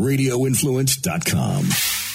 radioinfluence.com. 0.00 2.07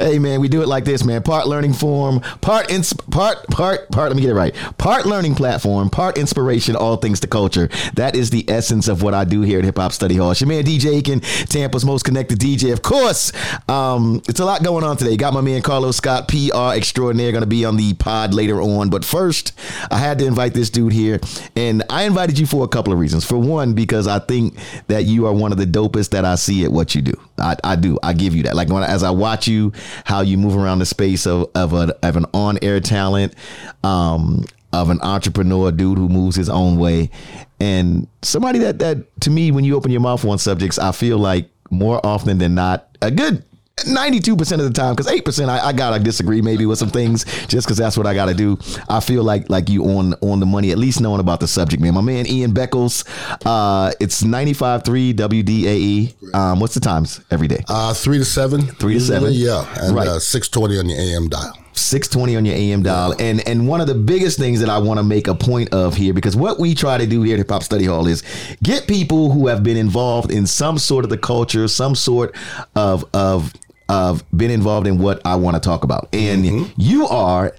Hey 0.00 0.18
man, 0.18 0.40
we 0.40 0.48
do 0.48 0.62
it 0.62 0.66
like 0.66 0.86
this, 0.86 1.04
man. 1.04 1.22
Part 1.22 1.46
learning 1.46 1.74
form, 1.74 2.20
part 2.40 2.70
ins- 2.70 2.94
part 2.94 3.46
part 3.48 3.86
part. 3.90 4.08
Let 4.08 4.16
me 4.16 4.22
get 4.22 4.30
it 4.30 4.34
right. 4.34 4.54
Part 4.78 5.04
learning 5.04 5.34
platform, 5.34 5.90
part 5.90 6.16
inspiration, 6.16 6.74
all 6.74 6.96
things 6.96 7.20
to 7.20 7.26
culture. 7.26 7.68
That 7.96 8.16
is 8.16 8.30
the 8.30 8.48
essence 8.48 8.88
of 8.88 9.02
what 9.02 9.12
I 9.12 9.24
do 9.24 9.42
here 9.42 9.58
at 9.58 9.64
Hip 9.66 9.76
Hop 9.76 9.92
Study 9.92 10.16
Hall. 10.16 10.30
It's 10.30 10.40
your 10.40 10.48
man 10.48 10.64
DJ 10.64 10.96
Aiken, 10.96 11.20
Tampa's 11.20 11.84
most 11.84 12.04
connected 12.04 12.38
DJ, 12.38 12.72
of 12.72 12.80
course. 12.80 13.30
Um, 13.68 14.22
it's 14.26 14.40
a 14.40 14.44
lot 14.46 14.64
going 14.64 14.84
on 14.84 14.96
today. 14.96 15.18
Got 15.18 15.34
my 15.34 15.42
man 15.42 15.60
Carlos 15.60 15.98
Scott, 15.98 16.28
PR 16.28 16.74
extraordinaire, 16.74 17.30
going 17.30 17.42
to 17.42 17.46
be 17.46 17.66
on 17.66 17.76
the 17.76 17.92
pod 17.92 18.32
later 18.32 18.62
on. 18.62 18.88
But 18.88 19.04
first, 19.04 19.52
I 19.90 19.98
had 19.98 20.18
to 20.20 20.26
invite 20.26 20.54
this 20.54 20.70
dude 20.70 20.94
here, 20.94 21.20
and 21.56 21.82
I 21.90 22.04
invited 22.04 22.38
you 22.38 22.46
for 22.46 22.64
a 22.64 22.68
couple 22.68 22.94
of 22.94 22.98
reasons. 22.98 23.26
For 23.26 23.36
one, 23.36 23.74
because 23.74 24.06
I 24.06 24.18
think 24.18 24.56
that 24.86 25.04
you 25.04 25.26
are 25.26 25.34
one 25.34 25.52
of 25.52 25.58
the 25.58 25.66
dopest 25.66 26.08
that 26.12 26.24
I 26.24 26.36
see 26.36 26.64
at 26.64 26.72
what 26.72 26.94
you 26.94 27.02
do. 27.02 27.20
I, 27.40 27.56
I 27.64 27.76
do. 27.76 27.98
I 28.02 28.12
give 28.12 28.34
you 28.34 28.44
that. 28.44 28.56
Like 28.56 28.68
when 28.68 28.82
as 28.82 29.02
I 29.02 29.10
watch 29.10 29.48
you 29.48 29.72
how 30.04 30.20
you 30.20 30.38
move 30.38 30.56
around 30.56 30.78
the 30.78 30.86
space 30.86 31.26
of 31.26 31.50
of, 31.54 31.72
a, 31.72 31.96
of 32.02 32.16
an 32.16 32.26
on 32.32 32.58
air 32.62 32.80
talent, 32.80 33.34
um, 33.82 34.44
of 34.72 34.90
an 34.90 35.00
entrepreneur 35.02 35.72
dude 35.72 35.98
who 35.98 36.08
moves 36.08 36.36
his 36.36 36.48
own 36.48 36.78
way, 36.78 37.10
and 37.58 38.06
somebody 38.22 38.58
that 38.60 38.78
that 38.78 39.20
to 39.22 39.30
me 39.30 39.50
when 39.50 39.64
you 39.64 39.76
open 39.76 39.90
your 39.90 40.00
mouth 40.00 40.24
on 40.24 40.38
subjects, 40.38 40.78
I 40.78 40.92
feel 40.92 41.18
like 41.18 41.48
more 41.70 42.04
often 42.04 42.38
than 42.38 42.54
not 42.54 42.88
a 43.02 43.10
good 43.10 43.44
92% 43.84 44.52
of 44.52 44.58
the 44.60 44.70
time 44.70 44.94
because 44.94 45.10
8% 45.10 45.48
I, 45.48 45.68
I, 45.68 45.72
gotta 45.72 46.02
disagree 46.02 46.42
maybe 46.42 46.66
with 46.66 46.78
some 46.78 46.90
things 46.90 47.24
just 47.46 47.66
because 47.66 47.76
that's 47.76 47.96
what 47.96 48.06
i 48.06 48.14
gotta 48.14 48.34
do. 48.34 48.58
I 48.88 49.00
feel 49.00 49.22
like 49.22 49.48
like 49.48 49.68
you 49.68 49.84
on 49.84 50.14
on 50.20 50.40
the 50.40 50.46
money 50.46 50.70
at 50.70 50.78
least 50.78 51.00
knowing 51.00 51.20
about 51.20 51.40
the 51.40 51.48
subject 51.48 51.82
man. 51.82 51.94
My 51.94 52.00
man 52.00 52.26
ian 52.26 52.52
beckles 52.52 53.04
uh 53.46 53.92
it's 54.00 54.22
95.3 54.22 55.14
wdae 55.14 56.34
um 56.34 56.60
what's 56.60 56.74
the 56.74 56.80
times 56.80 57.20
every 57.30 57.48
day? 57.48 57.64
Uh 57.68 57.94
three 57.94 58.18
to 58.18 58.24
seven. 58.24 58.62
Three 58.62 58.94
to 58.94 59.00
seven? 59.00 59.32
Yeah 59.32 59.66
and 59.80 59.94
right. 59.94 60.08
uh, 60.08 60.18
620 60.18 60.78
on 60.78 60.88
your 60.88 60.98
am 61.16 61.28
dial. 61.28 61.56
620 61.80 62.36
on 62.36 62.44
your 62.44 62.54
AM 62.54 62.82
dial. 62.82 63.14
And 63.18 63.46
and 63.46 63.66
one 63.66 63.80
of 63.80 63.86
the 63.86 63.94
biggest 63.94 64.38
things 64.38 64.60
that 64.60 64.68
I 64.68 64.78
want 64.78 64.98
to 64.98 65.04
make 65.04 65.28
a 65.28 65.34
point 65.34 65.72
of 65.72 65.96
here, 65.96 66.12
because 66.12 66.36
what 66.36 66.58
we 66.58 66.74
try 66.74 66.98
to 66.98 67.06
do 67.06 67.22
here 67.22 67.34
at 67.34 67.38
Hip 67.38 67.50
Hop 67.50 67.62
Study 67.62 67.86
Hall 67.86 68.06
is 68.06 68.22
get 68.62 68.86
people 68.86 69.30
who 69.32 69.46
have 69.46 69.62
been 69.62 69.76
involved 69.76 70.30
in 70.30 70.46
some 70.46 70.78
sort 70.78 71.04
of 71.04 71.10
the 71.10 71.18
culture, 71.18 71.66
some 71.68 71.94
sort 71.94 72.34
of 72.74 73.04
of 73.14 73.52
of 73.90 74.24
been 74.34 74.50
involved 74.50 74.86
in 74.86 74.98
what 74.98 75.20
I 75.24 75.34
want 75.34 75.56
to 75.56 75.60
talk 75.60 75.84
about. 75.84 76.08
And 76.12 76.44
mm-hmm. 76.44 76.72
you 76.80 77.06
are 77.08 77.54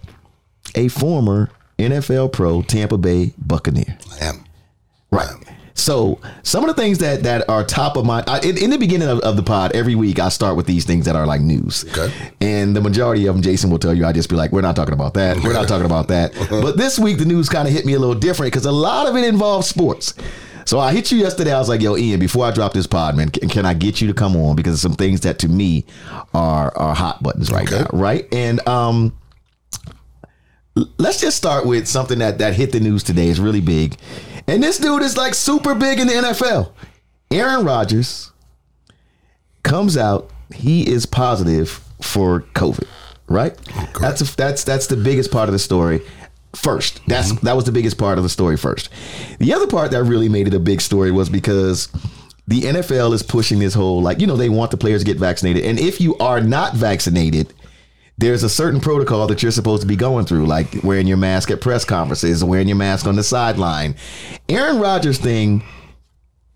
a 0.75 0.87
former 0.87 1.51
NFL 1.77 2.31
pro 2.31 2.61
Tampa 2.61 2.97
Bay 2.97 3.33
Buccaneer. 3.37 3.97
I 4.13 4.25
am. 4.25 4.45
Right. 5.11 5.27
I 5.27 5.33
am. 5.33 5.41
So 5.73 6.19
some 6.43 6.63
of 6.63 6.75
the 6.75 6.79
things 6.79 6.99
that 6.99 7.23
that 7.23 7.49
are 7.49 7.63
top 7.63 7.97
of 7.97 8.05
mind 8.05 8.27
in, 8.43 8.57
in, 8.57 8.69
the 8.69 8.77
beginning 8.77 9.07
of, 9.07 9.19
of, 9.21 9.35
the 9.35 9.41
pod 9.41 9.71
every 9.73 9.95
week 9.95 10.19
I 10.19 10.29
start 10.29 10.55
with 10.55 10.67
these 10.67 10.85
things 10.85 11.05
that 11.05 11.15
are 11.15 11.25
like 11.25 11.41
news. 11.41 11.85
Okay. 11.89 12.13
And 12.39 12.75
the 12.75 12.81
majority 12.81 13.25
of 13.25 13.33
them, 13.33 13.41
Jason 13.41 13.71
will 13.71 13.79
tell 13.79 13.93
you, 13.93 14.05
I 14.05 14.11
just 14.11 14.29
be 14.29 14.35
like, 14.35 14.51
we're 14.51 14.61
not 14.61 14.75
talking 14.75 14.93
about 14.93 15.15
that. 15.15 15.37
We're 15.37 15.53
not 15.53 15.67
talking 15.67 15.85
about 15.85 16.09
that. 16.09 16.33
but 16.49 16.77
this 16.77 16.99
week 16.99 17.17
the 17.17 17.25
news 17.25 17.49
kind 17.49 17.67
of 17.67 17.73
hit 17.73 17.85
me 17.85 17.93
a 17.93 17.99
little 17.99 18.15
different 18.15 18.51
because 18.51 18.65
a 18.65 18.71
lot 18.71 19.07
of 19.07 19.15
it 19.15 19.23
involves 19.23 19.67
sports. 19.67 20.13
So 20.71 20.79
I 20.79 20.93
hit 20.93 21.11
you 21.11 21.17
yesterday. 21.17 21.51
I 21.51 21.59
was 21.59 21.67
like, 21.67 21.81
"Yo, 21.81 21.97
Ian, 21.97 22.17
before 22.17 22.45
I 22.45 22.51
drop 22.51 22.71
this 22.71 22.87
pod, 22.87 23.17
man, 23.17 23.27
can, 23.27 23.49
can 23.49 23.65
I 23.65 23.73
get 23.73 23.99
you 23.99 24.07
to 24.07 24.13
come 24.13 24.37
on 24.37 24.55
because 24.55 24.79
some 24.79 24.93
things 24.93 25.19
that 25.19 25.37
to 25.39 25.49
me 25.49 25.83
are 26.33 26.73
are 26.77 26.95
hot 26.95 27.21
buttons 27.21 27.51
right 27.51 27.69
okay. 27.69 27.81
now, 27.81 27.99
right?" 27.99 28.25
And 28.33 28.65
um, 28.69 29.11
let's 30.97 31.19
just 31.19 31.35
start 31.35 31.65
with 31.65 31.89
something 31.89 32.19
that 32.19 32.37
that 32.37 32.53
hit 32.53 32.71
the 32.71 32.79
news 32.79 33.03
today. 33.03 33.27
It's 33.27 33.37
really 33.37 33.59
big, 33.59 33.97
and 34.47 34.63
this 34.63 34.77
dude 34.77 35.01
is 35.01 35.17
like 35.17 35.33
super 35.33 35.75
big 35.75 35.99
in 35.99 36.07
the 36.07 36.13
NFL. 36.13 36.71
Aaron 37.31 37.65
Rodgers 37.65 38.31
comes 39.63 39.97
out. 39.97 40.31
He 40.55 40.89
is 40.89 41.05
positive 41.05 41.83
for 42.01 42.43
COVID. 42.55 42.87
Right. 43.27 43.57
That's 43.99 44.21
a, 44.21 44.37
that's 44.37 44.63
that's 44.63 44.87
the 44.87 44.95
biggest 44.95 45.31
part 45.31 45.49
of 45.49 45.53
the 45.53 45.59
story 45.59 46.01
first. 46.55 47.01
That's 47.07 47.33
mm-hmm. 47.33 47.45
that 47.45 47.55
was 47.55 47.65
the 47.65 47.71
biggest 47.71 47.97
part 47.97 48.17
of 48.17 48.23
the 48.23 48.29
story 48.29 48.57
first. 48.57 48.89
The 49.39 49.53
other 49.53 49.67
part 49.67 49.91
that 49.91 50.03
really 50.03 50.29
made 50.29 50.47
it 50.47 50.53
a 50.53 50.59
big 50.59 50.81
story 50.81 51.11
was 51.11 51.29
because 51.29 51.87
the 52.47 52.61
NFL 52.61 53.13
is 53.13 53.23
pushing 53.23 53.59
this 53.59 53.73
whole 53.73 54.01
like 54.01 54.19
you 54.19 54.27
know 54.27 54.35
they 54.37 54.49
want 54.49 54.71
the 54.71 54.77
players 54.77 55.01
to 55.01 55.05
get 55.05 55.17
vaccinated, 55.17 55.63
and 55.63 55.79
if 55.79 56.01
you 56.01 56.17
are 56.17 56.41
not 56.41 56.73
vaccinated. 56.73 57.53
There's 58.17 58.43
a 58.43 58.49
certain 58.49 58.79
protocol 58.79 59.25
that 59.27 59.41
you're 59.41 59.51
supposed 59.51 59.81
to 59.81 59.87
be 59.87 59.95
going 59.95 60.27
through, 60.27 60.45
like 60.45 60.83
wearing 60.83 61.07
your 61.07 61.17
mask 61.17 61.49
at 61.49 61.59
press 61.59 61.83
conferences, 61.83 62.43
wearing 62.43 62.67
your 62.67 62.77
mask 62.77 63.07
on 63.07 63.15
the 63.15 63.23
sideline. 63.23 63.95
Aaron 64.47 64.79
Rodgers' 64.79 65.17
thing 65.17 65.63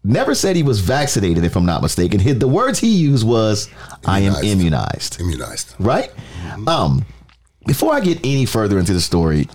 never 0.04 0.36
said 0.36 0.56
he 0.56 0.62
was 0.62 0.80
vaccinated, 0.80 1.44
if 1.44 1.56
I'm 1.56 1.66
not 1.66 1.82
mistaken. 1.82 2.22
the 2.38 2.48
words 2.48 2.78
he 2.78 2.90
used 2.90 3.26
was, 3.26 3.68
immunized. 3.68 4.08
"I 4.08 4.20
am 4.20 4.36
immunized." 4.44 5.20
Immunized, 5.20 5.74
right? 5.80 6.12
Mm-hmm. 6.44 6.68
Um, 6.68 7.06
before 7.66 7.94
I 7.94 8.00
get 8.00 8.20
any 8.24 8.46
further 8.46 8.78
into 8.78 8.94
the 8.94 9.02
story, 9.02 9.48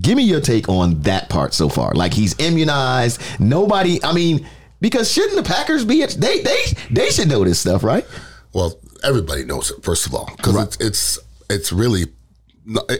Give 0.00 0.16
me 0.16 0.22
your 0.22 0.40
take 0.40 0.68
on 0.68 1.00
that 1.02 1.28
part 1.28 1.54
so 1.54 1.68
far. 1.68 1.92
Like 1.94 2.14
he's 2.14 2.38
immunized. 2.38 3.20
Nobody. 3.40 4.02
I 4.04 4.12
mean, 4.12 4.46
because 4.80 5.10
shouldn't 5.10 5.36
the 5.36 5.42
Packers 5.42 5.84
be? 5.84 6.04
They 6.04 6.40
they 6.40 6.64
they 6.90 7.10
should 7.10 7.28
know 7.28 7.44
this 7.44 7.58
stuff, 7.58 7.82
right? 7.82 8.06
Well, 8.52 8.78
everybody 9.02 9.44
knows 9.44 9.70
it. 9.70 9.82
First 9.82 10.06
of 10.06 10.14
all, 10.14 10.30
because 10.36 10.54
right. 10.54 10.66
it's, 10.66 10.76
it's 10.80 11.18
it's 11.48 11.72
really 11.72 12.06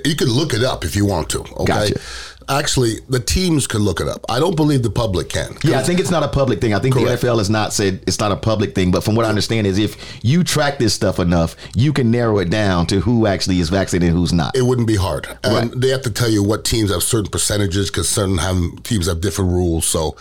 you 0.05 0.17
can 0.17 0.29
look 0.29 0.53
it 0.53 0.65
up 0.65 0.85
if 0.85 0.97
you 0.97 1.07
want 1.07 1.31
to. 1.31 1.41
Okay. 1.41 1.65
Gotcha 1.65 2.01
actually 2.51 2.97
the 3.09 3.21
teams 3.21 3.67
can 3.67 3.81
look 3.81 4.01
it 4.01 4.09
up. 4.09 4.25
I 4.29 4.41
don't 4.41 4.57
believe 4.57 4.83
the 4.83 4.91
public 4.91 5.29
can. 5.29 5.57
Yeah, 5.63 5.79
I 5.79 5.83
think 5.83 6.01
it's 6.01 6.11
not 6.11 6.23
a 6.23 6.29
public 6.29 6.61
thing. 6.61 6.75
I 6.75 6.79
think 6.79 6.95
correct. 6.95 7.21
the 7.21 7.29
NFL 7.29 7.39
has 7.39 7.49
not 7.49 7.73
said 7.73 8.03
it's 8.07 8.19
not 8.19 8.33
a 8.33 8.37
public 8.37 8.75
thing. 8.75 8.91
But 8.91 9.05
from 9.05 9.15
what 9.15 9.25
I 9.25 9.29
understand 9.29 9.67
is 9.67 9.79
if 9.79 9.97
you 10.25 10.43
track 10.43 10.79
this 10.79 10.93
stuff 10.93 11.19
enough, 11.19 11.57
you 11.75 11.93
can 11.93 12.11
narrow 12.11 12.39
it 12.39 12.51
down 12.51 12.87
to 12.89 13.01
who 13.01 13.27
actually 13.27 13.61
is 13.61 13.71
vaccinated 13.71 14.11
and 14.11 14.19
who's 14.19 14.33
not. 14.33 14.57
It 14.57 14.63
wouldn't 14.63 14.89
be 14.89 14.97
hard. 14.97 15.27
And 15.45 15.71
right. 15.71 15.81
they 15.81 15.89
have 15.89 16.03
to 16.03 16.11
tell 16.11 16.29
you 16.29 16.43
what 16.43 16.65
teams 16.65 16.91
have 16.91 17.03
certain 17.03 17.31
percentages 17.31 17.91
because 17.91 18.09
certain 18.09 18.39
have, 18.39 18.83
teams 18.83 19.07
have 19.07 19.21
different 19.21 19.53
rules. 19.53 19.87
So, 19.87 20.17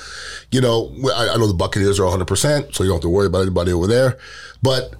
you 0.51 0.61
know, 0.61 0.93
I, 1.15 1.29
I 1.29 1.37
know 1.37 1.47
the 1.47 1.53
Buccaneers 1.53 1.99
are 1.99 2.03
100%, 2.03 2.75
so 2.75 2.83
you 2.83 2.89
don't 2.89 2.97
have 2.97 3.01
to 3.01 3.09
worry 3.09 3.27
about 3.27 3.41
anybody 3.41 3.71
over 3.71 3.87
there. 3.87 4.17
But 4.61 4.93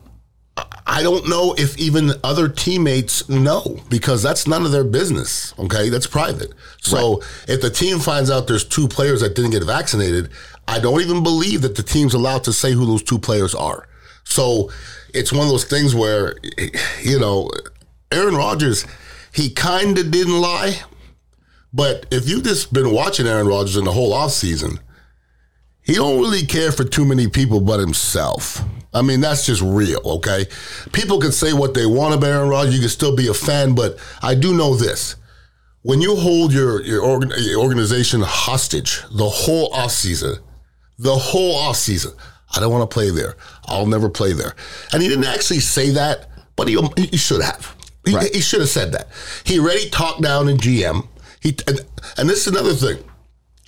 I 0.91 1.03
don't 1.03 1.29
know 1.29 1.53
if 1.55 1.77
even 1.77 2.13
other 2.23 2.50
teammates 2.50 3.29
know 3.29 3.79
because 3.89 4.23
that's 4.23 4.47
none 4.47 4.66
of 4.66 4.72
their 4.72 4.83
business. 4.83 5.53
Okay, 5.59 5.89
that's 5.89 6.07
private. 6.07 6.51
So 6.81 7.19
right. 7.19 7.45
if 7.47 7.61
the 7.61 7.69
team 7.69 8.00
finds 8.00 8.31
out 8.31 8.47
there's 8.47 8.66
two 8.66 8.88
players 8.88 9.22
that 9.22 9.35
didn't 9.35 9.51
get 9.51 9.63
vaccinated, 9.63 10.31
I 10.67 10.79
don't 10.79 11.00
even 11.01 11.22
believe 11.22 11.61
that 11.61 11.75
the 11.75 11.83
team's 11.83 12.16
allowed 12.16 12.44
to 12.45 12.53
say 12.53 12.72
who 12.72 12.88
those 12.88 13.03
two 13.03 13.19
players 13.19 13.53
are. 13.53 13.88
So 14.23 14.72
it's 15.13 15.31
one 15.31 15.44
of 15.44 15.50
those 15.50 15.66
things 15.66 15.94
where, 15.94 16.33
you 17.03 17.19
know, 17.19 17.51
Aaron 18.11 18.35
Rodgers, 18.35 18.88
he 19.31 19.51
kind 19.51 19.95
of 20.00 20.09
didn't 20.09 20.41
lie. 20.41 20.81
But 21.71 22.07
if 22.09 22.27
you've 22.27 22.44
just 22.44 22.73
been 22.73 22.91
watching 22.91 23.27
Aaron 23.27 23.47
Rodgers 23.47 23.77
in 23.77 23.85
the 23.85 23.91
whole 23.91 24.11
offseason, 24.11 24.79
he 25.83 25.94
don't 25.94 26.19
really 26.19 26.47
care 26.47 26.71
for 26.71 26.83
too 26.83 27.06
many 27.06 27.27
people 27.27 27.61
but 27.61 27.79
himself. 27.79 28.63
I 28.94 29.01
mean, 29.01 29.22
that's 29.22 29.45
just 29.45 29.61
real, 29.61 30.01
okay? 30.03 30.47
People 30.91 31.19
can 31.19 31.31
say 31.31 31.53
what 31.53 31.73
they 31.73 31.85
want 31.85 32.16
of 32.16 32.23
Aaron 32.23 32.50
Rodgers. 32.50 32.73
You 32.73 32.79
can 32.79 32.89
still 32.89 33.16
be 33.16 33.27
a 33.27 33.33
fan, 33.33 33.75
but 33.75 33.97
I 34.22 34.35
do 34.35 34.55
know 34.55 34.75
this. 34.75 35.16
When 35.83 36.01
you 36.01 36.16
hold 36.16 36.51
your, 36.51 36.81
your, 36.81 37.01
organ, 37.01 37.31
your 37.38 37.61
organization 37.61 38.22
hostage 38.22 39.01
the 39.11 39.29
whole 39.29 39.72
offseason, 39.72 40.39
the 40.97 41.16
whole 41.16 41.55
offseason, 41.61 42.16
I 42.55 42.59
don't 42.59 42.72
want 42.72 42.89
to 42.89 42.94
play 42.94 43.11
there. 43.11 43.35
I'll 43.66 43.85
never 43.85 44.09
play 44.09 44.33
there. 44.33 44.55
And 44.91 45.01
he 45.01 45.07
didn't 45.07 45.25
actually 45.25 45.59
say 45.59 45.91
that, 45.91 46.27
but 46.56 46.67
he, 46.67 46.77
he 46.97 47.17
should 47.17 47.41
have. 47.41 47.75
He, 48.06 48.16
right. 48.16 48.33
he 48.33 48.41
should 48.41 48.61
have 48.61 48.69
said 48.69 48.91
that. 48.94 49.07
He 49.44 49.59
already 49.59 49.89
talked 49.89 50.21
down 50.21 50.50
in 50.50 50.57
GM. 50.57 51.07
He 51.41 51.56
and, 51.67 51.85
and 52.17 52.29
this 52.29 52.45
is 52.45 52.47
another 52.47 52.73
thing. 52.73 53.03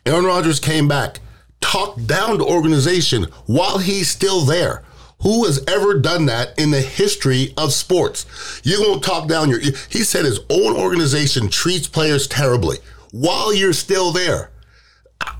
Aaron 0.05 0.25
Rodgers 0.25 0.59
came 0.59 0.87
back, 0.87 1.19
talked 1.59 2.07
down 2.07 2.39
the 2.39 2.45
organization 2.45 3.27
while 3.45 3.77
he's 3.77 4.09
still 4.09 4.41
there. 4.41 4.83
Who 5.21 5.45
has 5.45 5.63
ever 5.67 5.99
done 5.99 6.25
that 6.25 6.57
in 6.57 6.71
the 6.71 6.81
history 6.81 7.53
of 7.57 7.73
sports? 7.73 8.25
You're 8.63 8.79
going 8.79 8.99
to 8.99 9.07
talk 9.07 9.27
down 9.27 9.49
your. 9.49 9.59
He 9.59 10.03
said 10.03 10.25
his 10.25 10.39
own 10.49 10.75
organization 10.75 11.49
treats 11.49 11.87
players 11.87 12.27
terribly 12.27 12.77
while 13.11 13.53
you're 13.53 13.73
still 13.73 14.11
there. 14.11 14.51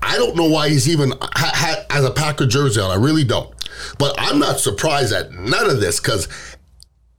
I 0.00 0.16
don't 0.16 0.36
know 0.36 0.48
why 0.48 0.68
he's 0.68 0.88
even 0.88 1.10
ha, 1.10 1.50
ha, 1.54 1.84
has 1.90 2.04
a 2.04 2.10
Packer 2.10 2.46
jersey 2.46 2.80
on. 2.80 2.90
I 2.90 3.02
really 3.02 3.24
don't. 3.24 3.52
But 3.98 4.14
I'm 4.18 4.38
not 4.38 4.60
surprised 4.60 5.12
at 5.12 5.32
none 5.32 5.68
of 5.68 5.80
this 5.80 5.98
because 5.98 6.28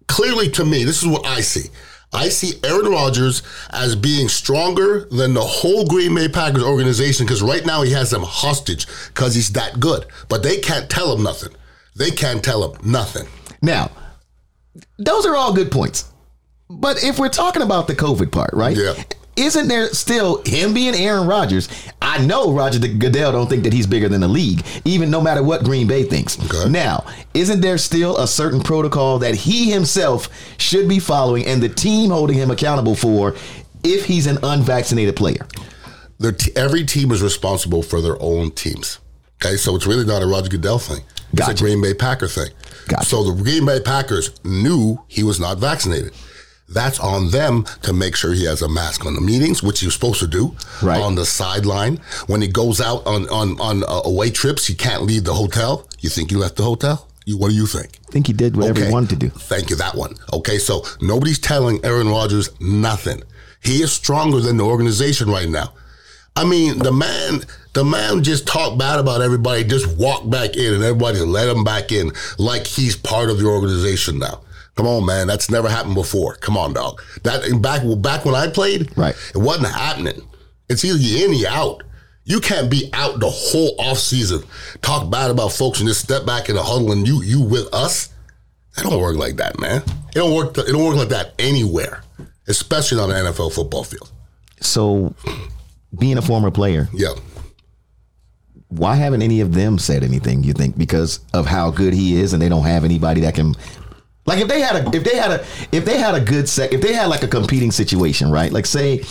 clearly 0.07 0.49
to 0.51 0.63
me, 0.63 0.83
this 0.83 1.01
is 1.01 1.07
what 1.07 1.25
I 1.25 1.41
see. 1.41 1.69
I 2.13 2.29
see 2.29 2.59
Aaron 2.63 2.91
Rodgers 2.91 3.41
as 3.71 3.95
being 3.95 4.29
stronger 4.29 5.05
than 5.05 5.33
the 5.33 5.41
whole 5.41 5.85
Green 5.87 6.13
Bay 6.13 6.29
Packers 6.29 6.63
organization 6.63 7.25
because 7.25 7.41
right 7.41 7.65
now 7.65 7.81
he 7.81 7.91
has 7.91 8.11
them 8.11 8.21
hostage 8.21 8.85
because 9.07 9.33
he's 9.33 9.49
that 9.53 9.79
good. 9.79 10.05
But 10.29 10.43
they 10.43 10.59
can't 10.59 10.89
tell 10.89 11.15
him 11.15 11.23
nothing. 11.23 11.53
They 11.95 12.11
can't 12.11 12.43
tell 12.43 12.71
him 12.71 12.79
nothing. 12.89 13.27
Now, 13.61 13.91
those 14.97 15.25
are 15.25 15.35
all 15.35 15.53
good 15.53 15.71
points. 15.71 16.11
But 16.69 17.03
if 17.03 17.19
we're 17.19 17.29
talking 17.29 17.61
about 17.61 17.87
the 17.87 17.95
COVID 17.95 18.31
part, 18.31 18.51
right? 18.53 18.75
Yeah. 18.75 18.93
isn't 19.35 19.67
there 19.67 19.87
still 19.89 20.41
him 20.45 20.73
being 20.73 20.95
Aaron 20.95 21.27
Rodgers? 21.27 21.69
I 22.01 22.23
know 22.25 22.51
Roger 22.51 22.79
Goodell 22.79 23.31
don't 23.31 23.49
think 23.49 23.63
that 23.63 23.73
he's 23.73 23.87
bigger 23.87 24.09
than 24.09 24.21
the 24.21 24.27
league, 24.27 24.63
even 24.85 25.09
no 25.09 25.21
matter 25.21 25.43
what 25.43 25.63
Green 25.63 25.87
Bay 25.87 26.03
thinks. 26.03 26.39
Okay. 26.45 26.69
Now, 26.69 27.05
isn't 27.33 27.61
there 27.61 27.77
still 27.77 28.17
a 28.17 28.27
certain 28.27 28.61
protocol 28.61 29.19
that 29.19 29.35
he 29.35 29.71
himself 29.71 30.29
should 30.57 30.87
be 30.87 30.99
following 30.99 31.45
and 31.45 31.61
the 31.61 31.69
team 31.69 32.09
holding 32.09 32.37
him 32.37 32.51
accountable 32.51 32.95
for 32.95 33.35
if 33.83 34.05
he's 34.05 34.27
an 34.27 34.37
unvaccinated 34.43 35.15
player? 35.15 35.47
T- 36.37 36.51
every 36.55 36.85
team 36.85 37.11
is 37.11 37.21
responsible 37.21 37.83
for 37.83 38.01
their 38.01 38.21
own 38.21 38.51
teams. 38.51 38.99
Okay, 39.43 39.57
so 39.57 39.75
it's 39.75 39.85
really 39.85 40.05
not 40.05 40.21
a 40.21 40.25
Roger 40.25 40.49
Goodell 40.49 40.79
thing. 40.79 41.03
It's 41.33 41.41
Gotcha. 41.41 41.51
a 41.51 41.55
Green 41.55 41.81
Bay 41.81 41.93
Packer 41.93 42.27
thing. 42.29 42.49
Gotcha. 42.87 43.05
So 43.05 43.23
the 43.23 43.43
Green 43.43 43.65
Bay 43.65 43.81
Packers 43.81 44.31
knew 44.45 45.03
he 45.07 45.23
was 45.23 45.39
not 45.39 45.57
vaccinated. 45.57 46.13
That's 46.69 46.97
on 46.99 47.29
them 47.29 47.65
to 47.81 47.91
make 47.91 48.15
sure 48.15 48.33
he 48.33 48.45
has 48.45 48.61
a 48.61 48.69
mask 48.69 49.05
on 49.05 49.15
the 49.15 49.21
meetings, 49.21 49.61
which 49.61 49.81
he 49.81 49.87
was 49.87 49.95
supposed 49.95 50.21
to 50.21 50.27
do. 50.27 50.55
Right. 50.81 51.01
On 51.01 51.15
the 51.15 51.25
sideline, 51.25 51.97
when 52.27 52.41
he 52.41 52.47
goes 52.47 52.79
out 52.79 53.05
on 53.05 53.27
on 53.29 53.59
on 53.59 53.83
uh, 53.83 54.01
away 54.05 54.29
trips, 54.31 54.65
he 54.65 54.75
can't 54.75 55.03
leave 55.03 55.25
the 55.25 55.33
hotel. 55.33 55.89
You 55.99 56.09
think 56.09 56.29
he 56.31 56.37
left 56.37 56.55
the 56.55 56.63
hotel? 56.63 57.07
You, 57.25 57.37
what 57.37 57.49
do 57.49 57.55
you 57.55 57.67
think? 57.67 57.99
I 58.07 58.11
think 58.11 58.27
he 58.27 58.33
did 58.33 58.55
whatever 58.55 58.85
he 58.85 58.91
wanted 58.91 59.09
to 59.09 59.15
do. 59.17 59.29
Thank 59.29 59.69
you, 59.69 59.75
that 59.75 59.95
one. 59.95 60.15
Okay, 60.31 60.57
so 60.57 60.83
nobody's 61.01 61.39
telling 61.39 61.83
Aaron 61.83 62.07
Rodgers 62.09 62.49
nothing. 62.61 63.23
He 63.61 63.81
is 63.81 63.91
stronger 63.91 64.39
than 64.39 64.57
the 64.57 64.63
organization 64.65 65.29
right 65.29 65.49
now. 65.49 65.73
I 66.35 66.45
mean, 66.45 66.79
the 66.79 66.91
man, 66.91 67.41
the 67.73 67.83
man 67.83 68.23
just 68.23 68.47
talked 68.47 68.77
bad 68.77 68.99
about 68.99 69.21
everybody, 69.21 69.63
just 69.63 69.97
walked 69.97 70.29
back 70.29 70.55
in, 70.55 70.73
and 70.73 70.83
everybody 70.83 71.19
let 71.19 71.47
him 71.47 71.63
back 71.63 71.91
in 71.91 72.11
like 72.37 72.65
he's 72.65 72.95
part 72.95 73.29
of 73.29 73.37
the 73.39 73.45
organization 73.45 74.19
now. 74.19 74.41
Come 74.75 74.87
on, 74.87 75.05
man, 75.05 75.27
that's 75.27 75.51
never 75.51 75.69
happened 75.69 75.95
before. 75.95 76.35
Come 76.37 76.57
on, 76.57 76.73
dog. 76.73 77.01
That 77.23 77.61
back 77.61 77.83
back 78.01 78.25
when 78.25 78.33
I 78.33 78.47
played, 78.47 78.95
Right. 78.97 79.15
It 79.35 79.37
wasn't 79.37 79.67
happening. 79.67 80.21
It's 80.69 80.83
either 80.83 80.97
you 80.97 81.25
in, 81.25 81.31
or 81.31 81.33
you 81.35 81.47
out. 81.47 81.83
You 82.25 82.39
can't 82.39 82.71
be 82.71 82.89
out 82.93 83.19
the 83.19 83.29
whole 83.29 83.75
off 83.77 83.99
season, 83.99 84.43
talk 84.81 85.11
bad 85.11 85.29
about 85.29 85.51
folks, 85.51 85.79
and 85.79 85.87
just 85.89 86.01
step 86.01 86.25
back 86.25 86.47
in 86.49 86.55
the 86.55 86.63
huddle 86.63 86.91
and 86.91 87.05
you 87.07 87.21
you 87.21 87.41
with 87.41 87.71
us. 87.73 88.09
It 88.77 88.83
don't 88.83 88.99
work 88.99 89.17
like 89.17 89.35
that, 89.35 89.59
man. 89.59 89.81
It 89.81 90.15
don't 90.15 90.33
work. 90.33 90.57
It 90.57 90.71
don't 90.71 90.83
work 90.83 90.95
like 90.95 91.09
that 91.09 91.33
anywhere, 91.37 92.01
especially 92.47 92.99
on 92.99 93.11
an 93.11 93.25
NFL 93.25 93.53
football 93.53 93.83
field. 93.83 94.09
So, 94.61 95.13
being 95.97 96.17
a 96.17 96.21
former 96.21 96.51
player, 96.51 96.89
Yeah, 96.93 97.13
why 98.69 98.95
haven't 98.95 99.21
any 99.21 99.41
of 99.41 99.53
them 99.53 99.77
said 99.77 100.03
anything? 100.03 100.43
You 100.43 100.53
think 100.53 100.77
because 100.77 101.19
of 101.33 101.45
how 101.45 101.71
good 101.71 101.93
he 101.93 102.19
is, 102.19 102.33
and 102.33 102.41
they 102.41 102.49
don't 102.49 102.65
have 102.65 102.83
anybody 102.83 103.21
that 103.21 103.35
can, 103.35 103.55
like, 104.25 104.39
if 104.39 104.47
they 104.47 104.61
had 104.61 104.75
a, 104.75 104.95
if 104.95 105.03
they 105.03 105.15
had 105.15 105.31
a, 105.31 105.45
if 105.71 105.85
they 105.85 105.97
had 105.97 106.15
a 106.15 106.21
good 106.21 106.49
set 106.49 106.73
if 106.73 106.81
they 106.81 106.93
had 106.93 107.07
like 107.07 107.23
a 107.23 107.27
competing 107.27 107.71
situation, 107.71 108.31
right? 108.31 108.51
Like, 108.51 108.65
say 108.65 109.03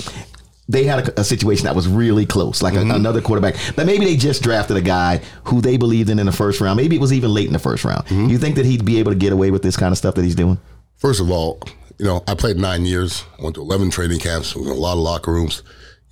they 0.69 0.84
had 0.84 1.08
a, 1.08 1.20
a 1.20 1.25
situation 1.25 1.64
that 1.64 1.76
was 1.76 1.87
really 1.87 2.26
close, 2.26 2.62
like 2.62 2.75
a, 2.75 2.79
mm-hmm. 2.79 2.90
another 2.93 3.20
quarterback, 3.20 3.56
but 3.76 3.87
maybe 3.87 4.05
they 4.05 4.17
just 4.17 4.43
drafted 4.43 4.76
a 4.76 4.81
guy 4.81 5.20
who 5.44 5.61
they 5.61 5.76
believed 5.76 6.11
in 6.11 6.19
in 6.19 6.26
the 6.26 6.32
first 6.32 6.61
round. 6.61 6.76
Maybe 6.76 6.96
it 6.96 7.00
was 7.00 7.12
even 7.12 7.32
late 7.32 7.46
in 7.46 7.52
the 7.52 7.58
first 7.58 7.85
round. 7.85 8.06
Mm-hmm. 8.06 8.28
You 8.28 8.38
think 8.38 8.56
that 8.56 8.64
he'd 8.67 8.85
be 8.85 8.99
able 8.99 9.12
to 9.12 9.19
get 9.19 9.32
away 9.32 9.50
with 9.50 9.62
this 9.62 9.76
kind 9.76 9.93
of 9.93 9.99
stuff 9.99 10.14
that 10.17 10.25
he's 10.25 10.35
doing? 10.35 10.58
First 10.96 11.20
of 11.20 11.31
all, 11.31 11.61
you 11.99 12.06
know, 12.06 12.25
I 12.26 12.35
played 12.35 12.56
nine 12.56 12.85
years, 12.85 13.25
went 13.38 13.55
to 13.56 13.61
11 13.61 13.90
training 13.90 14.19
camps, 14.19 14.56
was 14.56 14.67
in 14.67 14.73
a 14.73 14.76
lot 14.76 14.94
of 14.94 15.00
locker 15.00 15.32
rooms. 15.32 15.62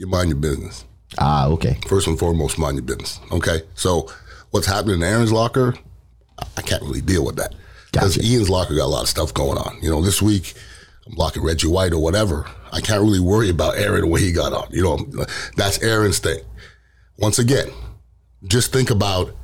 You 0.00 0.06
mind 0.06 0.30
your 0.30 0.38
business. 0.38 0.86
Ah, 1.18 1.46
okay. 1.48 1.78
First 1.86 2.06
and 2.06 2.18
foremost, 2.18 2.58
mind 2.58 2.78
your 2.78 2.84
business. 2.84 3.20
Okay. 3.30 3.60
So 3.74 4.10
what's 4.50 4.66
happening 4.66 4.96
in 4.96 5.02
Aaron's 5.02 5.30
locker, 5.30 5.74
I 6.56 6.62
can't 6.62 6.82
really 6.82 7.02
deal 7.02 7.22
with 7.22 7.36
that. 7.36 7.54
Because 7.92 8.16
Gotcha. 8.16 8.26
Ian's 8.26 8.48
locker 8.48 8.74
got 8.74 8.86
a 8.86 8.86
lot 8.86 9.02
of 9.02 9.10
stuff 9.10 9.34
going 9.34 9.58
on. 9.58 9.78
You 9.82 9.90
know, 9.90 10.00
this 10.00 10.22
week 10.22 10.54
I'm 11.06 11.14
blocking 11.16 11.44
Reggie 11.44 11.68
White 11.68 11.92
or 11.92 11.98
whatever. 12.02 12.46
I 12.72 12.80
can't 12.80 13.02
really 13.02 13.20
worry 13.20 13.50
about 13.50 13.76
Aaron 13.76 14.08
what 14.08 14.22
he 14.22 14.32
got 14.32 14.54
on. 14.54 14.68
You 14.70 14.84
know, 14.84 15.26
that's 15.56 15.82
Aaron's 15.82 16.18
thing. 16.18 16.40
Once 17.18 17.38
again, 17.38 17.68
just 18.44 18.72
think 18.72 18.88
about 18.88 19.36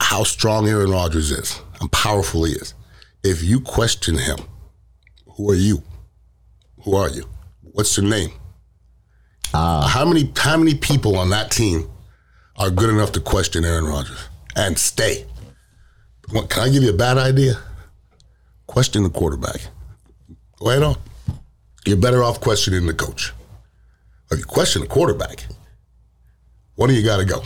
how 0.00 0.22
strong 0.22 0.68
Aaron 0.68 0.92
Rodgers 0.92 1.32
is, 1.32 1.60
how 1.80 1.88
powerful 1.88 2.44
he 2.44 2.52
is. 2.52 2.74
If 3.24 3.42
you 3.42 3.60
question 3.60 4.18
him, 4.18 4.38
who 5.36 5.50
are 5.50 5.56
you? 5.56 5.82
Who 6.84 6.94
are 6.94 7.10
you? 7.10 7.24
What's 7.72 7.96
your 7.96 8.06
name? 8.06 8.30
Ah. 9.54 9.88
how 9.88 10.04
many 10.04 10.30
how 10.36 10.56
many 10.56 10.74
people 10.74 11.16
on 11.16 11.30
that 11.30 11.50
team 11.50 11.88
are 12.56 12.70
good 12.70 12.90
enough 12.90 13.12
to 13.12 13.20
question 13.20 13.64
Aaron 13.64 13.84
Rodgers 13.86 14.28
and 14.56 14.78
stay? 14.78 15.24
What, 16.30 16.50
can 16.50 16.64
I 16.64 16.68
give 16.68 16.82
you 16.82 16.90
a 16.90 16.96
bad 16.96 17.16
idea? 17.16 17.54
Question 18.66 19.02
the 19.02 19.10
quarterback. 19.10 19.60
Go 20.58 20.70
ahead 20.70 20.82
on. 20.82 20.96
You're 21.86 21.96
better 21.96 22.22
off 22.22 22.40
questioning 22.40 22.86
the 22.86 22.92
coach. 22.92 23.32
If 24.30 24.38
you 24.38 24.44
question 24.44 24.82
the 24.82 24.88
quarterback, 24.88 25.46
one 26.74 26.90
of 26.90 26.96
you 26.96 27.02
got 27.02 27.16
to 27.16 27.24
go. 27.24 27.42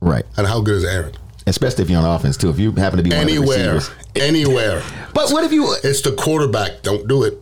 Right. 0.00 0.24
And 0.36 0.46
how 0.46 0.60
good 0.60 0.76
is 0.76 0.84
Aaron? 0.84 1.14
Especially 1.46 1.84
if 1.84 1.90
you're 1.90 1.98
on 1.98 2.04
offense 2.04 2.36
too. 2.36 2.50
If 2.50 2.58
you 2.58 2.72
happen 2.72 2.98
to 2.98 3.02
be 3.02 3.10
one 3.10 3.20
of 3.20 3.26
the 3.26 3.32
Anywhere, 3.32 3.80
anywhere. 4.16 4.82
But 5.14 5.30
what 5.30 5.44
if 5.44 5.52
you? 5.52 5.74
It's 5.82 6.02
the 6.02 6.12
quarterback. 6.12 6.82
Don't 6.82 7.08
do 7.08 7.22
it. 7.22 7.38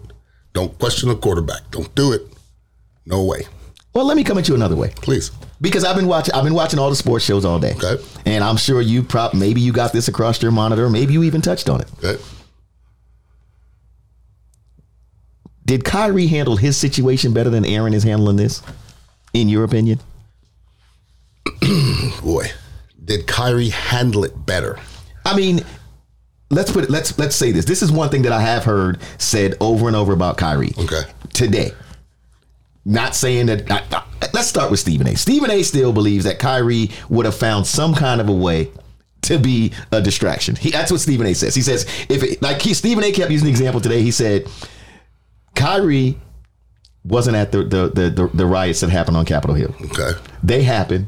Don't 0.53 0.79
question 0.79 1.09
the 1.09 1.17
quarterback. 1.17 1.71
Don't 1.71 1.93
do 1.95 2.13
it. 2.13 2.23
No 3.07 3.25
way. 3.25 3.43
Well, 3.95 4.07
let 4.07 4.17
me 4.17 4.25
come 4.25 4.39
at 4.39 4.49
you 4.49 4.55
another 4.55 4.77
way. 4.77 4.93
Please. 4.97 5.31
Because 5.61 5.85
I've 5.85 5.97
been 5.97 6.07
watching, 6.07 6.35
I've 6.35 6.45
been 6.45 6.55
watching 6.55 6.79
all 6.79 6.89
the 6.91 6.97
sports 6.97 7.25
shows 7.25 7.45
all 7.45 7.59
day, 7.61 7.75
Okay. 7.75 8.03
and 8.27 8.43
I'm 8.43 8.57
sure 8.57 8.81
you 8.81 9.03
prop 9.03 9.35
maybe 9.35 9.61
you 9.61 9.73
got 9.73 9.93
this 9.93 10.09
across 10.09 10.43
your 10.43 10.51
monitor, 10.51 10.89
maybe 10.89 11.13
you 11.13 11.23
even 11.23 11.41
touched 11.41 11.69
on 11.69 11.81
it. 11.81 11.89
Okay. 12.03 12.21
Did 15.65 15.85
Kyrie 15.85 16.27
handle 16.27 16.57
his 16.57 16.77
situation 16.77 17.33
better 17.33 17.51
than 17.51 17.65
Aaron 17.65 17.95
is 17.95 18.03
handling 18.03 18.37
this, 18.37 18.63
in 19.33 19.49
your 19.49 19.63
opinion? 19.65 20.01
Boy, 22.23 22.47
did 23.05 23.27
Kyrie 23.27 23.69
handle 23.69 24.25
it 24.25 24.47
better? 24.47 24.79
I 25.25 25.37
mean, 25.37 25.61
let's 26.51 26.73
put 26.73 26.85
it, 26.85 26.91
let's 26.91 27.17
let's 27.19 27.37
say 27.37 27.53
this. 27.53 27.65
This 27.65 27.83
is 27.83 27.93
one 27.93 28.09
thing 28.09 28.23
that 28.23 28.33
I 28.33 28.41
have 28.41 28.65
heard 28.65 29.01
said 29.19 29.55
over 29.61 29.87
and 29.87 29.95
over 29.97 30.13
about 30.13 30.37
Kyrie. 30.37 30.73
Okay. 30.79 31.03
Today. 31.33 31.71
Not 32.85 33.15
saying 33.15 33.47
that. 33.47 33.71
I- 33.71 33.83
I- 33.93 34.29
let's 34.35 34.49
start 34.49 34.71
with 34.71 34.81
Stephen 34.81 35.07
A. 35.07 35.17
Stephen 35.17 35.51
A. 35.51 35.63
still 35.63 35.93
believes 35.93 36.25
that 36.25 36.39
Kyrie 36.39 36.91
would 37.09 37.27
have 37.27 37.35
found 37.37 37.67
some 37.67 37.95
kind 37.95 38.21
of 38.21 38.29
a 38.29 38.33
way 38.33 38.71
to 39.23 39.39
be 39.39 39.73
a 39.93 40.01
distraction. 40.03 40.57
He, 40.57 40.71
that's 40.73 40.91
what 40.91 41.01
Stephen 41.01 41.27
A. 41.27 41.35
says. 41.35 41.55
He 41.55 41.63
says 41.63 41.87
if 42.09 42.23
it, 42.25 42.43
like 42.43 42.61
he, 42.61 42.75
Stephen 42.75 43.05
A. 43.05 43.13
kept 43.13 43.31
using 43.31 43.45
the 43.47 43.51
example 43.51 43.81
today. 43.81 44.03
He 44.03 44.11
said 44.11 44.49
Kyrie 45.55 46.19
wasn't 47.05 47.37
at 47.37 47.53
the 47.53 47.63
the, 47.65 47.89
the 47.89 48.11
the 48.11 48.31
the 48.35 48.47
riots 48.47 48.81
that 48.81 48.91
happened 48.91 49.17
on 49.17 49.25
Capitol 49.25 49.55
Hill. 49.57 49.75
Okay. 49.85 50.13
They 50.43 50.63
happened. 50.63 51.07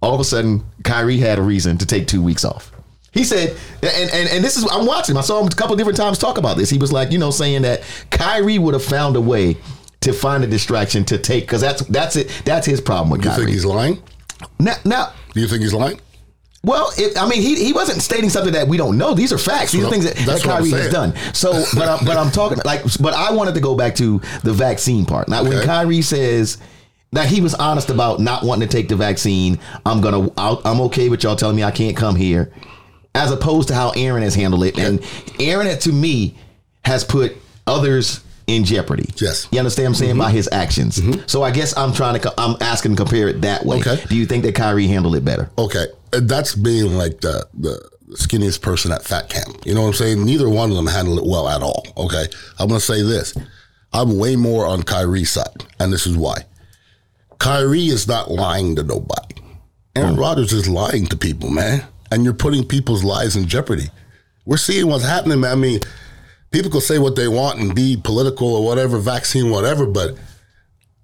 All 0.00 0.14
of 0.14 0.20
a 0.20 0.24
sudden, 0.24 0.64
Kyrie 0.82 1.18
had 1.18 1.38
a 1.38 1.42
reason 1.42 1.78
to 1.78 1.86
take 1.86 2.06
two 2.08 2.22
weeks 2.22 2.44
off. 2.44 2.72
He 3.12 3.24
said, 3.24 3.56
and, 3.82 4.10
and 4.10 4.28
and 4.30 4.44
this 4.44 4.56
is 4.56 4.66
I'm 4.70 4.86
watching. 4.86 5.14
him. 5.14 5.18
I 5.18 5.22
saw 5.22 5.40
him 5.40 5.46
a 5.46 5.50
couple 5.50 5.76
different 5.76 5.96
times 5.98 6.18
talk 6.18 6.38
about 6.38 6.56
this. 6.56 6.70
He 6.70 6.78
was 6.78 6.92
like, 6.92 7.12
you 7.12 7.18
know, 7.18 7.30
saying 7.30 7.62
that 7.62 7.82
Kyrie 8.10 8.58
would 8.58 8.74
have 8.74 8.84
found 8.84 9.16
a 9.16 9.20
way 9.20 9.58
to 10.02 10.12
find 10.12 10.44
a 10.44 10.46
distraction 10.46 11.04
to 11.06 11.18
take 11.18 11.44
because 11.44 11.60
that's 11.60 11.82
that's 11.86 12.16
it. 12.16 12.42
That's 12.44 12.66
his 12.66 12.80
problem 12.80 13.10
with 13.10 13.24
You 13.24 13.30
think 13.32 13.48
he's 13.48 13.64
lying? 13.64 14.02
Now, 14.58 14.74
now, 14.84 15.12
Do 15.34 15.40
you 15.40 15.46
think 15.48 15.62
he's 15.62 15.72
lying? 15.74 16.00
well, 16.64 16.92
it, 16.96 17.16
I 17.20 17.28
mean, 17.28 17.40
he, 17.42 17.56
he 17.64 17.72
wasn't 17.72 18.02
stating 18.02 18.30
something 18.30 18.52
that 18.52 18.68
we 18.68 18.76
don't 18.76 18.96
know. 18.96 19.14
These 19.14 19.32
are 19.32 19.38
facts. 19.38 19.72
These 19.72 19.84
are 19.84 19.90
things 19.90 20.04
that, 20.04 20.14
that 20.16 20.26
that's 20.26 20.46
what 20.46 20.56
I'm 20.56 20.62
Kyrie 20.62 20.82
has 20.82 20.92
done. 20.92 21.14
So, 21.32 21.64
but 21.74 21.88
I'm, 21.88 22.04
but 22.04 22.16
I'm 22.16 22.30
talking 22.30 22.58
like, 22.64 22.82
but 23.00 23.14
I 23.14 23.32
wanted 23.32 23.54
to 23.54 23.60
go 23.60 23.74
back 23.76 23.94
to 23.96 24.20
the 24.44 24.52
vaccine 24.52 25.04
part. 25.04 25.28
Now, 25.28 25.42
when 25.42 25.54
Okay. 25.54 25.66
Kyrie 25.66 26.02
says 26.02 26.58
that 27.12 27.26
he 27.26 27.40
was 27.40 27.54
honest 27.54 27.90
about 27.90 28.20
not 28.20 28.44
wanting 28.44 28.68
to 28.68 28.72
take 28.76 28.88
the 28.88 28.94
vaccine, 28.96 29.58
I'm 29.84 30.00
gonna, 30.00 30.30
I'll, 30.36 30.60
I'm 30.64 30.80
okay 30.82 31.08
with 31.08 31.24
y'all 31.24 31.36
telling 31.36 31.56
me 31.56 31.64
I 31.64 31.72
can't 31.72 31.96
come 31.96 32.14
here, 32.16 32.52
as 33.14 33.30
opposed 33.32 33.68
to 33.68 33.74
how 33.74 33.90
Aaron 33.96 34.22
has 34.22 34.34
handled 34.36 34.64
it. 34.64 34.78
And 34.78 35.04
Aaron, 35.40 35.76
to 35.80 35.92
me, 35.92 36.36
has 36.84 37.02
put 37.04 37.36
others 37.66 38.20
in 38.46 38.64
jeopardy. 38.64 39.08
Yes. 39.16 39.48
you 39.50 39.58
understand 39.58 39.86
what 39.86 39.88
I'm 39.88 39.94
saying 39.94 40.10
mm-hmm. 40.12 40.20
by 40.20 40.30
his 40.30 40.48
actions. 40.52 40.98
Mm-hmm. 40.98 41.22
So 41.26 41.42
I 41.42 41.50
guess 41.50 41.76
I'm 41.76 41.92
trying 41.92 42.20
to, 42.20 42.34
I'm 42.38 42.56
asking 42.60 42.92
to 42.92 42.96
compare 42.96 43.28
it 43.28 43.40
that 43.42 43.64
way. 43.64 43.78
Okay. 43.78 44.02
Do 44.08 44.16
you 44.16 44.26
think 44.26 44.44
that 44.44 44.54
Kyrie 44.54 44.86
handled 44.86 45.16
it 45.16 45.24
better? 45.24 45.50
Okay. 45.58 45.86
Uh, 46.12 46.20
that's 46.22 46.54
being 46.54 46.94
like 46.94 47.20
the, 47.20 47.46
the 47.54 47.88
skinniest 48.12 48.62
person 48.62 48.92
at 48.92 49.02
fat 49.02 49.28
camp. 49.28 49.64
You 49.64 49.74
know 49.74 49.82
what 49.82 49.88
I'm 49.88 49.94
saying? 49.94 50.24
Neither 50.24 50.48
one 50.48 50.70
of 50.70 50.76
them 50.76 50.86
handled 50.86 51.18
it 51.18 51.26
well 51.26 51.48
at 51.48 51.62
all. 51.62 51.86
Okay. 51.96 52.26
I'm 52.58 52.68
going 52.68 52.80
to 52.80 52.86
say 52.86 53.02
this. 53.02 53.34
I'm 53.92 54.18
way 54.18 54.36
more 54.36 54.66
on 54.66 54.82
Kyrie's 54.82 55.30
side. 55.30 55.64
And 55.78 55.92
this 55.92 56.06
is 56.06 56.16
why. 56.16 56.44
Kyrie 57.38 57.86
is 57.86 58.06
not 58.06 58.30
lying 58.30 58.76
to 58.76 58.82
nobody. 58.82 59.34
Aaron 59.96 60.16
mm. 60.16 60.20
Rodgers 60.20 60.52
is 60.52 60.68
lying 60.68 61.06
to 61.06 61.16
people, 61.16 61.50
man. 61.50 61.84
And 62.10 62.24
you're 62.24 62.34
putting 62.34 62.64
people's 62.64 63.04
lives 63.04 63.36
in 63.36 63.48
jeopardy. 63.48 63.90
We're 64.44 64.56
seeing 64.56 64.88
what's 64.88 65.04
happening, 65.04 65.40
man. 65.40 65.52
I 65.52 65.54
mean, 65.54 65.80
people 66.52 66.70
can 66.70 66.80
say 66.80 66.98
what 66.98 67.16
they 67.16 67.28
want 67.28 67.58
and 67.58 67.74
be 67.74 67.96
political 67.96 68.54
or 68.54 68.64
whatever, 68.64 68.98
vaccine, 68.98 69.50
whatever, 69.50 69.86
but 69.86 70.16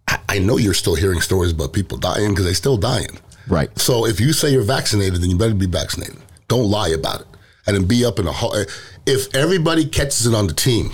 I, 0.06 0.18
I 0.28 0.38
know 0.38 0.58
you're 0.58 0.74
still 0.74 0.94
hearing 0.94 1.20
stories 1.20 1.52
about 1.52 1.72
people 1.72 1.98
dying 1.98 2.30
because 2.30 2.44
they're 2.44 2.54
still 2.54 2.76
dying. 2.76 3.18
Right. 3.48 3.76
So 3.78 4.06
if 4.06 4.20
you 4.20 4.32
say 4.32 4.50
you're 4.50 4.62
vaccinated, 4.62 5.20
then 5.20 5.30
you 5.30 5.38
better 5.38 5.54
be 5.54 5.66
vaccinated. 5.66 6.18
Don't 6.48 6.70
lie 6.70 6.88
about 6.88 7.22
it. 7.22 7.26
And 7.66 7.76
then 7.76 7.84
be 7.86 8.04
up 8.04 8.18
in 8.18 8.26
a 8.26 8.32
ho- 8.32 8.52
eh, 8.52 8.64
if 9.06 9.34
everybody 9.34 9.86
catches 9.86 10.26
it 10.26 10.34
on 10.34 10.46
the 10.46 10.54
team 10.54 10.90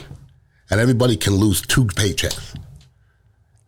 and 0.70 0.80
everybody 0.80 1.16
can 1.16 1.34
lose 1.34 1.60
two 1.60 1.84
paychecks. 1.84 2.56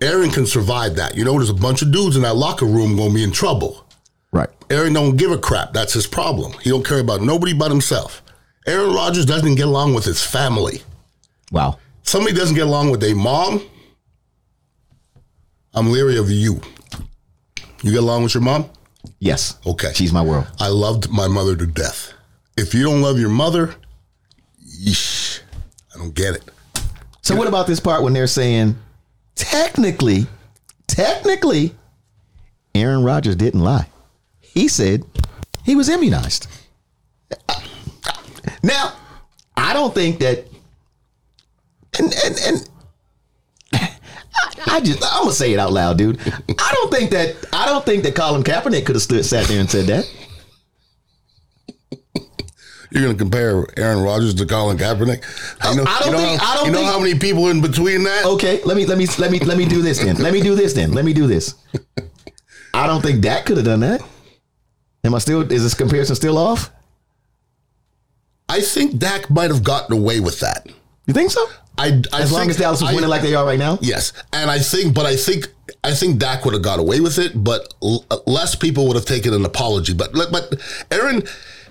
Aaron 0.00 0.30
can 0.30 0.46
survive 0.46 0.96
that. 0.96 1.16
You 1.16 1.24
know, 1.24 1.32
there's 1.34 1.50
a 1.50 1.54
bunch 1.54 1.82
of 1.82 1.90
dudes 1.90 2.16
in 2.16 2.22
that 2.22 2.36
locker 2.36 2.66
room 2.66 2.96
gonna 2.96 3.14
be 3.14 3.22
in 3.24 3.32
trouble. 3.32 3.86
Right. 4.32 4.50
Aaron 4.68 4.92
don't 4.92 5.16
give 5.16 5.30
a 5.30 5.38
crap. 5.38 5.72
That's 5.72 5.92
his 5.94 6.06
problem. 6.06 6.52
He 6.62 6.70
don't 6.70 6.84
care 6.84 6.98
about 6.98 7.22
nobody 7.22 7.52
but 7.52 7.70
himself. 7.70 8.22
Aaron 8.66 8.92
Rodgers 8.92 9.24
doesn't 9.24 9.54
get 9.54 9.66
along 9.66 9.94
with 9.94 10.04
his 10.04 10.22
family. 10.22 10.82
Wow. 11.52 11.78
Somebody 12.02 12.34
doesn't 12.34 12.56
get 12.56 12.66
along 12.66 12.90
with 12.90 13.00
their 13.00 13.14
mom. 13.14 13.62
I'm 15.74 15.90
leery 15.90 16.16
of 16.16 16.30
you. 16.30 16.60
You 17.82 17.92
get 17.92 18.00
along 18.00 18.24
with 18.24 18.34
your 18.34 18.42
mom? 18.42 18.68
Yes. 19.20 19.58
Okay. 19.66 19.92
She's 19.94 20.12
my 20.12 20.22
world. 20.22 20.46
I 20.58 20.68
loved 20.68 21.10
my 21.10 21.28
mother 21.28 21.54
to 21.56 21.66
death. 21.66 22.12
If 22.56 22.74
you 22.74 22.82
don't 22.82 23.02
love 23.02 23.18
your 23.20 23.28
mother, 23.28 23.74
yeesh, 24.64 25.40
I 25.94 25.98
don't 25.98 26.14
get 26.14 26.34
it. 26.34 26.42
So 27.22 27.36
what 27.36 27.48
about 27.48 27.66
this 27.66 27.80
part 27.80 28.02
when 28.02 28.12
they're 28.12 28.26
saying 28.26 28.76
technically, 29.34 30.26
technically, 30.86 31.74
Aaron 32.74 33.04
Rodgers 33.04 33.36
didn't 33.36 33.60
lie. 33.60 33.88
He 34.40 34.68
said 34.68 35.04
he 35.64 35.76
was 35.76 35.88
immunized. 35.88 36.46
Now, 38.62 38.92
I 39.56 39.72
don't 39.72 39.94
think 39.94 40.18
that 40.20 40.44
and 41.98 42.12
and 42.24 42.38
and 42.46 42.68
I 44.66 44.80
just 44.80 45.02
I'm 45.04 45.22
gonna 45.22 45.32
say 45.32 45.52
it 45.52 45.58
out 45.58 45.72
loud, 45.72 45.96
dude. 45.98 46.18
I 46.20 46.70
don't 46.74 46.92
think 46.92 47.10
that 47.10 47.36
I 47.52 47.66
don't 47.66 47.84
think 47.84 48.02
that 48.04 48.14
Colin 48.14 48.42
Kaepernick 48.42 48.84
could 48.86 48.96
have 48.96 49.02
stood 49.02 49.24
sat 49.24 49.46
there 49.46 49.60
and 49.60 49.70
said 49.70 49.86
that. 49.86 50.10
You're 52.92 53.02
going 53.02 53.16
to 53.16 53.18
compare 53.18 53.66
Aaron 53.76 54.02
Rodgers 54.02 54.32
to 54.36 54.46
Colin 54.46 54.78
Kaepernick? 54.78 55.22
I 55.60 55.74
don't 55.74 55.76
you 56.06 56.12
know 56.12 56.18
think- 56.18 56.40
how, 56.40 56.52
I 56.52 56.56
don't 56.56 56.66
you 56.66 56.72
know 56.72 56.78
think- 56.78 56.90
how 56.90 57.00
many 57.00 57.18
people 57.18 57.48
in 57.48 57.60
between 57.60 58.04
that? 58.04 58.24
Okay, 58.24 58.62
let 58.64 58.76
me 58.76 58.86
let 58.86 58.96
me 58.96 59.06
let 59.18 59.30
me 59.30 59.40
let 59.40 59.58
me 59.58 59.66
do 59.66 59.82
this 59.82 59.98
then. 59.98 60.16
Let 60.16 60.32
me 60.32 60.40
do 60.40 60.54
this 60.54 60.72
then. 60.72 60.92
Let 60.92 61.04
me 61.04 61.12
do 61.12 61.26
this. 61.26 61.54
I 62.74 62.86
don't 62.86 63.02
think 63.02 63.22
Dak 63.22 63.44
could 63.44 63.56
have 63.56 63.66
done 63.66 63.80
that. 63.80 64.00
Am 65.04 65.14
I 65.14 65.18
still 65.18 65.40
is 65.52 65.62
this 65.64 65.74
comparison 65.74 66.14
still 66.14 66.38
off? 66.38 66.70
I 68.56 68.60
think 68.62 68.98
Dak 68.98 69.28
might 69.30 69.50
have 69.50 69.62
gotten 69.62 69.96
away 69.96 70.20
with 70.20 70.40
that. 70.40 70.66
You 71.06 71.14
think 71.14 71.30
so? 71.30 71.46
I, 71.78 72.02
I 72.12 72.22
As 72.22 72.32
long 72.32 72.48
as 72.48 72.56
Dallas 72.56 72.80
was 72.80 72.90
I- 72.90 72.94
winning 72.94 73.10
like 73.10 73.22
they 73.22 73.34
are 73.34 73.44
right 73.44 73.58
now? 73.58 73.78
Yes, 73.82 74.12
and 74.32 74.50
I 74.50 74.58
think, 74.58 74.94
but 74.94 75.04
I 75.04 75.14
think, 75.16 75.48
I 75.84 75.92
think 75.92 76.18
Dak 76.18 76.44
would 76.44 76.54
have 76.54 76.62
got 76.62 76.78
away 76.78 77.00
with 77.00 77.18
it, 77.18 77.32
but 77.44 77.74
l- 77.82 78.04
uh, 78.10 78.18
less 78.26 78.54
people 78.54 78.86
would 78.86 78.96
have 78.96 79.04
taken 79.04 79.34
an 79.34 79.44
apology. 79.44 79.92
But 79.92 80.12
but 80.14 80.54
Aaron, 80.90 81.22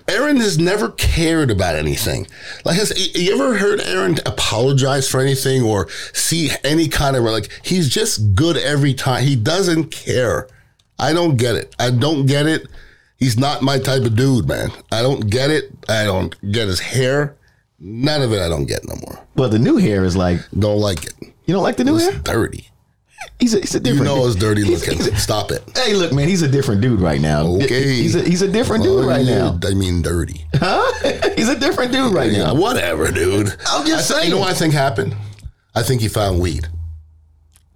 Aaron 0.06 0.36
has 0.36 0.58
never 0.58 0.90
cared 0.90 1.50
about 1.50 1.74
anything. 1.74 2.28
Like, 2.64 2.76
has 2.76 2.92
you 3.16 3.34
ever 3.34 3.56
heard 3.58 3.80
Aaron 3.80 4.18
apologize 4.24 5.08
for 5.10 5.20
anything 5.20 5.62
or 5.64 5.88
see 6.12 6.50
any 6.62 6.86
kind 6.88 7.16
of 7.16 7.24
like? 7.24 7.50
He's 7.64 7.88
just 7.88 8.36
good 8.36 8.56
every 8.56 8.94
time. 8.94 9.24
He 9.24 9.34
doesn't 9.34 9.90
care. 9.90 10.46
I 11.00 11.12
don't 11.12 11.36
get 11.36 11.56
it. 11.56 11.74
I 11.80 11.90
don't 11.90 12.26
get 12.26 12.46
it. 12.46 12.68
He's 13.18 13.38
not 13.38 13.62
my 13.62 13.78
type 13.78 14.02
of 14.04 14.14
dude, 14.14 14.46
man. 14.46 14.70
I 14.92 15.02
don't 15.02 15.28
get 15.30 15.50
it. 15.50 15.72
I 15.88 16.04
don't 16.04 16.34
get 16.52 16.68
his 16.68 16.80
hair. 16.80 17.36
None 17.78 18.22
of 18.22 18.32
it. 18.32 18.40
I 18.40 18.48
don't 18.48 18.66
get 18.66 18.86
no 18.86 18.94
more. 19.06 19.18
But 19.34 19.48
the 19.52 19.58
new 19.58 19.76
hair 19.76 20.04
is 20.04 20.16
like 20.16 20.40
Don't 20.58 20.78
like 20.80 21.04
it. 21.06 21.14
you 21.46 21.54
don't 21.54 21.62
like 21.62 21.76
the 21.76 21.84
new 21.84 21.96
hair? 21.96 22.10
It's 22.10 22.20
dirty. 22.22 22.68
He's 23.40 23.54
a, 23.54 23.60
he's 23.60 23.74
a 23.74 23.80
different. 23.80 24.08
You 24.10 24.16
know 24.16 24.26
it's 24.26 24.36
dirty 24.36 24.62
he's- 24.64 24.80
looking. 24.86 24.98
he's 24.98 25.08
a- 25.08 25.16
Stop 25.16 25.50
it. 25.50 25.62
hey, 25.76 25.94
look, 25.94 26.12
man, 26.12 26.28
he's 26.28 26.42
a 26.42 26.48
different 26.48 26.80
dude 26.80 27.00
right 27.00 27.20
now. 27.20 27.46
Okay. 27.46 27.82
he's 27.94 28.14
a 28.14 28.22
he's 28.22 28.42
a 28.42 28.48
different 28.48 28.84
dude 28.84 29.04
Oh, 29.04 29.08
right 29.08 29.24
now. 29.24 29.58
I 29.66 29.74
mean, 29.74 30.02
dirty. 30.02 30.46
Huh? 30.54 31.32
he's 31.36 31.48
a 31.48 31.58
different 31.58 31.92
dude 31.92 32.12
right 32.14 32.30
Yeah, 32.30 32.44
now. 32.44 32.54
whatever, 32.54 33.10
dude. 33.10 33.48
I'm 33.68 33.86
just 33.86 34.10
I 34.10 34.14
saying. 34.14 34.28
You 34.28 34.34
know 34.36 34.40
what 34.40 34.50
I 34.50 34.54
think 34.54 34.74
happened? 34.74 35.16
I 35.74 35.82
think 35.82 36.00
he 36.02 36.08
found 36.08 36.40
weed. 36.40 36.68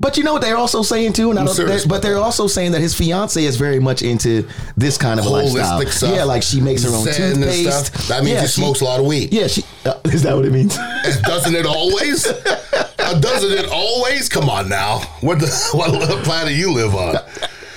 But 0.00 0.16
you 0.16 0.24
know 0.24 0.32
what 0.32 0.40
they're 0.40 0.56
also 0.56 0.82
saying 0.82 1.12
too, 1.12 1.28
and 1.28 1.38
I 1.38 1.44
don't, 1.44 1.54
they- 1.66 1.84
but 1.86 2.00
they're 2.00 2.16
also 2.16 2.46
saying 2.46 2.72
that 2.72 2.80
his 2.80 2.94
fiance 2.94 3.44
is 3.44 3.56
very 3.56 3.78
much 3.78 4.00
into 4.02 4.48
this 4.74 4.96
kind 4.96 5.20
of 5.20 5.26
a 5.26 5.28
lifestyle. 5.28 5.86
Stuff. 5.86 6.14
Yeah, 6.16 6.24
like 6.24 6.42
she 6.42 6.60
makes 6.62 6.82
her 6.84 6.88
own 6.90 7.04
Zen 7.04 7.32
and 7.32 7.42
toothpaste. 7.42 7.86
stuff. 7.94 8.08
That 8.08 8.24
means 8.24 8.34
yeah, 8.36 8.40
he 8.40 8.46
she- 8.46 8.60
smokes 8.62 8.80
a 8.80 8.84
lot 8.84 8.98
of 8.98 9.04
weed. 9.06 9.30
Yeah, 9.32 9.46
she 9.46 9.62
uh, 9.84 10.00
is 10.06 10.22
that 10.22 10.34
what 10.34 10.46
it 10.46 10.52
means? 10.52 10.74
Doesn't 11.22 11.54
it 11.54 11.66
always? 11.66 12.26
Uh, 12.26 13.18
Doesn't 13.20 13.52
it 13.52 13.68
always? 13.70 14.28
Come 14.30 14.48
on 14.48 14.68
now. 14.70 15.00
What 15.20 15.38
the 15.40 15.46
what 15.74 15.90
planet 16.24 16.48
do 16.54 16.54
you 16.58 16.72
live 16.72 16.94
on? 16.94 17.16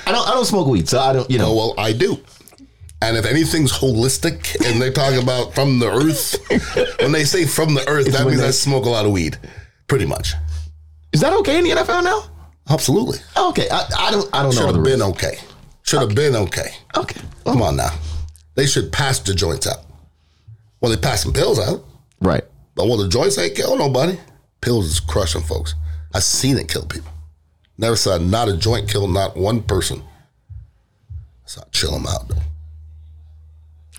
I 0.07 0.11
don't 0.13 0.27
I 0.27 0.31
don't 0.33 0.45
smoke 0.45 0.67
weed, 0.67 0.87
so 0.87 0.99
I 0.99 1.11
don't 1.11 1.29
you 1.29 1.39
know. 1.39 1.47
Oh 1.49 1.55
well, 1.55 1.73
I 1.77 1.91
do. 1.91 2.19
And 3.01 3.17
if 3.17 3.25
anything's 3.25 3.73
holistic, 3.73 4.55
and 4.65 4.81
they 4.81 4.89
talk 4.89 5.13
about 5.21 5.53
from 5.53 5.79
the 5.79 5.89
earth, 5.91 6.37
when 7.01 7.11
they 7.11 7.25
say 7.25 7.45
from 7.45 7.73
the 7.73 7.85
earth, 7.89 8.05
that 8.13 8.25
means 8.25 8.39
I 8.39 8.51
smoke 8.51 8.85
a 8.85 8.89
lot 8.89 9.05
of 9.05 9.11
weed. 9.11 9.37
Pretty 9.87 10.05
much. 10.05 10.35
Is 11.13 11.21
that 11.21 11.33
okay 11.33 11.59
in 11.59 11.63
the 11.63 11.69
NFL 11.71 12.03
now? 12.03 12.23
Absolutely. 12.69 13.19
Okay, 13.37 13.67
I, 13.69 13.85
I 13.99 14.11
don't 14.11 14.29
I 14.33 14.43
don't 14.43 14.55
know. 14.55 14.61
Should 14.65 14.75
have 14.75 14.83
been 14.83 15.01
okay. 15.01 15.37
Should 15.83 15.99
have 16.01 16.15
been 16.15 16.35
okay. 16.35 16.69
Okay, 16.97 17.21
Come 17.45 17.61
on 17.61 17.75
now. 17.75 17.91
They 18.55 18.65
should 18.65 18.91
pass 18.91 19.19
the 19.19 19.33
joints 19.33 19.67
out. 19.67 19.77
Well, 20.79 20.91
they 20.91 20.97
pass 20.97 21.23
some 21.23 21.33
pills 21.33 21.59
out. 21.59 21.83
right. 22.19 22.43
But 22.75 22.87
well, 22.87 22.97
the 22.97 23.07
joints 23.07 23.37
ain't 23.37 23.55
kill 23.55 23.77
nobody. 23.77 24.17
Pills 24.61 24.85
is 24.87 24.99
crushing 24.99 25.43
folks. 25.43 25.75
I've 26.13 26.23
seen 26.23 26.57
it 26.57 26.67
kill 26.67 26.85
people. 26.85 27.11
Never 27.77 27.95
saw 27.95 28.17
not 28.17 28.49
a 28.49 28.57
joint 28.57 28.89
kill 28.89 29.07
not 29.07 29.37
one 29.37 29.61
person. 29.61 30.01
So 31.45 31.61
I 31.61 31.65
chill 31.71 31.91
them 31.91 32.07
out 32.07 32.27
though. 32.29 32.41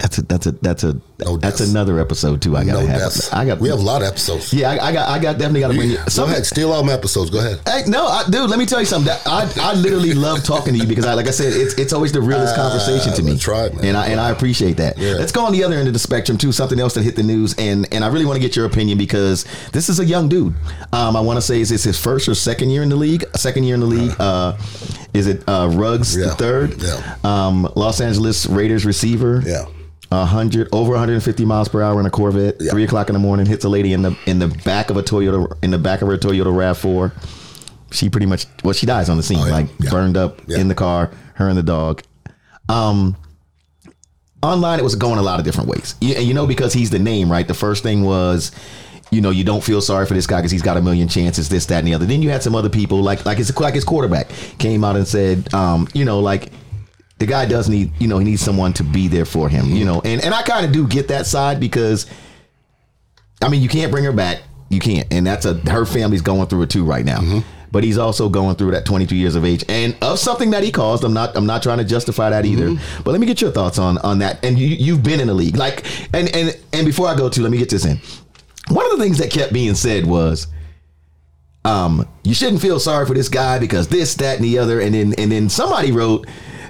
That's 0.01 0.19
a 0.19 0.23
that's 0.23 0.47
a 0.47 0.53
that's 0.53 0.83
a 0.83 0.95
No 1.25 1.37
that's 1.37 1.59
deaths. 1.59 1.71
another 1.71 2.01
episode 2.01 2.43
too. 2.43 2.57
I 2.57 2.65
gotta 2.65 2.81
No 2.81 2.87
have. 2.89 3.13
I 3.33 3.45
got. 3.45 3.61
we 3.61 3.69
have 3.69 3.79
a 3.79 3.83
lot 3.83 4.03
of 4.03 4.09
episodes. 4.09 4.53
Yeah, 4.53 4.71
I, 4.73 4.89
I 4.89 4.93
got. 4.93 5.09
I 5.09 5.19
got 5.21 5.39
definitely 5.39 5.61
got 5.61 5.69
to 5.69 5.75
bring 5.75 5.91
you. 5.91 5.99
Go 5.99 6.05
Some, 6.09 6.29
ahead, 6.31 6.45
steal 6.45 6.73
all 6.73 6.83
my 6.83 6.95
episodes. 6.95 7.31
Go 7.31 7.39
ahead. 7.39 7.61
Hey, 7.65 7.83
no, 7.89 8.05
I, 8.09 8.25
dude. 8.29 8.51
Let 8.51 8.59
me 8.59 8.67
tell 8.67 8.81
you 8.81 8.87
something. 8.87 9.15
I, 9.25 9.49
I 9.61 9.75
literally 9.75 10.13
love 10.27 10.43
talking 10.43 10.73
to 10.75 10.81
you 10.81 10.87
because, 10.89 11.07
I, 11.07 11.15
like 11.15 11.29
I 11.29 11.31
said, 11.31 11.53
it's 11.53 11.75
it's 11.75 11.93
always 11.93 12.11
the 12.11 12.21
realest 12.21 12.57
conversation 12.57 13.13
to 13.15 13.23
me. 13.23 13.39
right, 13.47 13.73
man. 13.73 13.85
And 13.85 13.97
I 13.97 14.07
and 14.09 14.19
I 14.21 14.31
appreciate 14.31 14.79
that. 14.79 14.99
Yeah. 14.99 15.13
Let's 15.13 15.31
go 15.31 15.45
on 15.47 15.53
the 15.53 15.63
other 15.63 15.77
end 15.77 15.87
of 15.87 15.93
the 15.95 16.01
spectrum 16.01 16.39
too. 16.39 16.51
Something 16.51 16.81
else 16.81 16.95
that 16.95 17.05
hit 17.05 17.15
the 17.15 17.23
news, 17.23 17.55
and 17.57 17.87
and 17.95 18.05
I 18.05 18.09
really 18.09 18.25
want 18.27 18.35
to 18.35 18.41
get 18.43 18.57
your 18.57 18.67
opinion 18.67 18.99
because 18.99 19.45
this 19.71 19.89
is 19.89 20.01
a 20.01 20.05
young 20.05 20.29
dude. 20.29 20.55
Um, 20.93 21.15
I 21.15 21.21
want 21.21 21.37
to 21.37 21.41
say 21.41 21.61
is 21.61 21.69
this 21.69 21.85
his 21.85 22.01
first 22.01 22.29
or 22.29 22.35
second 22.35 22.71
year 22.71 22.83
in 22.83 22.89
the 22.89 22.97
league? 22.97 23.25
Second 23.37 23.63
year 23.63 23.75
in 23.75 23.81
the 23.81 23.87
league. 23.87 24.17
Uh, 24.19 24.57
is 25.15 25.29
it 25.29 25.45
uh, 25.49 25.69
Ruggs 25.73 26.17
Yeah. 26.17 26.27
the 26.27 26.35
third? 26.35 26.83
Yeah. 26.83 27.17
Um, 27.23 27.71
Los 27.77 28.01
Angeles 28.01 28.47
Raiders 28.47 28.85
receiver. 28.85 29.41
Yeah. 29.47 29.67
Hundred 30.25 30.69
over 30.73 30.91
150 30.93 31.45
miles 31.45 31.69
per 31.69 31.81
hour 31.83 31.99
in 32.01 32.07
a 32.07 32.11
Corvette. 32.11 32.57
Yeah. 32.61 32.71
Three 32.71 32.85
o'clock 32.85 33.09
in 33.09 33.15
the 33.15 33.19
morning, 33.19 33.47
hits 33.47 33.65
a 33.65 33.69
lady 33.69 33.93
in 33.93 34.03
the 34.03 34.17
in 34.27 34.39
the 34.39 34.49
back 34.49 34.91
of 34.91 34.97
a 34.97 35.03
Toyota 35.03 35.53
in 35.63 35.71
the 35.71 35.79
back 35.79 36.03
of 36.03 36.09
her 36.09 36.17
Toyota 36.19 36.55
Rav 36.57 36.77
Four. 36.79 37.13
She 37.91 38.11
pretty 38.11 38.27
much 38.27 38.47
well, 38.63 38.73
she 38.75 38.87
dies 38.87 39.09
on 39.09 39.17
the 39.17 39.23
scene, 39.23 39.39
Oh, 39.41 39.47
yeah. 39.47 39.53
like 39.53 39.67
Yeah. 39.81 39.91
burned 39.91 40.17
up 40.17 40.49
in 40.51 40.69
the 40.69 40.75
car. 40.75 41.11
Her 41.35 41.49
and 41.49 41.57
the 41.57 41.63
dog. 41.63 42.03
Um, 42.69 43.17
online 44.43 44.79
it 44.79 44.83
was 44.83 44.95
going 44.95 45.19
a 45.19 45.23
lot 45.23 45.39
of 45.39 45.45
different 45.45 45.69
ways. 45.69 45.95
You, 46.01 46.15
and 46.15 46.25
you 46.25 46.35
know 46.35 46.47
because 46.47 46.73
he's 46.73 46.91
the 46.91 46.99
name, 46.99 47.31
right? 47.31 47.47
The 47.47 47.55
first 47.55 47.83
thing 47.83 48.03
was. 48.05 48.53
You 49.11 49.21
know, 49.21 49.31
you 49.31 49.45
don't 49.45 49.63
feel 49.63 49.81
sorry 49.81 50.07
for 50.07 50.15
this 50.15 50.27
guy 50.27 50.39
because 50.39 50.51
he's 50.51 50.63
got 50.63 50.77
a 50.77 50.83
million 50.83 51.07
chances, 51.07 51.49
this, 51.49 51.67
that, 51.67 51.79
and 51.79 51.87
the 51.87 51.95
other. 51.95 52.05
Then 52.05 52.21
you 52.21 52.31
had 52.31 52.43
some 52.43 52.57
other 52.57 52.71
people, 52.71 53.01
like 53.01 53.25
like 53.25 53.39
his 53.39 53.57
like 53.61 53.75
his 53.75 53.85
quarterback, 53.85 54.29
came 54.59 54.83
out 54.83 54.97
and 54.97 55.07
said, 55.07 55.53
um, 55.55 55.87
you 55.95 56.05
know, 56.05 56.19
like 56.19 56.51
the 57.19 57.27
guy 57.27 57.47
does 57.47 57.69
need, 57.69 57.93
you 58.01 58.09
know, 58.09 58.19
he 58.19 58.25
needs 58.25 58.43
someone 58.43 58.73
to 58.75 58.85
be 58.85 59.09
there 59.09 59.25
for 59.25 59.49
him, 59.49 59.67
you 59.71 59.85
know, 59.85 60.01
and 60.05 60.23
and 60.23 60.35
I 60.35 60.43
kind 60.43 60.67
of 60.67 60.73
do 60.73 60.87
get 60.87 61.09
that 61.09 61.27
side 61.27 61.61
because, 61.61 62.07
I 63.43 63.49
mean, 63.49 63.63
you 63.63 63.69
can't 63.69 63.91
bring 63.93 64.05
her 64.05 64.13
back, 64.13 64.43
you 64.69 64.81
can't, 64.81 65.07
and 65.13 65.27
that's 65.27 65.47
a 65.47 65.55
her 65.71 65.85
family's 65.87 66.23
going 66.23 66.49
through 66.49 66.63
it 66.63 66.71
too 66.71 66.85
right 66.85 67.05
now. 67.05 67.43
But 67.71 67.83
he's 67.83 67.99
also 67.99 68.29
going 68.29 68.55
through 68.55 68.71
that 68.71 68.85
22 68.85 69.17
years 69.17 69.35
of 69.35 69.45
age 69.45 69.65
and 69.69 69.97
of 70.01 70.21
something 70.21 70.51
that 70.51 70.63
he 70.63 70.71
caused. 70.71 71.03
I'm 71.03 71.13
not. 71.13 71.37
I'm 71.37 71.45
not 71.47 71.61
trying 71.61 71.79
to 71.79 71.85
justify 71.85 72.31
that 72.31 72.45
either. 72.45 72.69
But 73.03 73.11
let 73.11 73.21
me 73.21 73.27
get 73.27 73.41
your 73.41 73.51
thoughts 73.51 73.81
on 73.81 73.99
on 73.99 74.21
that. 74.21 74.45
And 74.45 74.57
you, 74.57 74.69
you've 74.69 75.03
been 75.03 75.19
in 75.19 75.27
the 75.27 75.35
league, 75.35 75.57
like, 75.57 75.85
and 76.15 76.33
and 76.37 76.57
and 76.73 76.87
before 76.87 77.09
I 77.09 77.17
go 77.17 77.29
to, 77.29 77.43
let 77.43 77.51
me 77.51 77.59
get 77.59 77.71
this 77.71 77.85
in. 77.85 77.99
One 78.69 78.85
of 78.87 78.97
the 78.97 79.03
things 79.03 79.19
that 79.19 79.31
kept 79.33 79.53
being 79.53 79.75
said 79.75 80.07
was, 80.07 80.47
um, 81.65 82.09
you 82.23 82.33
shouldn't 82.33 82.63
feel 82.63 82.79
sorry 82.79 83.07
for 83.07 83.15
this 83.15 83.29
guy 83.29 83.59
because 83.59 83.89
this, 83.89 84.15
that, 84.17 84.37
and 84.37 84.45
the 84.45 84.59
other. 84.59 84.79
And 84.81 84.95
then 84.95 85.15
and 85.19 85.33
then 85.33 85.49
somebody 85.49 85.91
wrote 85.91 86.29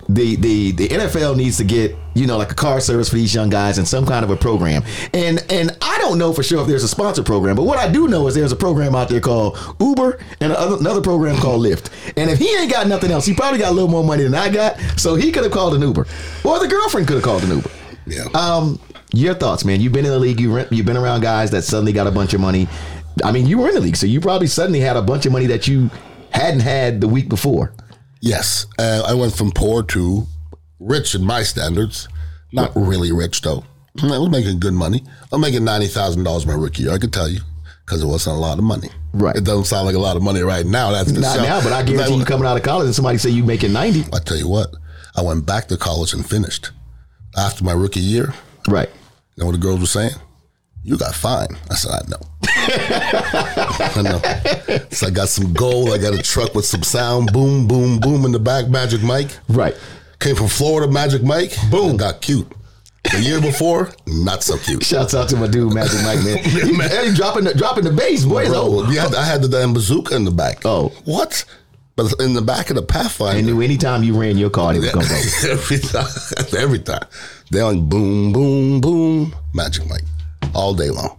the 0.09 0.37
the 0.37 0.73
the 0.73 0.89
NFL 0.89 1.37
needs 1.37 1.57
to 1.59 1.65
get 1.65 1.97
you 2.15 2.27
know 2.27 2.37
like 2.37 2.53
a 2.53 2.55
car 2.55 2.81
service 2.81 3.09
for 3.09 3.17
these 3.17 3.35
young 3.35 3.49
guys 3.49 3.79
and 3.79 3.87
some 3.87 4.07
kind 4.07 4.25
of 4.25 4.31
a 4.31 4.37
program. 4.37 4.83
And 5.13 5.45
and 5.51 5.77
I 5.81 5.99
don't 5.99 6.19
know 6.19 6.33
for 6.33 6.43
sure 6.43 6.61
if 6.63 6.69
there's 6.69 6.85
a 6.85 6.89
sponsor 6.89 7.23
program, 7.23 7.57
but 7.57 7.65
what 7.65 7.79
I 7.79 7.91
do 7.91 8.09
know 8.09 8.27
is 8.27 8.35
there's 8.35 8.53
a 8.53 8.57
program 8.57 8.95
out 8.95 9.09
there 9.09 9.21
called 9.21 9.59
Uber 9.81 10.21
and 10.41 10.53
another, 10.53 10.77
another 10.77 11.01
program 11.01 11.37
called 11.37 11.65
Lyft. 11.65 11.91
And 12.17 12.31
if 12.31 12.39
he 12.39 12.55
ain't 12.57 12.71
got 12.71 12.87
nothing 12.87 13.11
else, 13.11 13.27
he 13.27 13.35
probably 13.35 13.59
got 13.59 13.73
a 13.73 13.75
little 13.75 13.91
more 13.91 14.05
money 14.05 14.25
than 14.25 14.35
I 14.35 14.51
got, 14.51 14.79
so 14.97 15.15
he 15.15 15.33
could 15.33 15.45
have 15.45 15.53
called 15.53 15.75
an 15.75 15.83
Uber, 15.83 16.07
or 16.45 16.59
the 16.59 16.69
girlfriend 16.69 17.07
could 17.07 17.15
have 17.15 17.25
called 17.25 17.43
an 17.45 17.51
Uber. 17.51 17.71
Yeah. 18.07 18.25
Um, 18.35 18.79
your 19.13 19.35
thoughts, 19.35 19.65
man? 19.65 19.81
You've 19.81 19.93
been 19.93 20.05
in 20.05 20.11
the 20.11 20.19
league. 20.19 20.41
You 20.41 20.67
you've 20.71 20.87
been 20.87 20.97
around 20.97 21.23
guys 21.23 21.51
that 21.53 21.63
suddenly 21.63 21.93
got 21.93 22.07
a 22.07 22.11
bunch 22.11 22.35
of 22.35 22.41
money. 22.41 22.69
I 23.25 23.33
mean, 23.33 23.47
you 23.47 23.59
were 23.59 23.69
in 23.69 23.75
the 23.75 23.81
league, 23.81 23.97
so 23.97 24.07
you 24.07 24.21
probably 24.21 24.49
suddenly 24.49 24.81
had 24.81 24.97
a 24.97 25.03
bunch 25.03 25.25
of 25.25 25.33
money 25.33 25.47
that 25.47 25.69
you 25.69 25.91
hadn't 26.33 26.61
had 26.61 27.01
the 27.01 27.09
week 27.09 27.29
before. 27.29 27.73
Yes, 28.25 28.65
uh, 28.79 29.03
I 29.07 29.13
went 29.13 29.35
from 29.37 29.53
poor 29.53 29.83
to 29.83 30.27
rich 30.81 31.15
in 31.15 31.23
my 31.23 31.43
standards. 31.43 32.09
Not 32.55 32.73
really 32.75 33.13
rich 33.13 33.43
though. 33.43 33.65
I 34.03 34.17
was 34.19 34.31
making 34.31 34.61
good 34.61 34.73
money. 34.73 35.03
I'm 35.31 35.43
making 35.43 35.63
ninety 35.63 35.89
thousand 35.89 36.25
dollars 36.25 36.47
my 36.47 36.55
rookie 36.55 36.85
year. 36.85 36.93
I 36.93 36.99
could 36.99 37.13
tell 37.13 37.29
you, 37.29 37.41
because 37.85 38.03
it 38.03 38.07
wasn't 38.07 38.37
a 38.37 38.39
lot 38.41 38.57
of 38.57 38.65
money. 38.65 38.89
Right. 39.13 39.37
It 39.37 39.45
doesn't 39.45 39.67
sound 39.67 39.85
like 39.85 39.95
a 39.95 39.99
lot 39.99 40.17
of 40.17 40.23
money 40.23 40.41
right 40.41 40.65
now. 40.65 40.91
That's 40.91 41.13
Not 41.13 41.37
show. 41.37 41.43
now, 41.43 41.63
but 41.63 41.75
I 41.75 41.83
guarantee 41.83 42.17
you 42.17 42.25
coming 42.25 42.47
out 42.47 42.57
of 42.57 42.63
college 42.63 42.87
and 42.87 42.95
somebody 42.95 43.19
say 43.19 43.29
you 43.29 43.45
making 43.45 43.75
90. 43.75 44.07
I 44.15 44.19
tell 44.21 44.39
you 44.39 44.49
what, 44.49 44.69
I 45.15 45.21
went 45.21 45.45
back 45.45 45.69
to 45.69 45.77
college 45.77 46.15
and 46.15 46.25
finished 46.25 46.71
after 47.37 47.63
my 47.63 47.73
rookie 47.73 48.01
year. 48.01 48.33
Right. 48.67 48.89
You 49.37 49.43
know 49.43 49.47
what 49.47 49.53
the 49.53 49.59
girls 49.59 49.81
were 49.81 49.87
saying? 49.87 50.15
You 50.83 50.97
got 50.97 51.15
fine. 51.15 51.49
I 51.71 51.75
said, 51.75 51.93
I 51.93 52.09
know. 52.09 52.21
I 53.97 54.03
know. 54.03 54.21
So 54.91 55.07
I 55.07 55.11
got 55.11 55.29
some 55.29 55.53
gold. 55.53 55.91
I 55.91 55.99
got 55.99 56.15
a 56.15 56.23
truck 56.23 56.55
with 56.55 56.65
some 56.67 56.83
sound. 56.83 57.33
Boom, 57.33 57.67
boom, 57.67 57.99
boom 58.01 58.25
in 58.25 58.33
the 58.33 58.39
back. 58.39 58.69
Magic 58.69 59.03
Mike. 59.03 59.31
Right. 59.49 59.75
Came 60.21 60.37
from 60.37 60.49
Florida, 60.49 60.91
Magic 60.91 61.23
Mike. 61.23 61.55
Boom. 61.71 61.97
Got 61.97 62.21
cute. 62.21 62.51
The 63.13 63.21
year 63.21 63.39
before, 63.41 63.91
not 64.07 64.43
so 64.43 64.57
cute. 64.57 64.83
Shouts 64.83 65.15
out 65.15 65.29
to 65.29 65.37
my 65.37 65.47
dude, 65.47 65.75
Magic 65.75 66.01
Mike, 66.03 66.25
man. 66.25 66.39
He, 66.45 66.73
man. 66.77 67.07
he 67.07 67.15
dropping, 67.15 67.45
the, 67.45 67.53
dropping 67.53 67.85
the 67.85 67.91
bass, 67.93 68.25
boy. 68.25 68.47
Bro, 68.47 68.55
Oh. 68.57 68.83
had, 68.85 69.15
I 69.15 69.25
had 69.25 69.43
the 69.43 69.49
damn 69.49 69.75
bazooka 69.75 70.17
in 70.17 70.25
the 70.25 70.31
back. 70.31 70.61
Oh. 70.65 70.89
What? 71.05 71.45
But 71.97 72.15
in 72.19 72.33
the 72.33 72.41
back 72.43 72.71
of 72.71 72.77
the 72.77 72.83
Pathfinder. 72.83 73.39
I 73.39 73.43
knew 73.43 73.61
anytime 73.61 74.03
you 74.03 74.19
ran 74.19 74.39
your 74.39 74.49
car, 74.51 74.73
they 74.73 74.79
was 74.81 74.91
going 74.91 75.07
go. 75.07 75.53
every 75.53 75.79
time. 75.79 76.07
Every 76.59 76.79
time. 76.79 77.07
They 77.51 77.61
on 77.61 77.89
boom, 77.89 78.33
boom, 78.33 78.81
boom. 78.81 79.35
Magic 79.53 79.87
Mike. 79.89 80.03
All 80.55 80.73
day 80.75 80.89
long. 80.91 81.19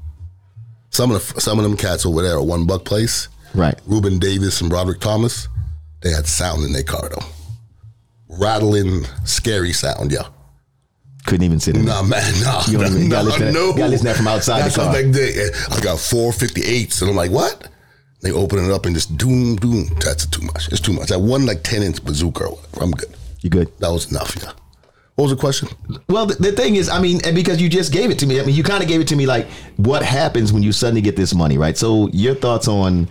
Some 0.95 1.11
of 1.11 1.33
the, 1.33 1.41
some 1.41 1.59
of 1.59 1.63
them 1.63 1.75
cats 1.75 2.05
over 2.05 2.21
there 2.21 2.37
at 2.39 2.45
One 2.45 2.65
Buc 2.65 2.85
Place, 2.85 3.27
Right. 3.53 3.77
Reuben 3.85 4.17
Davis 4.17 4.61
and 4.61 4.69
Broderick 4.69 5.01
Thomas, 5.01 5.47
they 6.01 6.11
had 6.11 6.25
sound 6.25 6.63
in 6.63 6.71
their 6.71 6.83
car 6.83 7.09
though. 7.09 7.25
Rattling, 8.29 9.03
scary 9.25 9.73
sound, 9.73 10.11
yeah. 10.11 10.27
Couldn't 11.25 11.43
even 11.43 11.59
sit 11.59 11.75
in 11.75 11.85
there. 11.85 11.95
Nah, 11.95 12.01
man, 12.03 12.43
nah, 12.43 12.63
You 12.67 12.77
don't 12.77 12.87
even- 12.91 13.03
you 13.03 13.07
nah, 13.09 13.15
gotta 13.23 13.27
listen 13.29 13.53
no. 13.53 13.67
you 13.71 13.77
gotta 13.77 13.89
listen 13.89 14.05
that 14.05 14.15
from 14.15 14.27
outside 14.27 14.59
the 14.59 14.63
That's 14.63 14.75
car. 14.77 14.85
how 14.87 14.93
back 14.93 15.05
then, 15.11 15.49
I 15.71 15.79
got 15.81 15.99
four 15.99 16.31
fifty 16.31 16.61
eights, 16.63 17.01
and 17.01 17.09
I'm 17.09 17.15
like, 17.17 17.31
what? 17.31 17.67
They 18.21 18.31
open 18.31 18.63
it 18.63 18.71
up 18.71 18.85
and 18.85 18.95
just 18.95 19.17
doom, 19.17 19.55
doom. 19.57 19.87
That's 19.99 20.25
too 20.27 20.41
much. 20.45 20.69
It's 20.69 20.79
too 20.79 20.93
much. 20.93 21.09
That 21.09 21.19
one 21.19 21.45
like 21.45 21.63
ten 21.63 21.83
inch 21.83 22.03
bazooka 22.03 22.45
or 22.45 22.55
whatever. 22.55 22.83
I'm 22.83 22.91
good. 22.91 23.13
You 23.41 23.49
good? 23.49 23.71
That 23.79 23.91
was 23.91 24.09
enough. 24.11 24.35
Yeah. 24.41 24.51
What 25.15 25.23
was 25.25 25.31
the 25.31 25.37
question? 25.37 25.69
Well, 26.09 26.25
the, 26.25 26.35
the 26.35 26.51
thing 26.51 26.75
is, 26.75 26.89
I 26.89 26.99
mean, 26.99 27.21
and 27.25 27.33
because 27.35 27.61
you 27.61 27.69
just 27.69 27.93
gave 27.93 28.11
it 28.11 28.19
to 28.19 28.27
me, 28.27 28.39
I 28.41 28.43
mean, 28.45 28.53
you 28.55 28.63
kind 28.63 28.83
of 28.83 28.89
gave 28.89 28.99
it 28.99 29.07
to 29.09 29.15
me 29.15 29.25
like 29.25 29.47
what 29.77 30.03
happens 30.03 30.51
when 30.51 30.61
you 30.61 30.71
suddenly 30.73 31.01
get 31.01 31.15
this 31.15 31.33
money, 31.33 31.57
right? 31.57 31.77
So, 31.77 32.09
your 32.09 32.35
thoughts 32.35 32.67
on, 32.67 33.07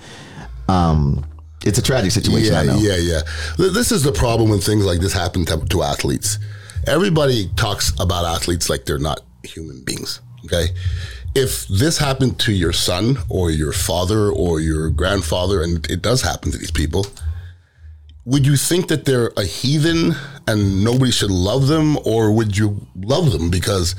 um, 0.68 1.24
it's 1.64 1.78
a 1.78 1.82
tragic 1.82 2.10
situation. 2.12 2.54
I 2.54 2.62
Yeah, 2.64 2.72
know. 2.72 2.78
yeah, 2.78 2.96
yeah. 2.96 3.20
Th- 3.56 3.72
This 3.72 3.90
is 3.90 4.02
the 4.02 4.12
problem 4.12 4.50
when 4.50 4.60
things 4.60 4.84
like 4.84 5.00
this 5.00 5.14
happen 5.14 5.46
to, 5.46 5.64
to 5.64 5.82
athletes. 5.82 6.38
Everybody 6.86 7.48
talks 7.56 7.92
about 7.98 8.26
athletes 8.26 8.68
like 8.68 8.84
they're 8.84 8.98
not 8.98 9.20
human 9.42 9.82
beings. 9.82 10.20
Okay. 10.44 10.66
If 11.34 11.66
this 11.68 11.96
happened 11.96 12.38
to 12.40 12.52
your 12.52 12.72
son 12.74 13.16
or 13.30 13.50
your 13.50 13.72
father 13.72 14.28
or 14.30 14.60
your 14.60 14.90
grandfather, 14.90 15.62
and 15.62 15.84
it 15.90 16.02
does 16.02 16.20
happen 16.20 16.52
to 16.52 16.58
these 16.58 16.70
people, 16.70 17.06
would 18.24 18.46
you 18.46 18.56
think 18.56 18.88
that 18.88 19.04
they're 19.04 19.32
a 19.36 19.44
heathen 19.44 20.14
and 20.46 20.84
nobody 20.84 21.10
should 21.10 21.30
love 21.30 21.66
them, 21.66 21.98
or 22.04 22.32
would 22.32 22.56
you 22.56 22.86
love 22.96 23.32
them? 23.32 23.50
Because 23.50 23.94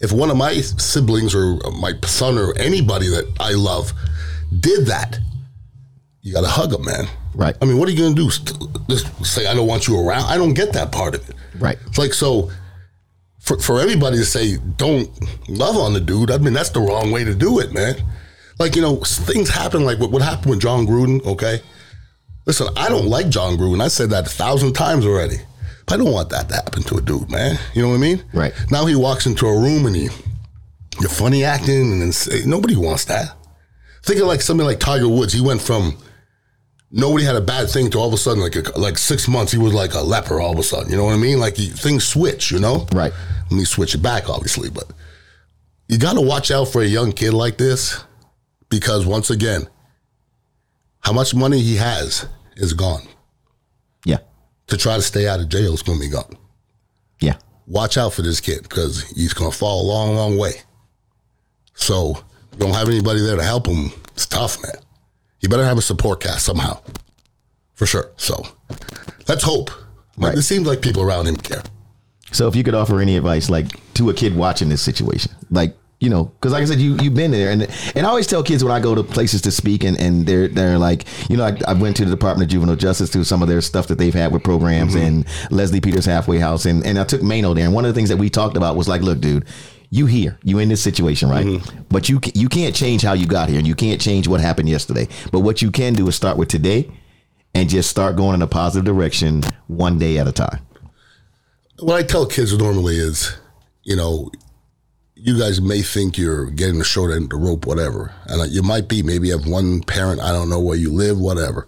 if 0.00 0.12
one 0.12 0.30
of 0.30 0.36
my 0.36 0.54
siblings 0.54 1.34
or 1.34 1.56
my 1.72 1.92
son 2.04 2.38
or 2.38 2.56
anybody 2.58 3.08
that 3.08 3.32
I 3.38 3.52
love 3.52 3.92
did 4.58 4.86
that, 4.86 5.18
you 6.22 6.32
got 6.32 6.42
to 6.42 6.48
hug 6.48 6.70
them, 6.70 6.84
man. 6.84 7.06
Right. 7.34 7.56
I 7.62 7.64
mean, 7.64 7.78
what 7.78 7.88
are 7.88 7.92
you 7.92 7.98
going 7.98 8.14
to 8.16 8.22
do? 8.22 8.30
Just 8.88 9.24
say, 9.24 9.46
I 9.46 9.54
don't 9.54 9.66
want 9.66 9.88
you 9.88 9.98
around? 9.98 10.24
I 10.24 10.36
don't 10.36 10.54
get 10.54 10.72
that 10.72 10.92
part 10.92 11.14
of 11.14 11.28
it. 11.28 11.36
Right. 11.58 11.78
It's 11.86 11.98
like, 11.98 12.12
so 12.12 12.50
for, 13.38 13.58
for 13.58 13.80
everybody 13.80 14.18
to 14.18 14.24
say, 14.24 14.56
don't 14.76 15.08
love 15.48 15.76
on 15.76 15.94
the 15.94 16.00
dude, 16.00 16.30
I 16.30 16.38
mean, 16.38 16.52
that's 16.52 16.70
the 16.70 16.80
wrong 16.80 17.10
way 17.10 17.24
to 17.24 17.34
do 17.34 17.60
it, 17.60 17.72
man. 17.72 17.94
Like, 18.58 18.76
you 18.76 18.82
know, 18.82 18.96
things 18.96 19.48
happen 19.48 19.84
like 19.84 19.98
what, 19.98 20.10
what 20.10 20.20
happened 20.20 20.50
with 20.50 20.60
Jon 20.60 20.86
Gruden, 20.86 21.24
okay? 21.24 21.60
Listen, 22.50 22.66
I 22.76 22.88
don't 22.88 23.06
like 23.06 23.28
Jon 23.28 23.56
Gruden. 23.56 23.80
I 23.80 23.86
said 23.86 24.10
that 24.10 24.26
a 24.26 24.28
thousand 24.28 24.72
times 24.72 25.06
already. 25.06 25.36
But 25.86 25.94
I 25.94 25.96
don't 25.98 26.12
want 26.12 26.30
that 26.30 26.48
to 26.48 26.56
happen 26.56 26.82
to 26.82 26.96
a 26.96 27.00
dude, 27.00 27.30
man. 27.30 27.56
You 27.74 27.82
know 27.82 27.90
what 27.90 27.94
I 27.94 27.98
mean? 27.98 28.24
Right. 28.32 28.52
Now 28.72 28.86
he 28.86 28.96
walks 28.96 29.24
into 29.24 29.46
a 29.46 29.56
room 29.56 29.86
and 29.86 29.94
he, 29.94 30.08
you're 31.00 31.08
funny 31.08 31.44
acting, 31.44 31.92
and 31.92 32.02
then 32.02 32.10
say, 32.10 32.44
nobody 32.44 32.74
wants 32.74 33.04
that. 33.04 33.36
Think 34.02 34.20
of 34.20 34.26
like 34.26 34.40
something 34.40 34.66
like 34.66 34.80
Tiger 34.80 35.08
Woods. 35.08 35.32
He 35.32 35.40
went 35.40 35.60
from 35.60 35.96
nobody 36.90 37.24
had 37.24 37.36
a 37.36 37.40
bad 37.40 37.70
thing 37.70 37.88
to 37.90 37.98
all 37.98 38.08
of 38.08 38.14
a 38.14 38.16
sudden, 38.16 38.42
like 38.42 38.56
a, 38.56 38.76
like 38.76 38.98
six 38.98 39.28
months, 39.28 39.52
he 39.52 39.58
was 39.58 39.72
like 39.72 39.94
a 39.94 40.00
leper 40.00 40.40
all 40.40 40.50
of 40.50 40.58
a 40.58 40.64
sudden. 40.64 40.90
You 40.90 40.96
know 40.96 41.04
what 41.04 41.14
I 41.14 41.18
mean? 41.18 41.38
Like 41.38 41.56
he, 41.56 41.68
things 41.68 42.02
switch, 42.02 42.50
you 42.50 42.58
know? 42.58 42.88
Right. 42.92 43.12
Let 43.48 43.52
me 43.52 43.64
switch 43.64 43.94
it 43.94 44.02
back, 44.02 44.28
obviously, 44.28 44.70
but 44.70 44.90
you 45.86 45.98
got 45.98 46.14
to 46.14 46.20
watch 46.20 46.50
out 46.50 46.64
for 46.64 46.82
a 46.82 46.84
young 46.86 47.12
kid 47.12 47.32
like 47.32 47.58
this 47.58 48.02
because 48.70 49.06
once 49.06 49.30
again, 49.30 49.68
how 50.98 51.12
much 51.12 51.32
money 51.32 51.60
he 51.60 51.76
has 51.76 52.26
is 52.60 52.72
gone. 52.72 53.02
Yeah. 54.04 54.18
To 54.68 54.76
try 54.76 54.96
to 54.96 55.02
stay 55.02 55.26
out 55.26 55.40
of 55.40 55.48
jail 55.48 55.74
is 55.74 55.82
going 55.82 55.98
to 55.98 56.06
be 56.06 56.10
gone. 56.10 56.36
Yeah. 57.20 57.36
Watch 57.66 57.96
out 57.96 58.12
for 58.12 58.22
this 58.22 58.40
kid 58.40 58.62
because 58.62 59.02
he's 59.10 59.34
going 59.34 59.50
to 59.50 59.56
fall 59.56 59.82
a 59.82 59.86
long, 59.86 60.14
long 60.14 60.38
way. 60.38 60.52
So 61.74 62.16
you 62.52 62.58
don't 62.58 62.74
have 62.74 62.88
anybody 62.88 63.20
there 63.20 63.36
to 63.36 63.42
help 63.42 63.66
him. 63.66 63.90
It's 64.12 64.26
tough, 64.26 64.62
man. 64.62 64.82
You 65.40 65.48
better 65.48 65.64
have 65.64 65.78
a 65.78 65.82
support 65.82 66.20
cast 66.20 66.44
somehow, 66.44 66.80
for 67.74 67.86
sure. 67.86 68.10
So 68.16 68.46
let's 69.26 69.42
hope. 69.42 69.70
Right. 70.18 70.36
It 70.36 70.42
seems 70.42 70.66
like 70.66 70.82
people 70.82 71.02
around 71.02 71.26
him 71.26 71.36
care. 71.36 71.62
So, 72.32 72.46
if 72.46 72.54
you 72.54 72.62
could 72.62 72.74
offer 72.74 73.00
any 73.00 73.16
advice, 73.16 73.50
like 73.50 73.68
to 73.94 74.10
a 74.10 74.14
kid 74.14 74.36
watching 74.36 74.68
this 74.68 74.82
situation, 74.82 75.32
like 75.50 75.76
you 76.00 76.08
know, 76.08 76.24
because 76.24 76.52
like 76.52 76.62
I 76.62 76.64
said, 76.64 76.80
you 76.80 76.96
you've 76.96 77.14
been 77.14 77.30
there, 77.30 77.50
and 77.50 77.68
and 77.94 78.06
I 78.06 78.08
always 78.08 78.26
tell 78.26 78.42
kids 78.42 78.64
when 78.64 78.72
I 78.72 78.80
go 78.80 78.94
to 78.94 79.02
places 79.02 79.42
to 79.42 79.50
speak, 79.50 79.84
and 79.84 80.00
and 80.00 80.26
they're 80.26 80.48
they're 80.48 80.78
like, 80.78 81.04
you 81.28 81.36
know, 81.36 81.44
I, 81.44 81.58
I 81.68 81.74
went 81.74 81.96
to 81.98 82.06
the 82.06 82.10
Department 82.10 82.48
of 82.48 82.50
Juvenile 82.50 82.76
Justice 82.76 83.10
to 83.10 83.22
some 83.22 83.42
of 83.42 83.48
their 83.48 83.60
stuff 83.60 83.86
that 83.88 83.98
they've 83.98 84.14
had 84.14 84.32
with 84.32 84.42
programs, 84.42 84.94
mm-hmm. 84.94 85.04
and 85.04 85.52
Leslie 85.52 85.80
Peters 85.80 86.06
Halfway 86.06 86.38
House, 86.38 86.64
and 86.64 86.84
and 86.86 86.98
I 86.98 87.04
took 87.04 87.22
Mano 87.22 87.52
there, 87.52 87.66
and 87.66 87.74
one 87.74 87.84
of 87.84 87.90
the 87.90 87.98
things 87.98 88.08
that 88.08 88.16
we 88.16 88.30
talked 88.30 88.56
about 88.56 88.76
was 88.76 88.88
like, 88.88 89.02
look, 89.02 89.20
dude. 89.20 89.46
You 89.92 90.06
here, 90.06 90.38
you 90.44 90.60
in 90.60 90.68
this 90.68 90.80
situation, 90.80 91.28
right? 91.28 91.44
Mm-hmm. 91.44 91.82
But 91.88 92.08
you 92.08 92.20
you 92.32 92.48
can't 92.48 92.76
change 92.76 93.02
how 93.02 93.12
you 93.12 93.26
got 93.26 93.48
here, 93.48 93.58
and 93.58 93.66
you 93.66 93.74
can't 93.74 94.00
change 94.00 94.28
what 94.28 94.40
happened 94.40 94.68
yesterday. 94.68 95.08
But 95.32 95.40
what 95.40 95.62
you 95.62 95.72
can 95.72 95.94
do 95.94 96.06
is 96.06 96.14
start 96.14 96.36
with 96.36 96.48
today, 96.48 96.88
and 97.54 97.68
just 97.68 97.90
start 97.90 98.14
going 98.14 98.36
in 98.36 98.42
a 98.42 98.46
positive 98.46 98.84
direction, 98.84 99.42
one 99.66 99.98
day 99.98 100.18
at 100.18 100.28
a 100.28 100.32
time. 100.32 100.60
what 101.80 101.96
I 101.96 102.04
tell 102.04 102.24
kids 102.24 102.56
normally 102.56 102.98
is, 102.98 103.36
you 103.82 103.96
know, 103.96 104.30
you 105.22 105.38
guys 105.38 105.60
may 105.60 105.82
think 105.82 106.16
you're 106.16 106.50
getting 106.50 106.78
the 106.78 106.84
short 106.84 107.12
end 107.12 107.24
of 107.24 107.30
the 107.30 107.36
rope, 107.36 107.66
whatever, 107.66 108.12
and 108.26 108.50
you 108.50 108.62
might 108.62 108.88
be. 108.88 109.02
Maybe 109.02 109.28
you 109.28 109.38
have 109.38 109.46
one 109.46 109.82
parent. 109.82 110.20
I 110.20 110.32
don't 110.32 110.48
know 110.48 110.60
where 110.60 110.76
you 110.76 110.92
live, 110.92 111.18
whatever. 111.18 111.66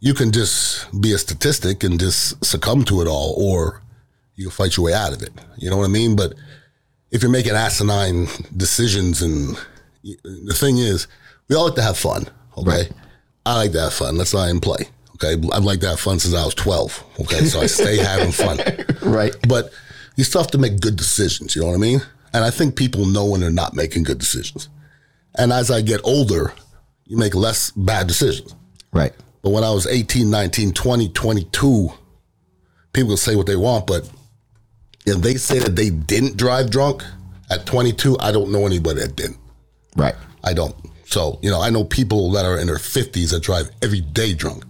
You 0.00 0.14
can 0.14 0.32
just 0.32 0.88
be 1.00 1.12
a 1.12 1.18
statistic 1.18 1.82
and 1.82 1.98
just 1.98 2.44
succumb 2.44 2.84
to 2.84 3.00
it 3.00 3.08
all, 3.08 3.34
or 3.38 3.82
you 4.36 4.44
can 4.44 4.50
fight 4.52 4.76
your 4.76 4.86
way 4.86 4.94
out 4.94 5.12
of 5.12 5.22
it. 5.22 5.32
You 5.56 5.70
know 5.70 5.76
what 5.78 5.84
I 5.86 5.88
mean? 5.92 6.14
But 6.16 6.34
if 7.10 7.22
you're 7.22 7.30
making 7.30 7.54
asinine 7.54 8.28
decisions, 8.56 9.22
and 9.22 9.56
the 10.02 10.54
thing 10.54 10.78
is, 10.78 11.06
we 11.48 11.56
all 11.56 11.66
like 11.66 11.74
to 11.76 11.82
have 11.82 11.98
fun. 11.98 12.26
Okay, 12.58 12.70
Right. 12.70 12.92
I 13.46 13.56
like 13.56 13.72
to 13.72 13.80
have 13.80 13.94
fun. 13.94 14.16
Let's 14.16 14.32
not 14.32 14.48
even 14.48 14.60
play. 14.60 14.88
Okay, 15.16 15.32
I've 15.52 15.64
liked 15.64 15.82
to 15.82 15.88
have 15.90 16.00
fun 16.00 16.18
since 16.18 16.34
I 16.34 16.44
was 16.44 16.54
12. 16.54 17.04
Okay, 17.20 17.44
so 17.44 17.60
I 17.60 17.66
stay 17.66 17.96
having 18.02 18.32
fun. 18.32 18.58
Right. 19.02 19.34
But 19.48 19.70
you 20.16 20.24
still 20.24 20.42
have 20.42 20.50
to 20.52 20.58
make 20.58 20.80
good 20.80 20.96
decisions. 20.96 21.54
You 21.54 21.62
know 21.62 21.68
what 21.68 21.74
I 21.74 21.78
mean? 21.78 22.02
And 22.34 22.44
I 22.44 22.50
think 22.50 22.76
people 22.76 23.06
know 23.06 23.24
when 23.24 23.40
they're 23.40 23.50
not 23.50 23.74
making 23.74 24.02
good 24.02 24.18
decisions. 24.18 24.68
And 25.38 25.52
as 25.52 25.70
I 25.70 25.80
get 25.80 26.00
older, 26.04 26.52
you 27.06 27.16
make 27.16 27.34
less 27.34 27.70
bad 27.70 28.08
decisions. 28.08 28.54
Right. 28.92 29.12
But 29.42 29.50
when 29.50 29.64
I 29.64 29.70
was 29.70 29.86
18, 29.86 30.28
19, 30.30 30.72
20, 30.72 31.08
22, 31.10 31.90
people 32.92 33.10
can 33.10 33.16
say 33.16 33.36
what 33.36 33.46
they 33.46 33.56
want, 33.56 33.86
but 33.86 34.10
if 35.06 35.18
they 35.18 35.34
say 35.34 35.58
that 35.58 35.76
they 35.76 35.90
didn't 35.90 36.36
drive 36.36 36.70
drunk 36.70 37.04
at 37.50 37.66
22, 37.66 38.18
I 38.18 38.32
don't 38.32 38.50
know 38.50 38.66
anybody 38.66 39.00
that 39.00 39.16
didn't. 39.16 39.38
Right. 39.96 40.14
I 40.42 40.54
don't. 40.54 40.74
So, 41.04 41.38
you 41.42 41.50
know, 41.50 41.60
I 41.60 41.70
know 41.70 41.84
people 41.84 42.32
that 42.32 42.44
are 42.44 42.58
in 42.58 42.66
their 42.66 42.76
50s 42.76 43.30
that 43.30 43.42
drive 43.42 43.70
every 43.82 44.00
day 44.00 44.34
drunk. 44.34 44.64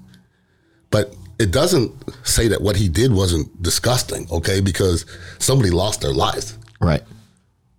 But 0.90 1.14
it 1.38 1.50
doesn't 1.50 1.92
say 2.27 2.48
that 2.48 2.61
what 2.61 2.77
he 2.77 2.88
did 2.88 3.12
wasn't 3.12 3.62
disgusting, 3.62 4.27
okay? 4.31 4.61
Because 4.61 5.07
somebody 5.38 5.70
lost 5.70 6.00
their 6.00 6.12
life. 6.12 6.59
Right. 6.81 7.03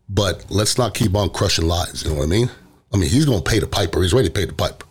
But 0.08 0.46
let's 0.50 0.78
not 0.78 0.94
keep 0.94 1.16
on 1.16 1.30
crushing 1.30 1.68
lives, 1.68 2.04
you 2.04 2.10
know 2.10 2.18
what 2.18 2.24
I 2.24 2.28
mean? 2.28 2.50
I 2.94 2.98
mean, 2.98 3.10
he's 3.10 3.26
going 3.26 3.44
to 3.44 3.50
pay 3.50 3.60
the 3.60 3.68
piper. 3.68 4.02
He's 4.02 4.14
ready 4.14 4.28
to 4.28 4.34
pay 4.34 4.46
the 4.46 4.54
piper. 4.54 4.86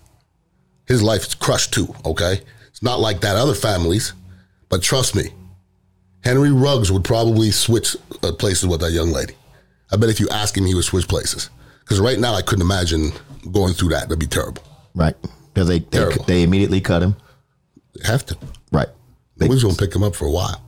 His 0.86 1.02
life 1.02 1.26
is 1.26 1.34
crushed 1.34 1.72
too, 1.72 1.94
okay? 2.04 2.40
It's 2.68 2.82
not 2.82 3.00
like 3.00 3.20
that 3.20 3.36
other 3.36 3.54
families, 3.54 4.12
but 4.68 4.82
trust 4.82 5.14
me, 5.14 5.30
Henry 6.22 6.50
Ruggs 6.50 6.90
would 6.90 7.04
probably 7.04 7.50
switch 7.50 7.96
uh, 8.22 8.32
places 8.32 8.66
with 8.66 8.80
that 8.80 8.92
young 8.92 9.10
lady. 9.10 9.34
I 9.92 9.96
bet 9.96 10.10
if 10.10 10.18
you 10.18 10.28
ask 10.30 10.56
him, 10.56 10.66
he 10.66 10.74
would 10.74 10.84
switch 10.84 11.06
places. 11.06 11.50
Because 11.80 12.00
right 12.00 12.18
now, 12.18 12.34
I 12.34 12.42
couldn't 12.42 12.62
imagine 12.62 13.12
going 13.52 13.74
through 13.74 13.90
that. 13.90 14.08
That'd 14.08 14.18
be 14.18 14.26
terrible. 14.26 14.62
Right. 14.94 15.14
Because 15.52 15.68
they, 15.68 15.80
they 15.80 16.08
they 16.26 16.42
immediately 16.42 16.80
cut 16.80 17.02
him. 17.02 17.14
They 17.94 18.06
have 18.06 18.24
to. 18.26 18.38
Right. 18.72 18.88
They, 19.36 19.46
Nobody's 19.46 19.62
going 19.62 19.76
to 19.76 19.84
pick 19.84 19.94
him 19.94 20.02
up 20.02 20.16
for 20.16 20.26
a 20.26 20.30
while, 20.30 20.64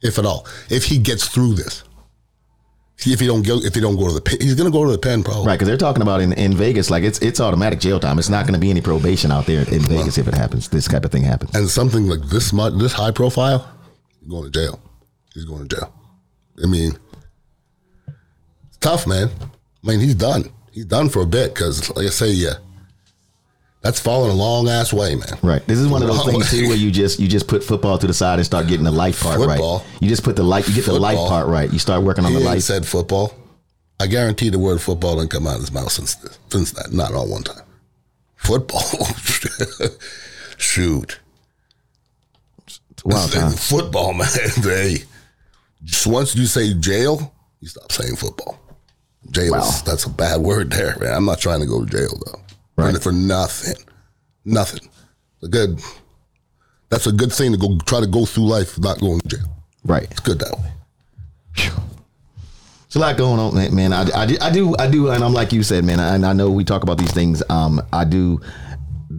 if 0.00 0.18
at 0.18 0.24
all. 0.24 0.46
If 0.70 0.84
he 0.84 0.98
gets 0.98 1.28
through 1.28 1.54
this, 1.54 1.82
if 3.06 3.20
he 3.20 3.26
don't 3.26 3.46
go 3.46 3.58
if 3.58 3.74
he 3.74 3.80
don't 3.80 3.96
go 3.96 4.08
to 4.08 4.14
the 4.14 4.20
pen, 4.20 4.38
he's 4.40 4.54
gonna 4.54 4.70
go 4.70 4.84
to 4.84 4.92
the 4.92 4.98
pen 4.98 5.22
probably. 5.22 5.46
Right, 5.46 5.54
because 5.54 5.68
they're 5.68 5.76
talking 5.76 6.02
about 6.02 6.20
in, 6.20 6.32
in 6.34 6.54
Vegas, 6.54 6.90
like 6.90 7.02
it's 7.02 7.18
it's 7.20 7.40
automatic 7.40 7.80
jail 7.80 7.98
time. 7.98 8.18
It's 8.18 8.28
not 8.28 8.44
going 8.44 8.54
to 8.54 8.60
be 8.60 8.70
any 8.70 8.80
probation 8.80 9.32
out 9.32 9.46
there 9.46 9.60
in 9.68 9.80
Vegas 9.80 10.18
if 10.18 10.28
it 10.28 10.34
happens. 10.34 10.68
This 10.68 10.86
type 10.86 11.04
of 11.04 11.10
thing 11.10 11.22
happens. 11.22 11.54
And 11.54 11.68
something 11.68 12.06
like 12.06 12.22
this 12.28 12.52
much, 12.52 12.74
this 12.74 12.92
high 12.92 13.10
profile, 13.10 13.66
he's 14.20 14.28
going 14.28 14.44
to 14.44 14.50
jail. 14.50 14.80
He's 15.34 15.44
going 15.44 15.66
to 15.68 15.76
jail. 15.76 15.92
I 16.62 16.66
mean, 16.66 16.92
it's 18.68 18.76
tough, 18.78 19.06
man. 19.06 19.30
I 19.82 19.86
mean, 19.86 20.00
he's 20.00 20.14
done. 20.14 20.50
He's 20.72 20.84
done 20.84 21.08
for 21.08 21.22
a 21.22 21.26
bit 21.26 21.54
because, 21.54 21.88
like 21.96 22.06
I 22.06 22.10
say, 22.10 22.30
yeah, 22.30 22.54
that's 23.82 23.98
falling 24.00 24.30
a 24.30 24.34
long 24.34 24.68
ass 24.68 24.92
way, 24.92 25.14
man. 25.14 25.38
Right. 25.42 25.66
This 25.66 25.78
is 25.78 25.88
one 25.88 26.02
of 26.02 26.08
those 26.08 26.18
Long 26.18 26.30
things 26.30 26.50
too 26.50 26.68
where 26.68 26.76
you 26.76 26.90
just 26.90 27.18
you 27.18 27.28
just 27.28 27.46
put 27.48 27.64
football 27.64 27.96
to 27.98 28.06
the 28.06 28.12
side 28.14 28.38
and 28.38 28.44
start 28.46 28.66
getting 28.66 28.84
the 28.84 28.90
life 28.90 29.22
part 29.22 29.36
Football. 29.38 29.78
right. 29.78 30.02
You 30.02 30.08
just 30.08 30.22
put 30.22 30.36
the 30.36 30.42
life 30.42 30.68
you 30.68 30.74
get 30.74 30.84
the 30.84 30.92
life 30.98 31.16
part 31.16 31.46
right. 31.48 31.72
You 31.72 31.78
start 31.78 32.02
working 32.02 32.24
on 32.24 32.32
He 32.32 32.38
the 32.38 32.44
life. 32.44 32.62
said 32.62 32.84
football. 32.86 33.32
I 33.98 34.06
guarantee 34.06 34.48
the 34.50 34.58
word 34.58 34.80
football 34.80 35.16
didn't 35.16 35.30
come 35.30 35.46
out 35.46 35.54
of 35.56 35.60
his 35.60 35.72
mouth 35.72 35.92
since 35.92 36.16
since 36.50 36.72
that. 36.72 36.92
Not 36.92 37.12
all 37.14 37.28
one 37.28 37.42
time. 37.42 37.64
Football. 38.36 38.80
Shoot. 40.58 41.20
Wow, 43.04 43.26
football, 43.56 44.12
man. 44.14 44.28
They 44.62 44.98
just 45.84 46.06
once 46.06 46.36
you 46.36 46.44
say 46.46 46.74
jail, 46.74 47.32
you 47.60 47.68
stop 47.68 47.90
saying 47.90 48.16
football. 48.16 48.58
Jail 49.30 49.52
Wow. 49.52 49.60
is 49.60 49.82
that's 49.82 50.04
a 50.04 50.10
bad 50.10 50.40
word 50.42 50.70
there, 50.70 50.96
man. 51.00 51.14
I'm 51.14 51.24
not 51.24 51.40
trying 51.40 51.60
to 51.60 51.66
go 51.66 51.84
to 51.84 51.90
jail 51.90 52.18
though. 52.26 52.40
Right. 52.80 53.02
For, 53.02 53.12
nothing. 53.12 53.74
Nothing. 54.44 54.88
A 55.42 55.48
good 55.48 55.80
that's 56.90 57.06
a 57.06 57.12
good 57.12 57.32
thing 57.32 57.52
to 57.52 57.58
go 57.58 57.78
try 57.86 58.00
to 58.00 58.06
go 58.06 58.26
through 58.26 58.48
life 58.48 58.78
not 58.78 59.00
going 59.00 59.20
to 59.20 59.28
jail. 59.28 59.46
Right. 59.84 60.10
It's 60.10 60.20
good 60.20 60.40
that 60.40 60.58
way. 60.58 60.72
There's 61.54 62.96
a 62.96 62.98
lot 62.98 63.16
going 63.16 63.38
on, 63.38 63.54
man. 63.54 63.74
man. 63.74 63.92
I, 63.92 64.22
I, 64.22 64.26
do- 64.26 64.38
I 64.40 64.50
do, 64.50 64.74
I 64.76 64.90
do, 64.90 65.10
and 65.10 65.22
I'm 65.22 65.32
like 65.32 65.52
you 65.52 65.62
said, 65.62 65.84
man. 65.84 66.00
And 66.00 66.26
I 66.26 66.32
know 66.32 66.50
we 66.50 66.64
talk 66.64 66.82
about 66.82 66.98
these 66.98 67.12
things. 67.12 67.42
Um, 67.48 67.80
I 67.92 68.04
do. 68.04 68.40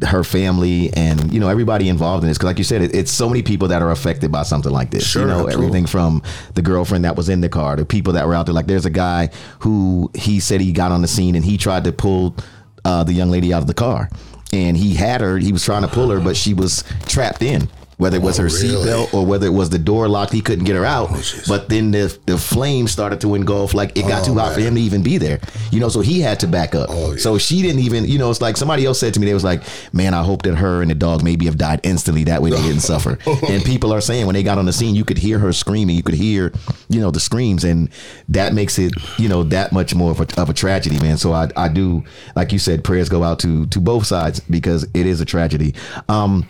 Her 0.07 0.23
family 0.23 0.89
and 0.93 1.33
you 1.33 1.39
know 1.41 1.49
everybody 1.49 1.89
involved 1.89 2.23
in 2.23 2.29
this 2.29 2.37
because, 2.37 2.47
like 2.47 2.57
you 2.57 2.63
said, 2.63 2.81
it, 2.81 2.95
it's 2.95 3.11
so 3.11 3.27
many 3.27 3.43
people 3.43 3.67
that 3.67 3.81
are 3.81 3.91
affected 3.91 4.31
by 4.31 4.43
something 4.43 4.71
like 4.71 4.89
this. 4.89 5.05
Sure, 5.05 5.23
you 5.23 5.27
know, 5.27 5.41
absolutely. 5.41 5.65
everything 5.65 5.85
from 5.85 6.23
the 6.55 6.61
girlfriend 6.61 7.03
that 7.03 7.17
was 7.17 7.27
in 7.27 7.41
the 7.41 7.49
car, 7.49 7.75
to 7.75 7.85
people 7.85 8.13
that 8.13 8.25
were 8.25 8.33
out 8.33 8.45
there. 8.45 8.55
Like, 8.55 8.67
there's 8.67 8.85
a 8.85 8.89
guy 8.89 9.29
who 9.59 10.09
he 10.15 10.39
said 10.39 10.61
he 10.61 10.71
got 10.71 10.93
on 10.93 11.01
the 11.01 11.09
scene 11.09 11.35
and 11.35 11.43
he 11.43 11.57
tried 11.57 11.83
to 11.83 11.91
pull 11.91 12.37
uh, 12.85 13.03
the 13.03 13.13
young 13.13 13.29
lady 13.29 13.53
out 13.53 13.61
of 13.61 13.67
the 13.67 13.73
car, 13.73 14.09
and 14.53 14.77
he 14.77 14.95
had 14.95 15.21
her. 15.21 15.37
He 15.37 15.51
was 15.51 15.63
trying 15.63 15.83
to 15.83 15.87
pull 15.87 16.09
her, 16.09 16.19
but 16.19 16.35
she 16.35 16.53
was 16.53 16.83
trapped 17.05 17.41
in. 17.41 17.69
Whether 18.01 18.17
it 18.17 18.23
was 18.23 18.39
Oh, 18.39 18.43
her 18.43 18.49
really? 18.49 18.67
seatbelt 18.69 19.13
or 19.13 19.25
whether 19.25 19.45
it 19.45 19.51
was 19.53 19.69
the 19.69 19.77
door 19.77 20.09
locked, 20.09 20.33
he 20.33 20.41
couldn't 20.41 20.65
get 20.65 20.75
her 20.75 20.83
out. 20.85 21.09
jeez. 21.09 21.47
but 21.47 21.69
then 21.69 21.91
the 21.91 22.17
the 22.25 22.35
flames 22.37 22.91
started 22.91 23.21
to 23.21 23.35
engulf. 23.35 23.75
Like 23.75 23.95
it 23.95 24.07
got 24.07 24.23
Oh, 24.23 24.25
too 24.33 24.39
hot 24.39 24.53
for 24.55 24.59
him 24.59 24.73
to 24.73 24.81
even 24.81 25.03
be 25.03 25.17
there. 25.19 25.39
You 25.71 25.79
know, 25.79 25.87
so 25.89 26.01
he 26.01 26.19
had 26.19 26.39
to 26.39 26.47
back 26.47 26.73
up. 26.73 26.89
Oh, 26.91 27.11
yeah. 27.11 27.17
So 27.17 27.37
she 27.37 27.61
didn't 27.61 27.81
even. 27.81 28.05
You 28.05 28.17
know, 28.17 28.31
it's 28.31 28.41
like 28.41 28.57
somebody 28.57 28.85
else 28.87 28.99
said 28.99 29.13
to 29.13 29.19
me. 29.19 29.27
They 29.27 29.35
was 29.35 29.43
like, 29.43 29.61
"Man, 29.93 30.13
I 30.15 30.23
hope 30.23 30.41
that 30.43 30.55
her 30.55 30.81
and 30.81 30.89
the 30.89 30.95
dog 30.95 31.23
maybe 31.23 31.45
have 31.45 31.57
died 31.57 31.79
instantly. 31.83 32.23
That 32.23 32.41
way 32.41 32.49
they 32.49 32.61
didn't 32.63 32.81
suffer." 32.93 33.19
And 33.47 33.63
people 33.63 33.93
are 33.93 34.01
saying 34.01 34.25
when 34.25 34.33
they 34.33 34.43
got 34.43 34.57
on 34.57 34.65
the 34.65 34.73
scene, 34.73 34.95
you 34.95 35.05
could 35.05 35.19
hear 35.19 35.37
her 35.37 35.53
screaming. 35.53 35.95
You 35.95 36.03
could 36.03 36.15
hear, 36.15 36.51
you 36.89 36.99
know, 37.01 37.11
the 37.11 37.19
screams, 37.19 37.63
and 37.63 37.87
that 38.29 38.53
makes 38.55 38.79
it, 38.79 38.93
you 39.19 39.29
know, 39.29 39.43
that 39.43 39.71
much 39.71 39.93
more 39.93 40.09
of 40.11 40.19
a, 40.21 40.41
of 40.41 40.49
a 40.49 40.53
tragedy, 40.53 40.99
man. 40.99 41.17
So 41.17 41.33
I 41.33 41.49
I 41.55 41.67
do, 41.67 42.03
like 42.35 42.51
you 42.51 42.57
said, 42.59 42.83
prayers 42.83 43.09
go 43.09 43.21
out 43.23 43.37
to 43.41 43.67
to 43.67 43.79
both 43.79 44.07
sides 44.07 44.39
because 44.39 44.87
it 44.95 45.05
is 45.05 45.21
a 45.21 45.25
tragedy. 45.25 45.75
Um, 46.09 46.47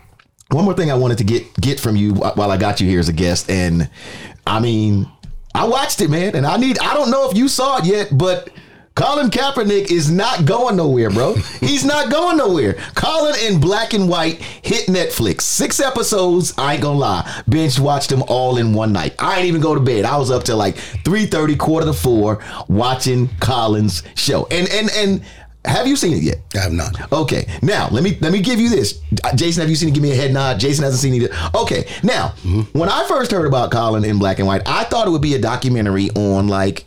one 0.52 0.66
more 0.66 0.74
thing 0.74 0.92
I 0.92 0.96
wanted 0.96 1.18
to 1.20 1.24
get 1.24 1.54
get 1.60 1.80
from 1.80 1.96
you 1.96 2.14
while 2.14 2.52
I 2.52 2.58
got 2.58 2.82
you 2.82 2.88
here 2.88 3.00
as 3.00 3.10
a 3.10 3.14
guest, 3.14 3.50
and 3.50 3.90
I 4.46 4.60
mean, 4.60 5.08
I 5.56 5.66
watched 5.68 6.02
it, 6.02 6.10
man, 6.10 6.36
and 6.36 6.46
I 6.46 6.58
need 6.58 6.80
I 6.80 6.94
don't 6.94 7.12
know 7.12 7.30
if 7.30 7.38
you 7.38 7.48
saw 7.48 7.78
it 7.78 7.86
yet, 7.86 8.10
but 8.12 8.50
Colin 8.94 9.30
Kaepernick 9.30 9.90
is 9.90 10.12
not 10.12 10.46
going 10.46 10.76
nowhere, 10.76 11.10
bro. 11.10 11.34
He's 11.62 11.86
not 11.86 12.12
going 12.12 12.36
nowhere. 12.38 12.74
Colin 12.94 13.36
in 13.42 13.62
black 13.62 13.94
and 13.94 14.10
white 14.10 14.42
hit 14.42 14.88
Netflix. 14.88 15.42
Six 15.42 15.80
episodes, 15.80 16.54
I 16.58 16.74
ain't 16.74 16.84
gonna 16.84 17.00
lie. 17.00 17.44
Binge 17.48 17.80
watched 17.80 18.10
them 18.10 18.22
all 18.28 18.58
in 18.58 18.74
one 18.74 18.92
night. 18.92 19.16
I 19.18 19.38
ain't 19.38 19.48
even 19.48 19.62
go 19.62 19.74
to 19.74 19.80
bed. 19.80 20.04
I 20.04 20.18
was 20.18 20.30
up 20.30 20.44
till 20.44 20.58
like 20.58 20.76
3:30, 20.76 21.58
quarter 21.58 21.86
to 21.86 21.94
four, 21.94 22.44
watching 22.68 23.30
Colin's 23.40 24.04
show. 24.16 24.46
And 24.52 24.68
and 24.70 24.92
and 24.92 25.22
have 25.66 25.86
you 25.88 25.96
seen 25.96 26.14
it 26.14 26.24
yet? 26.24 26.38
I 26.56 26.60
have 26.60 26.74
not. 26.74 27.12
Okay, 27.12 27.46
now 27.62 27.88
let 27.92 28.04
me 28.04 28.18
let 28.22 28.32
me 28.32 28.42
give 28.42 28.60
you 28.60 28.70
this. 28.70 29.00
Jason, 29.36 29.62
have 29.62 29.70
you 29.70 29.76
seen 29.76 29.90
it? 29.90 29.94
Give 29.94 30.04
me 30.04 30.12
a 30.12 30.16
head 30.16 30.34
nod. 30.34 30.60
Jason 30.60 30.84
hasn't 30.84 31.02
seen 31.02 31.22
it. 31.22 31.30
Yet. 31.32 31.56
Okay, 31.56 31.88
now 32.04 32.30
when 32.74 32.90
I 32.90 33.06
first 33.08 33.32
heard 33.32 33.46
about 33.46 33.72
Colin 33.72 34.04
in 34.04 34.18
black 34.20 34.40
and 34.40 34.48
white, 34.48 34.64
I 34.66 34.84
thought 34.86 35.08
it 35.08 35.12
would 35.12 35.22
be 35.22 35.36
a 35.36 35.40
documentary 35.40 36.10
on 36.16 36.48
like 36.48 36.86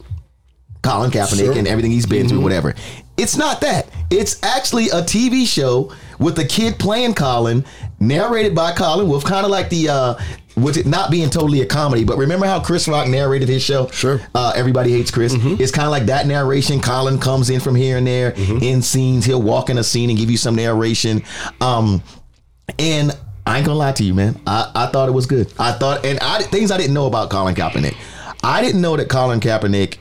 Colin 0.83 1.11
Kaepernick 1.11 1.37
Sure. 1.39 1.57
and 1.59 1.67
everything 1.69 1.93
he's 1.93 2.07
been 2.07 2.29
through, 2.29 2.41
whatever. 2.41 2.75
It's 3.17 3.37
not 3.37 3.61
that. 3.61 3.89
It's 4.11 4.43
actually 4.43 4.89
a 4.89 5.03
TV 5.03 5.47
show 5.47 5.93
with 6.19 6.39
a 6.41 6.45
kid 6.45 6.79
playing 6.79 7.15
Colin, 7.15 7.65
narrated 8.01 8.55
by 8.55 8.73
Colin 8.73 9.09
Wolf, 9.09 9.25
kind 9.25 9.45
of 9.45 9.51
like 9.53 9.71
the. 9.71 9.89
uh 9.89 10.15
with 10.57 10.77
it 10.77 10.87
not 10.87 11.11
being 11.11 11.31
totally 11.31 11.61
a 11.63 11.67
comedy, 11.67 12.05
but 12.05 12.17
remember 12.17 12.47
how 12.47 12.61
Chris 12.61 12.87
Rock 12.87 13.09
narrated 13.09 13.49
his 13.49 13.63
show? 13.63 13.89
Sure. 13.89 14.21
Uh, 14.35 14.53
Everybody 14.55 14.93
hates 14.93 15.11
Chris. 15.11 15.35
It's 15.37 15.73
kind 15.73 15.87
of 15.87 15.91
like 15.91 16.07
that 16.07 16.27
narration. 16.27 16.81
Colin 16.81 17.19
comes 17.19 17.51
in 17.51 17.61
from 17.61 17.75
here 17.75 17.97
and 17.99 18.07
there 18.07 18.31
in 18.37 18.81
scenes. 18.83 19.25
He'll 19.25 19.43
walk 19.43 19.71
in 19.71 19.79
a 19.79 19.85
scene 19.85 20.11
and 20.11 20.19
give 20.19 20.31
you 20.31 20.37
some 20.37 20.55
narration. 20.55 21.23
Um, 21.61 22.03
and 22.79 23.11
I 23.47 23.59
ain't 23.59 23.67
gonna 23.67 23.79
lie 23.79 23.93
to 23.93 24.05
you, 24.05 24.15
man. 24.15 24.41
I, 24.47 24.71
I 24.75 24.87
thought 24.87 25.09
it 25.09 25.13
was 25.13 25.27
good. 25.27 25.53
I 25.59 25.73
thought, 25.73 26.05
and 26.07 26.19
I 26.21 26.43
things 26.43 26.71
I 26.71 26.77
didn't 26.79 26.95
know 26.95 27.07
about 27.07 27.31
Colin 27.31 27.55
Kaepernick. 27.55 27.95
I 28.43 28.63
didn't 28.63 28.81
know 28.81 28.97
that 28.97 29.09
Colin 29.09 29.41
Kaepernick. 29.41 29.99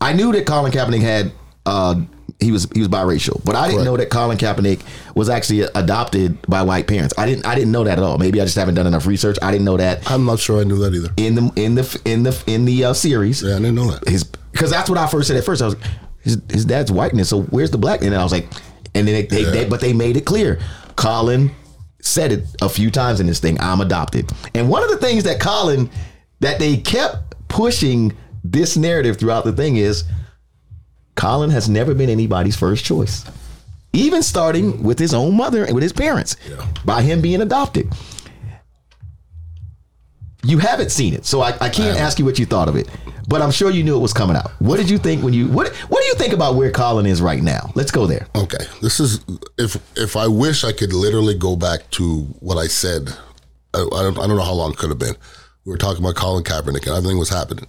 I 0.00 0.12
knew 0.12 0.32
that 0.32 0.46
Colin 0.46 0.72
Kaepernick 0.72 1.00
had. 1.02 1.32
Uh, 1.64 2.00
he 2.40 2.52
was 2.52 2.68
he 2.74 2.80
was 2.80 2.88
biracial, 2.88 3.42
but 3.44 3.56
I 3.56 3.68
didn't 3.68 3.84
know 3.84 3.96
that 3.96 4.10
Colin 4.10 4.36
Kaepernick 4.36 4.80
was 5.14 5.28
actually 5.30 5.62
adopted 5.62 6.38
by 6.46 6.62
white 6.62 6.86
parents. 6.86 7.14
I 7.16 7.24
didn't 7.26 7.46
I 7.46 7.54
didn't 7.54 7.72
know 7.72 7.84
that 7.84 7.98
at 7.98 8.04
all. 8.04 8.18
Maybe 8.18 8.40
I 8.40 8.44
just 8.44 8.56
haven't 8.56 8.74
done 8.74 8.86
enough 8.86 9.06
research. 9.06 9.38
I 9.42 9.50
didn't 9.52 9.64
know 9.64 9.76
that 9.78 10.10
I'm 10.10 10.24
not 10.26 10.38
sure 10.38 10.60
I 10.60 10.64
knew 10.64 10.78
that 10.78 10.94
either. 10.94 11.08
in 11.16 11.34
the 11.34 11.52
in 11.56 11.74
the 11.74 12.00
in 12.04 12.22
the 12.24 12.42
in 12.46 12.64
the 12.66 12.84
uh, 12.84 12.92
series 12.92 13.42
Yeah, 13.42 13.54
I 13.54 13.58
didn't 13.58 13.74
know 13.74 13.90
that. 13.90 14.06
his 14.08 14.24
because 14.24 14.70
that's 14.70 14.88
what 14.90 14.98
I 14.98 15.06
first 15.06 15.28
said 15.28 15.36
at 15.38 15.44
first. 15.44 15.62
I 15.62 15.66
was 15.66 15.76
his 16.20 16.40
his 16.50 16.64
dad's 16.64 16.92
whiteness, 16.92 17.28
so 17.30 17.42
where's 17.44 17.70
the 17.70 17.78
black? 17.78 18.02
And 18.02 18.12
then 18.12 18.20
I 18.20 18.22
was 18.22 18.32
like, 18.32 18.46
and 18.94 19.06
then 19.08 19.14
they, 19.14 19.22
they, 19.22 19.42
Yeah. 19.42 19.50
they 19.50 19.64
but 19.68 19.80
they 19.80 19.92
made 19.94 20.16
it 20.16 20.26
clear. 20.26 20.58
Colin 20.96 21.50
said 22.02 22.32
it 22.32 22.44
a 22.60 22.68
few 22.68 22.90
times 22.90 23.18
in 23.20 23.26
this 23.26 23.40
thing. 23.40 23.58
I'm 23.60 23.80
adopted, 23.80 24.30
and 24.54 24.68
one 24.68 24.82
of 24.82 24.90
the 24.90 24.98
things 24.98 25.24
that 25.24 25.40
Colin 25.40 25.88
that 26.40 26.58
they 26.58 26.76
kept 26.76 27.34
pushing 27.48 28.14
this 28.44 28.76
narrative 28.76 29.16
throughout 29.16 29.44
the 29.44 29.52
thing 29.52 29.76
is 29.76 30.04
Colin 31.16 31.50
has 31.50 31.68
never 31.68 31.94
been 31.94 32.08
anybody's 32.10 32.56
first 32.56 32.84
choice. 32.84 33.24
Even 33.92 34.22
starting 34.22 34.82
with 34.82 34.98
his 34.98 35.12
own 35.14 35.36
mother 35.36 35.64
and 35.64 35.74
with 35.74 35.82
his 35.82 35.92
parents, 35.92 36.36
Yeah. 36.48 36.66
by 36.84 37.02
him 37.02 37.20
being 37.20 37.40
adopted. 37.40 37.88
You 40.44 40.58
haven't 40.58 40.92
seen 40.92 41.14
it, 41.14 41.24
so 41.26 41.40
I, 41.40 41.48
I 41.48 41.68
can't 41.68 41.76
haven't. 41.88 42.02
ask 42.02 42.18
you 42.18 42.24
what 42.24 42.38
you 42.38 42.46
thought 42.46 42.68
of 42.68 42.76
it. 42.76 42.88
But 43.28 43.42
I'm 43.42 43.50
sure 43.50 43.70
you 43.70 43.82
knew 43.82 43.96
it 43.96 44.00
was 44.00 44.12
coming 44.12 44.36
out. 44.36 44.50
What 44.60 44.76
did 44.76 44.88
you 44.88 44.98
think 44.98 45.24
when 45.24 45.32
you 45.34 45.48
what 45.48 45.74
What 45.74 46.00
do 46.00 46.06
you 46.06 46.14
think 46.14 46.32
about 46.32 46.54
where 46.54 46.70
Colin 46.70 47.06
is 47.06 47.20
right 47.20 47.42
now? 47.42 47.72
Let's 47.74 47.90
go 47.90 48.06
there. 48.06 48.28
Okay, 48.36 48.64
this 48.82 49.00
is 49.00 49.20
if 49.58 49.76
if 49.98 50.14
I 50.16 50.28
wish 50.28 50.62
I 50.62 50.70
could 50.70 50.92
literally 50.92 51.34
go 51.36 51.56
back 51.56 51.90
to 51.92 52.20
what 52.38 52.56
I 52.56 52.68
said. 52.68 53.10
I, 53.74 53.78
I 53.80 54.02
don't 54.04 54.18
I 54.18 54.26
don't 54.28 54.36
know 54.36 54.44
how 54.44 54.52
long 54.52 54.70
it 54.72 54.76
could 54.78 54.90
have 54.90 54.98
been. 55.00 55.16
We 55.64 55.72
were 55.72 55.78
talking 55.78 56.04
about 56.04 56.14
Colin 56.14 56.44
Kaepernick 56.44 56.86
and 56.86 56.96
everything 56.96 57.18
was 57.18 57.30
happening, 57.30 57.66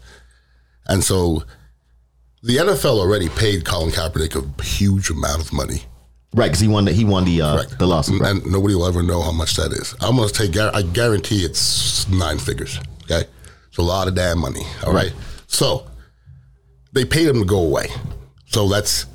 and 0.85 1.03
so 1.03 1.41
the 2.47 2.55
NFL 2.55 2.97
already 2.97 3.27
paid 3.27 3.65
Colin 3.65 3.91
Kaepernick 3.91 4.35
a 4.35 4.63
huge 4.63 5.09
amount 5.09 5.41
of 5.41 5.51
money. 5.51 5.83
Right, 6.33 6.47
because 6.47 6.61
he 6.61 6.67
won 6.67 6.85
the 6.85 6.93
he 6.93 7.03
won 7.03 7.25
the 7.25 7.41
uh, 7.41 7.63
the 7.77 7.85
lawsuit. 7.85 8.21
Right? 8.21 8.31
and 8.31 8.45
nobody 8.51 8.73
will 8.73 8.85
ever 8.85 9.03
know 9.03 9.21
how 9.21 9.31
much 9.31 9.55
that 9.55 9.71
is. 9.73 9.95
I'm 10.01 10.15
gonna 10.15 10.29
take. 10.29 10.55
I 10.57 10.81
guarantee 10.81 11.43
it's 11.43 12.07
nine 12.09 12.37
figures. 12.37 12.79
Okay, 13.03 13.27
it's 13.67 13.77
a 13.77 13.81
lot 13.81 14.07
of 14.07 14.15
damn 14.15 14.39
money. 14.39 14.63
All 14.85 14.93
right. 14.93 15.13
So 15.47 15.87
they 16.93 17.05
paid 17.05 17.27
him 17.27 17.39
to 17.39 17.45
go 17.45 17.59
away. 17.59 17.87
So 18.45 18.67
that's 18.67 19.07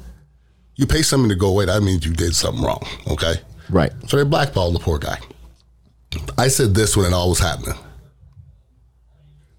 you 0.76 0.86
pay 0.86 1.02
someone 1.02 1.28
to 1.28 1.36
go 1.36 1.48
away. 1.48 1.66
That 1.66 1.82
means 1.82 2.04
you 2.04 2.12
did 2.12 2.34
something 2.34 2.62
wrong. 2.62 2.84
Okay. 3.10 3.34
Right. 3.70 3.92
So 4.08 4.16
they 4.16 4.24
blackballed 4.24 4.74
the 4.74 4.80
poor 4.80 4.98
guy. 4.98 5.18
I 6.36 6.48
said 6.48 6.74
this 6.74 6.96
when 6.96 7.06
it 7.06 7.12
all 7.12 7.30
was 7.30 7.38
happening. 7.38 7.78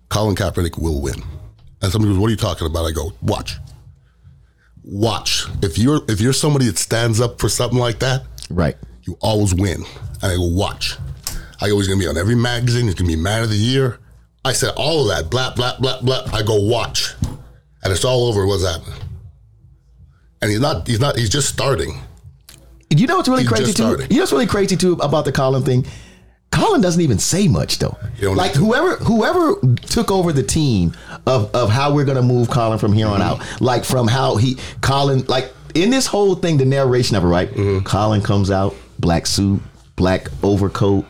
Colin 0.10 0.36
Kaepernick 0.36 0.78
will 0.78 1.02
win. 1.02 1.24
And 1.82 1.92
somebody 1.92 2.14
goes, 2.14 2.20
"What 2.20 2.28
are 2.28 2.32
you 2.32 2.38
talking 2.38 2.68
about?" 2.68 2.86
I 2.86 2.92
go, 2.92 3.14
"Watch, 3.22 3.58
watch. 4.84 5.46
If 5.62 5.78
you're 5.78 6.02
if 6.08 6.20
you're 6.22 6.34
somebody 6.34 6.66
that 6.68 6.78
stands 6.78 7.20
up 7.22 7.40
for 7.40 7.50
something 7.50 7.80
like 7.80 8.00
that, 8.00 8.24
Right. 8.50 8.76
you 9.04 9.18
always 9.22 9.54
win. 9.54 9.84
And 10.22 10.32
I 10.32 10.36
go, 10.36 10.46
watch. 10.48 10.98
I 11.62 11.70
always 11.72 11.88
gonna 11.88 12.00
be 12.00 12.08
on 12.08 12.18
every 12.18 12.36
magazine. 12.36 12.86
He's 12.86 12.96
gonna 12.96 13.08
be 13.10 13.16
man 13.16 13.44
of 13.44 13.50
the 13.50 13.56
year. 13.56 14.00
I 14.46 14.52
said 14.54 14.74
all 14.76 15.02
of 15.10 15.16
that, 15.16 15.30
blah 15.32 15.54
blah 15.56 15.78
blah 15.80 16.02
blah. 16.02 16.24
I 16.34 16.44
go, 16.44 16.60
watch, 16.62 17.14
and 17.84 17.94
it's 17.94 18.04
all 18.04 18.26
over. 18.26 18.46
What's 18.46 18.66
happening? 18.66 19.00
And 20.42 20.52
he's 20.52 20.60
not. 20.60 20.88
He's 20.88 21.00
not. 21.00 21.16
He's 21.18 21.30
just 21.30 21.48
starting. 21.48 22.00
You 22.90 23.08
know 23.08 23.16
what's 23.18 23.30
really 23.30 23.44
He 23.44 23.48
crazy 23.48 23.74
too? 23.74 23.84
You 24.10 24.18
know 24.18 24.20
what's 24.24 24.32
really 24.34 24.46
crazy 24.46 24.76
too 24.76 24.94
about 25.02 25.24
the 25.26 25.32
Colin 25.32 25.64
thing? 25.64 25.86
Colin 26.54 26.82
doesn't 26.82 27.02
even 27.02 27.18
say 27.20 27.48
much 27.48 27.80
though. 27.80 27.98
Like 28.22 28.54
whoever 28.54 28.96
whoever 28.98 29.56
took 29.88 30.12
over 30.12 30.32
the 30.32 30.44
team 30.44 30.96
of 31.26 31.54
of 31.56 31.70
how 31.70 31.94
we're 31.94 32.06
gonna 32.06 32.22
move 32.22 32.50
Colin 32.50 32.78
from 32.80 32.94
here 32.94 33.08
on 33.08 33.20
Mm-hmm. 33.20 33.42
out, 33.42 33.62
like 33.62 33.84
from 33.84 34.08
how 34.08 34.36
he 34.38 34.58
Colin 34.82 35.26
like 35.26 35.52
in 35.74 35.90
this 35.90 36.06
whole 36.06 36.36
thing, 36.36 36.58
the 36.58 36.66
narration 36.66 37.16
of 37.18 37.24
it, 37.24 37.28
right? 37.28 37.50
Mm-hmm. 37.52 37.86
Colin 37.86 38.22
comes 38.22 38.52
out, 38.52 38.76
black 39.00 39.26
suit, 39.26 39.62
black 39.96 40.28
overcoat. 40.44 41.06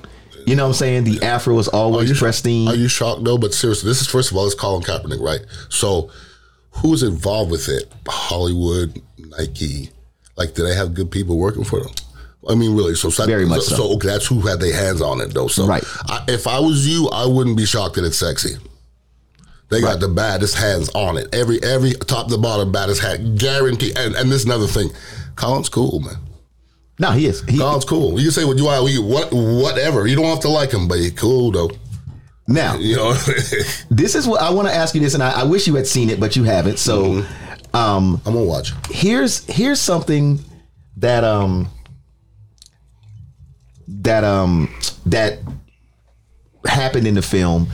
You 0.45 0.55
know 0.55 0.63
what 0.63 0.69
I'm 0.69 0.73
saying? 0.75 1.03
The 1.05 1.21
afro 1.23 1.57
is 1.59 1.67
always 1.67 2.09
you- 2.09 2.15
pristine. 2.15 2.67
Are 2.69 2.75
you 2.75 2.87
shocked? 2.87 3.21
No, 3.21 3.37
but 3.37 3.53
seriously, 3.53 3.89
this 3.89 4.01
is 4.01 4.07
first 4.07 4.31
of 4.31 4.37
all, 4.37 4.45
it's 4.45 4.55
Colin 4.55 4.83
Kaepernick, 4.83 5.21
right? 5.21 5.41
So, 5.69 6.09
who's 6.71 7.01
involved 7.03 7.49
with 7.51 7.67
it? 7.69 7.91
Hollywood, 8.07 9.01
Nike. 9.17 9.89
Like, 10.35 10.53
do 10.53 10.65
they 10.65 10.75
have 10.75 10.93
good 10.93 11.11
people 11.11 11.37
working 11.37 11.63
for 11.63 11.79
them? 11.81 11.91
I 12.49 12.55
mean, 12.55 12.75
really. 12.75 12.95
So, 12.95 13.09
so 13.09 13.25
Very 13.25 13.45
much 13.45 13.61
so. 13.63 13.75
so. 13.75 13.93
okay, 13.95 14.07
that's 14.07 14.25
who 14.27 14.41
had 14.41 14.59
their 14.59 14.73
hands 14.75 15.01
on 15.01 15.21
it, 15.21 15.33
though. 15.33 15.47
So, 15.47 15.65
Right. 15.65 15.83
I, 16.07 16.23
if 16.27 16.45
I 16.47 16.59
was 16.59 16.87
you, 16.87 17.09
I 17.09 17.25
wouldn't 17.25 17.55
be 17.57 17.65
shocked 17.65 17.95
that 17.95 18.05
it's 18.05 18.17
sexy. 18.17 18.55
They 19.69 19.81
got 19.81 19.91
Right. 19.91 19.99
the 20.01 20.07
baddest 20.09 20.55
hands 20.55 20.89
on 20.93 21.17
it. 21.17 21.33
Every 21.33 21.61
every 21.63 21.93
top 21.93 22.27
to 22.29 22.37
bottom 22.37 22.71
baddest 22.71 23.01
hat, 23.01 23.37
guarantee. 23.37 23.93
And 23.95 24.13
and 24.15 24.29
this 24.31 24.41
is 24.41 24.45
another 24.45 24.67
thing, 24.67 24.91
Colin's 25.35 25.69
cool, 25.69 25.99
man. 26.01 26.17
no, 26.99 27.11
he 27.11 27.25
is. 27.25 27.41
He, 27.45 27.57
Colin's 27.57 27.85
cool. 27.85 28.19
You 28.19 28.25
can 28.25 28.31
say 28.33 28.45
what 28.45 28.57
you 28.57 28.65
want, 28.65 29.03
what 29.03 29.33
whatever. 29.33 30.05
You 30.05 30.15
don't 30.15 30.25
have 30.25 30.41
to 30.41 30.49
like 30.49 30.71
him, 30.71 30.87
but 30.87 30.99
he's 30.99 31.11
cool 31.13 31.49
though. 31.51 31.71
now, 32.47 32.75
You 32.75 32.97
know. 32.97 33.13
this 33.89 34.13
is 34.15 34.27
what 34.27 34.41
I 34.41 34.51
want 34.51 34.67
to 34.67 34.73
ask 34.73 34.93
you 34.93 35.01
this, 35.01 35.13
and 35.15 35.23
I, 35.23 35.41
I 35.41 35.43
wish 35.43 35.65
you 35.65 35.75
had 35.75 35.87
seen 35.87 36.09
it, 36.09 36.19
but 36.19 36.35
you 36.35 36.43
haven't. 36.43 36.77
So, 36.77 37.03
Mm-hmm. 37.05 37.75
um, 37.75 38.21
I'm 38.25 38.33
gonna 38.33 38.45
watch. 38.45 38.73
here's 38.91 39.43
here's 39.45 39.79
something 39.79 40.39
that 40.97 41.23
um 41.23 41.67
that 44.01 44.23
um 44.23 44.73
that 45.05 45.39
happened 46.65 47.07
in 47.07 47.15
the 47.15 47.21
film 47.21 47.67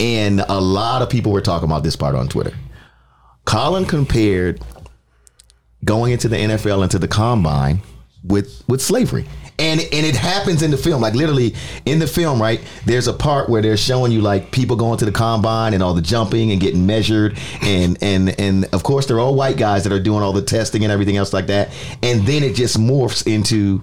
and 0.00 0.40
a 0.48 0.60
lot 0.60 1.02
of 1.02 1.10
people 1.10 1.32
were 1.32 1.40
talking 1.40 1.68
about 1.68 1.82
this 1.82 1.96
part 1.96 2.14
on 2.14 2.28
Twitter. 2.28 2.52
Colin 3.44 3.84
compared 3.84 4.62
going 5.84 6.12
into 6.12 6.28
the 6.28 6.36
NFL 6.36 6.82
into 6.82 6.98
the 6.98 7.08
combine 7.08 7.80
with 8.22 8.62
with 8.68 8.82
slavery. 8.82 9.26
And 9.60 9.80
and 9.80 10.06
it 10.06 10.14
happens 10.14 10.62
in 10.62 10.70
the 10.70 10.76
film, 10.76 11.02
like 11.02 11.14
literally 11.14 11.54
in 11.84 11.98
the 11.98 12.06
film, 12.06 12.40
right? 12.40 12.60
There's 12.84 13.08
a 13.08 13.12
part 13.12 13.48
where 13.48 13.60
they're 13.60 13.76
showing 13.76 14.12
you 14.12 14.20
like 14.20 14.52
people 14.52 14.76
going 14.76 14.98
to 14.98 15.04
the 15.04 15.10
combine 15.10 15.74
and 15.74 15.82
all 15.82 15.94
the 15.94 16.02
jumping 16.02 16.52
and 16.52 16.60
getting 16.60 16.86
measured, 16.86 17.36
and 17.62 17.98
and 18.00 18.38
and 18.38 18.66
of 18.66 18.84
course 18.84 19.06
they're 19.06 19.18
all 19.18 19.34
white 19.34 19.56
guys 19.56 19.82
that 19.82 19.92
are 19.92 19.98
doing 19.98 20.22
all 20.22 20.32
the 20.32 20.42
testing 20.42 20.84
and 20.84 20.92
everything 20.92 21.16
else 21.16 21.32
like 21.32 21.48
that. 21.48 21.70
And 22.04 22.24
then 22.24 22.44
it 22.44 22.54
just 22.54 22.78
morphs 22.78 23.26
into 23.26 23.82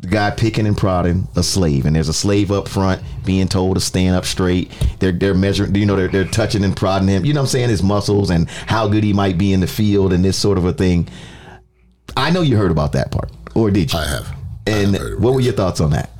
the 0.00 0.08
guy 0.08 0.30
picking 0.30 0.66
and 0.66 0.76
prodding 0.76 1.26
a 1.34 1.42
slave, 1.42 1.84
and 1.84 1.96
there's 1.96 2.08
a 2.08 2.14
slave 2.14 2.52
up 2.52 2.68
front 2.68 3.02
being 3.24 3.48
told 3.48 3.76
to 3.76 3.80
stand 3.80 4.14
up 4.14 4.24
straight. 4.24 4.70
They're 5.00 5.12
they're 5.12 5.34
measuring, 5.34 5.74
you 5.74 5.86
know, 5.86 5.96
they're 5.96 6.08
they're 6.08 6.24
touching 6.24 6.62
and 6.62 6.76
prodding 6.76 7.08
him. 7.08 7.24
You 7.24 7.32
know 7.34 7.40
what 7.40 7.48
I'm 7.48 7.50
saying? 7.50 7.70
His 7.70 7.82
muscles 7.82 8.30
and 8.30 8.48
how 8.48 8.86
good 8.88 9.02
he 9.02 9.12
might 9.12 9.38
be 9.38 9.52
in 9.52 9.60
the 9.60 9.66
field 9.66 10.12
and 10.12 10.24
this 10.24 10.38
sort 10.38 10.58
of 10.58 10.64
a 10.64 10.72
thing. 10.72 11.08
I 12.16 12.30
know 12.30 12.42
you 12.42 12.56
heard 12.56 12.70
about 12.70 12.92
that 12.92 13.10
part, 13.10 13.30
or 13.54 13.70
did 13.70 13.92
you? 13.92 13.98
I 13.98 14.06
have. 14.06 14.28
I 14.66 14.70
and 14.70 14.94
have 14.94 15.02
heard 15.02 15.22
what 15.22 15.34
were 15.34 15.40
your 15.40 15.52
thoughts 15.52 15.80
on 15.80 15.90
that? 15.90 16.10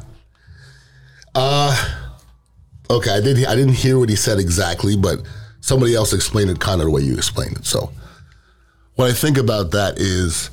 Uh, 1.35 2.01
okay, 2.91 3.11
I 3.11 3.21
did. 3.21 3.47
I 3.47 3.55
didn't 3.55 3.75
hear 3.75 3.99
what 3.99 4.09
he 4.09 4.17
said 4.17 4.39
exactly, 4.39 4.97
but 4.97 5.23
somebody 5.61 5.95
else 5.95 6.13
explained 6.13 6.51
it 6.51 6.59
kind 6.59 6.81
of 6.81 6.87
the 6.87 6.91
way 6.91 7.03
you 7.03 7.15
explained 7.15 7.59
it. 7.59 7.67
So, 7.67 7.93
what 8.97 9.09
I 9.09 9.15
think 9.15 9.39
about 9.39 9.71
that 9.71 9.99
is, 9.99 10.51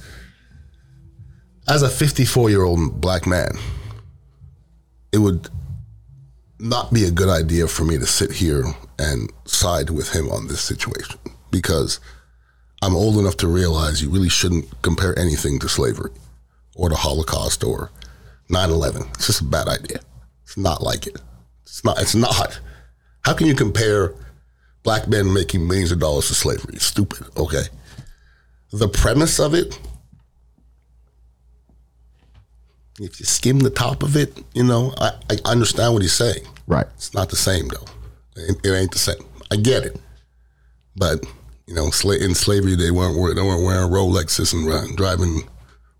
as 1.67 1.81
a 1.81 1.89
54 1.89 2.49
year 2.49 2.63
old 2.63 3.01
black 3.01 3.25
man, 3.25 3.57
it 5.11 5.19
would 5.19 5.49
not 6.59 6.93
be 6.93 7.05
a 7.05 7.11
good 7.11 7.29
idea 7.29 7.67
for 7.67 7.83
me 7.83 7.97
to 7.97 8.05
sit 8.05 8.31
here 8.31 8.63
and 8.97 9.31
side 9.45 9.89
with 9.89 10.15
him 10.15 10.31
on 10.31 10.47
this 10.47 10.61
situation 10.61 11.19
because 11.51 11.99
I'm 12.81 12.95
old 12.95 13.17
enough 13.17 13.37
to 13.37 13.47
realize 13.47 14.01
you 14.01 14.09
really 14.09 14.29
shouldn't 14.29 14.65
compare 14.81 15.17
anything 15.17 15.59
to 15.59 15.69
slavery 15.69 16.11
or 16.75 16.89
the 16.89 16.95
Holocaust 16.95 17.63
or 17.63 17.91
9/11. 18.49 19.07
It's 19.15 19.27
just 19.27 19.41
a 19.41 19.45
bad 19.45 19.67
idea. 19.67 19.99
It's 20.43 20.57
not 20.57 20.81
like 20.81 21.07
it. 21.07 21.17
It's 21.63 21.83
not. 21.83 22.01
It's 22.01 22.15
not. 22.15 22.59
How 23.21 23.33
can 23.33 23.47
you 23.47 23.55
compare 23.55 24.13
black 24.83 25.07
men 25.07 25.33
making 25.33 25.67
millions 25.67 25.91
of 25.91 25.99
dollars 25.99 26.27
to 26.27 26.35
slavery? 26.35 26.75
It's 26.75 26.85
stupid. 26.85 27.25
Okay. 27.35 27.63
The 28.71 28.87
premise 28.87 29.39
of 29.39 29.53
it, 29.53 29.79
if 32.99 33.19
you 33.19 33.25
skim 33.25 33.59
the 33.59 33.69
top 33.69 34.03
of 34.03 34.15
it, 34.15 34.43
you 34.53 34.63
know, 34.63 34.93
I, 34.99 35.11
I 35.29 35.37
understand 35.51 35.93
what 35.93 36.01
he's 36.01 36.13
saying. 36.13 36.45
Right. 36.67 36.87
It's 36.95 37.13
not 37.13 37.29
the 37.29 37.35
same 37.35 37.67
though. 37.67 37.85
It, 38.35 38.57
it 38.63 38.71
ain't 38.71 38.91
the 38.91 38.99
same. 38.99 39.23
I 39.51 39.57
get 39.57 39.83
it, 39.85 39.99
but 40.95 41.23
you 41.67 41.75
know, 41.75 41.87
sla- 41.87 42.21
in 42.21 42.33
slavery 42.35 42.75
they 42.75 42.91
weren't 42.91 43.15
they 43.35 43.41
weren't 43.41 43.63
wearing 43.63 43.89
Rolexes 43.91 44.53
and 44.53 44.65
ri- 44.65 44.95
driving 44.95 45.43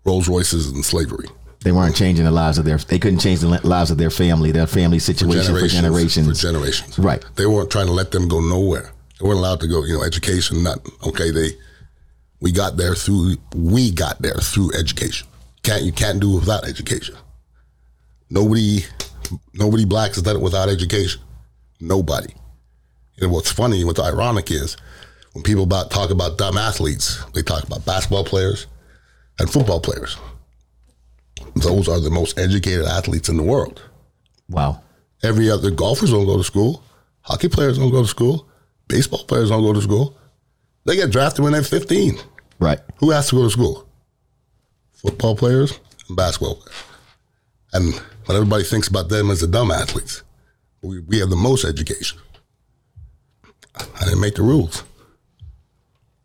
Rolls 0.04 0.28
Royces 0.28 0.72
in 0.72 0.82
slavery. 0.82 1.28
They 1.60 1.72
weren't 1.72 1.96
changing 1.96 2.24
the 2.24 2.30
lives 2.30 2.58
of 2.58 2.64
their. 2.64 2.78
They 2.78 2.98
couldn't 2.98 3.18
change 3.18 3.40
the 3.40 3.48
lives 3.48 3.90
of 3.90 3.98
their 3.98 4.10
family, 4.10 4.52
their 4.52 4.66
family 4.66 4.98
situation 4.98 5.56
for 5.56 5.66
generations. 5.66 6.28
For 6.28 6.46
generations. 6.46 6.98
Right. 6.98 7.24
They 7.34 7.46
weren't 7.46 7.70
trying 7.70 7.86
to 7.86 7.92
let 7.92 8.12
them 8.12 8.28
go 8.28 8.40
nowhere. 8.40 8.92
They 9.18 9.26
weren't 9.26 9.38
allowed 9.38 9.60
to 9.60 9.66
go, 9.66 9.84
you 9.84 9.94
know, 9.94 10.04
education, 10.04 10.62
not 10.62 10.78
okay, 11.06 11.30
they 11.30 11.50
we 12.40 12.52
got 12.52 12.76
there 12.76 12.94
through 12.94 13.36
we 13.54 13.90
got 13.90 14.20
there 14.22 14.34
through 14.34 14.72
education. 14.74 15.26
Can't 15.66 15.82
you 15.82 15.90
can't 15.90 16.20
do 16.20 16.36
without 16.36 16.64
education. 16.68 17.16
Nobody 18.30 18.84
nobody 19.52 19.84
blacks 19.84 20.14
has 20.14 20.22
done 20.22 20.36
it 20.36 20.40
without 20.42 20.68
education. 20.68 21.20
Nobody. 21.80 22.32
And 23.20 23.32
what's 23.32 23.50
funny, 23.50 23.82
what's 23.82 23.98
ironic 23.98 24.52
is 24.52 24.76
when 25.32 25.42
people 25.42 25.64
about 25.64 25.90
talk 25.90 26.10
about 26.10 26.38
dumb 26.38 26.56
athletes, 26.56 27.20
they 27.34 27.42
talk 27.42 27.64
about 27.64 27.84
basketball 27.84 28.22
players 28.22 28.68
and 29.40 29.50
football 29.50 29.80
players. 29.80 30.16
Those 31.56 31.88
are 31.88 31.98
the 31.98 32.10
most 32.10 32.38
educated 32.38 32.84
athletes 32.86 33.28
in 33.28 33.36
the 33.36 33.42
world. 33.42 33.82
wow. 34.48 34.82
Every 35.24 35.50
other 35.50 35.72
golfers 35.72 36.10
don't 36.12 36.26
go 36.26 36.36
to 36.36 36.44
school. 36.44 36.84
Hockey 37.22 37.48
players 37.48 37.76
don't 37.78 37.90
go 37.90 38.02
to 38.02 38.08
school. 38.08 38.46
Baseball 38.86 39.24
players 39.24 39.48
don't 39.48 39.62
go 39.62 39.72
to 39.72 39.82
school. 39.82 40.16
They 40.84 40.94
get 40.94 41.10
drafted 41.10 41.42
when 41.42 41.54
they're 41.54 41.62
15. 41.64 42.18
Right. 42.60 42.78
Who 42.98 43.10
has 43.10 43.30
to 43.30 43.36
go 43.36 43.42
to 43.42 43.50
school? 43.50 43.88
Football 44.96 45.36
players 45.36 45.78
and 46.08 46.16
basketball 46.16 46.56
players. 46.56 46.82
And 47.72 47.94
when 48.26 48.36
everybody 48.36 48.64
thinks 48.64 48.88
about 48.88 49.08
them 49.08 49.30
as 49.30 49.40
the 49.40 49.46
dumb 49.46 49.70
athletes, 49.70 50.22
we, 50.82 51.00
we 51.00 51.18
have 51.18 51.30
the 51.30 51.36
most 51.36 51.64
education. 51.64 52.18
I 53.76 54.04
didn't 54.04 54.20
make 54.20 54.34
the 54.36 54.42
rules. 54.42 54.84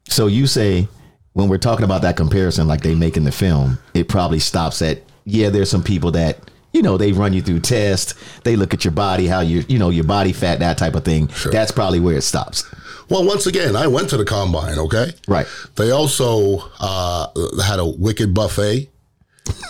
So 0.08 0.28
you 0.28 0.48
say 0.48 0.88
when 1.34 1.50
we're 1.50 1.58
talking 1.58 1.86
about 1.86 2.02
that 2.04 2.18
comparison, 2.18 2.68
like 2.68 2.82
they 2.82 2.96
make 2.96 3.18
in 3.18 3.24
the 3.24 3.32
film, 3.32 3.80
it 3.94 4.08
probably 4.08 4.40
stops 4.40 4.82
at 4.82 5.02
yeah. 5.26 5.50
There's 5.50 5.70
some 5.70 5.84
people 5.84 6.12
that 6.12 6.40
you 6.74 6.82
know 6.82 6.98
they 6.98 7.12
run 7.12 7.34
you 7.34 7.42
through 7.42 7.62
tests. 7.62 8.16
They 8.44 8.56
look 8.56 8.74
at 8.74 8.84
your 8.84 8.92
body, 8.92 9.28
how 9.28 9.42
you 9.42 9.64
you 9.68 9.80
know 9.80 9.90
your 9.90 10.04
body 10.04 10.34
fat, 10.34 10.60
that 10.60 10.78
type 10.78 10.96
of 10.96 11.04
thing. 11.06 11.30
That's 11.52 11.72
probably 11.72 12.00
where 12.00 12.18
it 12.18 12.24
stops. 12.24 12.64
Well, 13.12 13.26
once 13.26 13.46
again, 13.46 13.76
I 13.76 13.88
went 13.88 14.10
to 14.12 14.18
the 14.18 14.24
combine, 14.24 14.80
okay? 14.80 15.12
Right. 15.28 15.46
They 15.76 15.92
also 15.92 16.60
uh, 16.80 17.28
had 17.62 17.80
a 17.80 17.86
wicked 17.86 18.34
buffet. 18.34 18.90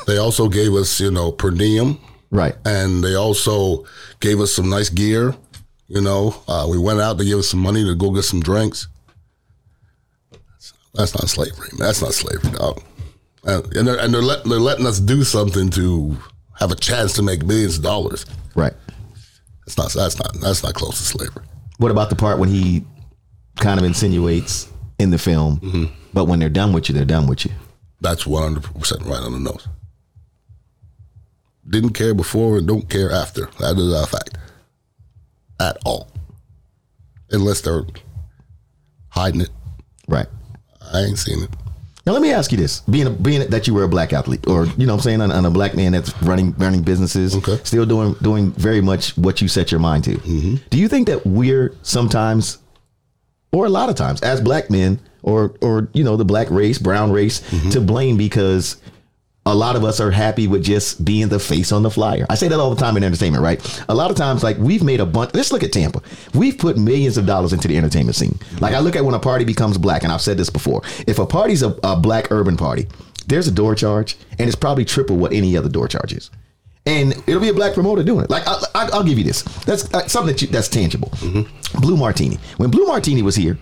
They 0.06 0.18
also 0.18 0.48
gave 0.48 0.76
us, 0.76 1.00
you 1.00 1.10
know, 1.10 1.32
per 1.32 1.50
diem. 1.50 1.98
Right. 2.30 2.56
and 2.64 3.04
they 3.04 3.16
also 3.16 3.84
gave 4.22 4.40
us 4.40 4.54
some 4.54 4.70
nice 4.70 4.90
gear. 4.90 5.36
You 5.88 6.02
know, 6.02 6.36
uh, 6.48 6.66
we 6.70 6.78
went 6.78 7.02
out 7.02 7.18
to 7.18 7.26
give 7.26 7.40
us 7.40 7.50
some 7.50 7.60
money 7.60 7.84
to 7.84 7.96
go 7.96 8.12
get 8.12 8.24
some 8.24 8.42
drinks. 8.42 8.88
That's 10.94 11.14
not 11.14 11.28
slavery. 11.28 11.68
Man. 11.74 11.80
That's 11.80 12.02
not 12.02 12.14
slavery, 12.14 12.52
dog. 12.52 12.82
Uh, 13.44 13.64
and 13.76 13.88
they're, 13.88 14.00
and 14.00 14.14
they're, 14.14 14.22
let, 14.22 14.44
they're 14.46 14.60
letting 14.60 14.86
us 14.86 15.00
do 15.00 15.24
something 15.24 15.70
to 15.72 16.16
have 16.60 16.72
a 16.72 16.76
chance 16.76 17.14
to 17.14 17.24
make 17.24 17.44
millions 17.44 17.78
of 17.78 17.84
dollars. 17.84 18.26
Right. 18.56 18.74
That's 19.66 19.78
not. 19.78 19.92
That's 19.94 20.18
not. 20.20 20.34
That's 20.42 20.64
not 20.64 20.76
close 20.76 20.98
to 20.98 21.04
slavery. 21.04 21.44
What 21.80 21.92
about 21.92 22.10
the 22.10 22.16
part 22.16 22.38
when 22.40 22.50
he 22.50 22.86
kind 23.58 23.80
of 23.80 23.86
insinuates 23.86 24.68
in 25.00 25.10
the 25.12 25.18
film, 25.18 25.60
Mm-hmm. 25.60 25.86
but 26.14 26.26
when 26.26 26.40
they're 26.40 26.50
done 26.50 26.74
with 26.74 26.90
you, 26.90 26.96
they're 26.96 27.06
done 27.06 27.28
with 27.28 27.46
you. 27.46 27.52
That's 28.02 28.26
one 28.26 28.44
hundred 28.44 28.64
percent 28.80 29.02
right 29.04 29.22
on 29.22 29.32
the 29.34 29.40
nose. 29.40 29.68
Didn't 31.68 31.92
care 31.94 32.14
before 32.14 32.58
and 32.58 32.68
don't 32.68 32.90
care 32.90 33.12
after. 33.12 33.46
That 33.60 33.78
is 33.78 33.94
a 33.94 34.08
fact. 34.08 34.38
At 35.60 35.78
all, 35.86 36.08
unless 37.30 37.62
they're 37.62 37.84
hiding 39.10 39.42
it. 39.42 39.52
Right. 40.08 40.26
I 40.92 41.02
ain't 41.02 41.20
seen 41.20 41.44
it. 41.44 41.50
Now 42.08 42.14
let 42.14 42.24
me 42.24 42.32
ask 42.32 42.52
you 42.52 42.58
this: 42.58 42.80
being 42.82 43.06
a, 43.06 43.10
being 43.12 43.48
that 43.48 43.68
you 43.68 43.76
were 43.76 43.84
a 43.84 43.88
black 43.88 44.12
athlete, 44.12 44.48
or 44.48 44.66
you 44.66 44.88
know, 44.88 44.94
what 44.94 45.02
I'm 45.06 45.20
saying, 45.20 45.22
and 45.22 45.46
a 45.46 45.52
black 45.52 45.76
man 45.76 45.92
that's 45.92 46.20
running 46.24 46.54
running 46.58 46.82
businesses, 46.82 47.36
Okay. 47.36 47.60
still 47.64 47.86
doing 47.86 48.14
doing 48.24 48.52
very 48.54 48.82
much 48.82 49.16
what 49.20 49.40
you 49.40 49.48
set 49.48 49.70
your 49.72 49.80
mind 49.80 50.04
to. 50.06 50.18
Do 50.72 50.80
you 50.80 50.88
think 50.88 51.06
that 51.08 51.28
we're 51.28 51.76
sometimes, 51.84 52.58
or 53.52 53.66
a 53.66 53.70
lot 53.70 53.90
of 53.90 53.96
times, 53.96 54.22
as 54.22 54.42
black 54.42 54.70
men, 54.70 55.00
or 55.24 55.54
or 55.62 55.90
you 55.94 56.04
know, 56.04 56.18
the 56.18 56.26
black 56.26 56.50
race, 56.50 56.78
brown 56.78 57.12
race, 57.12 57.42
mm-hmm. 57.42 57.70
to 57.70 57.82
blame 57.82 58.18
because 58.18 58.78
a 59.46 59.56
lot 59.56 59.76
of 59.76 59.84
us 59.84 60.00
are 60.00 60.12
happy 60.12 60.48
with 60.48 60.64
just 60.64 61.04
being 61.04 61.28
the 61.30 61.40
face 61.40 61.72
on 61.72 61.82
the 61.82 61.90
flyer. 61.90 62.28
I 62.30 62.36
say 62.36 62.48
that 62.48 62.60
all 62.60 62.74
the 62.74 62.80
time 62.80 62.96
in 62.96 63.04
entertainment, 63.04 63.44
right? 63.44 63.84
A 63.90 63.96
lot 63.96 64.12
of 64.12 64.18
times, 64.18 64.44
like 64.44 64.58
we've 64.58 64.84
made 64.84 65.00
a 65.00 65.06
bunch. 65.06 65.34
Let's 65.34 65.52
look 65.52 65.64
at 65.64 65.74
Tampa. 65.74 66.02
We've 66.34 66.58
put 66.58 66.78
millions 66.78 67.18
of 67.18 67.26
dollars 67.26 67.52
into 67.52 67.68
the 67.68 67.78
entertainment 67.78 68.16
scene. 68.16 68.34
Mm-hmm. 68.34 68.58
Like 68.60 68.74
I 68.74 68.80
look 68.80 68.96
at 68.96 69.04
when 69.04 69.16
a 69.16 69.20
party 69.20 69.46
becomes 69.46 69.78
black, 69.78 70.04
and 70.04 70.12
I've 70.12 70.22
said 70.22 70.38
this 70.38 70.50
before. 70.50 70.82
If 71.08 71.20
a 71.20 71.26
party's 71.26 71.64
a, 71.64 71.78
a 71.84 71.96
black 71.96 72.32
urban 72.32 72.56
party, 72.58 72.88
there's 73.28 73.48
a 73.48 73.52
door 73.52 73.76
charge, 73.76 74.18
and 74.38 74.48
it's 74.48 74.56
probably 74.56 74.86
triple 74.86 75.18
what 75.18 75.34
any 75.34 75.58
other 75.58 75.70
door 75.70 75.88
charge 75.88 76.14
is. 76.14 76.30
And 76.86 77.12
it'll 77.28 77.41
be 77.41 77.50
a 77.50 77.54
black 77.54 77.74
promoter 77.74 78.04
doing 78.04 78.26
it. 78.26 78.30
Like 78.30 78.48
I, 78.48 78.56
I, 78.74 78.89
I'll 78.94 79.04
give 79.04 79.17
you 79.17 79.24
this. 79.24 79.44
That's 79.65 79.94
uh, 79.94 80.08
something 80.08 80.34
that 80.34 80.41
you, 80.41 80.48
that's 80.48 80.67
tangible. 80.67 81.12
Blue 81.80 81.96
Martini. 81.96 82.38
When 82.58 82.72
Blue 82.72 82.86
Martini 82.88 83.22
was 83.22 83.36
here, 83.36 83.58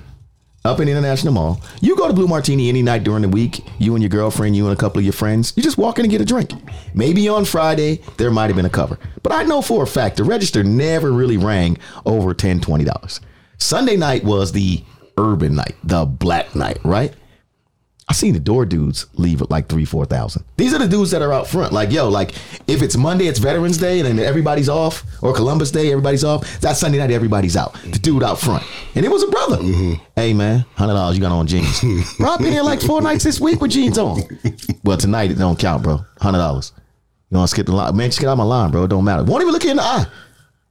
up 0.66 0.80
in 0.80 0.88
International 0.88 1.34
Mall. 1.34 1.62
You 1.82 1.96
go 1.96 2.08
to 2.08 2.14
Blue 2.14 2.28
Martini 2.28 2.70
any 2.70 2.82
night 2.82 3.04
during 3.04 3.22
the 3.22 3.30
week, 3.30 3.64
you 3.80 3.94
and 3.96 4.04
your 4.04 4.10
girlfriend, 4.10 4.56
you 4.56 4.66
and 4.66 4.74
a 4.74 4.80
couple 4.80 5.00
of 5.00 5.06
your 5.06 5.14
friends, 5.14 5.54
you 5.56 5.64
just 5.64 5.78
walk 5.78 6.00
in 6.00 6.06
and 6.06 6.12
get 6.12 6.22
a 6.22 6.26
drink. 6.26 6.52
Maybe 6.94 7.30
on 7.30 7.46
Friday, 7.46 8.02
there 8.18 8.32
might 8.32 8.48
have 8.48 8.56
been 8.56 8.66
a 8.66 8.70
cover. 8.70 9.00
But 9.24 9.32
I 9.32 9.44
know 9.44 9.62
for 9.62 9.84
a 9.84 9.88
fact 9.88 10.18
the 10.18 10.24
register 10.24 10.64
never 10.64 11.12
really 11.12 11.38
rang 11.38 11.78
over 12.06 12.34
$10, 12.34 12.60
$20. 12.60 13.20
Sunday 13.58 13.96
night 13.96 14.24
was 14.24 14.52
the 14.52 14.84
urban 15.18 15.56
night, 15.56 15.76
the 15.84 16.06
black 16.06 16.56
night, 16.56 16.80
right? 16.84 17.14
I 18.10 18.14
seen 18.14 18.34
the 18.34 18.40
door 18.40 18.66
dudes 18.66 19.06
leave 19.14 19.40
at 19.40 19.52
like 19.52 19.70
three, 19.70 19.86
four 19.86 20.04
thousand. 20.04 20.44
These 20.58 20.74
are 20.74 20.80
the 20.80 20.88
dudes 20.88 21.12
that 21.12 21.22
are 21.22 21.32
out 21.32 21.48
front. 21.48 21.72
Like, 21.72 21.92
yo, 21.92 22.10
like 22.10 22.32
if 22.68 22.82
it's 22.82 22.98
Monday, 22.98 23.28
it's 23.28 23.38
Veterans 23.38 23.78
Day, 23.78 24.00
and 24.00 24.08
then 24.08 24.20
everybody's 24.20 24.68
off, 24.68 25.04
or 25.22 25.32
Columbus 25.32 25.70
Day, 25.70 25.92
everybody's 25.92 26.24
off. 26.24 26.60
That 26.62 26.76
Sunday 26.76 26.98
night, 26.98 27.12
everybody's 27.12 27.56
out. 27.56 27.76
The 27.84 28.00
dude 28.00 28.24
out 28.24 28.40
front, 28.40 28.64
and 28.96 29.06
it 29.06 29.10
was 29.10 29.22
a 29.22 29.28
brother. 29.28 29.58
Mm-hmm. 29.58 30.04
Hey 30.16 30.34
man, 30.34 30.66
hundred 30.74 30.96
dollars, 30.96 31.18
you 31.18 31.22
got 31.22 31.32
on 31.32 31.46
jeans. 31.46 31.82
bro, 32.18 32.32
I've 32.32 32.40
been 32.40 32.52
here 32.52 32.64
like 32.64 32.82
four 32.82 33.00
nights 33.00 33.24
this 33.24 33.40
week 33.40 33.62
with 33.62 33.72
jeans 33.72 34.00
on. 34.00 34.22
Well, 34.84 34.98
tonight 34.98 35.30
it 35.30 35.38
don't 35.38 35.60
count, 35.60 35.84
bro. 35.84 36.04
Hundred 36.20 36.40
dollars. 36.40 36.74
You 37.30 37.38
want 37.38 37.50
to 37.50 37.56
skip 37.56 37.68
the 37.68 37.76
line, 37.76 37.96
man? 37.96 38.08
Just 38.08 38.20
get 38.20 38.28
out 38.28 38.38
my 38.38 38.44
line, 38.44 38.72
bro. 38.72 38.86
It 38.86 38.88
don't 38.88 39.06
matter. 39.06 39.24
Won't 39.24 39.44
even 39.44 39.54
look 39.54 39.64
you 39.64 39.70
in 39.70 39.78
the 39.78 39.84
eye. 39.84 40.06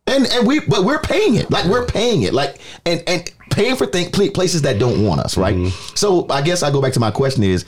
And 0.09 0.27
and 0.27 0.47
we 0.47 0.59
but 0.61 0.85
we're 0.85 1.01
paying 1.01 1.37
it. 1.37 1.53
Like 1.53 1.67
we're 1.67 1.87
paying 1.87 2.23
it. 2.23 2.35
Like 2.35 2.59
and 2.85 3.03
and 3.07 3.31
paying 3.59 3.77
for 3.77 3.87
things 3.87 4.11
places 4.11 4.63
that 4.63 4.79
don't 4.79 5.05
want 5.05 5.21
us, 5.21 5.37
right? 5.37 5.57
Mm-hmm. 5.57 5.97
So 5.97 6.27
I 6.31 6.43
guess 6.43 6.63
I 6.63 6.71
go 6.71 6.81
back 6.81 6.93
to 6.95 7.01
my 7.01 7.11
question 7.11 7.43
is 7.43 7.65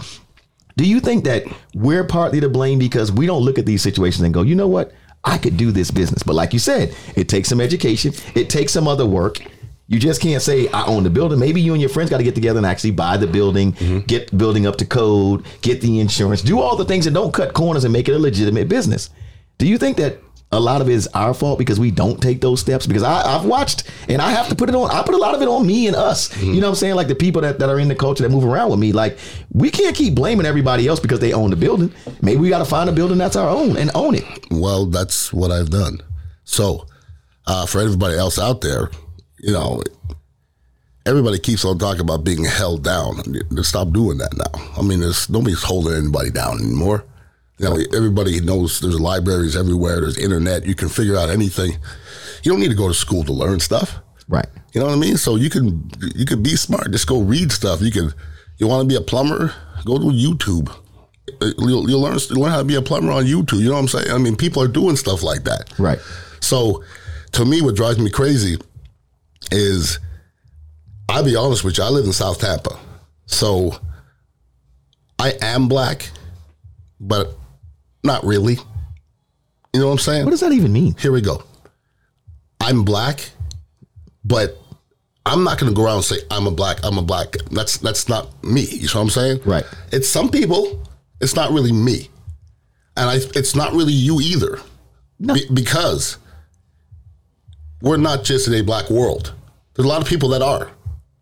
do 0.77 0.89
you 0.89 1.01
think 1.01 1.25
that 1.25 1.45
we're 1.75 2.05
partly 2.05 2.41
to 2.41 2.49
blame 2.49 2.79
because 2.79 3.11
we 3.13 3.27
don't 3.27 3.43
look 3.43 3.59
at 3.59 3.67
these 3.67 3.83
situations 3.83 4.23
and 4.23 4.33
go, 4.33 4.43
you 4.43 4.55
know 4.55 4.69
what? 4.69 4.93
I 5.25 5.37
could 5.37 5.57
do 5.57 5.71
this 5.71 5.91
business. 5.91 6.23
But 6.23 6.35
like 6.35 6.53
you 6.53 6.59
said, 6.59 6.97
it 7.17 7.29
takes 7.29 7.49
some 7.49 7.61
education, 7.61 8.15
it 8.35 8.49
takes 8.49 8.73
some 8.73 8.89
other 8.89 9.05
work. 9.05 9.43
You 9.89 9.99
just 9.99 10.23
can't 10.23 10.41
say 10.41 10.69
I 10.69 10.87
own 10.87 11.03
the 11.03 11.11
building. 11.11 11.41
Maybe 11.41 11.61
you 11.61 11.73
and 11.73 11.81
your 11.81 11.91
friends 11.91 12.11
got 12.11 12.19
to 12.19 12.23
get 12.23 12.37
together 12.37 12.59
and 12.59 12.67
actually 12.67 12.93
buy 12.93 13.17
the 13.17 13.27
building, 13.27 13.73
mm-hmm. 13.73 13.99
get 14.07 14.37
building 14.39 14.65
up 14.65 14.77
to 14.77 14.87
code, 14.87 15.45
get 15.63 15.81
the 15.81 15.99
insurance, 15.99 16.43
do 16.43 16.61
all 16.61 16.77
the 16.77 16.85
things 16.85 17.05
that 17.07 17.11
don't 17.13 17.35
cut 17.35 17.55
corners 17.55 17.83
and 17.83 17.93
make 17.93 18.09
it 18.09 18.13
a 18.13 18.19
legitimate 18.19 18.69
business. 18.69 19.11
Do 19.59 19.67
you 19.67 19.77
think 19.77 19.97
that 19.97 20.19
a 20.53 20.59
lot 20.59 20.81
of 20.81 20.89
it 20.89 20.95
is 20.95 21.07
our 21.15 21.33
fault 21.33 21.59
because 21.59 21.79
we 21.79 21.91
don't 21.91 22.21
take 22.21 22.41
those 22.41 22.61
steps? 22.61 22.87
Because 22.87 23.05
I, 23.05 23.23
I've 23.23 23.45
watched 23.45 23.85
and 24.09 24.21
I 24.21 24.31
have 24.31 24.49
to 24.49 24.57
put 24.57 24.69
it 24.69 24.75
on. 24.75 24.91
I 24.91 25.03
put 25.03 25.15
a 25.15 25.19
lot 25.19 25.35
of 25.35 25.43
it 25.43 25.49
on 25.49 25.67
me 25.67 25.87
and 25.87 25.95
us. 25.95 26.37
You 26.43 26.55
know 26.55 26.61
what 26.63 26.69
I'm 26.71 26.75
saying? 26.75 26.95
Like 26.97 27.09
the 27.09 27.15
people 27.15 27.43
that, 27.43 27.61
that 27.61 27.69
are 27.69 27.79
in 27.79 27.89
the 27.89 27.95
culture 27.95 28.25
that 28.25 28.31
move 28.31 28.45
around 28.45 28.71
with 28.71 28.81
me. 28.81 28.93
Like 28.93 29.19
we 29.53 29.71
can't 29.71 29.95
keep 29.95 30.15
blaming 30.15 30.47
everybody 30.47 30.89
else 30.89 30.99
because 30.99 31.21
they 31.21 31.33
own 31.33 31.51
the 31.51 31.57
building. 31.57 31.93
Maybe 32.21 32.41
we 32.41 32.49
got 32.49 32.59
to 32.59 32.65
find 32.65 32.91
a 32.91 32.93
building 32.93 33.19
that's 33.19 33.37
our 33.37 33.49
own 33.49 33.77
and 33.77 33.91
own 33.95 34.17
it. 34.17 34.25
Well, 34.51 34.87
that's 34.87 35.33
what 35.33 35.53
I've 35.53 35.71
done. 35.71 36.01
So, 36.45 36.87
uh, 37.47 37.67
for 37.67 37.81
everybody 37.81 38.17
else 38.17 38.39
out 38.39 38.61
there, 38.61 38.91
you 39.39 39.53
know, 39.53 39.83
everybody 41.07 41.39
keeps 41.39 41.65
on 41.65 41.79
talking 41.79 42.01
about 42.01 42.25
being 42.25 42.45
held 42.45 42.83
down. 42.83 43.23
Stop 43.63 43.93
doing 43.93 44.19
that 44.19 44.37
now. 44.37 44.73
I 44.77 44.83
mean, 44.83 45.01
there's 45.01 45.31
nobody's 45.31 45.63
holding 45.63 45.95
anybody 45.95 46.31
down 46.31 46.59
anymore. 46.59 47.05
You 47.61 47.69
know, 47.69 47.79
everybody 47.95 48.41
knows 48.41 48.81
there's 48.81 48.99
libraries 48.99 49.55
everywhere. 49.55 50.01
There's 50.01 50.17
internet. 50.17 50.65
You 50.65 50.75
can 50.75 50.89
figure 50.89 51.19
out 51.19 51.29
anything. 51.29 51.73
You 52.43 52.53
don't 52.53 52.59
need 52.59 52.71
to 52.71 52.75
go 52.75 52.89
to 52.89 52.95
school 52.95 53.23
to 53.25 53.35
learn 53.35 53.61
stuff. 53.61 53.99
Right. 54.29 54.47
You 54.73 54.81
know 54.81 54.87
what 54.87 54.95
I 54.95 54.99
mean? 54.99 55.19
So 55.19 55.37
you 55.37 55.51
can 55.51 55.91
you 56.15 56.25
can 56.25 56.43
be 56.43 56.57
smart. 56.57 56.91
Just 56.91 57.07
go 57.07 57.21
read 57.21 57.53
stuff. 57.53 57.83
You 57.83 57.91
can 57.91 58.15
you 58.57 58.67
want 58.67 58.81
to 58.81 58.89
be 58.89 58.97
a 58.97 59.05
plumber? 59.05 59.53
Go 59.85 59.99
to 59.99 60.05
YouTube. 60.07 60.71
Uh, 61.43 61.51
You'll, 61.59 61.89
you'll 61.91 62.01
learn 62.01 62.17
learn 62.31 62.51
how 62.51 62.59
to 62.59 62.65
be 62.65 62.77
a 62.77 62.83
plumber 62.83 63.13
on 63.13 63.25
YouTube. 63.25 63.59
You 63.59 63.67
know 63.69 63.75
what 63.75 63.81
I'm 63.81 63.89
saying? 63.89 64.11
I 64.11 64.17
mean, 64.17 64.37
people 64.37 64.63
are 64.63 64.69
doing 64.69 64.97
stuff 64.97 65.23
like 65.23 65.45
that. 65.45 65.79
Right. 65.79 65.99
So, 66.41 66.83
to 67.33 67.45
me, 67.45 67.61
what 67.61 67.77
drives 67.77 67.99
me 67.99 68.11
crazy 68.11 68.57
is, 69.53 69.99
I'll 71.11 71.25
be 71.25 71.37
honest 71.37 71.63
with 71.63 71.77
you. 71.77 71.85
I 71.85 71.91
live 71.91 72.07
in 72.07 72.13
South 72.13 72.41
Tampa, 72.41 72.79
so 73.27 73.77
I 75.19 75.35
am 75.43 75.69
black, 75.69 76.11
but 76.99 77.37
not 78.03 78.25
really. 78.25 78.59
You 79.75 79.81
know 79.81 79.87
what 79.87 79.93
I'm 79.93 79.99
saying? 79.99 80.25
What 80.25 80.31
does 80.31 80.41
that 80.41 80.53
even 80.53 80.73
mean? 80.73 80.95
Here 80.99 81.13
we 81.13 81.21
go. 81.21 81.43
I'm 82.61 82.85
black, 82.85 83.31
but 84.25 84.59
I'm 85.25 85.45
not 85.45 85.59
going 85.59 85.73
to 85.73 85.77
go 85.77 85.85
around 85.85 85.97
and 85.97 86.05
say 86.05 86.17
I'm 86.31 86.47
a 86.47 86.51
black. 86.51 86.79
I'm 86.83 86.99
a 86.99 87.03
black. 87.03 87.37
That's 87.51 87.79
that's 87.79 88.09
not 88.09 88.43
me. 88.43 88.63
You 88.63 88.89
know 88.89 88.95
what 88.95 89.01
I'm 89.03 89.11
saying? 89.11 89.41
Right. 89.45 89.65
It's 89.93 90.09
some 90.09 90.29
people. 90.31 90.83
It's 91.21 91.37
not 91.37 91.53
really 91.53 91.73
me, 91.73 92.09
and 92.97 93.09
I. 93.11 93.17
It's 93.35 93.55
not 93.55 93.73
really 93.73 93.93
you 93.93 94.21
either, 94.21 94.59
No. 95.19 95.35
Be- 95.35 95.49
because 95.53 96.17
we're 97.83 97.97
not 97.99 98.25
just 98.25 98.49
in 98.49 98.55
a 98.55 98.63
black 98.63 98.91
world. 98.91 99.35
There's 99.75 99.87
a 99.87 99.89
lot 99.89 100.03
of 100.03 100.09
people 100.09 100.31
that 100.31 100.43
are. 100.43 100.71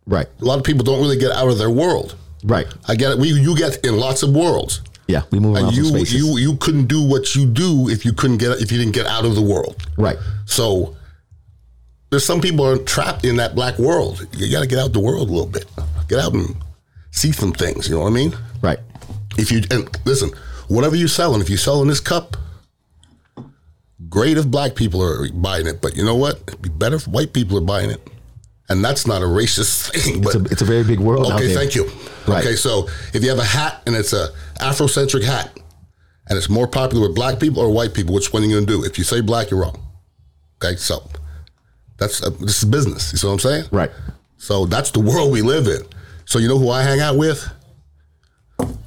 Right. 0.06 0.26
A 0.40 0.44
lot 0.44 0.58
of 0.58 0.64
people 0.64 0.84
don't 0.84 1.00
really 1.00 1.18
get 1.18 1.32
out 1.32 1.48
of 1.48 1.58
their 1.58 1.70
world. 1.70 2.16
Right. 2.44 2.66
I 2.86 2.94
get 2.94 3.12
it. 3.12 3.18
We 3.18 3.28
you 3.28 3.56
get 3.56 3.84
in 3.84 3.96
lots 3.98 4.22
of 4.22 4.34
worlds. 4.34 4.80
Yeah. 5.08 5.22
We 5.32 5.40
move 5.40 5.56
around 5.56 5.74
you 5.74 5.96
you 6.04 6.36
you 6.38 6.56
couldn't 6.58 6.86
do 6.86 7.02
what 7.02 7.34
you 7.34 7.46
do 7.46 7.88
if 7.88 8.04
you 8.04 8.12
couldn't 8.12 8.36
get 8.36 8.60
if 8.60 8.70
you 8.70 8.78
didn't 8.78 8.94
get 8.94 9.06
out 9.06 9.24
of 9.24 9.34
the 9.34 9.42
world. 9.42 9.76
right. 9.96 10.18
So 10.44 10.94
there's 12.10 12.24
some 12.24 12.40
people 12.40 12.64
are 12.66 12.78
trapped 12.78 13.24
in 13.24 13.36
that 13.36 13.54
black 13.54 13.78
world. 13.78 14.26
You 14.32 14.50
got 14.50 14.60
to 14.60 14.66
get 14.66 14.78
out 14.78 14.92
the 14.92 15.00
world 15.00 15.28
a 15.28 15.32
little 15.32 15.46
bit. 15.50 15.66
Get 16.08 16.18
out 16.18 16.32
and 16.32 16.56
see 17.10 17.32
some 17.32 17.52
things. 17.52 17.88
You 17.88 17.96
know 17.96 18.02
what 18.02 18.08
I 18.08 18.14
mean? 18.14 18.34
Right. 18.62 18.78
If 19.36 19.50
you 19.50 19.62
and 19.70 19.88
listen, 20.04 20.30
whatever 20.68 20.96
you're 20.96 21.08
selling, 21.08 21.40
if 21.40 21.48
you're 21.48 21.58
selling 21.58 21.88
this 21.88 22.00
cup, 22.00 22.36
great 24.08 24.36
if 24.38 24.46
black 24.46 24.74
people 24.74 25.02
are 25.02 25.30
buying 25.32 25.66
it. 25.66 25.80
But 25.80 25.96
you 25.96 26.04
know 26.04 26.16
what? 26.16 26.40
It'd 26.48 26.62
be 26.62 26.68
better 26.70 26.96
if 26.96 27.06
white 27.08 27.32
people 27.32 27.58
are 27.58 27.62
buying 27.62 27.90
it. 27.90 28.00
And 28.70 28.84
that's 28.84 29.06
not 29.06 29.22
a 29.22 29.26
racist 29.26 29.90
thing. 30.02 30.22
But 30.22 30.34
It's 30.34 30.44
a, 30.44 30.52
it's 30.52 30.62
a 30.62 30.66
very 30.66 30.84
big 30.84 31.00
world 31.00 31.26
out 31.30 31.40
Okay, 31.40 31.54
thank 31.54 31.74
you. 31.74 31.90
Right. 32.28 32.44
Okay, 32.44 32.56
so 32.56 32.88
if 33.14 33.22
you 33.22 33.30
have 33.30 33.38
a 33.38 33.44
hat 33.44 33.82
and 33.86 33.94
it's 33.96 34.12
a 34.12 34.28
Afrocentric 34.60 35.24
hat, 35.24 35.58
and 36.28 36.36
it's 36.36 36.48
more 36.48 36.66
popular 36.66 37.08
with 37.08 37.16
black 37.16 37.40
people 37.40 37.62
or 37.62 37.72
white 37.72 37.94
people, 37.94 38.14
which 38.14 38.32
one 38.32 38.42
are 38.42 38.46
you 38.46 38.52
going 38.52 38.66
to 38.66 38.72
do? 38.72 38.84
If 38.84 38.98
you 38.98 39.04
say 39.04 39.20
black, 39.20 39.50
you're 39.50 39.60
wrong. 39.60 39.82
Okay, 40.62 40.76
so 40.76 41.08
that's 41.96 42.22
uh, 42.22 42.30
this 42.40 42.62
is 42.62 42.68
business. 42.68 43.12
You 43.12 43.18
see 43.18 43.26
what 43.26 43.34
I'm 43.34 43.38
saying? 43.38 43.64
Right. 43.70 43.90
So 44.36 44.66
that's 44.66 44.90
the 44.90 45.00
world 45.00 45.32
we 45.32 45.42
live 45.42 45.66
in. 45.66 45.82
So 46.24 46.38
you 46.38 46.48
know 46.48 46.58
who 46.58 46.70
I 46.70 46.82
hang 46.82 47.00
out 47.00 47.16
with? 47.16 47.48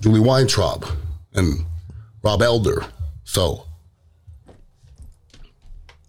Julie 0.01 0.19
Weintraub 0.19 0.85
and 1.33 1.65
Rob 2.23 2.41
Elder. 2.41 2.85
So 3.23 3.65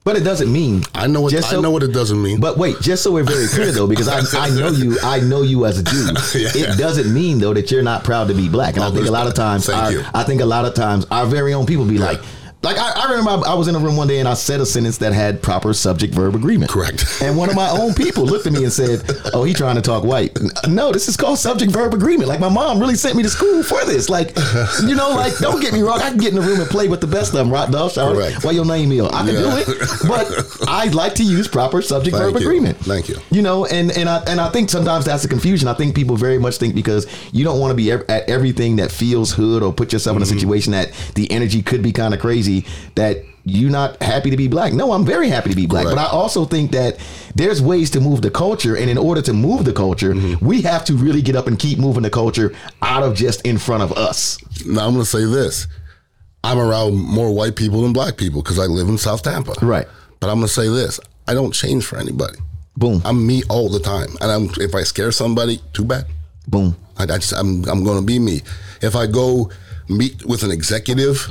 But 0.04 0.16
it 0.16 0.24
doesn't 0.24 0.52
mean 0.52 0.82
I 0.94 1.06
know 1.06 1.20
what 1.20 1.30
Just 1.30 1.52
I 1.52 1.60
know 1.60 1.70
what 1.70 1.84
it 1.84 1.92
doesn't 1.92 2.20
mean. 2.20 2.40
But 2.40 2.58
wait, 2.58 2.80
just 2.80 3.04
so 3.04 3.12
we're 3.12 3.22
very 3.22 3.46
clear 3.46 3.70
though, 3.70 3.86
because 3.86 4.08
I, 4.08 4.46
I 4.46 4.50
know 4.50 4.68
you, 4.68 4.98
I 5.02 5.20
know 5.20 5.42
you 5.42 5.64
as 5.64 5.78
a 5.78 5.82
dude. 5.84 6.16
Yeah. 6.34 6.72
It 6.72 6.78
doesn't 6.78 7.12
mean 7.14 7.38
though 7.38 7.54
that 7.54 7.70
you're 7.70 7.82
not 7.84 8.02
proud 8.02 8.26
to 8.28 8.34
be 8.34 8.48
black. 8.48 8.74
And 8.74 8.82
I 8.84 8.88
Oh, 8.88 8.90
think 8.90 9.06
a 9.06 9.10
lot 9.12 9.26
of 9.28 9.34
times, 9.34 9.68
our. 9.68 9.92
I 10.12 10.24
think 10.24 10.40
a 10.40 10.44
lot 10.46 10.64
of 10.64 10.74
times 10.74 11.06
our 11.10 11.24
very 11.26 11.54
own 11.54 11.66
people 11.66 11.84
be 11.84 11.98
like, 11.98 12.20
like 12.62 12.76
I, 12.78 12.92
I 12.96 13.10
remember 13.10 13.30
I, 13.46 13.52
I 13.52 13.54
was 13.54 13.68
in 13.68 13.74
a 13.74 13.78
room 13.78 13.96
one 13.96 14.08
day 14.08 14.18
and 14.18 14.28
I 14.28 14.34
said 14.34 14.60
a 14.60 14.66
sentence 14.66 14.98
that 14.98 15.12
had 15.12 15.42
proper 15.42 15.72
subject 15.74 16.14
verb 16.14 16.34
agreement. 16.34 16.70
Correct. 16.70 17.04
And 17.22 17.36
one 17.36 17.48
of 17.50 17.54
my 17.56 17.68
own 17.70 17.94
people 17.94 18.24
looked 18.24 18.46
at 18.46 18.52
me 18.52 18.64
and 18.64 18.72
said, 18.72 19.02
"Oh, 19.32 19.44
he 19.44 19.54
trying 19.54 19.76
to 19.76 19.82
talk 19.82 20.02
white." 20.02 20.36
No, 20.66 20.90
this 20.92 21.08
is 21.08 21.16
called 21.16 21.38
subject 21.38 21.70
verb 21.70 21.94
agreement. 21.94 22.28
Like 22.28 22.40
my 22.40 22.48
mom 22.48 22.80
really 22.80 22.96
sent 22.96 23.16
me 23.16 23.22
to 23.22 23.28
school 23.30 23.62
for 23.62 23.84
this. 23.84 24.08
Like, 24.10 24.36
you 24.82 24.94
know, 24.96 25.10
like 25.10 25.36
don't 25.38 25.60
get 25.60 25.72
me 25.72 25.82
wrong, 25.82 26.00
I 26.00 26.08
can 26.10 26.18
get 26.18 26.30
in 26.30 26.34
the 26.34 26.40
room 26.46 26.60
and 26.60 26.68
play 26.68 26.88
with 26.88 27.00
the 27.00 27.06
best 27.06 27.28
of 27.32 27.34
them. 27.38 27.50
Rock 27.50 27.70
dog, 27.70 27.92
shout 27.92 28.14
Correct. 28.14 28.44
Why 28.44 28.50
your 28.52 28.64
name 28.64 28.90
is? 28.92 29.02
I 29.02 29.24
can 29.24 29.26
Yeah. 29.34 29.40
do 29.40 29.56
it, 29.56 29.68
but 30.08 30.68
I 30.68 30.86
like 30.88 31.14
to 31.16 31.22
use 31.24 31.46
proper 31.48 31.80
subject 31.82 32.16
Thank 32.16 32.32
verb 32.32 32.40
you. 32.42 32.46
agreement. 32.48 32.78
Thank 32.78 33.08
you. 33.08 33.16
You 33.30 33.42
know, 33.42 33.66
and 33.66 33.92
and 33.92 34.08
I 34.08 34.18
and 34.26 34.40
I 34.40 34.50
think 34.50 34.68
sometimes 34.70 35.04
that's 35.04 35.22
the 35.22 35.28
confusion. 35.28 35.68
I 35.68 35.74
think 35.74 35.94
people 35.94 36.16
very 36.16 36.38
much 36.38 36.56
think 36.58 36.74
because 36.74 37.06
you 37.32 37.44
don't 37.44 37.60
want 37.60 37.70
to 37.70 37.76
be 37.76 37.92
at 37.92 38.28
everything 38.28 38.76
that 38.76 38.90
feels 38.90 39.32
hood 39.32 39.62
or 39.62 39.72
put 39.72 39.92
yourself 39.92 40.16
in 40.16 40.22
a 40.22 40.26
Mm-hmm. 40.26 40.34
situation 40.38 40.72
that 40.72 40.92
the 41.14 41.30
energy 41.30 41.62
could 41.62 41.82
be 41.82 41.92
kind 41.92 42.14
of 42.14 42.20
crazy 42.20 42.51
that 42.94 43.16
you're 43.44 43.70
not 43.72 44.00
happy 44.02 44.30
to 44.30 44.36
be 44.36 44.46
black. 44.46 44.72
No, 44.72 44.92
I'm 44.92 45.04
very 45.04 45.28
happy 45.28 45.50
to 45.50 45.56
be 45.56 45.66
black, 45.66 45.84
Correct. 45.84 45.96
but 45.96 46.02
I 46.06 46.10
also 46.10 46.44
think 46.44 46.70
that 46.72 46.96
there's 47.34 47.60
ways 47.60 47.90
to 47.90 48.00
move 48.00 48.22
the 48.22 48.30
culture, 48.30 48.76
and 48.76 48.88
in 48.88 48.96
order 48.98 49.20
to 49.22 49.32
move 49.32 49.64
the 49.64 49.72
culture, 49.72 50.12
Mm-hmm. 50.14 50.46
we 50.46 50.62
have 50.62 50.84
to 50.84 50.94
really 50.94 51.22
get 51.22 51.34
up 51.34 51.46
and 51.48 51.58
keep 51.58 51.78
moving 51.78 52.02
the 52.04 52.10
culture 52.10 52.54
out 52.82 53.02
of 53.02 53.14
just 53.16 53.44
in 53.44 53.58
front 53.58 53.82
of 53.82 53.90
us. 53.92 54.38
now 54.64 54.86
I'm 54.86 54.92
going 54.94 55.04
to 55.04 55.10
say 55.10 55.24
this: 55.24 55.66
I'm 56.44 56.58
around 56.58 56.94
more 56.98 57.32
white 57.34 57.56
people 57.56 57.82
than 57.82 57.92
black 57.92 58.16
people 58.16 58.42
because 58.42 58.58
I 58.60 58.66
live 58.66 58.88
in 58.88 58.96
South 58.98 59.22
Tampa. 59.22 59.54
Right. 59.60 59.86
But 60.20 60.28
I'm 60.30 60.36
going 60.36 60.46
to 60.48 60.52
say 60.52 60.68
this: 60.68 61.00
I 61.26 61.34
don't 61.34 61.52
change 61.52 61.84
for 61.84 61.98
anybody. 61.98 62.38
Boom, 62.76 63.02
I'm 63.04 63.26
me 63.26 63.42
all 63.50 63.68
the 63.68 63.80
time, 63.80 64.08
and 64.20 64.30
I'm 64.30 64.44
if 64.62 64.74
I 64.74 64.82
scare 64.84 65.10
somebody, 65.12 65.60
too 65.72 65.84
bad. 65.84 66.06
boom. 66.46 66.76
I, 66.96 67.04
I 67.04 67.18
just, 67.18 67.32
I'm 67.32 67.64
I'm 67.68 67.82
going 67.82 67.98
to 67.98 68.06
be 68.06 68.18
me. 68.20 68.42
If 68.82 68.94
I 68.94 69.06
go 69.08 69.50
meet 69.88 70.24
with 70.24 70.44
an 70.44 70.52
executive. 70.52 71.28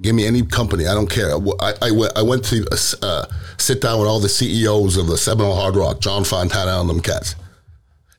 Give 0.00 0.14
me 0.14 0.26
any 0.26 0.42
company, 0.42 0.86
I 0.86 0.94
don't 0.94 1.08
care. 1.08 1.30
I, 1.60 1.74
I, 1.80 1.90
went, 1.92 2.12
I 2.16 2.22
went 2.22 2.44
to 2.46 2.66
uh, 3.02 3.26
sit 3.58 3.80
down 3.80 4.00
with 4.00 4.08
all 4.08 4.18
the 4.18 4.28
CEOs 4.28 4.96
of 4.96 5.06
the 5.06 5.16
Seminole 5.16 5.54
Hard 5.54 5.76
Rock, 5.76 6.00
John 6.00 6.24
Fontana 6.24 6.80
and 6.80 6.90
them 6.90 7.00
cats, 7.00 7.36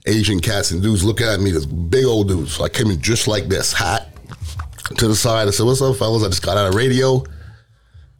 Asian 0.06 0.40
cats 0.40 0.72
and 0.72 0.82
dudes 0.82 1.04
looking 1.04 1.28
at 1.28 1.42
me, 1.42 1.52
this 1.52 1.66
big 1.66 2.06
old 2.06 2.30
dudes. 2.30 2.54
So 2.54 2.64
I 2.64 2.70
came 2.70 2.90
in 2.92 3.02
just 3.02 3.28
like 3.28 3.50
this, 3.50 3.74
hat 3.74 4.08
to 4.98 5.08
the 5.08 5.16
side. 5.16 5.48
I 5.48 5.52
said, 5.52 5.66
"What's 5.66 5.82
up, 5.82 5.96
fellas? 5.98 6.24
I 6.24 6.28
just 6.28 6.44
got 6.44 6.58
out 6.58 6.70
of 6.70 6.76
radio. 6.76 7.24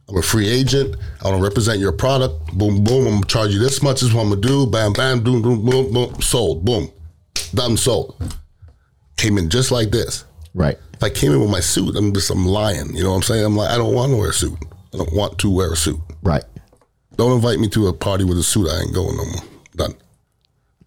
I'm 0.08 0.18
a 0.18 0.22
free 0.22 0.48
agent. 0.48 0.96
I 1.22 1.28
want 1.28 1.38
to 1.38 1.42
represent 1.42 1.80
your 1.80 1.92
product. 1.92 2.52
Boom, 2.56 2.84
boom. 2.84 3.06
I'm 3.06 3.14
gonna 3.14 3.26
charge 3.26 3.52
you 3.52 3.58
this 3.58 3.82
much. 3.82 4.02
Is 4.02 4.14
what 4.14 4.22
I'm 4.22 4.28
gonna 4.28 4.40
do. 4.40 4.66
Bam, 4.66 4.92
bam, 4.92 5.20
boom, 5.20 5.42
boom, 5.42 5.64
boom, 5.64 5.92
boom. 5.92 6.22
Sold. 6.22 6.64
Boom. 6.64 6.90
Done. 7.54 7.76
Sold. 7.76 8.16
Came 9.16 9.38
in 9.38 9.50
just 9.50 9.70
like 9.70 9.90
this. 9.90 10.24
Right. 10.54 10.78
If 10.96 11.02
I 11.02 11.10
came 11.10 11.32
in 11.32 11.40
with 11.40 11.50
my 11.50 11.60
suit, 11.60 11.94
I'm 11.94 12.12
just 12.14 12.30
I'm 12.30 12.46
lying. 12.46 12.94
You 12.96 13.04
know 13.04 13.10
what 13.10 13.16
I'm 13.16 13.22
saying? 13.22 13.44
I'm 13.44 13.54
like, 13.54 13.70
I 13.70 13.76
don't 13.76 13.94
want 13.94 14.12
to 14.12 14.16
wear 14.16 14.30
a 14.30 14.32
suit. 14.32 14.58
I 14.94 14.96
don't 14.96 15.12
want 15.12 15.38
to 15.38 15.50
wear 15.50 15.72
a 15.72 15.76
suit. 15.76 16.00
Right. 16.22 16.44
Don't 17.16 17.32
invite 17.32 17.58
me 17.58 17.68
to 17.68 17.88
a 17.88 17.92
party 17.92 18.24
with 18.24 18.38
a 18.38 18.42
suit. 18.42 18.68
I 18.68 18.80
ain't 18.80 18.94
going 18.94 19.16
no 19.16 19.24
more. 19.24 19.44
Done. 19.76 19.94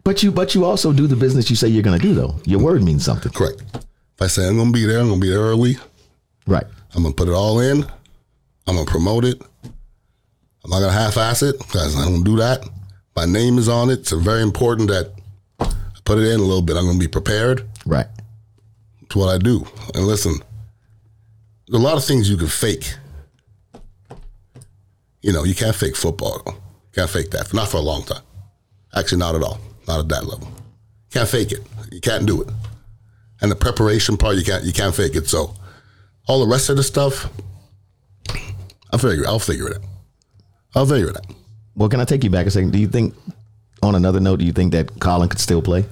But 0.03 0.23
you 0.23 0.31
but 0.31 0.55
you 0.55 0.65
also 0.65 0.91
do 0.91 1.05
the 1.05 1.15
business 1.15 1.49
you 1.51 1.55
say 1.55 1.67
you're 1.67 1.83
gonna 1.83 1.99
do 1.99 2.15
though. 2.15 2.35
Your 2.45 2.59
word 2.59 2.81
means 2.81 3.05
something. 3.05 3.31
Correct. 3.31 3.61
If 3.75 4.21
I 4.21 4.27
say 4.27 4.47
I'm 4.47 4.57
gonna 4.57 4.71
be 4.71 4.85
there, 4.85 4.99
I'm 4.99 5.09
gonna 5.09 5.21
be 5.21 5.29
there 5.29 5.39
early. 5.39 5.77
Right. 6.47 6.65
I'm 6.95 7.03
gonna 7.03 7.13
put 7.13 7.27
it 7.27 7.33
all 7.33 7.59
in. 7.59 7.83
I'm 8.65 8.75
gonna 8.75 8.85
promote 8.85 9.25
it. 9.25 9.39
I'm 10.63 10.71
not 10.71 10.79
gonna 10.79 10.91
half-ass 10.91 11.43
it 11.43 11.59
because 11.59 11.95
I 11.95 12.05
don't 12.05 12.23
do 12.23 12.35
that. 12.37 12.67
My 13.15 13.25
name 13.25 13.57
is 13.59 13.69
on 13.69 13.89
it. 13.89 13.99
It's 13.99 14.11
very 14.11 14.41
important 14.41 14.89
that 14.89 15.13
I 15.59 15.69
put 16.03 16.17
it 16.17 16.25
in 16.31 16.39
a 16.39 16.43
little 16.43 16.63
bit. 16.63 16.77
I'm 16.77 16.85
gonna 16.85 16.97
be 16.97 17.07
prepared. 17.07 17.67
Right. 17.85 18.07
It's 19.09 19.15
what 19.15 19.33
I 19.33 19.39
do. 19.39 19.65
And 19.95 20.05
listen, 20.05 20.35
there's 21.67 21.81
a 21.81 21.83
lot 21.83 21.97
of 21.97 22.05
things 22.05 22.29
you 22.29 22.37
can 22.37 22.45
fake. 22.45 22.93
You 25.23 25.33
know, 25.33 25.43
you 25.43 25.55
can't 25.55 25.75
fake 25.75 25.95
football. 25.95 26.43
You 26.45 26.53
can't 26.93 27.09
fake 27.09 27.31
that. 27.31 27.51
Not 27.51 27.69
for 27.69 27.77
a 27.77 27.81
long 27.81 28.03
time. 28.03 28.21
Actually, 28.95 29.17
not 29.17 29.33
at 29.33 29.41
all. 29.41 29.57
Not 29.87 30.01
at 30.01 30.09
that 30.09 30.27
level. 30.27 30.47
Can't 31.11 31.27
fake 31.27 31.51
it. 31.51 31.61
You 31.91 31.99
can't 31.99 32.27
do 32.27 32.43
it. 32.43 32.49
And 33.41 33.49
the 33.49 33.55
preparation 33.55 34.15
part, 34.15 34.35
you 34.35 34.43
can't 34.43 34.63
you 34.63 34.73
can't 34.73 34.93
fake 34.93 35.15
it. 35.15 35.27
So 35.27 35.55
all 36.27 36.45
the 36.45 36.51
rest 36.51 36.69
of 36.69 36.77
the 36.77 36.83
stuff, 36.83 37.31
I'll 38.91 38.99
figure 38.99 39.25
I'll 39.25 39.39
figure 39.39 39.69
it 39.69 39.77
out. 39.77 39.83
I'll 40.75 40.85
figure 40.85 41.09
it 41.09 41.17
out. 41.17 41.25
Well, 41.75 41.89
can 41.89 41.99
I 41.99 42.05
take 42.05 42.23
you 42.23 42.29
back 42.29 42.45
a 42.45 42.51
second? 42.51 42.73
Do 42.73 42.77
you 42.77 42.87
think, 42.87 43.15
on 43.81 43.95
another 43.95 44.19
note, 44.19 44.37
do 44.37 44.45
you 44.45 44.51
think 44.51 44.73
that 44.73 44.99
Colin 44.99 45.29
could 45.29 45.39
still 45.39 45.63
play? 45.63 45.85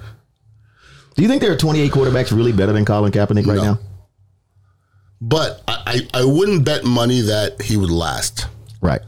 Do 1.18 1.24
you 1.24 1.28
think 1.28 1.42
there 1.42 1.50
are 1.50 1.56
28 1.56 1.90
quarterbacks 1.90 2.30
really 2.30 2.52
better 2.52 2.72
than 2.72 2.84
Colin 2.84 3.10
Kaepernick 3.10 3.44
right 3.44 3.56
No. 3.56 3.62
now? 3.64 3.78
But 5.20 5.60
I, 5.66 6.06
I, 6.14 6.20
I 6.20 6.24
wouldn't 6.24 6.64
bet 6.64 6.84
money 6.84 7.22
that 7.22 7.60
he 7.60 7.76
would 7.76 7.90
last. 7.90 8.46
Right. 8.80 9.00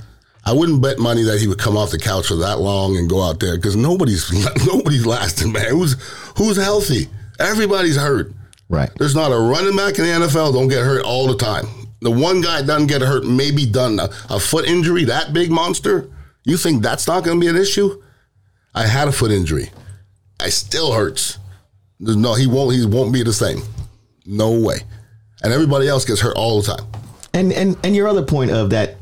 I 0.44 0.52
wouldn't 0.52 0.82
bet 0.82 0.98
money 0.98 1.22
that 1.22 1.40
he 1.40 1.46
would 1.46 1.60
come 1.60 1.76
off 1.76 1.92
the 1.92 2.00
couch 2.00 2.26
for 2.26 2.34
that 2.34 2.58
long 2.58 2.96
and 2.96 3.08
go 3.08 3.22
out 3.22 3.38
there 3.38 3.54
because 3.54 3.76
nobody's 3.76 4.28
nobody's 4.66 5.06
lasting, 5.06 5.52
man. 5.52 5.66
Who's 5.70 5.92
who's 6.36 6.56
healthy? 6.56 7.06
Everybody's 7.38 7.94
hurt. 7.96 8.32
Right. 8.68 8.90
There's 8.98 9.14
not 9.14 9.30
a 9.30 9.38
running 9.38 9.76
back 9.76 10.00
in 10.00 10.04
the 10.04 10.26
NFL 10.26 10.52
don't 10.52 10.66
get 10.66 10.84
hurt 10.84 11.04
all 11.04 11.28
the 11.28 11.36
time. 11.36 11.66
The 12.00 12.10
one 12.10 12.40
guy 12.40 12.62
doesn't 12.62 12.88
get 12.88 13.02
hurt, 13.02 13.24
maybe 13.24 13.66
done 13.66 14.00
a, 14.00 14.08
a 14.30 14.40
foot 14.40 14.66
injury. 14.66 15.04
That 15.04 15.32
big 15.32 15.52
monster, 15.52 16.10
you 16.42 16.56
think 16.56 16.82
that's 16.82 17.06
not 17.06 17.22
going 17.22 17.38
to 17.38 17.40
be 17.40 17.48
an 17.48 17.56
issue? 17.56 18.02
I 18.74 18.88
had 18.88 19.06
a 19.06 19.12
foot 19.12 19.30
injury. 19.30 19.70
I 20.40 20.48
still 20.48 20.92
hurts. 20.92 21.38
No, 22.00 22.34
he 22.34 22.46
won't. 22.46 22.74
He 22.74 22.84
won't 22.86 23.12
be 23.12 23.22
the 23.22 23.32
same. 23.32 23.60
No 24.26 24.58
way. 24.58 24.76
And 25.42 25.52
everybody 25.52 25.86
else 25.86 26.04
gets 26.04 26.20
hurt 26.20 26.36
all 26.36 26.60
the 26.60 26.74
time. 26.74 26.86
And 27.34 27.52
and 27.52 27.76
and 27.84 27.94
your 27.94 28.08
other 28.08 28.22
point 28.22 28.50
of 28.50 28.70
that, 28.70 28.96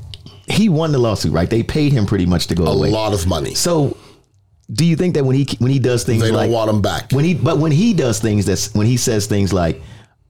he 0.49 0.69
won 0.69 0.93
the 0.93 0.99
lawsuit, 0.99 1.33
right? 1.33 1.49
They 1.49 1.63
paid 1.63 1.93
him 1.93 2.07
pretty 2.07 2.27
much 2.27 2.49
to 2.49 2.55
go 2.55 2.65
A 2.67 2.71
away. 2.73 2.89
A 2.91 2.93
lot 2.93 3.15
of 3.15 3.27
money. 3.27 3.55
So, 3.55 3.97
do 4.73 4.85
you 4.85 4.97
think 4.97 5.15
that 5.15 5.25
when 5.25 5.37
he 5.37 5.47
when 5.59 5.71
he 5.71 5.79
does 5.79 6.05
things 6.05 6.23
They 6.23 6.31
like 6.31 6.47
don't 6.47 6.53
want 6.53 6.71
him 6.71 6.83
back. 6.83 7.13
when 7.13 7.25
he 7.25 7.35
but 7.35 7.59
when 7.59 7.73
he 7.73 7.95
does 7.95 8.21
things 8.21 8.45
that's 8.47 8.75
when 8.75 8.87
he 8.87 8.97
says 8.97 9.27
things 9.27 9.53
like, 9.53 9.81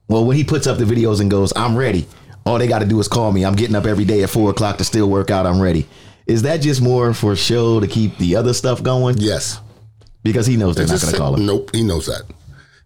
well, 0.07 0.23
when 0.25 0.37
he 0.37 0.43
puts 0.43 0.65
up 0.67 0.77
the 0.77 0.85
videos 0.85 1.19
and 1.21 1.29
goes, 1.29 1.51
"I'm 1.55 1.75
ready," 1.75 2.07
all 2.45 2.57
they 2.57 2.67
got 2.67 2.79
to 2.79 2.85
do 2.85 2.99
is 2.99 3.07
call 3.07 3.31
me. 3.31 3.43
I'm 3.45 3.55
getting 3.55 3.75
up 3.75 3.85
every 3.85 4.05
day 4.05 4.23
at 4.23 4.29
four 4.29 4.49
o'clock 4.51 4.77
to 4.77 4.83
still 4.83 5.09
work 5.09 5.29
out. 5.31 5.45
I'm 5.45 5.59
ready. 5.59 5.87
Is 6.27 6.43
that 6.43 6.61
just 6.61 6.81
more 6.81 7.13
for 7.13 7.35
show 7.35 7.79
to 7.79 7.87
keep 7.87 8.17
the 8.17 8.35
other 8.35 8.53
stuff 8.53 8.83
going? 8.83 9.17
Yes. 9.17 9.59
Because 10.23 10.45
he 10.45 10.57
knows 10.57 10.75
they're 10.75 10.85
not 10.85 11.01
going 11.01 11.11
to 11.13 11.17
call 11.17 11.35
him. 11.35 11.45
Nope, 11.45 11.71
he 11.73 11.81
knows 11.83 12.05
that. 12.05 12.21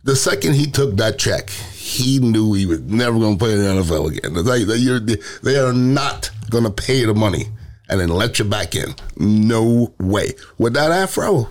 The 0.04 0.16
second 0.16 0.54
he 0.54 0.66
took 0.66 0.98
that 0.98 1.18
check, 1.18 1.50
he 1.50 2.20
knew 2.20 2.54
he 2.54 2.66
was 2.66 2.82
never 2.82 3.18
going 3.18 3.38
to 3.38 3.40
play 3.40 3.54
in 3.54 3.60
the 3.60 3.82
NFL 3.82 4.18
again. 4.18 4.34
They, 4.34 4.64
they, 4.64 4.76
you're, 4.76 5.00
they 5.00 5.58
are 5.58 5.74
not 5.74 6.30
going 6.50 6.66
to 6.66 6.72
pay 6.72 7.06
the 7.06 7.14
money 7.14 7.46
and 7.90 8.00
then 8.00 8.10
let 8.10 8.40
you 8.40 8.46
back 8.46 8.76
in. 8.76 8.96
No 9.18 9.94
way. 10.00 10.34
With 10.58 10.74
that 10.74 10.92
afro, 10.92 11.50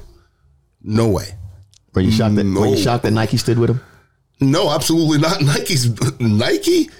no 0.82 1.08
way. 1.08 1.28
Were 1.94 2.02
you 2.02 2.10
shocked 2.10 2.36
that? 2.36 2.46
Were 2.46 2.66
you 2.66 2.76
shocked 2.76 3.04
that 3.04 3.10
Nike 3.10 3.36
stood 3.36 3.58
with 3.58 3.70
him? 3.70 3.80
No, 4.40 4.70
absolutely 4.70 5.18
not. 5.18 5.40
Nike's 5.42 5.88
Nike. 6.20 6.90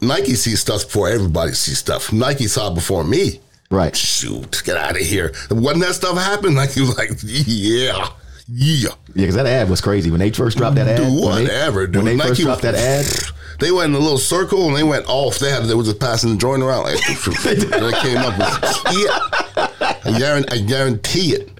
Nike 0.00 0.34
sees 0.34 0.60
stuff 0.60 0.84
before 0.84 1.08
everybody 1.08 1.52
sees 1.52 1.78
stuff. 1.78 2.12
Nike 2.12 2.46
saw 2.46 2.70
it 2.70 2.74
before 2.74 3.04
me. 3.04 3.40
Right. 3.70 3.96
Shoot, 3.96 4.62
get 4.64 4.76
out 4.76 4.92
of 4.92 4.98
here. 4.98 5.32
When 5.50 5.80
that 5.80 5.94
stuff 5.94 6.16
happened, 6.16 6.54
Nike 6.54 6.80
was 6.80 6.96
like, 6.96 7.10
yeah, 7.22 8.08
yeah. 8.48 8.88
Yeah, 8.88 8.94
because 9.14 9.34
that 9.36 9.46
ad 9.46 9.68
was 9.70 9.80
crazy 9.80 10.10
when 10.10 10.20
they 10.20 10.30
first 10.30 10.56
dropped 10.58 10.76
that 10.76 10.88
ad. 10.88 10.98
They- 10.98 11.10
whatever, 11.10 11.86
dude. 11.86 11.96
When 11.96 12.04
they 12.04 12.16
Nike 12.16 12.28
first 12.28 12.38
was- 12.40 12.46
dropped 12.46 12.62
that 12.62 12.74
ad, 12.74 13.06
They 13.60 13.70
went 13.70 13.90
in 13.90 13.94
a 13.94 14.00
little 14.02 14.18
circle 14.18 14.66
and 14.66 14.76
they 14.76 14.82
went 14.82 15.06
off. 15.08 15.38
They 15.38 15.48
had 15.48 15.62
they 15.64 15.74
was 15.74 15.86
just 15.86 16.00
passing 16.00 16.30
the 16.30 16.36
joint 16.36 16.60
around. 16.60 16.84
Like, 16.84 16.96
they 17.44 17.54
came 18.00 18.18
up 18.18 18.36
with 18.36 18.98
yeah. 18.98 19.18
I 20.04 20.18
guarantee, 20.18 20.56
I 20.56 20.58
guarantee 20.66 21.34
it. 21.34 21.50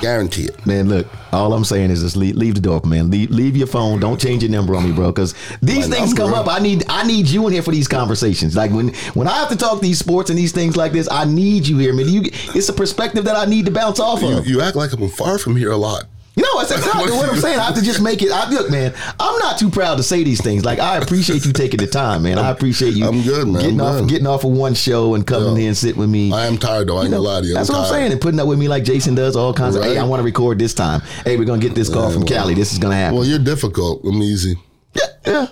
Guarantee 0.00 0.44
it. 0.44 0.66
man, 0.66 0.88
look, 0.88 1.06
all 1.32 1.52
I'm 1.52 1.64
saying 1.64 1.90
is 1.90 2.02
just 2.02 2.16
leave, 2.16 2.34
leave 2.36 2.54
the 2.54 2.60
door 2.60 2.76
open, 2.76 2.90
man. 2.90 3.10
Leave, 3.10 3.30
leave 3.30 3.56
your 3.56 3.66
phone. 3.66 4.00
Don't 4.00 4.20
change 4.20 4.42
your 4.42 4.50
number 4.50 4.74
on 4.74 4.84
me, 4.84 4.92
bro. 4.92 5.12
Because 5.12 5.34
these 5.62 5.88
My 5.88 5.96
things 5.96 6.14
come 6.14 6.32
up. 6.34 6.48
I 6.48 6.58
need 6.58 6.84
I 6.88 7.04
need 7.06 7.28
you 7.28 7.46
in 7.46 7.52
here 7.52 7.62
for 7.62 7.70
these 7.70 7.86
conversations. 7.88 8.56
Like 8.56 8.70
when 8.72 8.88
when 9.14 9.28
I 9.28 9.36
have 9.36 9.48
to 9.50 9.56
talk 9.56 9.80
these 9.80 9.98
sports 9.98 10.30
and 10.30 10.38
these 10.38 10.52
things 10.52 10.76
like 10.76 10.92
this, 10.92 11.08
I 11.10 11.24
need 11.24 11.66
you 11.68 11.78
here, 11.78 11.92
man. 11.92 12.08
You, 12.08 12.22
it's 12.24 12.68
a 12.68 12.72
perspective 12.72 13.24
that 13.26 13.36
I 13.36 13.44
need 13.44 13.66
to 13.66 13.70
bounce 13.70 14.00
off 14.00 14.22
You, 14.22 14.38
of. 14.38 14.46
you 14.46 14.60
act 14.60 14.76
like 14.76 14.92
I'm 14.92 15.08
far 15.08 15.38
from 15.38 15.56
here 15.56 15.70
a 15.70 15.76
lot. 15.76 16.04
You 16.36 16.44
know, 16.44 16.60
it's 16.60 16.70
exactly 16.70 17.10
what 17.10 17.28
I'm 17.28 17.36
saying. 17.38 17.58
I 17.58 17.64
have 17.64 17.74
to 17.74 17.82
just 17.82 18.00
make 18.00 18.22
it. 18.22 18.30
I, 18.30 18.48
look, 18.50 18.70
man, 18.70 18.94
I'm 19.18 19.38
not 19.40 19.58
too 19.58 19.68
proud 19.68 19.96
to 19.96 20.02
say 20.02 20.22
these 20.22 20.40
things. 20.40 20.64
Like, 20.64 20.78
I 20.78 20.96
appreciate 20.98 21.44
you 21.44 21.52
taking 21.52 21.78
the 21.80 21.86
time, 21.88 22.22
man. 22.22 22.38
I 22.38 22.50
appreciate 22.50 22.94
you. 22.94 23.04
I'm 23.06 23.22
good, 23.22 23.48
man. 23.48 23.60
Getting 23.62 23.80
I'm 23.80 23.86
off, 23.86 24.00
good. 24.00 24.08
getting 24.08 24.26
off 24.28 24.44
of 24.44 24.52
one 24.52 24.74
show 24.74 25.14
and 25.16 25.26
coming 25.26 25.54
Yeah. 25.54 25.58
here 25.58 25.68
and 25.68 25.76
sitting 25.76 25.98
with 26.00 26.08
me. 26.08 26.32
I 26.32 26.46
am 26.46 26.56
tired 26.56 26.88
though. 26.88 26.96
I 26.98 27.00
ain't 27.00 27.04
You 27.06 27.10
know, 27.10 27.16
gonna 27.24 27.28
lie 27.34 27.40
to 27.40 27.46
you. 27.48 27.54
that's 27.54 27.68
I'm 27.68 27.76
what 27.76 27.86
I'm 27.86 27.92
saying. 27.92 28.12
And 28.12 28.20
putting 28.20 28.38
up 28.40 28.46
with 28.46 28.58
me 28.60 28.68
like 28.68 28.84
Jason 28.84 29.14
does 29.16 29.34
all 29.36 29.52
kinds 29.52 29.74
of, 29.74 29.82
hey, 29.82 29.98
I 29.98 30.04
want 30.04 30.20
to 30.20 30.24
record 30.24 30.58
this 30.58 30.72
time. 30.72 31.00
Hey, 31.24 31.36
we're 31.36 31.44
going 31.44 31.60
to 31.60 31.66
get 31.66 31.74
this 31.74 31.88
call 31.92 32.10
from 32.10 32.24
Cali. 32.24 32.54
This 32.54 32.72
is 32.72 32.78
going 32.78 32.92
to 32.92 32.96
happen. 32.96 33.16
Well, 33.18 33.26
you're 33.26 33.38
difficult. 33.40 34.02
I'm 34.04 34.22
easy. 34.22 34.54
yeah, 34.94 35.02
yeah. 35.26 35.46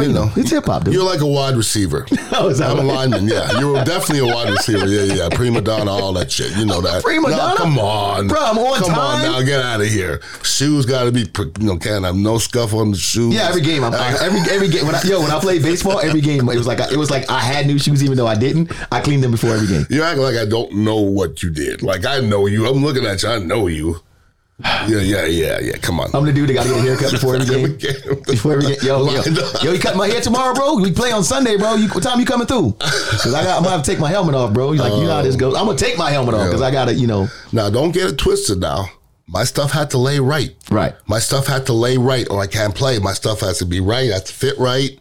You 0.00 0.08
know, 0.10 0.30
It's 0.36 0.50
hip 0.50 0.64
hop. 0.64 0.86
You're 0.88 1.04
like 1.04 1.20
a 1.20 1.26
wide 1.26 1.54
receiver. 1.54 2.06
Oh, 2.34 2.48
is 2.48 2.58
that 2.58 2.70
I'm 2.70 2.78
a 2.78 2.82
lineman. 2.82 3.28
Yeah, 3.28 3.60
you're 3.60 3.84
definitely 3.84 4.26
a 4.30 4.34
wide 4.34 4.48
receiver. 4.48 4.86
Yeah, 4.88 5.02
yeah. 5.14 5.28
Prima 5.28 5.60
donna, 5.60 5.90
all 5.90 6.14
that 6.14 6.32
shit. 6.32 6.56
You 6.56 6.64
know 6.64 6.80
that. 6.80 7.02
prima 7.02 7.28
No, 7.28 7.36
donna? 7.36 7.56
come 7.58 7.78
on, 7.78 8.26
Bro, 8.26 8.38
I'm 8.40 8.58
on 8.58 8.78
come 8.78 8.88
time. 8.90 8.98
on 8.98 9.20
now. 9.22 9.42
Get 9.42 9.60
out 9.60 9.82
of 9.82 9.86
here. 9.86 10.22
Shoes 10.42 10.86
got 10.86 11.04
to 11.04 11.12
be. 11.12 11.20
You 11.60 11.66
know, 11.66 11.76
can't 11.76 12.06
have 12.06 12.16
no 12.16 12.38
scuff 12.38 12.72
on 12.72 12.92
the 12.92 12.96
shoes. 12.96 13.34
Yeah, 13.34 13.48
every 13.50 13.60
game. 13.60 13.84
I'm, 13.84 13.92
I, 13.92 14.16
every 14.22 14.40
every 14.50 14.68
game. 14.68 14.86
When 14.86 14.94
I, 14.94 15.02
yo, 15.02 15.20
when 15.20 15.30
I 15.30 15.38
played 15.38 15.62
baseball, 15.62 16.00
every 16.00 16.22
game 16.22 16.48
it 16.48 16.56
was 16.56 16.66
like 16.66 16.80
I, 16.80 16.90
it 16.90 16.96
was 16.96 17.10
like 17.10 17.30
I 17.30 17.40
had 17.40 17.66
new 17.66 17.78
shoes 17.78 18.02
even 18.02 18.16
though 18.16 18.26
I 18.26 18.34
didn't. 18.34 18.72
I 18.90 19.00
cleaned 19.02 19.22
them 19.22 19.30
before 19.30 19.50
every 19.50 19.66
game. 19.68 19.86
You 19.90 20.02
act 20.04 20.18
like 20.18 20.36
I 20.36 20.46
don't 20.46 20.72
know 20.72 21.00
what 21.00 21.42
you 21.42 21.50
did. 21.50 21.82
Like 21.82 22.06
I 22.06 22.20
know 22.20 22.46
you. 22.46 22.66
I'm 22.66 22.82
looking 22.82 23.04
at 23.04 23.22
you. 23.22 23.28
I 23.28 23.38
know 23.40 23.66
you. 23.66 24.00
Yeah, 24.64 25.00
yeah, 25.00 25.26
yeah, 25.26 25.58
yeah. 25.60 25.76
Come 25.78 26.00
on. 26.00 26.10
I'm 26.14 26.24
the 26.24 26.32
dude 26.32 26.48
that 26.48 26.54
got 26.54 26.62
to 26.64 26.68
get 26.70 26.78
a 26.78 26.82
haircut 26.82 27.10
before 27.12 27.36
every 27.36 27.76
game. 27.76 28.22
Before 28.26 28.52
every 28.54 28.66
game. 28.76 28.78
Yo, 28.82 29.04
yo, 29.10 29.22
yo, 29.62 29.72
you 29.72 29.78
cut 29.78 29.96
my 29.96 30.06
hair 30.08 30.20
tomorrow, 30.20 30.54
bro. 30.54 30.76
We 30.76 30.92
play 30.92 31.12
on 31.12 31.24
Sunday, 31.24 31.56
bro. 31.56 31.74
You, 31.74 31.88
what 31.88 32.02
time 32.02 32.18
you 32.20 32.26
coming 32.26 32.46
through? 32.46 32.72
Because 32.72 33.34
I 33.34 33.44
got, 33.44 33.56
I'm 33.56 33.62
gonna 33.62 33.76
have 33.76 33.84
to 33.84 33.90
take 33.90 34.00
my 34.00 34.08
helmet 34.10 34.34
off, 34.34 34.52
bro. 34.52 34.72
You're 34.72 34.84
like, 34.84 34.92
you 34.94 35.04
know 35.04 35.14
how 35.14 35.22
this 35.22 35.36
goes. 35.36 35.54
I'm 35.54 35.66
gonna 35.66 35.78
take 35.78 35.96
my 35.98 36.10
helmet 36.10 36.34
off 36.34 36.46
because 36.46 36.62
I 36.62 36.70
gotta, 36.70 36.94
you 36.94 37.06
know, 37.06 37.28
Now, 37.52 37.70
don't 37.70 37.92
get 37.92 38.10
it 38.10 38.18
twisted. 38.18 38.60
Now, 38.60 38.86
my 39.26 39.44
stuff 39.44 39.70
had 39.72 39.90
to 39.90 39.98
lay 39.98 40.18
right. 40.20 40.54
right. 40.70 40.94
My 41.06 41.18
stuff 41.18 41.46
had 41.46 41.66
to 41.66 41.72
lay 41.72 41.96
right, 41.96 42.28
or 42.30 42.40
I 42.40 42.46
can't 42.46 42.74
play. 42.74 42.98
My 42.98 43.12
stuff 43.12 43.40
has 43.40 43.58
to 43.58 43.64
be 43.64 43.80
right. 43.80 44.10
Has 44.10 44.24
to 44.24 44.32
fit 44.32 44.58
right. 44.58 44.98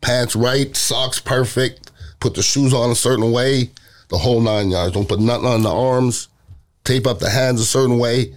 Pants 0.00 0.36
right. 0.36 0.74
Socks 0.76 1.20
perfect. 1.20 1.90
Put 2.20 2.34
the 2.34 2.42
shoes 2.42 2.72
on 2.72 2.90
a 2.90 2.94
certain 2.94 3.32
way. 3.32 3.70
The 4.08 4.18
whole 4.18 4.40
nine 4.40 4.70
yards. 4.70 4.94
Don't 4.94 5.08
put 5.08 5.20
nothing 5.20 5.46
on 5.46 5.62
the 5.62 5.72
arms. 5.72 6.28
Tape 6.84 7.06
up 7.06 7.18
the 7.18 7.28
hands 7.28 7.60
a 7.60 7.64
certain 7.66 7.98
way. 7.98 8.32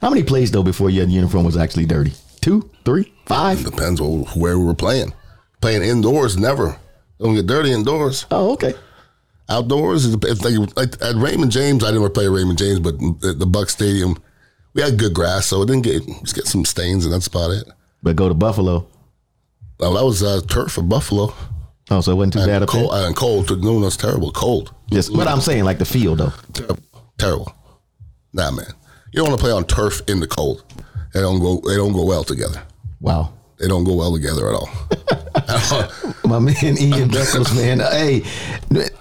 How 0.00 0.10
many 0.10 0.22
plays 0.22 0.50
though 0.50 0.62
before 0.62 0.90
your 0.90 1.06
uniform 1.06 1.44
was 1.44 1.56
actually 1.56 1.86
dirty? 1.86 2.12
Two, 2.40 2.70
three, 2.84 3.12
five. 3.26 3.64
Depends 3.64 4.00
on 4.00 4.24
where 4.34 4.58
we 4.58 4.64
were 4.64 4.74
playing. 4.74 5.12
Playing 5.60 5.82
indoors, 5.82 6.38
never. 6.38 6.78
Don't 7.18 7.34
get 7.34 7.46
dirty 7.46 7.70
indoors. 7.72 8.24
Oh, 8.30 8.52
okay. 8.52 8.72
Outdoors, 9.50 10.06
if 10.06 10.20
they, 10.38 10.56
like 10.56 10.94
at 11.02 11.16
Raymond 11.16 11.52
James, 11.52 11.84
I 11.84 11.90
didn't 11.90 12.14
play 12.14 12.24
at 12.24 12.30
Raymond 12.30 12.56
James, 12.56 12.78
but 12.78 12.94
at 12.94 13.38
the 13.38 13.46
Buc 13.46 13.68
Stadium, 13.68 14.16
we 14.74 14.80
had 14.80 14.98
good 14.98 15.12
grass, 15.12 15.46
so 15.46 15.60
it 15.62 15.66
didn't 15.66 15.82
get 15.82 16.06
just 16.22 16.34
get 16.34 16.46
some 16.46 16.64
stains, 16.64 17.04
and 17.04 17.12
that's 17.12 17.26
about 17.26 17.50
it. 17.50 17.64
But 18.02 18.16
go 18.16 18.28
to 18.28 18.34
Buffalo. 18.34 18.86
Well, 19.78 19.94
that 19.94 20.04
was 20.04 20.22
uh, 20.22 20.40
turf 20.48 20.72
for 20.72 20.82
Buffalo. 20.82 21.34
Oh, 21.90 22.00
so 22.00 22.12
it 22.12 22.14
wasn't 22.14 22.34
too 22.34 22.38
bad 22.40 22.48
And 22.48 22.62
up 22.62 22.68
cold, 22.68 22.92
and 22.92 23.16
cold. 23.16 23.62
No, 23.62 23.80
that's 23.80 23.96
terrible. 23.96 24.30
Cold. 24.30 24.72
Yes, 24.88 25.08
but 25.08 25.26
I'm 25.26 25.40
saying 25.40 25.64
like 25.64 25.78
the 25.78 25.84
field 25.84 26.18
though. 26.18 26.32
Terrible. 26.52 26.78
Terrible. 27.18 27.52
Nah, 28.32 28.52
man. 28.52 28.72
You 29.12 29.22
don't 29.22 29.30
want 29.30 29.40
to 29.40 29.44
play 29.44 29.52
on 29.52 29.64
turf 29.64 30.02
in 30.08 30.20
the 30.20 30.28
cold. 30.28 30.64
They 31.12 31.20
don't 31.20 31.40
go. 31.40 31.60
They 31.66 31.76
don't 31.76 31.92
go 31.92 32.04
well 32.04 32.22
together. 32.22 32.62
Wow. 33.00 33.32
They 33.60 33.68
don't 33.68 33.84
go 33.84 33.94
well 33.94 34.14
together 34.14 34.48
at 34.48 34.54
all. 34.54 34.70
My 36.24 36.38
man 36.38 36.78
Ian 36.78 37.08
Beckles, 37.10 37.54
man. 37.54 37.80
Hey, 37.80 38.22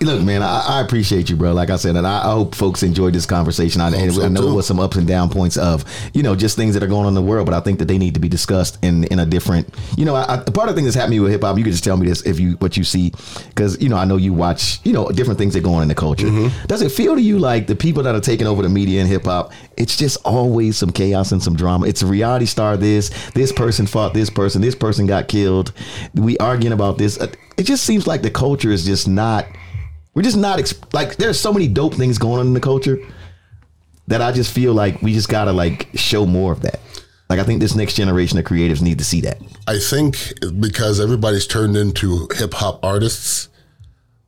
look, 0.02 0.22
man, 0.22 0.44
I, 0.44 0.64
I 0.68 0.82
appreciate 0.82 1.30
you, 1.30 1.36
bro. 1.36 1.54
Like 1.54 1.70
I 1.70 1.76
said, 1.76 1.96
and 1.96 2.06
I, 2.06 2.20
I 2.20 2.32
hope 2.32 2.56
folks 2.56 2.84
enjoyed 2.84 3.14
this 3.14 3.26
conversation. 3.26 3.82
I, 3.82 3.96
and 3.96 4.14
so 4.14 4.24
I 4.24 4.28
know 4.28 4.42
too. 4.42 4.50
it 4.50 4.54
was 4.54 4.68
some 4.68 4.80
ups 4.80 4.98
and 4.98 5.08
down 5.08 5.30
points 5.30 5.58
of, 5.58 5.86
you 6.14 6.24
know, 6.24 6.36
just 6.36 6.56
things 6.56 6.74
that 6.74 6.84
are 6.84 6.88
going 6.88 7.04
on 7.04 7.10
in 7.10 7.14
the 7.14 7.22
world, 7.22 7.46
but 7.46 7.54
I 7.54 7.60
think 7.62 7.80
that 7.80 7.86
they 7.86 7.98
need 7.98 8.16
to 8.16 8.20
be 8.20 8.28
discussed 8.30 8.84
in 8.84 9.06
in 9.06 9.20
a 9.20 9.26
different, 9.26 9.74
you 9.96 10.06
know, 10.06 10.16
I, 10.16 10.36
I, 10.36 10.38
part 10.38 10.70
of 10.70 10.70
the 10.70 10.74
thing 10.74 10.86
that's 10.86 10.96
happening 10.96 11.22
with 11.22 11.32
hip 11.32 11.42
hop, 11.42 11.58
you 11.58 11.64
could 11.64 11.72
just 11.72 11.84
tell 11.84 11.98
me 11.98 12.08
this 12.08 12.22
if 12.24 12.40
you 12.40 12.54
what 12.54 12.78
you 12.78 12.84
see, 12.84 13.12
because 13.50 13.80
you 13.82 13.90
know 13.90 13.98
I 13.98 14.06
know 14.06 14.18
you 14.18 14.34
watch, 14.34 14.80
you 14.84 14.92
know, 14.92 15.10
different 15.10 15.38
things 15.38 15.54
that 15.54 15.62
go 15.62 15.74
on 15.74 15.84
in 15.84 15.88
the 15.88 15.96
culture. 15.96 16.28
Mm-hmm. 16.28 16.66
Does 16.66 16.82
it 16.82 16.92
feel 16.92 17.16
to 17.16 17.22
you 17.22 17.40
like 17.40 17.68
the 17.68 17.76
people 17.76 18.04
that 18.04 18.16
are 18.16 18.22
taking 18.22 18.48
over 18.48 18.62
the 18.62 18.70
media 18.70 19.02
in 19.02 19.08
hip 19.08 19.26
hop, 19.26 19.52
it's 19.80 19.96
just 19.98 20.18
always 20.26 20.78
some 20.78 20.92
chaos 20.92 21.32
and 21.32 21.42
some 21.42 21.56
drama? 21.56 21.88
It's 21.88 22.02
a 22.02 22.06
reality 22.06 22.46
star. 22.46 22.78
This 22.78 23.10
this 23.32 23.52
person 23.52 23.88
fought 23.88 24.14
this 24.14 24.30
person. 24.30 24.62
This 24.62 24.76
person 24.76 25.08
got 25.08 25.28
killed. 25.28 25.74
We 26.14 26.38
arguing 26.38 26.74
about 26.74 26.98
this. 26.98 27.18
It 27.18 27.64
just 27.64 27.86
seems 27.86 28.06
like 28.06 28.22
the 28.22 28.30
culture 28.30 28.72
is 28.72 28.86
just 28.86 29.08
not. 29.08 29.46
We're 30.14 30.24
just 30.24 30.38
not 30.38 30.62
like 30.94 31.16
there's 31.16 31.40
so 31.40 31.54
many 31.54 31.68
dope 31.68 31.96
things 31.96 32.18
going 32.18 32.42
on 32.42 32.48
in 32.48 32.54
the 32.54 32.60
culture 32.60 33.00
that 34.08 34.22
I 34.22 34.32
just 34.32 34.52
feel 34.52 34.74
like 34.74 35.02
we 35.02 35.14
just 35.14 35.30
gotta 35.30 35.54
like 35.54 35.88
show 35.96 36.26
more 36.26 36.52
of 36.52 36.62
that. 36.62 36.80
Like 37.30 37.40
I 37.40 37.44
think 37.44 37.62
this 37.62 37.76
next 37.76 37.94
generation 37.94 38.38
of 38.38 38.46
creatives 38.46 38.82
need 38.82 38.98
to 38.98 39.06
see 39.06 39.22
that. 39.22 39.40
I 39.68 39.78
think 39.78 40.34
because 40.60 41.00
everybody's 41.00 41.48
turned 41.48 41.78
into 41.78 42.28
hip 42.36 42.56
hop 42.56 42.84
artists, 42.84 43.50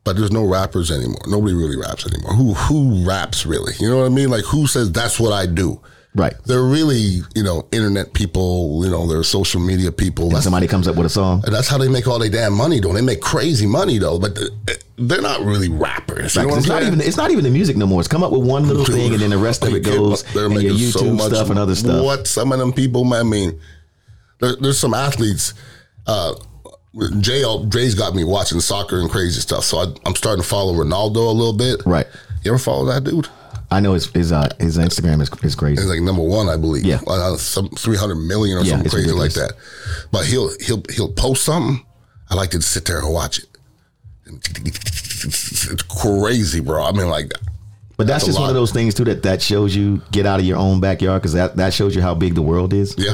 but 0.03 0.15
there's 0.15 0.31
no 0.31 0.45
rappers 0.45 0.91
anymore. 0.91 1.21
Nobody 1.27 1.53
really 1.53 1.77
raps 1.77 2.05
anymore. 2.05 2.33
Who 2.33 2.53
who 2.53 3.07
raps 3.07 3.45
really? 3.45 3.73
You 3.79 3.89
know 3.89 3.99
what 3.99 4.05
I 4.05 4.09
mean? 4.09 4.29
Like 4.29 4.45
who 4.45 4.67
says 4.67 4.91
that's 4.91 5.19
what 5.19 5.33
I 5.33 5.45
do? 5.45 5.81
Right. 6.13 6.33
They're 6.45 6.63
really, 6.63 7.21
you 7.35 7.43
know, 7.43 7.67
internet 7.71 8.13
people, 8.13 8.81
you 8.83 8.91
know, 8.91 9.07
they're 9.07 9.23
social 9.23 9.61
media 9.61 9.93
people. 9.93 10.29
That's, 10.29 10.43
Somebody 10.43 10.67
comes 10.67 10.85
up 10.87 10.97
with 10.97 11.05
a 11.05 11.09
song. 11.09 11.41
that's 11.47 11.69
how 11.69 11.77
they 11.77 11.87
make 11.87 12.05
all 12.05 12.19
their 12.19 12.29
damn 12.29 12.51
money, 12.51 12.81
though. 12.81 12.91
They 12.91 13.01
make 13.01 13.21
crazy 13.21 13.65
money, 13.65 13.97
though, 13.97 14.19
but 14.19 14.37
they're 14.97 15.21
not 15.21 15.39
really 15.41 15.69
rappers. 15.69 16.35
Know 16.35 16.53
it's 16.57 16.67
not 16.67 16.83
even 16.83 16.99
it's 16.99 17.15
not 17.15 17.31
even 17.31 17.45
the 17.45 17.49
music 17.49 17.77
no 17.77 17.85
more. 17.87 18.01
It's 18.01 18.09
come 18.09 18.23
up 18.23 18.31
with 18.31 18.45
one 18.45 18.67
little 18.67 18.83
thing 18.93 19.13
and 19.13 19.21
then 19.21 19.29
the 19.29 19.37
rest 19.37 19.63
of 19.63 19.73
it 19.73 19.85
goes 19.85 20.23
They're 20.33 20.47
and 20.47 20.55
making 20.55 20.71
YouTube 20.71 21.19
stuff 21.21 21.49
and 21.49 21.57
other 21.57 21.75
stuff. 21.75 22.03
What 22.03 22.27
some 22.27 22.51
of 22.51 22.59
them 22.59 22.73
people, 22.73 23.11
I 23.13 23.23
mean, 23.23 23.57
there, 24.39 24.57
there's 24.57 24.79
some 24.79 24.93
athletes. 24.93 25.53
Uh, 26.05 26.33
Jay, 27.19 27.43
Jay's 27.69 27.95
got 27.95 28.13
me 28.15 28.23
watching 28.23 28.59
soccer 28.59 28.99
and 28.99 29.09
crazy 29.09 29.39
stuff, 29.39 29.63
so 29.63 29.77
I, 29.79 29.85
I'm 30.05 30.15
starting 30.15 30.43
to 30.43 30.47
follow 30.47 30.73
Ronaldo 30.73 31.15
a 31.27 31.31
little 31.31 31.53
bit. 31.53 31.81
Right. 31.85 32.05
You 32.43 32.51
ever 32.51 32.59
follow 32.59 32.85
that 32.85 33.03
dude? 33.03 33.29
I 33.69 33.79
know 33.79 33.93
his 33.93 34.07
his 34.11 34.33
uh, 34.33 34.49
his 34.59 34.77
Instagram 34.77 35.21
is 35.21 35.29
is 35.43 35.55
crazy. 35.55 35.81
He's 35.81 35.89
like 35.89 36.01
number 36.01 36.21
one, 36.21 36.49
I 36.49 36.57
believe. 36.57 36.83
Yeah. 36.83 36.99
Uh, 37.07 37.37
some 37.37 37.69
300 37.69 38.15
million 38.15 38.57
or 38.57 38.61
Yeah, 38.63 38.71
something 38.71 38.91
crazy 38.91 39.11
like 39.11 39.31
that. 39.33 39.53
But 40.11 40.25
he'll 40.25 40.49
he'll 40.59 40.83
he'll 40.93 41.13
post 41.13 41.45
something. 41.45 41.85
I 42.29 42.35
like 42.35 42.49
to 42.51 42.61
sit 42.61 42.83
there 42.85 42.99
and 42.99 43.13
watch 43.13 43.39
it. 43.39 43.45
It's 44.25 45.83
crazy, 45.83 46.59
bro. 46.59 46.83
I 46.83 46.91
mean, 46.91 47.07
like, 47.09 47.31
But 47.97 48.07
that's, 48.07 48.23
That's 48.23 48.25
just 48.25 48.39
one 48.39 48.49
of 48.49 48.55
those 48.55 48.71
things 48.71 48.93
too 48.93 49.03
that 49.05 49.23
that 49.23 49.41
shows 49.41 49.75
you 49.75 50.01
get 50.11 50.25
out 50.25 50.39
of 50.39 50.45
your 50.45 50.57
own 50.57 50.81
backyard 50.81 51.21
because 51.21 51.33
that 51.33 51.55
that 51.57 51.73
shows 51.73 51.95
you 51.95 52.01
how 52.01 52.15
big 52.15 52.35
the 52.35 52.41
world 52.41 52.73
is. 52.73 52.95
yeah. 52.97 53.13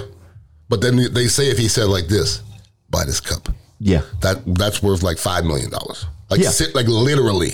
But 0.69 0.81
then 0.81 0.97
they 1.13 1.27
say 1.27 1.49
if 1.51 1.57
he 1.57 1.67
said 1.67 1.85
like 1.85 2.07
this, 2.07 2.41
buy 2.89 3.05
this 3.05 3.19
cup. 3.21 3.47
Yeah. 3.79 4.01
That 4.21 4.41
that's 4.45 4.81
worth 4.81 5.03
like 5.03 5.17
five 5.17 5.45
million 5.45 5.69
dollars. 5.69 6.05
Like 6.29 6.39
Yeah. 6.41 6.49
sit 6.49 6.73
like 6.75 6.87
literally 6.87 7.51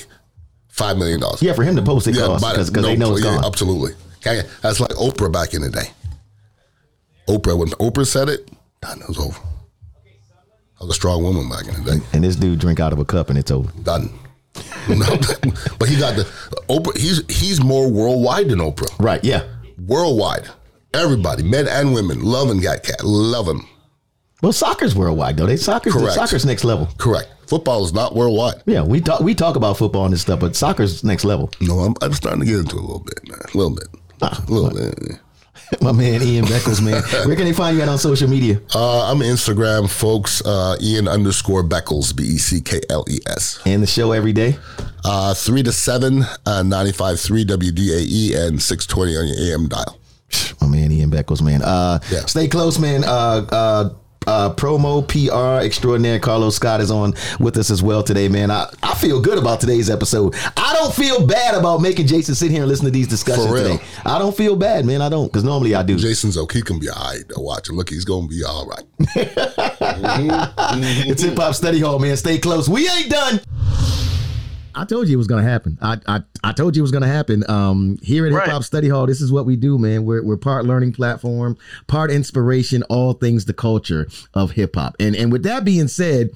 five 0.69 0.97
million 0.97 1.19
dollars. 1.19 1.41
Yeah, 1.41 1.53
for 1.53 1.63
him 1.63 1.75
to 1.75 1.81
post 1.81 2.07
it 2.07 2.15
costs 2.15 2.47
because 2.49 2.71
that. 2.71 2.81
they 2.81 2.95
know 2.95 3.13
it's 3.13 3.23
yeah, 3.23 3.35
gone. 3.35 3.45
Absolutely. 3.45 3.93
Okay, 4.25 4.41
that's 4.61 4.79
like 4.79 4.91
Oprah 4.91 5.31
back 5.31 5.53
in 5.53 5.61
the 5.61 5.69
day. 5.69 5.91
Oprah 7.27 7.57
when 7.57 7.69
Oprah 7.71 8.07
said 8.07 8.29
it, 8.29 8.49
done. 8.81 9.01
It 9.01 9.07
was 9.07 9.19
over. 9.19 9.37
I 10.79 10.85
was 10.85 10.91
a 10.91 10.93
strong 10.93 11.23
woman 11.23 11.47
back 11.49 11.67
in 11.67 11.83
the 11.83 11.91
day. 11.91 12.05
And 12.13 12.23
this 12.23 12.35
dude 12.35 12.59
drink 12.59 12.79
out 12.79 12.91
of 12.93 12.99
a 12.99 13.05
cup 13.05 13.29
and 13.29 13.37
it's 13.37 13.51
over. 13.51 13.71
Done. 13.83 14.09
No, 14.89 15.05
but 15.79 15.87
he 15.87 15.97
got 15.97 16.15
the 16.17 16.23
Oprah. 16.69 16.95
He's 16.97 17.23
he's 17.33 17.63
more 17.63 17.89
worldwide 17.89 18.49
than 18.49 18.59
Oprah. 18.59 18.93
Right. 18.99 19.23
Yeah. 19.23 19.43
Worldwide, 19.79 20.49
everybody, 20.93 21.41
men 21.43 21.67
and 21.69 21.93
women, 21.93 22.21
loving 22.21 22.59
Gat 22.59 22.83
Cat, 22.83 23.01
love 23.03 23.47
him. 23.47 23.65
Well, 24.43 24.51
soccer's 24.51 24.93
worldwide 24.93 25.37
though. 25.37 25.45
They 25.47 25.55
soccer's 25.57 25.93
Correct. 25.93 26.13
soccer's 26.13 26.45
next 26.45 26.63
level. 26.65 26.89
Correct. 26.97 27.29
Football 27.47 27.85
is 27.85 27.93
not 27.93 28.13
worldwide. 28.13 28.61
Yeah, 28.65 28.83
we 28.83 28.99
talk 29.01 29.21
we 29.21 29.33
talk 29.33 29.55
about 29.55 29.77
football 29.77 30.03
and 30.05 30.13
this 30.13 30.21
stuff, 30.21 30.39
but 30.41 30.55
soccer's 30.55 31.03
next 31.03 31.23
level. 31.23 31.49
No, 31.61 31.79
I'm, 31.79 31.95
I'm 32.01 32.13
starting 32.13 32.41
to 32.41 32.45
get 32.45 32.57
into 32.59 32.75
it 32.75 32.79
a 32.79 32.81
little 32.81 32.99
bit, 32.99 33.29
man. 33.29 33.39
A 33.53 33.57
little 33.57 33.73
bit. 33.75 33.87
Ah, 34.21 34.43
A 34.47 34.51
little 34.51 34.69
bit. 34.71 35.19
My 35.81 35.91
man 35.93 36.21
Ian 36.21 36.45
Beckles, 36.45 36.83
man. 36.83 37.01
Where 37.27 37.35
can 37.37 37.45
they 37.45 37.53
find 37.53 37.77
you 37.77 37.83
at 37.83 37.89
on 37.89 37.97
social 37.97 38.29
media? 38.29 38.59
Uh, 38.75 39.09
I'm 39.09 39.19
Instagram, 39.19 39.89
folks. 39.89 40.45
Uh, 40.45 40.75
Ian 40.81 41.07
underscore 41.07 41.63
Beckles, 41.63 42.15
B 42.15 42.23
E 42.23 42.37
C 42.37 42.59
K 42.59 42.81
L 42.89 43.05
E 43.09 43.19
S. 43.27 43.59
And 43.65 43.81
the 43.81 43.87
show 43.87 44.11
every 44.11 44.33
day. 44.33 44.57
Uh, 45.05 45.33
3 45.33 45.63
to 45.63 45.71
7, 45.71 46.21
uh, 46.21 46.25
95.3 46.63 47.45
WDAE, 47.45 48.05
E 48.07 48.33
and 48.35 48.61
620 48.61 49.17
on 49.17 49.27
your 49.27 49.53
AM 49.53 49.67
dial. 49.69 49.99
My 50.61 50.67
man 50.67 50.91
Ian 50.91 51.09
Beckles, 51.11 51.41
man. 51.41 51.61
Uh, 51.61 51.99
Yeah. 52.11 52.25
Stay 52.25 52.47
close, 52.47 52.77
man. 52.77 53.03
Uh, 53.03 53.45
uh, 53.49 53.89
uh, 54.27 54.53
promo 54.53 55.05
PR 55.07 55.65
extraordinaire 55.65 56.19
Carlos 56.19 56.55
Scott 56.55 56.81
is 56.81 56.91
on 56.91 57.13
with 57.39 57.57
us 57.57 57.69
as 57.69 57.81
well 57.83 58.03
today, 58.03 58.27
man. 58.27 58.51
I, 58.51 58.67
I 58.81 58.95
feel 58.95 59.21
good 59.21 59.37
about 59.37 59.59
today's 59.59 59.89
episode. 59.89 60.35
I 60.57 60.73
don't 60.73 60.93
feel 60.93 61.25
bad 61.25 61.55
about 61.55 61.81
making 61.81 62.07
Jason 62.07 62.35
sit 62.35 62.51
here 62.51 62.61
and 62.61 62.69
listen 62.69 62.85
to 62.85 62.91
these 62.91 63.07
discussions 63.07 63.47
today. 63.47 63.79
I 64.05 64.19
don't 64.19 64.35
feel 64.35 64.55
bad, 64.55 64.85
man. 64.85 65.01
I 65.01 65.09
don't, 65.09 65.27
because 65.27 65.43
normally 65.43 65.75
I 65.75 65.83
do. 65.83 65.97
Jason's 65.97 66.37
okay. 66.37 66.59
He 66.59 66.61
can 66.61 66.79
be 66.79 66.89
all 66.89 67.03
right. 67.03 67.23
Watch 67.35 67.69
him. 67.69 67.75
Look, 67.75 67.89
he's 67.89 68.05
going 68.05 68.29
to 68.29 68.35
be 68.35 68.43
all 68.43 68.67
right. 68.67 68.83
It's 71.05 71.21
Hip 71.21 71.37
Hop 71.37 71.53
Study 71.55 71.79
Hall, 71.79 71.99
man. 71.99 72.15
Stay 72.17 72.37
close. 72.39 72.69
We 72.69 72.89
ain't 72.89 73.09
done. 73.09 73.39
I 74.75 74.85
told 74.85 75.07
you 75.07 75.13
it 75.13 75.17
was 75.17 75.27
gonna 75.27 75.43
happen. 75.43 75.77
I 75.81 75.97
I, 76.07 76.21
I 76.43 76.51
told 76.51 76.75
you 76.75 76.81
it 76.81 76.83
was 76.83 76.91
gonna 76.91 77.07
happen. 77.07 77.43
Um, 77.49 77.97
here 78.01 78.25
at 78.25 78.33
Right. 78.33 78.43
Hip 78.45 78.51
Hop 78.53 78.63
Study 78.63 78.89
Hall, 78.89 79.05
this 79.05 79.21
is 79.21 79.31
what 79.31 79.45
we 79.45 79.55
do, 79.55 79.77
man. 79.77 80.05
We're 80.05 80.23
we're 80.23 80.37
part 80.37 80.65
learning 80.65 80.93
platform, 80.93 81.57
part 81.87 82.11
inspiration, 82.11 82.83
all 82.83 83.13
things 83.13 83.45
the 83.45 83.53
culture 83.53 84.07
of 84.33 84.51
hip 84.51 84.75
hop. 84.75 84.95
And 84.99 85.15
and 85.15 85.31
with 85.31 85.43
that 85.43 85.63
being 85.65 85.87
said, 85.87 86.31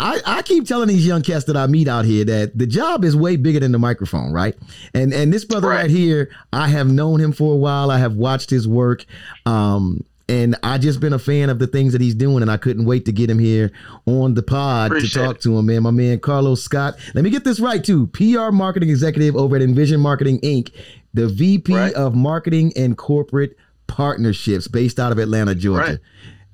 I, 0.00 0.20
I 0.26 0.42
keep 0.42 0.66
telling 0.66 0.88
these 0.88 1.06
young 1.06 1.22
cats 1.22 1.44
that 1.44 1.56
I 1.56 1.66
meet 1.68 1.86
out 1.86 2.04
here 2.04 2.24
that 2.24 2.58
the 2.58 2.66
job 2.66 3.04
is 3.04 3.14
way 3.14 3.36
bigger 3.36 3.60
than 3.60 3.70
the 3.72 3.78
microphone, 3.78 4.32
right? 4.32 4.56
And 4.92 5.12
and 5.12 5.32
this 5.32 5.44
brother 5.44 5.68
right, 5.68 5.82
Right. 5.82 5.90
here, 5.90 6.30
I 6.52 6.68
have 6.68 6.90
known 6.90 7.20
him 7.20 7.32
for 7.32 7.52
a 7.52 7.56
while. 7.56 7.90
I 7.90 7.98
have 7.98 8.14
watched 8.14 8.50
his 8.50 8.66
work. 8.66 9.04
Um, 9.46 10.04
and 10.28 10.56
I 10.62 10.78
just 10.78 11.00
been 11.00 11.12
a 11.12 11.18
fan 11.18 11.50
of 11.50 11.58
the 11.58 11.66
things 11.66 11.92
that 11.92 12.00
he's 12.00 12.14
doing, 12.14 12.42
and 12.42 12.50
I 12.50 12.56
couldn't 12.56 12.84
wait 12.86 13.04
to 13.06 13.12
get 13.12 13.28
him 13.28 13.38
here 13.38 13.70
on 14.06 14.34
the 14.34 14.42
pod 14.42 14.92
to 14.92 15.08
talk 15.08 15.36
it. 15.36 15.42
to 15.42 15.58
him, 15.58 15.66
man. 15.66 15.82
My 15.82 15.90
man 15.90 16.18
Carlos 16.20 16.62
Scott. 16.62 16.94
Let 17.14 17.24
me 17.24 17.30
get 17.30 17.44
this 17.44 17.60
right 17.60 17.82
too. 17.84 18.06
PR 18.08 18.50
marketing 18.50 18.88
executive 18.90 19.36
over 19.36 19.56
at 19.56 19.62
Envision 19.62 20.00
Marketing 20.00 20.40
Inc., 20.40 20.72
the 21.12 21.28
VP 21.28 21.74
Right. 21.74 21.92
of 21.94 22.14
Marketing 22.14 22.72
and 22.76 22.96
Corporate 22.96 23.56
Partnerships, 23.86 24.66
based 24.66 24.98
out 24.98 25.12
of 25.12 25.18
Atlanta, 25.18 25.54
Georgia. 25.54 26.00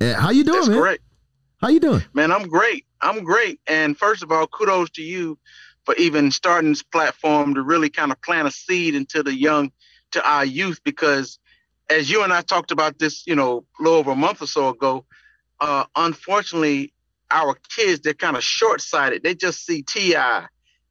Uh, 0.01 0.15
how 0.15 0.31
you 0.31 0.45
doing, 0.45 0.57
That's 0.59 0.69
man? 0.69 0.79
correct. 0.79 1.03
How 1.61 1.69
you 1.69 1.81
doing? 1.81 2.03
Man, 2.15 2.33
I'm 2.33 2.49
great. 2.49 2.87
I'm 3.03 3.23
great. 3.25 3.61
And 3.67 3.97
first 3.97 4.23
of 4.23 4.33
all, 4.33 4.47
kudos 4.47 4.91
to 4.91 5.03
you 5.03 5.39
for 5.85 5.95
even 5.97 6.31
starting 6.31 6.71
this 6.71 6.83
platform 6.83 7.55
to 7.55 7.63
really 7.63 7.89
kind 7.91 8.11
of 8.13 8.21
plant 8.23 8.49
a 8.49 8.51
seed 8.51 8.95
into 8.95 9.23
the 9.23 9.35
young, 9.35 9.71
to 10.13 10.27
our 10.29 10.45
youth, 10.45 10.81
because 10.85 11.39
as 11.91 12.11
you 12.11 12.23
and 12.23 12.33
I 12.33 12.41
talked 12.43 12.71
about 12.71 12.99
this, 12.99 13.27
you 13.27 13.35
know, 13.35 13.65
a 13.79 13.83
little 13.83 13.99
over 13.99 14.13
a 14.13 14.17
month 14.17 14.41
or 14.41 14.47
so 14.47 14.69
ago, 14.69 15.05
uh, 15.61 15.85
unfortunately, 15.97 16.93
our 17.31 17.57
kids, 17.69 18.01
they're 18.01 18.15
kind 18.15 18.37
of 18.37 18.43
short 18.43 18.81
sighted. 18.81 19.23
They 19.23 19.35
just 19.35 19.67
see 19.67 19.83
T.I., 19.83 20.47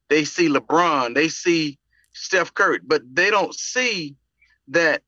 they 0.08 0.24
see 0.24 0.48
LeBron, 0.48 1.14
they 1.14 1.28
see 1.28 1.78
Steph 2.12 2.54
Curry, 2.54 2.80
but 2.84 3.02
they 3.12 3.30
don't 3.30 3.54
see 3.54 4.16
that 4.68 5.02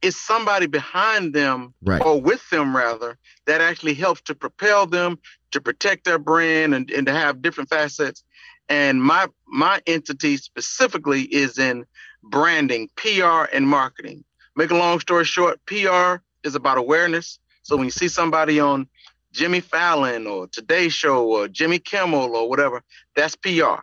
it's 0.00 0.16
somebody 0.16 0.66
behind 0.66 1.32
them 1.32 1.74
Right. 1.82 2.02
or 2.04 2.20
with 2.20 2.48
them 2.50 2.76
rather 2.76 3.18
that 3.46 3.60
actually 3.60 3.94
helps 3.94 4.20
to 4.22 4.34
propel 4.34 4.86
them 4.86 5.18
to 5.52 5.60
protect 5.60 6.04
their 6.04 6.18
brand 6.18 6.74
and, 6.74 6.90
and 6.90 7.06
to 7.06 7.12
have 7.12 7.42
different 7.42 7.70
facets 7.70 8.24
and 8.68 9.02
my 9.02 9.28
my 9.46 9.80
entity 9.86 10.36
specifically 10.36 11.22
is 11.22 11.58
in 11.58 11.84
branding 12.22 12.88
pr 12.96 13.44
and 13.52 13.68
marketing. 13.68 14.24
Make 14.56 14.70
a 14.70 14.76
long 14.76 15.00
story 15.00 15.24
short 15.24 15.60
pr 15.66 16.16
is 16.44 16.54
about 16.54 16.78
awareness. 16.78 17.38
So 17.62 17.76
when 17.76 17.86
you 17.86 17.90
see 17.90 18.08
somebody 18.08 18.60
on 18.60 18.88
jimmy 19.32 19.60
fallon 19.60 20.26
or 20.26 20.46
today 20.48 20.90
show 20.90 21.26
or 21.26 21.48
jimmy 21.48 21.78
kimmel 21.78 22.36
or 22.36 22.50
whatever 22.50 22.82
that's 23.16 23.34
pr 23.34 23.80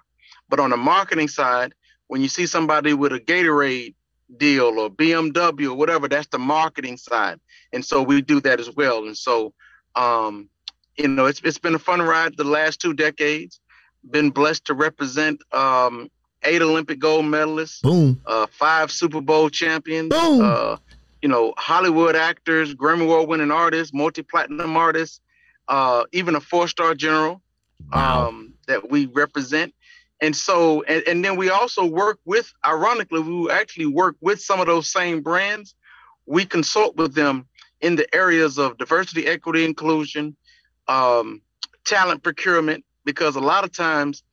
but 0.47 0.59
on 0.59 0.69
the 0.69 0.77
marketing 0.77 1.27
side 1.27 1.73
when 2.05 2.21
you 2.21 2.27
see 2.27 2.45
somebody 2.45 2.93
with 2.93 3.11
a 3.13 3.19
gatorade 3.19 3.95
deal 4.37 4.79
or 4.79 4.91
bmw 4.91 5.71
or 5.71 5.73
whatever 5.73 6.07
that's 6.07 6.27
the 6.27 6.37
marketing 6.37 6.97
side. 6.97 7.39
And 7.73 7.83
so 7.83 8.03
we 8.03 8.21
do 8.21 8.39
that 8.41 8.59
as 8.59 8.69
well. 8.75 9.05
And 9.05 9.17
so 9.17 9.53
um 9.95 10.49
you 10.99 11.07
know, 11.07 11.25
it's 11.25 11.41
it's 11.43 11.57
been 11.57 11.75
a 11.75 11.79
fun 11.79 12.01
ride 12.01 12.35
the 12.35 12.43
last 12.43 12.81
two 12.81 12.93
decades. 12.93 13.61
Been 14.09 14.31
blessed 14.31 14.65
to 14.65 14.73
represent 14.73 15.41
um, 15.53 16.09
eight 16.43 16.61
Olympic 16.61 16.99
gold 16.99 17.25
medalists, 17.25 17.81
boom, 17.81 18.21
uh, 18.25 18.47
five 18.51 18.91
Super 18.91 19.21
Bowl 19.21 19.49
champions, 19.49 20.09
boom. 20.09 20.41
Uh, 20.41 20.77
you 21.21 21.27
know, 21.27 21.53
Hollywood 21.57 22.15
actors, 22.15 22.73
Grammy 22.73 23.03
Award 23.03 23.27
winning 23.27 23.51
artists, 23.51 23.93
multi 23.93 24.21
platinum 24.21 24.77
artists, 24.77 25.19
uh, 25.67 26.05
even 26.13 26.35
a 26.35 26.39
four 26.39 26.67
star 26.67 26.95
general 26.95 27.41
wow. 27.93 28.27
um, 28.27 28.53
that 28.67 28.89
we 28.89 29.05
represent. 29.07 29.73
And 30.21 30.35
so, 30.35 30.83
and, 30.83 31.03
and 31.07 31.23
then 31.23 31.37
we 31.37 31.49
also 31.49 31.85
work 31.85 32.19
with, 32.25 32.51
ironically, 32.65 33.21
we 33.21 33.49
actually 33.49 33.85
work 33.85 34.15
with 34.21 34.41
some 34.41 34.59
of 34.59 34.67
those 34.67 34.91
same 34.91 35.21
brands. 35.21 35.75
We 36.25 36.45
consult 36.45 36.97
with 36.97 37.15
them 37.15 37.47
in 37.81 37.95
the 37.95 38.13
areas 38.13 38.57
of 38.57 38.77
diversity, 38.77 39.27
equity, 39.27 39.63
inclusion, 39.63 40.35
um, 40.87 41.41
talent 41.85 42.23
procurement, 42.23 42.83
because 43.05 43.35
a 43.35 43.39
lot 43.39 43.63
of 43.63 43.71
times, 43.71 44.23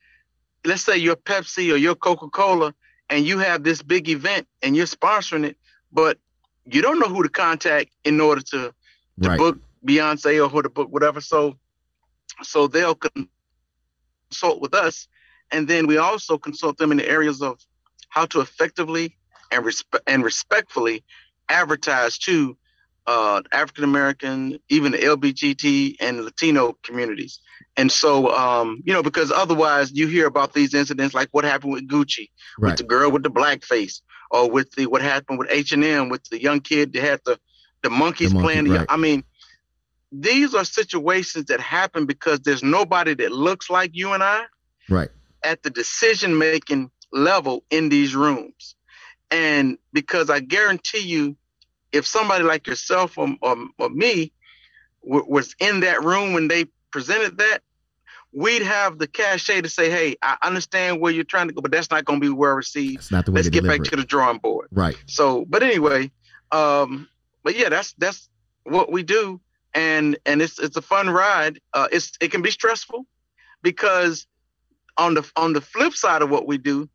let's 0.66 0.82
say 0.82 0.96
you're 0.96 1.16
Pepsi 1.16 1.72
or 1.72 1.76
you're 1.76 1.94
Coca 1.94 2.28
Cola, 2.28 2.74
and 3.08 3.24
you 3.24 3.38
have 3.38 3.62
this 3.62 3.82
big 3.82 4.08
event 4.08 4.46
and 4.62 4.76
you're 4.76 4.86
sponsoring 4.86 5.44
it, 5.44 5.56
but 5.92 6.18
you 6.64 6.82
don't 6.82 6.98
know 6.98 7.08
who 7.08 7.22
to 7.22 7.28
contact 7.28 7.90
in 8.04 8.20
order 8.20 8.42
to, 8.42 8.74
to 9.22 9.28
right. 9.28 9.38
book 9.38 9.58
Beyonce 9.86 10.44
or 10.44 10.48
who 10.48 10.62
to 10.62 10.68
book 10.68 10.90
whatever. 10.90 11.20
So, 11.20 11.56
so 12.42 12.66
they'll 12.66 12.96
consult 12.96 14.60
with 14.60 14.74
us, 14.74 15.08
and 15.52 15.68
then 15.68 15.86
we 15.86 15.98
also 15.98 16.36
consult 16.36 16.78
them 16.78 16.90
in 16.90 16.98
the 16.98 17.08
areas 17.08 17.40
of 17.40 17.60
how 18.08 18.26
to 18.26 18.40
effectively 18.40 19.16
and 19.52 19.64
respe- 19.64 20.00
and 20.06 20.24
respectfully 20.24 21.04
advertise 21.48 22.18
to 22.18 22.56
uh, 23.06 23.42
African 23.52 23.84
American, 23.84 24.58
even 24.68 24.92
the 24.92 24.98
LBGT 24.98 25.96
and 26.00 26.24
Latino 26.24 26.76
communities. 26.82 27.40
And 27.76 27.92
so, 27.92 28.34
um, 28.34 28.82
you 28.84 28.92
know, 28.92 29.02
because 29.02 29.30
otherwise 29.30 29.92
you 29.92 30.06
hear 30.06 30.26
about 30.26 30.54
these 30.54 30.74
incidents 30.74 31.14
like 31.14 31.28
what 31.32 31.44
happened 31.44 31.72
with 31.72 31.88
Gucci, 31.88 32.30
right. 32.58 32.70
with 32.70 32.78
the 32.78 32.84
girl 32.84 33.10
with 33.10 33.22
the 33.22 33.30
black 33.30 33.64
face, 33.64 34.02
or 34.30 34.50
with 34.50 34.72
the 34.72 34.86
what 34.86 35.02
happened 35.02 35.38
with 35.38 35.48
H 35.50 35.72
and 35.72 35.84
M 35.84 36.08
with 36.08 36.24
the 36.24 36.40
young 36.40 36.60
kid 36.60 36.92
that 36.94 37.02
had 37.02 37.20
the 37.24 37.38
the 37.82 37.90
monkeys 37.90 38.30
the 38.30 38.34
monkey, 38.34 38.46
playing. 38.46 38.68
Right. 38.70 38.86
I 38.88 38.96
mean, 38.96 39.24
these 40.10 40.54
are 40.54 40.64
situations 40.64 41.46
that 41.46 41.60
happen 41.60 42.06
because 42.06 42.40
there's 42.40 42.62
nobody 42.62 43.14
that 43.14 43.32
looks 43.32 43.68
like 43.68 43.90
you 43.92 44.12
and 44.12 44.22
I, 44.22 44.44
right, 44.88 45.10
at 45.42 45.62
the 45.62 45.70
decision 45.70 46.38
making 46.38 46.90
level 47.12 47.62
in 47.70 47.88
these 47.90 48.16
rooms, 48.16 48.74
and 49.30 49.76
because 49.92 50.30
I 50.30 50.40
guarantee 50.40 51.00
you 51.00 51.36
if 51.96 52.06
somebody 52.06 52.44
like 52.44 52.66
yourself 52.66 53.18
or, 53.18 53.34
or, 53.42 53.56
or 53.78 53.90
me 53.90 54.32
w- 55.04 55.26
was 55.28 55.54
in 55.58 55.80
that 55.80 56.04
room 56.04 56.32
when 56.32 56.48
they 56.48 56.66
presented 56.90 57.38
that, 57.38 57.62
we'd 58.32 58.62
have 58.62 58.98
the 58.98 59.06
cachet 59.06 59.62
to 59.62 59.68
say, 59.68 59.90
"Hey, 59.90 60.16
I 60.22 60.36
understand 60.42 61.00
where 61.00 61.12
you're 61.12 61.24
trying 61.24 61.48
to 61.48 61.54
go, 61.54 61.60
but 61.60 61.70
that's 61.70 61.90
not 61.90 62.04
going 62.04 62.20
to 62.20 62.26
be 62.26 62.32
well 62.32 62.52
received. 62.52 62.98
That's 62.98 63.10
not 63.10 63.26
the 63.26 63.32
way 63.32 63.38
Let's 63.38 63.48
get 63.48 63.66
back 63.66 63.80
it. 63.80 63.86
to 63.86 63.96
the 63.96 64.04
drawing 64.04 64.38
board." 64.38 64.68
Right. 64.70 64.96
So, 65.06 65.44
but 65.48 65.62
anyway, 65.62 66.10
um, 66.52 67.08
but 67.42 67.56
yeah, 67.56 67.68
that's 67.68 67.94
that's 67.94 68.28
what 68.64 68.92
we 68.92 69.02
do, 69.02 69.40
and 69.74 70.18
and 70.26 70.42
it's 70.42 70.58
it's 70.58 70.76
a 70.76 70.82
fun 70.82 71.08
ride. 71.10 71.60
Uh, 71.72 71.88
it's 71.90 72.12
it 72.20 72.30
can 72.30 72.42
be 72.42 72.50
stressful 72.50 73.06
because 73.62 74.26
on 74.98 75.14
the 75.14 75.30
on 75.36 75.52
the 75.52 75.60
flip 75.60 75.94
side 75.94 76.22
of 76.22 76.30
what 76.30 76.46
we 76.46 76.58
do, 76.58 76.88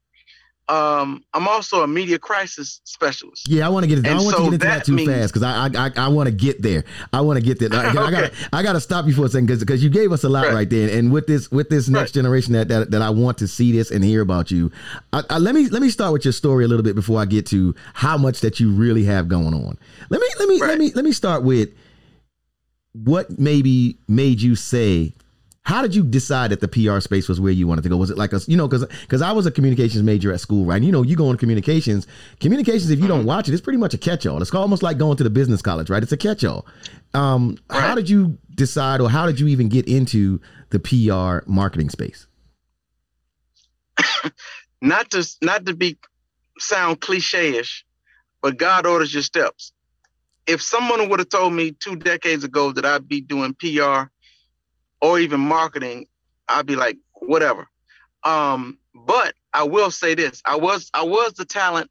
um, 0.72 1.22
I'm 1.34 1.50
also 1.50 1.84
a 1.84 1.88
media 1.88 2.18
crisis 2.18 2.80
specialist. 2.86 3.50
Yeah, 3.50 3.66
I 3.66 3.70
want 3.70 3.84
to 3.84 3.88
get. 3.88 3.98
Into, 3.98 4.10
I 4.10 4.14
don't 4.14 4.24
want 4.24 4.38
so 4.38 4.38
to 4.38 4.44
get 4.44 4.54
into 4.54 4.66
that, 4.66 4.78
that 4.78 4.86
too 4.86 4.94
means, 4.94 5.10
fast 5.10 5.34
because 5.34 5.44
I 5.44 5.66
I, 5.66 5.88
I, 5.88 5.92
I 6.06 6.08
want 6.08 6.28
to 6.28 6.32
get 6.32 6.62
there. 6.62 6.86
I 7.12 7.20
want 7.20 7.38
to 7.38 7.46
get 7.46 7.60
there. 7.60 7.70
I, 7.74 7.90
okay. 7.90 8.00
I 8.00 8.12
got 8.12 8.32
I 8.54 8.64
got 8.64 8.74
to 8.74 8.80
stop 8.80 9.06
you 9.06 9.14
for 9.14 9.26
a 9.26 9.30
second 9.30 9.48
because 9.48 9.60
because 9.60 9.84
you 9.84 9.90
gave 9.90 10.14
us 10.14 10.24
a 10.24 10.30
lot 10.30 10.46
right, 10.46 10.54
right 10.54 10.70
there. 10.70 10.98
And 10.98 11.12
with 11.12 11.28
this 11.28 11.52
with 11.52 11.68
this 11.68 11.90
next 11.90 12.12
right. 12.12 12.14
generation 12.14 12.54
that, 12.54 12.70
that 12.70 12.92
that 12.92 13.02
I 13.02 13.10
want 13.10 13.38
to 13.40 13.50
see 13.50 13.74
this 13.74 13.92
and 13.92 14.02
hear 14.02 14.22
about 14.22 14.50
you. 14.50 14.72
I, 15.12 15.24
I, 15.30 15.38
let 15.40 15.56
me 15.56 15.68
let 15.68 15.82
me 15.82 15.90
start 15.90 16.14
with 16.14 16.24
your 16.24 16.32
story 16.32 16.64
a 16.64 16.70
little 16.70 16.84
bit 16.84 16.96
before 16.96 17.20
I 17.20 17.26
get 17.26 17.46
to 17.48 17.76
how 17.94 18.18
much 18.18 18.40
that 18.40 18.62
you 18.62 18.72
really 18.72 19.04
have 19.04 19.28
going 19.28 19.54
on. 19.54 19.78
Let 20.10 20.22
me 20.22 20.28
let 20.40 20.48
me 20.48 20.62
right. 20.62 20.70
let 20.70 20.78
me 20.78 20.94
let 20.94 21.04
me 21.04 21.12
start 21.12 21.44
with 21.44 21.70
what 22.94 23.38
maybe 23.38 23.98
made 24.08 24.40
you 24.40 24.56
say 24.56 25.12
how 25.64 25.82
did 25.82 25.94
you 25.94 26.04
decide 26.04 26.50
that 26.52 26.60
the 26.60 26.68
PR 26.68 27.00
space 27.00 27.30
was 27.30 27.40
where 27.40 27.52
you 27.52 27.68
wanted 27.68 27.84
to 27.84 27.90
go? 27.90 27.98
Was 27.98 28.10
it 28.10 28.18
like 28.18 28.34
a, 28.34 28.40
you 28.48 28.58
know, 28.58 28.68
because 28.68 28.86
because 29.02 29.22
I 29.22 29.32
was 29.32 29.46
a 29.46 29.52
communications 29.52 30.02
major 30.02 30.34
at 30.34 30.40
school, 30.40 30.66
right? 30.66 30.78
And 30.78 30.86
you 30.86 30.92
know, 30.92 31.04
you 31.04 31.16
go 31.16 31.28
into 31.28 31.38
communications. 31.38 32.08
Communications, 32.40 32.90
if 32.90 33.00
you 33.00 33.08
don't 33.08 33.20
mm-hmm. 33.20 33.28
watch 33.28 33.48
it, 33.48 33.54
it's 33.54 33.62
pretty 33.62 33.78
much 33.78 33.94
a 33.94 33.98
catch-all. 33.98 34.42
It's 34.42 34.54
almost 34.54 34.82
like 34.82 34.98
going 34.98 35.18
to 35.18 35.24
the 35.24 35.30
business 35.30 35.62
college, 35.62 35.90
right? 35.90 36.02
It's 36.02 36.12
a 36.12 36.18
catch-all. 36.18 36.66
Um, 37.14 37.58
right. 37.70 37.80
How 37.80 37.96
did 37.96 38.10
you 38.10 38.40
decide, 38.56 39.02
or 39.02 39.10
how 39.10 39.28
did 39.28 39.40
you 39.40 39.48
even 39.48 39.70
get 39.70 39.88
into 39.88 40.42
the 40.72 40.80
PR 40.80 41.48
marketing 41.48 41.90
space? 41.90 42.26
not 44.82 45.12
to 45.12 45.28
not 45.44 45.68
to 45.68 45.76
be 45.76 45.98
sound 46.58 47.02
cliche-ish, 47.02 47.86
but 48.42 48.58
God 48.58 48.88
orders 48.88 49.14
your 49.14 49.24
steps. 49.24 49.74
If 50.48 50.60
someone 50.64 51.08
would 51.08 51.20
have 51.20 51.30
told 51.30 51.54
me 51.54 51.72
two 51.72 51.96
decades 51.96 52.44
ago 52.44 52.72
that 52.72 52.84
I'd 52.84 53.08
be 53.08 53.22
doing 53.22 53.54
PR 53.54 54.10
or 55.02 55.20
even 55.20 55.40
marketing, 55.40 56.08
I'd 56.48 56.66
be 56.66 56.76
like, 56.76 56.98
whatever. 57.14 57.68
Um, 58.24 58.78
but 58.94 59.34
I 59.54 59.64
will 59.64 59.92
say 59.92 60.16
this: 60.16 60.42
I 60.46 60.56
was 60.58 60.90
I 60.94 61.04
was 61.04 61.34
the 61.34 61.46
talent 61.46 61.90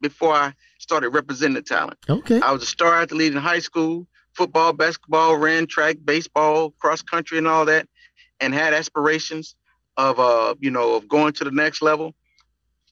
before 0.00 0.34
I 0.34 0.54
started 0.78 1.10
representing 1.10 1.54
the 1.54 1.62
talent. 1.62 1.98
Okay. 2.08 2.40
I 2.40 2.52
was 2.52 2.62
a 2.62 2.66
star 2.66 3.00
athlete 3.00 3.32
in 3.32 3.38
high 3.38 3.60
school, 3.60 4.06
football, 4.34 4.72
basketball, 4.72 5.36
ran 5.36 5.66
track, 5.66 5.96
baseball, 6.04 6.72
cross 6.72 7.02
country, 7.02 7.38
and 7.38 7.46
all 7.46 7.64
that, 7.66 7.88
and 8.40 8.52
had 8.52 8.74
aspirations 8.74 9.54
of 9.96 10.18
uh, 10.18 10.54
you 10.60 10.70
know, 10.70 10.94
of 10.94 11.08
going 11.08 11.32
to 11.34 11.44
the 11.44 11.50
next 11.50 11.82
level. 11.82 12.14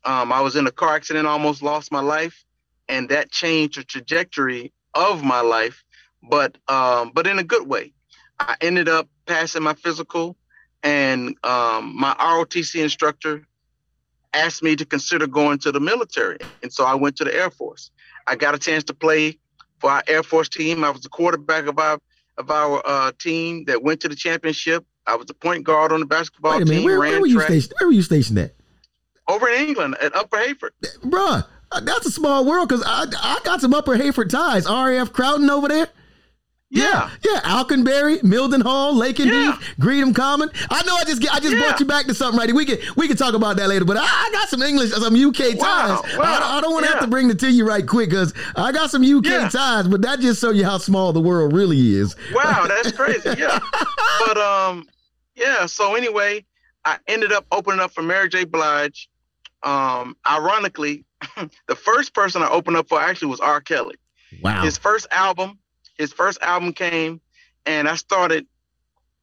Um, 0.04 0.32
I 0.32 0.40
was 0.40 0.56
in 0.56 0.66
a 0.66 0.70
car 0.70 0.96
accident, 0.96 1.26
almost 1.26 1.62
lost 1.62 1.92
my 1.92 2.00
life, 2.00 2.44
and 2.88 3.08
that 3.10 3.30
changed 3.30 3.78
the 3.78 3.84
trajectory 3.84 4.72
of 4.94 5.22
my 5.22 5.40
life, 5.40 5.84
but 6.22 6.56
um, 6.68 7.12
but 7.14 7.26
in 7.26 7.38
a 7.38 7.44
good 7.44 7.66
way. 7.66 7.92
I 8.40 8.56
ended 8.60 8.88
up 8.88 9.08
passing 9.26 9.62
my 9.62 9.74
physical, 9.74 10.36
and 10.82 11.36
um, 11.44 11.94
my 11.94 12.14
ROTC 12.14 12.82
instructor 12.82 13.46
asked 14.32 14.62
me 14.62 14.76
to 14.76 14.86
consider 14.86 15.26
going 15.26 15.58
to 15.58 15.72
the 15.72 15.80
military, 15.80 16.38
and 16.62 16.72
so 16.72 16.84
I 16.84 16.94
went 16.94 17.16
to 17.16 17.24
the 17.24 17.34
Air 17.34 17.50
Force. 17.50 17.90
I 18.26 18.36
got 18.36 18.54
a 18.54 18.58
chance 18.58 18.84
to 18.84 18.94
play 18.94 19.38
for 19.78 19.90
our 19.90 20.02
Air 20.06 20.22
Force 20.22 20.48
team. 20.48 20.84
I 20.84 20.90
was 20.90 21.02
the 21.02 21.08
quarterback 21.08 21.66
of 21.66 21.78
our 21.78 21.98
of 22.38 22.50
our 22.50 22.82
uh, 22.86 23.12
team 23.18 23.64
that 23.66 23.82
went 23.82 24.00
to 24.00 24.08
the 24.08 24.16
championship. 24.16 24.86
I 25.06 25.16
was 25.16 25.26
the 25.26 25.34
point 25.34 25.64
guard 25.64 25.92
on 25.92 26.00
the 26.00 26.06
basketball 26.06 26.52
Wait 26.52 26.62
a 26.62 26.64
minute, 26.64 26.78
team. 26.78 26.84
Where, 26.84 26.98
where 26.98 27.20
were 27.20 27.26
you 27.26 27.40
stationed? 27.40 27.74
Where 27.78 27.88
were 27.88 27.92
you 27.92 28.02
stationed 28.02 28.38
at? 28.38 28.54
Over 29.28 29.48
in 29.48 29.68
England 29.68 29.96
at 30.00 30.14
Upper 30.16 30.38
Heyford. 30.38 30.72
Bruh, 31.04 31.46
that's 31.82 32.06
a 32.06 32.10
small 32.10 32.46
world 32.46 32.68
because 32.68 32.82
I 32.86 33.04
I 33.20 33.40
got 33.44 33.60
some 33.60 33.74
Upper 33.74 33.96
Heyford 33.96 34.30
ties. 34.30 34.66
RAF 34.66 35.12
Croughton 35.12 35.50
over 35.50 35.68
there. 35.68 35.88
Yeah. 36.70 37.10
Yeah. 37.24 37.40
Alconbury, 37.42 38.18
Mildenhall, 38.18 38.94
Lake 38.94 39.18
and 39.18 39.28
yeah. 39.28 39.58
Greenham 39.80 40.14
Common. 40.14 40.50
I 40.70 40.82
know 40.84 40.94
I 40.94 41.04
just 41.04 41.20
get. 41.20 41.32
I 41.32 41.40
just 41.40 41.54
yeah. 41.54 41.60
brought 41.60 41.80
you 41.80 41.86
back 41.86 42.06
to 42.06 42.14
something 42.14 42.38
right 42.38 42.54
We 42.54 42.64
can 42.64 42.78
we 42.96 43.08
can 43.08 43.16
talk 43.16 43.34
about 43.34 43.56
that 43.56 43.68
later, 43.68 43.84
but 43.84 43.96
I, 43.96 44.04
I 44.04 44.30
got 44.32 44.48
some 44.48 44.62
English, 44.62 44.90
some 44.90 45.14
UK 45.14 45.58
wow. 45.58 46.02
ties. 46.02 46.16
Wow. 46.16 46.24
I, 46.24 46.58
I, 46.58 46.60
don't 46.60 46.72
want 46.72 46.84
to 46.84 46.90
yeah. 46.90 46.94
have 46.94 47.04
to 47.04 47.10
bring 47.10 47.28
it 47.28 47.40
to 47.40 47.50
you 47.50 47.66
right 47.66 47.86
quick 47.86 48.10
because 48.10 48.32
I 48.54 48.70
got 48.70 48.90
some 48.90 49.02
UK 49.02 49.50
ties, 49.50 49.88
but 49.88 50.02
that 50.02 50.20
just 50.20 50.40
shows 50.40 50.56
you 50.56 50.64
how 50.64 50.78
small 50.78 51.12
the 51.12 51.20
world 51.20 51.52
really 51.52 51.94
is. 51.94 52.14
Wow, 52.32 52.66
that's 52.68 52.92
crazy. 52.92 53.30
Yeah. 53.36 53.58
but 54.20 54.38
um 54.38 54.86
yeah, 55.34 55.66
so 55.66 55.94
anyway, 55.94 56.44
I 56.84 56.98
ended 57.08 57.32
up 57.32 57.46
opening 57.50 57.80
up 57.80 57.92
for 57.92 58.02
Mary 58.02 58.28
J. 58.28 58.44
Blige. 58.44 59.08
Um, 59.62 60.16
ironically, 60.26 61.04
the 61.66 61.74
first 61.74 62.14
person 62.14 62.42
I 62.42 62.48
opened 62.48 62.76
up 62.76 62.88
for 62.88 63.00
actually 63.00 63.28
was 63.28 63.40
R. 63.40 63.60
Kelly. 63.60 63.96
Wow. 64.42 64.62
His 64.62 64.78
first 64.78 65.06
album 65.10 65.58
his 66.00 66.14
first 66.14 66.40
album 66.40 66.72
came, 66.72 67.20
and 67.66 67.86
I 67.86 67.96
started. 67.96 68.46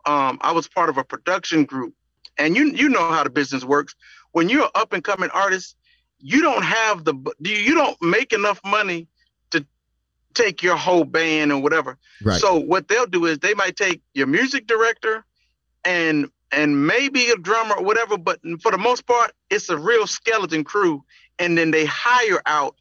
Um, 0.05 0.37
I 0.41 0.51
was 0.51 0.67
part 0.67 0.89
of 0.89 0.97
a 0.97 1.03
production 1.03 1.65
group, 1.65 1.95
and 2.37 2.55
you 2.55 2.65
you 2.65 2.87
know 2.87 3.09
how 3.11 3.23
the 3.23 3.31
business 3.31 3.65
works. 3.65 3.95
When 4.31 4.47
you're 4.47 4.65
an 4.65 4.69
up 4.75 4.93
and 4.93 5.03
coming 5.03 5.31
artist, 5.31 5.75
you 6.19 6.41
don't 6.41 6.63
have 6.63 7.03
the 7.03 7.15
you 7.39 7.73
don't 7.73 7.99
make 8.01 8.31
enough 8.31 8.61
money 8.63 9.07
to 9.49 9.65
take 10.35 10.61
your 10.61 10.77
whole 10.77 11.03
band 11.03 11.51
or 11.51 11.59
whatever. 11.59 11.97
Right. 12.23 12.39
So 12.39 12.59
what 12.59 12.87
they'll 12.87 13.07
do 13.07 13.25
is 13.25 13.39
they 13.39 13.55
might 13.55 13.75
take 13.75 14.01
your 14.13 14.27
music 14.27 14.67
director 14.67 15.25
and 15.83 16.29
and 16.51 16.85
maybe 16.85 17.29
a 17.29 17.37
drummer 17.37 17.75
or 17.75 17.83
whatever, 17.83 18.19
but 18.19 18.39
for 18.61 18.71
the 18.71 18.77
most 18.77 19.07
part, 19.07 19.31
it's 19.49 19.69
a 19.69 19.77
real 19.77 20.05
skeleton 20.05 20.63
crew. 20.63 21.03
And 21.39 21.57
then 21.57 21.71
they 21.71 21.85
hire 21.85 22.41
out 22.45 22.75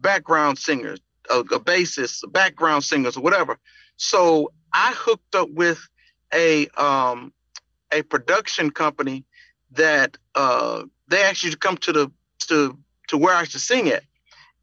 background 0.00 0.58
singers, 0.58 1.00
a, 1.32 1.40
a 1.40 1.60
bassist, 1.60 2.30
background 2.32 2.84
singers, 2.84 3.16
or 3.16 3.22
whatever. 3.22 3.58
So 3.96 4.52
I 4.72 4.92
hooked 4.96 5.34
up 5.34 5.50
with 5.50 5.78
a 6.32 6.66
um, 6.68 7.32
a 7.92 8.02
production 8.02 8.70
company 8.70 9.24
that 9.72 10.16
uh, 10.34 10.84
they 11.08 11.32
to 11.50 11.56
come 11.56 11.76
to 11.78 11.92
the 11.92 12.12
to 12.48 12.78
to 13.08 13.18
where 13.18 13.34
I 13.34 13.44
should 13.44 13.60
sing 13.60 13.88
at, 13.88 14.04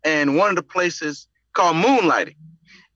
and 0.04 0.38
one 0.38 0.50
of 0.50 0.56
the 0.56 0.64
places 0.64 1.28
called 1.54 1.78
Moonlighting, 1.78 2.36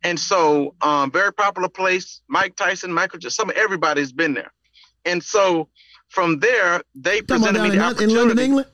And 0.04 0.20
so, 0.20 0.76
um, 0.82 1.12
very 1.12 1.34
popular 1.34 1.70
place. 1.70 2.22
Mike 2.28 2.56
Tyson, 2.56 2.94
Michael, 2.94 3.20
just 3.20 3.36
some 3.36 3.52
everybody's 3.56 4.12
been 4.12 4.34
there. 4.34 4.52
And 5.06 5.24
so, 5.24 5.70
from 6.10 6.40
there, 6.40 6.82
they 6.96 7.22
presented 7.22 7.62
me 7.62 7.70
the 7.70 7.76
in, 7.76 7.82
opportunity 7.82 8.14
in 8.14 8.20
London, 8.20 8.40
England. 8.40 8.68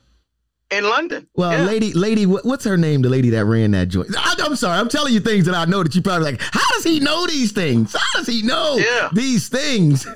In 0.72 0.84
London. 0.84 1.28
Well, 1.36 1.51
yeah. 1.51 1.63
lady, 1.65 1.93
lady, 1.93 2.28
what's 2.28 2.63
her 2.63 2.78
name? 2.78 3.01
The 3.01 3.09
lady 3.09 3.32
that 3.32 3.45
ran 3.45 3.72
that 3.72 3.88
joint. 3.88 4.09
I, 4.15 4.36
am 4.45 4.55
sorry, 4.55 4.78
I'm 4.78 4.88
telling 4.88 5.13
you 5.15 5.20
things 5.20 5.45
that 5.45 5.55
I 5.55 5.65
know 5.65 5.82
that 5.82 5.95
you 5.95 6.01
probably 6.03 6.32
like. 6.32 6.41
How 6.41 6.72
does 6.74 6.84
he 6.84 6.99
know 6.99 7.26
these 7.26 7.51
things? 7.51 7.93
How 7.97 8.20
does 8.20 8.28
he 8.28 8.43
know 8.43 8.78
Yeah. 8.78 9.09
these 9.11 9.49
things? 9.49 10.05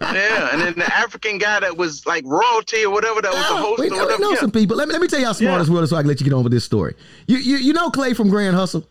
yeah, 0.00 0.48
and 0.52 0.62
then 0.62 0.74
the 0.76 0.90
African 0.94 1.36
guy 1.36 1.60
that 1.60 1.76
was 1.76 2.06
like 2.06 2.24
royalty 2.26 2.84
or 2.86 2.92
whatever 2.92 3.20
that 3.20 3.32
was 3.34 3.46
the 3.46 3.54
Yeah, 3.54 3.60
host 3.60 3.80
we 3.80 3.86
or 3.88 3.90
know, 3.90 4.06
we 4.06 4.18
know 4.18 4.30
yeah. 4.30 4.40
some 4.40 4.50
people. 4.50 4.74
Let 4.76 4.88
me 4.88 4.92
let 4.92 5.02
me 5.02 5.08
tell 5.08 5.20
you 5.20 5.26
how 5.26 5.32
smart 5.32 5.52
Yeah. 5.52 5.58
this 5.58 5.68
world 5.68 5.84
is, 5.84 5.90
so 5.90 5.96
I 5.96 6.00
can 6.00 6.08
let 6.08 6.18
you 6.18 6.24
get 6.24 6.32
on 6.32 6.44
with 6.44 6.52
this 6.52 6.64
story. 6.64 6.94
You 7.26 7.36
you 7.36 7.56
you 7.56 7.72
know 7.74 7.90
Clay 7.90 8.14
from 8.14 8.30
Grand 8.30 8.56
Hustle. 8.56 8.88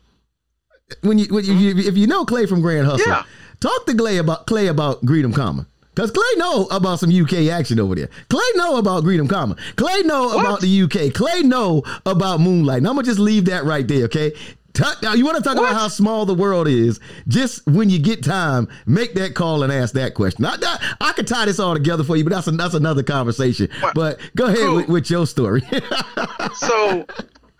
When 1.02 1.18
you, 1.18 1.26
when 1.34 1.44
you 1.44 1.54
mm-hmm. 1.54 1.80
if 1.80 1.98
you 1.98 2.06
know 2.06 2.24
Clay 2.24 2.46
from 2.46 2.62
Grand 2.62 2.86
Hustle, 2.86 3.08
Yeah. 3.08 3.24
talk 3.60 3.88
to 3.88 3.96
Clay 3.96 4.18
about 4.18 4.46
Clay 4.46 4.68
about 4.68 5.04
Greenham 5.04 5.34
Common. 5.34 5.66
Cause 5.96 6.12
Clay 6.12 6.24
know 6.38 6.66
about 6.72 7.00
some 7.00 7.12
UK 7.12 7.50
action 7.52 7.80
over 7.80 7.94
there. 7.96 8.10
Clay 8.30 8.42
know 8.56 8.78
about 8.78 9.04
Greenham 9.04 9.30
Common. 9.30 9.58
Clay 9.76 10.02
know 10.02 10.26
What? 10.28 10.40
about 10.40 10.62
the 10.62 10.82
UK. 10.84 11.14
Clay 11.14 11.42
know 11.44 11.84
about 12.06 12.40
Moonlight. 12.40 12.80
And 12.80 12.88
I'm 12.88 12.96
gonna 12.96 13.06
just 13.06 13.20
leave 13.20 13.46
that 13.46 13.64
right 13.64 13.88
there, 13.88 14.06
okay? 14.06 14.34
Talk- 14.74 15.04
Now 15.04 15.14
you 15.14 15.24
want 15.24 15.38
to 15.38 15.44
talk 15.44 15.56
What? 15.56 15.70
about 15.70 15.80
how 15.80 15.88
small 15.88 16.26
the 16.26 16.34
world 16.34 16.68
is? 16.68 17.00
Just 17.28 17.64
when 17.68 17.92
you 17.92 18.00
get 18.00 18.24
time, 18.24 18.68
make 18.88 19.14
that 19.14 19.36
call 19.36 19.62
and 19.62 19.72
ask 19.72 19.94
that 19.94 20.16
question. 20.16 20.46
I, 20.46 20.56
I, 20.60 20.96
I 21.00 21.12
could 21.14 21.28
tie 21.28 21.46
this 21.46 21.60
all 21.60 21.76
together 21.76 22.04
for 22.04 22.16
you, 22.18 22.24
but 22.24 22.34
that's 22.34 22.48
a, 22.48 22.52
that's 22.52 22.74
another 22.74 23.04
conversation. 23.04 23.70
What? 23.82 23.94
But 23.94 24.20
go 24.36 24.46
ahead 24.46 24.58
Cool. 24.58 24.76
with, 24.78 24.88
with 24.90 25.10
your 25.12 25.28
story. 25.28 25.62
so 26.56 27.06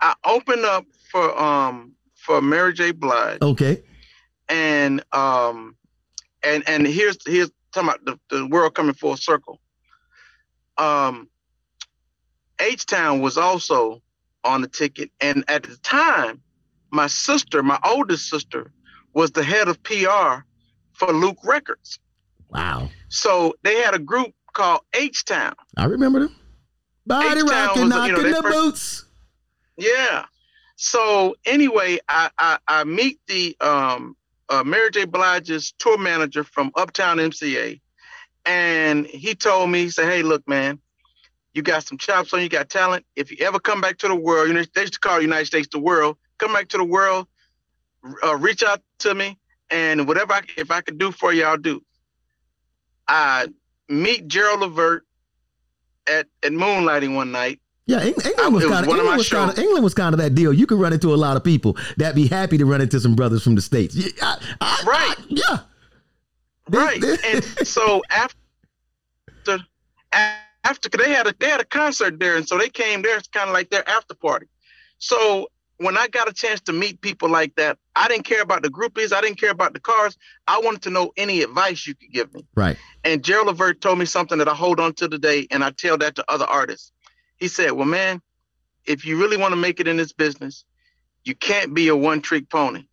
I 0.00 0.14
opened 0.24 0.64
up 0.64 0.86
for 1.10 1.40
um 1.40 1.92
for 2.16 2.42
Mary 2.42 2.72
J. 2.72 2.90
Blige, 2.90 3.38
okay. 3.42 3.82
and 4.48 5.04
um 5.12 5.76
and 6.42 6.64
and 6.68 6.84
here's 6.86 7.16
here's 7.26 7.50
talking 7.74 7.88
about 7.88 8.04
the, 8.04 8.36
the 8.36 8.46
world 8.46 8.74
coming 8.74 8.94
full 8.94 9.16
circle. 9.16 9.60
Um, 10.78 11.28
H 12.58 12.86
Town 12.86 13.20
was 13.20 13.36
also 13.36 14.02
on 14.44 14.60
the 14.62 14.68
ticket, 14.68 15.10
and 15.20 15.44
at 15.48 15.64
the 15.64 15.76
time, 15.78 16.40
my 16.90 17.06
sister, 17.06 17.62
my 17.62 17.78
oldest 17.84 18.28
sister, 18.28 18.72
was 19.12 19.32
the 19.32 19.42
head 19.44 19.68
of 19.68 19.82
PR 19.82 20.42
for 20.92 21.12
Luke 21.12 21.38
Records. 21.44 21.98
Wow. 22.50 22.88
So 23.08 23.54
they 23.62 23.76
had 23.76 23.94
a 23.94 23.98
group 23.98 24.32
called 24.52 24.80
H 24.94 25.24
Town. 25.24 25.54
I 25.76 25.86
remember 25.86 26.20
them. 26.20 26.36
Body 27.06 27.40
H-Town 27.40 27.46
rocking, 27.48 27.88
knocking 27.88 28.16
you 28.16 28.22
know, 28.22 28.36
the 28.36 28.42
first- 28.42 28.54
boots. 28.54 29.04
Yeah. 29.76 30.24
So 30.76 31.34
anyway, 31.44 31.98
I 32.08 32.30
I, 32.38 32.58
I 32.66 32.84
meet 32.84 33.20
the 33.26 33.56
um 33.60 34.16
uh, 34.48 34.64
Mary 34.64 34.90
J. 34.90 35.04
Blige's 35.04 35.72
tour 35.78 35.98
manager 35.98 36.44
from 36.44 36.70
Uptown 36.74 37.18
MCA, 37.18 37.80
and 38.44 39.06
he 39.06 39.34
told 39.34 39.70
me, 39.70 39.84
he 39.84 39.90
said, 39.90 40.06
"Hey, 40.06 40.22
look, 40.22 40.46
man, 40.48 40.80
you 41.54 41.62
got 41.62 41.86
some 41.86 41.98
chops 41.98 42.32
on, 42.32 42.42
you 42.42 42.48
got 42.48 42.68
talent. 42.68 43.06
If 43.16 43.30
you 43.30 43.38
ever 43.46 43.58
come 43.58 43.80
back 43.80 43.98
to 43.98 44.08
the 44.08 44.14
world, 44.14 44.48
you 44.48 44.54
know 44.54 44.64
they 44.74 44.82
used 44.82 44.94
to 44.94 45.00
call 45.00 45.16
the 45.16 45.22
United 45.22 45.46
States 45.46 45.68
the 45.70 45.78
world. 45.78 46.18
Come 46.38 46.52
back 46.52 46.68
to 46.68 46.78
the 46.78 46.84
world, 46.84 47.26
uh, 48.22 48.36
reach 48.36 48.62
out 48.62 48.82
to 49.00 49.14
me, 49.14 49.38
and 49.70 50.06
whatever 50.06 50.34
I, 50.34 50.42
if 50.56 50.70
I 50.70 50.80
could 50.80 50.98
do 50.98 51.12
for 51.12 51.32
you, 51.32 51.44
I'll 51.44 51.56
do." 51.56 51.82
I 53.06 53.48
meet 53.88 54.28
Gerald 54.28 54.60
Levert 54.60 55.06
at 56.06 56.26
at 56.42 56.52
moonlighting 56.52 57.14
one 57.14 57.32
night. 57.32 57.60
Yeah, 57.86 57.98
Eng- 57.98 58.14
England 58.24 58.54
was 58.54 58.64
was 58.64 58.72
kind 58.72 58.84
of 58.84 58.88
one 58.88 58.98
of 58.98 59.04
my 59.04 59.12
England 59.12 59.18
was 59.18 59.28
kind 59.28 59.50
of. 59.50 59.58
England 59.58 59.84
was 59.84 59.94
kind 59.94 60.14
of 60.14 60.18
that 60.20 60.34
deal. 60.34 60.52
You 60.52 60.66
could 60.66 60.78
run 60.80 60.92
into 60.94 61.12
a 61.12 61.16
lot 61.16 61.36
of 61.36 61.44
people 61.44 61.76
that 61.98 62.14
be 62.14 62.26
happy 62.26 62.56
to 62.58 62.64
run 62.64 62.80
into 62.80 62.98
some 62.98 63.14
brothers 63.14 63.42
from 63.42 63.54
the 63.56 63.60
states. 63.62 63.94
Yeah, 63.94 64.08
I- 64.22 64.38
I- 64.60 64.82
Right. 64.86 65.18
I- 65.18 65.24
yeah. 65.28 65.58
Right 66.70 67.04
and 67.26 67.44
so 67.66 68.00
after 68.08 69.58
after 70.64 70.88
they 70.96 71.10
had 71.12 71.26
a 71.26 71.34
they 71.38 71.48
had 71.50 71.60
a 71.60 71.64
concert 71.64 72.18
there 72.18 72.36
and 72.36 72.48
so 72.48 72.56
they 72.56 72.70
came 72.70 73.02
there 73.02 73.18
it's 73.18 73.28
kind 73.28 73.48
of 73.50 73.52
like 73.54 73.68
their 73.70 73.86
after 73.88 74.14
party 74.14 74.46
so 74.96 75.46
when 75.76 75.98
i 75.98 76.08
got 76.08 76.26
a 76.26 76.32
chance 76.32 76.60
to 76.62 76.72
meet 76.72 76.98
people 77.02 77.28
like 77.28 77.54
that 77.56 77.76
i 77.96 78.08
didn't 78.08 78.24
care 78.24 78.40
about 78.40 78.62
the 78.62 78.70
groupies 78.70 79.12
i 79.12 79.20
didn't 79.20 79.38
care 79.38 79.50
about 79.50 79.74
the 79.74 79.80
cars 79.80 80.16
i 80.48 80.58
wanted 80.60 80.80
to 80.80 80.88
know 80.88 81.12
any 81.18 81.42
advice 81.42 81.86
you 81.86 81.94
could 81.94 82.10
give 82.12 82.32
me 82.32 82.46
right. 82.54 82.78
and 83.04 83.22
gerald 83.22 83.46
levert 83.48 83.82
told 83.82 83.98
me 83.98 84.06
something 84.06 84.38
that 84.38 84.48
i 84.48 84.54
hold 84.54 84.80
on 84.80 84.94
to 84.94 85.06
today 85.06 85.46
and 85.50 85.62
i 85.62 85.70
tell 85.70 85.98
that 85.98 86.14
to 86.14 86.24
other 86.30 86.46
artists 86.46 86.92
he 87.36 87.48
said 87.48 87.72
well 87.72 87.86
man 87.86 88.20
if 88.84 89.04
you 89.04 89.18
really 89.18 89.36
want 89.36 89.52
to 89.52 89.56
make 89.56 89.80
it 89.80 89.88
in 89.88 89.96
this 89.96 90.12
business 90.12 90.64
you 91.24 91.34
can't 91.34 91.74
be 91.74 91.88
a 91.88 91.96
one 91.96 92.20
trick 92.20 92.48
pony 92.48 92.84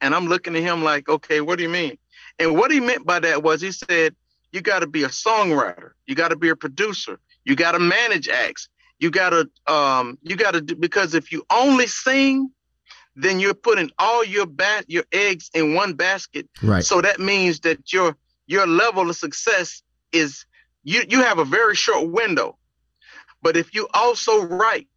and 0.00 0.14
i'm 0.14 0.26
looking 0.26 0.56
at 0.56 0.62
him 0.62 0.82
like 0.82 1.08
okay 1.08 1.40
what 1.40 1.56
do 1.56 1.62
you 1.62 1.68
mean 1.68 1.96
and 2.40 2.56
what 2.56 2.70
he 2.70 2.80
meant 2.80 3.06
by 3.06 3.20
that 3.20 3.42
was 3.42 3.60
he 3.60 3.70
said, 3.70 4.16
you 4.50 4.62
got 4.62 4.80
to 4.80 4.86
be 4.86 5.04
a 5.04 5.08
songwriter, 5.08 5.90
you 6.06 6.14
got 6.14 6.28
to 6.28 6.36
be 6.36 6.48
a 6.48 6.56
producer, 6.56 7.20
you 7.44 7.54
got 7.54 7.72
to 7.72 7.78
manage 7.78 8.28
acts, 8.28 8.68
you 8.98 9.10
got 9.10 9.30
to, 9.30 9.72
um, 9.72 10.18
you 10.22 10.36
got 10.36 10.52
to 10.52 10.62
do 10.62 10.74
because 10.74 11.14
if 11.14 11.30
you 11.30 11.44
only 11.50 11.86
sing, 11.86 12.50
then 13.14 13.40
you're 13.40 13.54
putting 13.54 13.90
all 13.98 14.24
your 14.24 14.46
bat 14.46 14.86
your 14.88 15.04
eggs 15.12 15.50
in 15.52 15.74
one 15.74 15.92
basket. 15.92 16.48
Right. 16.62 16.84
So 16.84 17.02
that 17.02 17.20
means 17.20 17.60
that 17.60 17.92
your 17.92 18.16
your 18.46 18.66
level 18.66 19.10
of 19.10 19.16
success 19.16 19.82
is 20.12 20.46
you 20.82 21.02
you 21.08 21.22
have 21.22 21.38
a 21.38 21.44
very 21.44 21.74
short 21.74 22.10
window. 22.10 22.56
But 23.42 23.56
if 23.56 23.74
you 23.74 23.88
also 23.94 24.42
write, 24.42 24.88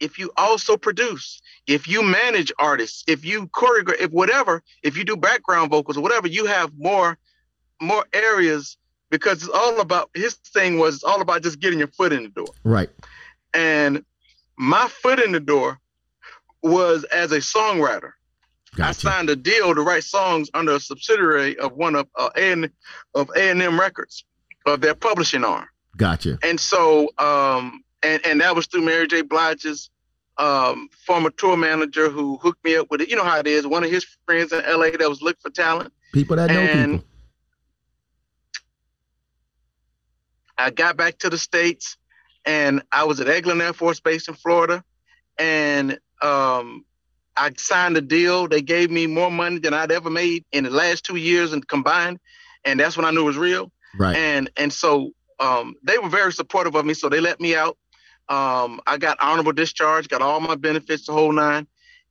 if 0.00 0.18
you 0.18 0.32
also 0.36 0.76
produce, 0.76 1.40
if 1.66 1.86
you 1.86 2.02
manage 2.02 2.50
artists, 2.58 3.04
if 3.06 3.24
you 3.24 3.48
choreograph, 3.48 4.00
if 4.00 4.10
whatever, 4.10 4.62
if 4.82 4.96
you 4.96 5.04
do 5.04 5.16
background 5.16 5.70
vocals 5.70 5.96
or 5.96 6.00
whatever, 6.00 6.26
you 6.26 6.46
have 6.46 6.72
more 6.78 7.18
more 7.82 8.04
areas 8.12 8.76
because 9.10 9.42
it's 9.42 9.52
all 9.52 9.80
about 9.80 10.10
his 10.14 10.34
thing 10.34 10.78
was 10.78 10.96
it's 10.96 11.04
all 11.04 11.20
about 11.20 11.42
just 11.42 11.60
getting 11.60 11.78
your 11.78 11.88
foot 11.88 12.12
in 12.12 12.22
the 12.22 12.28
door. 12.30 12.46
Right. 12.64 12.88
And 13.52 14.04
my 14.56 14.88
foot 14.88 15.20
in 15.20 15.32
the 15.32 15.40
door 15.40 15.78
was 16.62 17.04
as 17.04 17.32
a 17.32 17.38
songwriter. 17.38 18.12
Gotcha. 18.76 18.88
I 18.88 18.92
signed 18.92 19.30
a 19.30 19.36
deal 19.36 19.74
to 19.74 19.82
write 19.82 20.04
songs 20.04 20.48
under 20.54 20.72
a 20.72 20.80
subsidiary 20.80 21.58
of 21.58 21.72
one 21.72 21.96
of 21.96 22.06
uh, 22.16 22.30
A 22.36 22.70
of 23.14 23.30
A 23.36 23.50
and 23.50 23.60
M 23.60 23.80
Records, 23.80 24.24
of 24.64 24.80
their 24.80 24.94
publishing 24.94 25.44
arm. 25.44 25.66
Gotcha. 25.96 26.38
And 26.42 26.58
so, 26.58 27.10
um, 27.18 27.82
and 28.02 28.24
and 28.24 28.40
that 28.40 28.54
was 28.56 28.66
through 28.66 28.82
Mary 28.82 29.06
J. 29.06 29.22
Blige's 29.22 29.90
um, 30.38 30.88
former 31.06 31.30
tour 31.30 31.56
manager 31.56 32.08
who 32.08 32.38
hooked 32.38 32.64
me 32.64 32.76
up 32.76 32.86
with 32.90 33.00
it. 33.02 33.08
You 33.10 33.16
know 33.16 33.24
how 33.24 33.38
it 33.38 33.46
is. 33.46 33.66
One 33.66 33.84
of 33.84 33.90
his 33.90 34.06
friends 34.26 34.52
in 34.52 34.60
LA 34.60 34.90
that 34.90 35.08
was 35.08 35.20
looking 35.20 35.40
for 35.42 35.50
talent. 35.50 35.92
People 36.12 36.36
that 36.36 36.50
know 36.50 36.58
And- 36.60 36.92
people. 37.00 37.06
I 40.58 40.70
got 40.70 40.96
back 40.96 41.18
to 41.18 41.30
the 41.30 41.38
states, 41.38 41.96
and 42.44 42.82
I 42.92 43.04
was 43.04 43.18
at 43.20 43.28
Eglin 43.28 43.62
Air 43.62 43.72
Force 43.72 43.98
Base 44.00 44.28
in 44.28 44.34
Florida, 44.34 44.84
and 45.38 45.98
um, 46.20 46.84
I 47.34 47.50
signed 47.56 47.96
a 47.96 48.02
deal. 48.02 48.46
They 48.46 48.60
gave 48.60 48.90
me 48.90 49.06
more 49.06 49.30
money 49.30 49.58
than 49.58 49.72
I'd 49.72 49.90
ever 49.90 50.10
made 50.10 50.44
in 50.52 50.64
the 50.64 50.70
last 50.70 51.04
two 51.04 51.16
years 51.16 51.54
and 51.54 51.66
combined, 51.66 52.20
and 52.64 52.78
that's 52.78 52.94
when 52.96 53.06
I 53.06 53.10
knew 53.10 53.22
it 53.22 53.24
was 53.24 53.36
real. 53.38 53.72
Right. 53.98 54.14
And 54.16 54.50
and 54.56 54.70
so 54.72 55.12
um, 55.40 55.74
they 55.82 55.98
were 55.98 56.08
very 56.08 56.32
supportive 56.32 56.74
of 56.74 56.84
me, 56.84 56.94
so 56.94 57.08
they 57.08 57.20
let 57.20 57.40
me 57.40 57.56
out. 57.56 57.76
Um, 58.28 58.80
I 58.86 58.96
got 58.98 59.18
honorable 59.20 59.52
discharge, 59.52 60.08
got 60.08 60.22
all 60.22 60.38
my 60.38 60.54
benefits, 60.54 61.06
the 61.06 61.12
whole 61.12 61.32
nine. 61.32 61.66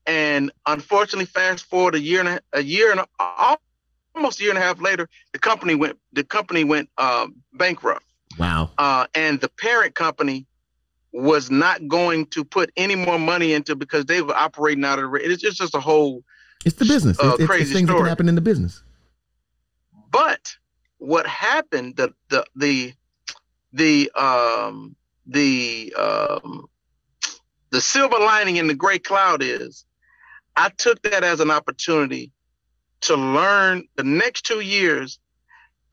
And 0.06 0.52
unfortunately, 0.66 1.26
fast 1.26 1.66
forward 1.66 1.96
a 1.96 2.02
year 2.02 2.20
and 2.20 2.30
a, 2.30 2.42
a 2.54 2.62
year 2.62 2.92
and 2.92 3.00
a, 3.02 3.58
almost 4.16 4.40
a 4.40 4.44
year 4.44 4.52
and 4.52 4.58
a 4.58 4.62
half 4.62 4.82
later, 4.82 5.08
the 5.34 5.40
company 5.40 5.76
went 5.76 5.98
the 6.12 6.24
company 6.24 6.64
went 6.64 6.90
uh, 6.98 7.28
bankrupt, 7.54 8.04
Wow. 8.38 8.72
uh, 8.78 9.06
and 9.14 9.40
the 9.40 9.50
parent 9.50 9.96
company 9.96 10.46
was 11.12 11.50
not 11.50 11.88
going 11.88 12.26
to 12.28 12.44
put 12.44 12.72
any 12.76 12.96
more 12.96 13.18
money 13.20 13.54
into 13.54 13.76
because 13.76 14.06
they 14.06 14.22
were 14.22 14.36
operating 14.36 14.84
out 14.84 15.00
of 15.00 15.12
the. 15.12 15.18
It's 15.22 15.42
just, 15.42 15.58
just 15.58 15.76
a 15.76 15.80
whole 15.80 16.24
It's 16.66 16.76
the 16.76 16.86
business. 16.86 17.20
Uh, 17.20 17.28
it's, 17.28 17.34
it's, 17.34 17.40
it's 17.42 17.48
crazy 17.48 17.74
things 17.74 17.88
that 17.88 17.94
can 17.94 17.98
story. 17.98 18.10
happen 18.10 18.30
in 18.30 18.36
the 18.36 18.42
business. 18.42 18.84
But 20.12 20.56
what 20.98 21.28
happened? 21.28 21.98
The 21.98 22.14
the 22.30 22.46
the 22.56 22.94
the 23.74 24.12
um 24.16 24.96
the 25.28 25.94
um 25.98 26.66
the 27.72 27.82
silver 27.82 28.18
lining 28.18 28.56
in 28.58 28.68
the 28.68 28.74
gray 28.74 29.00
cloud 29.00 29.44
is 29.44 29.86
I 30.56 30.70
took 30.70 31.02
that 31.04 31.24
as 31.24 31.40
an 31.40 31.52
opportunity 31.52 32.32
to 33.02 33.16
learn 33.16 33.88
the 33.96 34.04
next 34.04 34.46
two 34.46 34.60
years. 34.60 35.20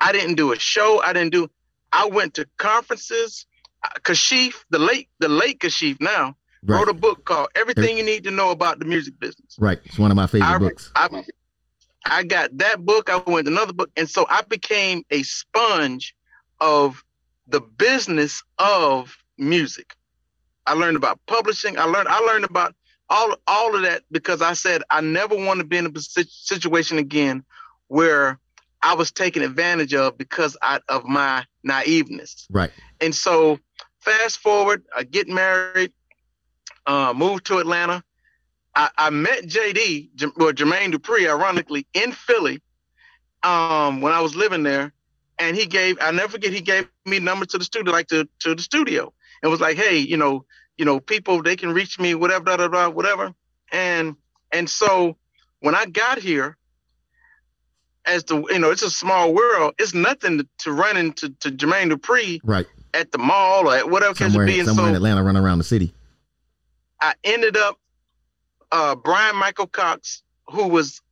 I 0.00 0.12
didn't 0.12 0.34
do 0.34 0.52
a 0.52 0.58
show. 0.58 1.00
I 1.02 1.12
didn't 1.12 1.32
do. 1.32 1.48
I 1.92 2.06
went 2.06 2.34
to 2.34 2.48
conferences. 2.56 3.46
Uh, 3.84 3.88
Kashif, 4.00 4.64
the 4.70 4.78
late 4.78 5.08
the 5.18 5.28
late 5.28 5.60
Kashif 5.60 6.00
now 6.00 6.36
Right. 6.66 6.78
wrote 6.78 6.88
a 6.88 6.94
book 6.94 7.24
called 7.24 7.48
Everything 7.54 7.96
You 7.96 8.02
Need 8.02 8.24
to 8.24 8.32
Know 8.32 8.50
About 8.50 8.80
the 8.80 8.86
Music 8.86 9.18
Business. 9.20 9.56
Right. 9.58 9.78
It's 9.84 10.00
one 10.00 10.10
of 10.10 10.16
my 10.16 10.26
favorite 10.26 10.48
I, 10.48 10.58
books. 10.58 10.90
I, 10.96 11.24
I 12.04 12.22
got 12.24 12.58
that 12.58 12.84
book. 12.84 13.08
I 13.08 13.18
went 13.18 13.46
to 13.46 13.52
another 13.52 13.72
book, 13.72 13.90
and 13.96 14.10
so 14.10 14.26
I 14.28 14.42
became 14.42 15.04
a 15.10 15.22
sponge 15.22 16.16
of 16.60 17.04
the 17.46 17.60
business 17.60 18.42
of 18.58 19.16
music. 19.38 19.94
I 20.66 20.72
learned 20.74 20.96
about 20.96 21.20
publishing. 21.26 21.78
I 21.78 21.84
learned. 21.84 22.08
I 22.08 22.18
learned 22.20 22.44
about 22.44 22.74
all 23.08 23.36
all 23.46 23.76
of 23.76 23.82
that 23.82 24.02
because 24.10 24.42
I 24.42 24.54
said 24.54 24.82
I 24.90 25.00
never 25.00 25.36
want 25.36 25.60
to 25.60 25.66
be 25.66 25.76
in 25.76 25.86
a 25.86 26.00
situation 26.00 26.98
again 26.98 27.44
where 27.88 28.40
I 28.82 28.94
was 28.94 29.10
taken 29.10 29.42
advantage 29.42 29.94
of 29.94 30.18
because 30.18 30.56
I, 30.62 30.80
of 30.88 31.04
my 31.04 31.44
naiveness. 31.66 32.46
Right. 32.50 32.70
And 33.00 33.14
so 33.14 33.58
fast 34.00 34.38
forward, 34.38 34.84
I 34.94 35.02
get 35.02 35.28
married, 35.28 35.92
uh, 36.86 37.12
moved 37.16 37.46
to 37.46 37.58
Atlanta. 37.58 38.02
I, 38.74 38.90
I 38.96 39.10
met 39.10 39.44
JD, 39.44 40.14
J- 40.14 40.26
or 40.26 40.52
Jermaine 40.52 40.92
Dupri, 40.92 41.28
ironically, 41.28 41.86
in 41.94 42.12
Philly 42.12 42.60
um, 43.42 44.00
when 44.00 44.12
I 44.12 44.20
was 44.20 44.36
living 44.36 44.62
there. 44.62 44.92
And 45.38 45.56
he 45.56 45.66
gave, 45.66 45.98
I 46.00 46.10
never 46.12 46.32
forget, 46.32 46.52
he 46.52 46.60
gave 46.60 46.88
me 47.04 47.18
numbers 47.18 47.48
to 47.48 47.58
the 47.58 47.64
studio, 47.64 47.92
like 47.92 48.08
to, 48.08 48.28
to 48.40 48.54
the 48.54 48.62
studio, 48.62 49.12
and 49.42 49.50
was 49.50 49.60
like, 49.60 49.76
hey, 49.76 49.98
you 49.98 50.16
know, 50.16 50.44
you 50.76 50.84
know, 50.84 51.00
people 51.00 51.42
they 51.42 51.56
can 51.56 51.72
reach 51.72 51.98
me, 51.98 52.14
whatever, 52.14 52.44
blah, 52.44 52.56
blah, 52.56 52.68
blah, 52.68 52.88
whatever. 52.88 53.34
And 53.72 54.16
and 54.52 54.68
so 54.68 55.16
when 55.60 55.74
I 55.74 55.86
got 55.86 56.18
here, 56.18 56.56
as 58.04 58.24
the 58.24 58.36
you 58.36 58.58
know, 58.58 58.70
it's 58.70 58.82
a 58.82 58.90
small 58.90 59.34
world. 59.34 59.74
It's 59.78 59.94
nothing 59.94 60.38
to, 60.38 60.48
to 60.58 60.72
run 60.72 60.96
into 60.96 61.30
to 61.40 61.50
Jermaine 61.50 61.92
Dupri 61.92 62.40
right 62.44 62.66
at 62.94 63.12
the 63.12 63.18
mall 63.18 63.68
or 63.68 63.76
at 63.76 63.90
whatever 63.90 64.14
somewhere, 64.14 64.46
be. 64.46 64.58
And 64.60 64.68
somewhere 64.68 64.86
so 64.86 64.90
in 64.90 64.96
Atlanta, 64.96 65.22
running 65.22 65.42
around 65.42 65.58
the 65.58 65.64
city. 65.64 65.92
I 67.00 67.14
ended 67.24 67.56
up 67.56 67.78
uh, 68.72 68.94
Brian 68.94 69.36
Michael 69.36 69.66
Cox, 69.66 70.22
who 70.48 70.68
was 70.68 71.02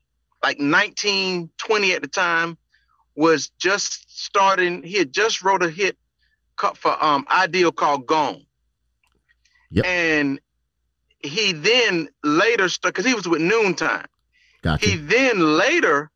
like 0.42 0.58
19, 0.58 1.50
20 1.58 1.92
at 1.92 2.02
the 2.02 2.08
time, 2.08 2.56
was 3.14 3.48
just 3.58 4.04
starting. 4.08 4.82
He 4.82 4.98
had 4.98 5.12
just 5.12 5.42
wrote 5.42 5.62
a 5.62 5.70
hit 5.70 5.96
cut 6.56 6.76
for 6.76 7.02
um, 7.02 7.26
Ideal 7.30 7.72
called 7.72 8.06
Gone. 8.06 8.44
Yep. 9.70 9.84
And 9.86 10.40
he 11.20 11.52
then 11.52 12.08
later 12.22 12.68
stuck 12.68 12.94
because 12.94 13.06
he 13.06 13.14
was 13.14 13.26
with 13.26 13.40
Noontime. 13.40 14.06
Gotcha. 14.62 14.88
He 14.88 14.96
then 14.96 15.58
later 15.58 16.10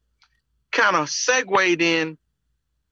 kind 0.71 0.97
of 0.97 1.09
segued 1.11 1.83
in 1.83 2.19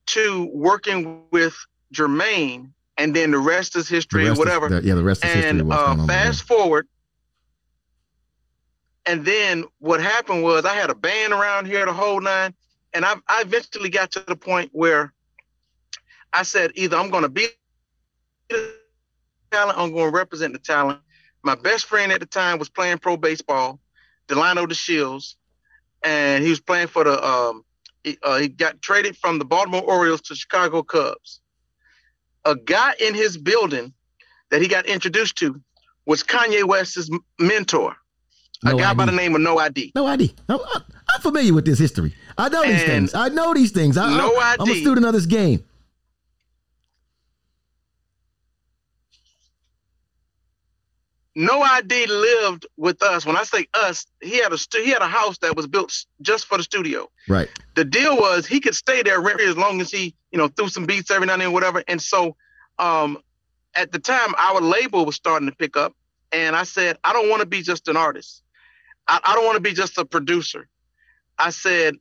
to 0.07 0.51
working 0.53 1.23
with 1.31 1.57
Jermaine, 1.93 2.71
and 2.97 3.15
then 3.15 3.31
the 3.31 3.39
rest 3.39 3.77
is 3.77 3.89
history, 3.89 4.29
or 4.29 4.35
whatever. 4.35 4.67
Is, 4.67 4.83
the, 4.83 4.89
yeah, 4.89 4.95
the 4.95 5.05
rest 5.05 5.25
is 5.25 5.35
and, 5.35 5.59
history. 5.59 5.71
Uh, 5.71 6.07
fast 6.07 6.43
forward, 6.43 6.89
and 9.05 9.25
then 9.25 9.65
what 9.79 10.01
happened 10.01 10.43
was 10.43 10.65
I 10.65 10.75
had 10.75 10.91
a 10.91 10.95
band 10.95 11.33
around 11.33 11.67
here 11.67 11.87
the 11.87 11.93
whole 11.93 12.21
nine, 12.21 12.55
and 12.97 13.05
I, 13.05 13.15
I 13.29 13.43
eventually 13.43 13.91
got 13.91 14.11
to 14.13 14.25
the 14.27 14.37
point 14.37 14.71
where 14.73 15.13
I 16.33 16.45
said 16.45 16.73
either 16.77 16.97
I'm 16.97 17.11
going 17.11 17.25
to 17.25 17.29
be 17.29 17.47
the 18.49 18.73
talent, 19.51 19.79
I'm 19.79 19.93
going 19.93 20.11
to 20.11 20.17
represent 20.17 20.55
the 20.55 20.59
talent. 20.59 21.01
My 21.45 21.57
best 21.57 21.85
friend 21.85 22.11
at 22.11 22.21
the 22.21 22.27
time 22.27 22.59
was 22.59 22.71
playing 22.71 22.99
pro 22.99 23.19
baseball, 23.19 23.81
Delino 24.29 24.67
DeShields, 24.67 25.35
and 26.03 26.43
he 26.43 26.49
was 26.49 26.61
playing 26.61 26.87
for 26.87 27.05
the 27.05 27.23
um, 27.23 27.65
he, 28.03 28.17
uh, 28.23 28.39
he 28.39 28.49
got 28.49 28.81
traded 28.81 29.15
from 29.19 29.39
the 29.39 29.45
Baltimore 29.45 29.83
Orioles 29.83 30.23
to 30.23 30.35
Chicago 30.35 30.83
Cubs. 30.83 31.43
A 32.47 32.57
guy 32.57 32.95
in 32.99 33.15
his 33.15 33.37
building 33.37 33.93
that 34.51 34.63
he 34.63 34.69
got 34.69 34.87
introduced 34.87 35.37
to 35.39 35.61
was 36.07 36.23
Kanye 36.23 36.65
West's 36.65 37.11
mentor, 37.39 37.95
no 38.63 38.77
a 38.77 38.81
guy 38.81 38.91
ID. 38.91 38.97
by 38.97 39.07
the 39.07 39.13
name 39.13 39.35
of 39.35 39.41
No 39.41 39.59
ID. 39.59 39.93
No 39.95 40.07
ID. 40.07 40.35
I'm, 40.49 40.59
I'm 41.15 41.21
familiar 41.21 41.55
with 41.55 41.65
this 41.65 41.79
history. 41.79 42.15
I 42.39 42.49
know 42.49 42.63
and 42.63 42.73
these 42.73 42.85
things. 42.85 43.15
I 43.15 43.29
know 43.29 43.55
these 43.55 43.73
things. 43.73 43.97
I, 43.97 44.17
no 44.17 44.35
I, 44.37 44.53
ID. 44.53 44.57
I'm 44.61 44.71
a 44.71 44.81
student 44.81 45.07
of 45.07 45.13
this 45.13 45.27
game. 45.27 45.65
No 51.39 51.61
ID 51.61 52.07
lived 52.07 52.67
with 52.79 53.03
us. 53.03 53.27
When 53.27 53.37
I 53.37 53.43
say 53.45 53.67
us, 53.75 54.07
he 54.23 54.39
had 54.39 54.55
a 54.55 54.59
stu- 54.59 54.83
he 54.83 54.89
had 54.89 55.03
a 55.03 55.07
house 55.07 55.37
that 55.39 55.55
was 55.55 55.67
built 55.67 55.93
just 56.23 56.47
for 56.47 56.57
the 56.57 56.65
studio. 56.65 57.11
Right. 57.29 57.51
The 57.75 57.85
deal 57.85 58.17
was 58.17 58.47
he 58.47 58.59
could 58.59 58.75
stay 58.75 59.03
there 59.03 59.21
rent 59.21 59.43
as 59.43 59.55
long 59.55 59.83
as 59.83 59.91
he, 59.91 60.15
you 60.31 60.39
know, 60.39 60.49
threw 60.49 60.69
some 60.69 60.87
beats 60.87 61.11
every 61.11 61.27
now 61.27 61.35
and 61.35 61.43
then, 61.43 61.53
whatever. 61.53 61.85
And 61.89 62.01
so, 62.01 62.37
um, 62.79 63.19
at 63.75 63.93
the 63.93 63.99
time, 63.99 64.35
our 64.39 64.63
label 64.63 65.05
was 65.05 65.15
starting 65.15 65.47
to 65.47 65.55
pick 65.55 65.77
up, 65.77 65.95
and 66.33 66.57
I 66.57 66.63
said, 66.63 66.97
I 67.05 67.13
don't 67.13 67.29
want 67.29 67.41
to 67.41 67.47
be 67.47 67.61
just 67.61 67.87
an 67.89 67.99
artist. 67.99 68.43
I, 69.09 69.21
I 69.25 69.35
don't 69.35 69.45
want 69.45 69.57
to 69.57 69.63
be 69.63 69.73
just 69.73 69.99
a 69.99 70.05
producer. 70.05 70.69
I 71.39 71.51
said, 71.51 71.97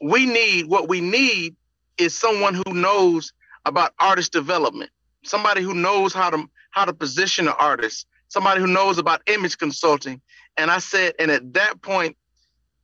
we 0.00 0.26
need 0.26 0.66
what 0.66 0.88
we 0.88 1.00
need 1.00 1.56
is 1.98 2.14
someone 2.14 2.54
who 2.54 2.74
knows 2.74 3.32
about 3.64 3.94
artist 3.98 4.32
development, 4.32 4.90
somebody 5.24 5.62
who 5.62 5.74
knows 5.74 6.12
how 6.12 6.30
to 6.30 6.44
how 6.70 6.84
to 6.84 6.92
position 6.92 7.46
an 7.46 7.54
artist, 7.58 8.06
somebody 8.28 8.60
who 8.60 8.66
knows 8.66 8.98
about 8.98 9.22
image 9.26 9.56
consulting. 9.58 10.20
And 10.56 10.70
I 10.70 10.78
said, 10.78 11.14
and 11.18 11.30
at 11.30 11.54
that 11.54 11.80
point, 11.82 12.16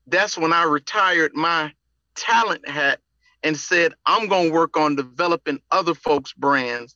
that's 0.06 0.38
when 0.38 0.52
I 0.52 0.64
retired 0.64 1.34
my 1.34 1.72
talent 2.14 2.68
hat 2.68 3.00
and 3.42 3.56
said, 3.56 3.94
I'm 4.06 4.28
going 4.28 4.48
to 4.48 4.54
work 4.54 4.76
on 4.76 4.96
developing 4.96 5.60
other 5.70 5.94
folks' 5.94 6.32
brands. 6.32 6.94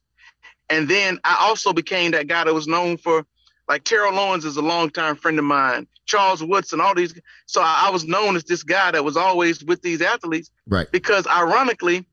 And 0.70 0.88
then 0.88 1.18
I 1.24 1.36
also 1.40 1.72
became 1.72 2.12
that 2.12 2.26
guy 2.26 2.44
that 2.44 2.54
was 2.54 2.66
known 2.66 2.96
for, 2.96 3.26
like 3.68 3.84
Terrell 3.84 4.18
Owens 4.18 4.44
is 4.44 4.56
a 4.56 4.62
longtime 4.62 5.16
friend 5.16 5.38
of 5.38 5.44
mine, 5.44 5.86
Charles 6.06 6.42
Woodson, 6.42 6.80
all 6.80 6.94
these. 6.94 7.18
So 7.46 7.62
I, 7.62 7.84
I 7.86 7.90
was 7.90 8.04
known 8.04 8.36
as 8.36 8.44
this 8.44 8.62
guy 8.62 8.90
that 8.90 9.04
was 9.04 9.16
always 9.16 9.64
with 9.64 9.82
these 9.82 10.02
athletes. 10.02 10.50
Right. 10.66 10.90
Because 10.90 11.26
ironically, 11.26 12.04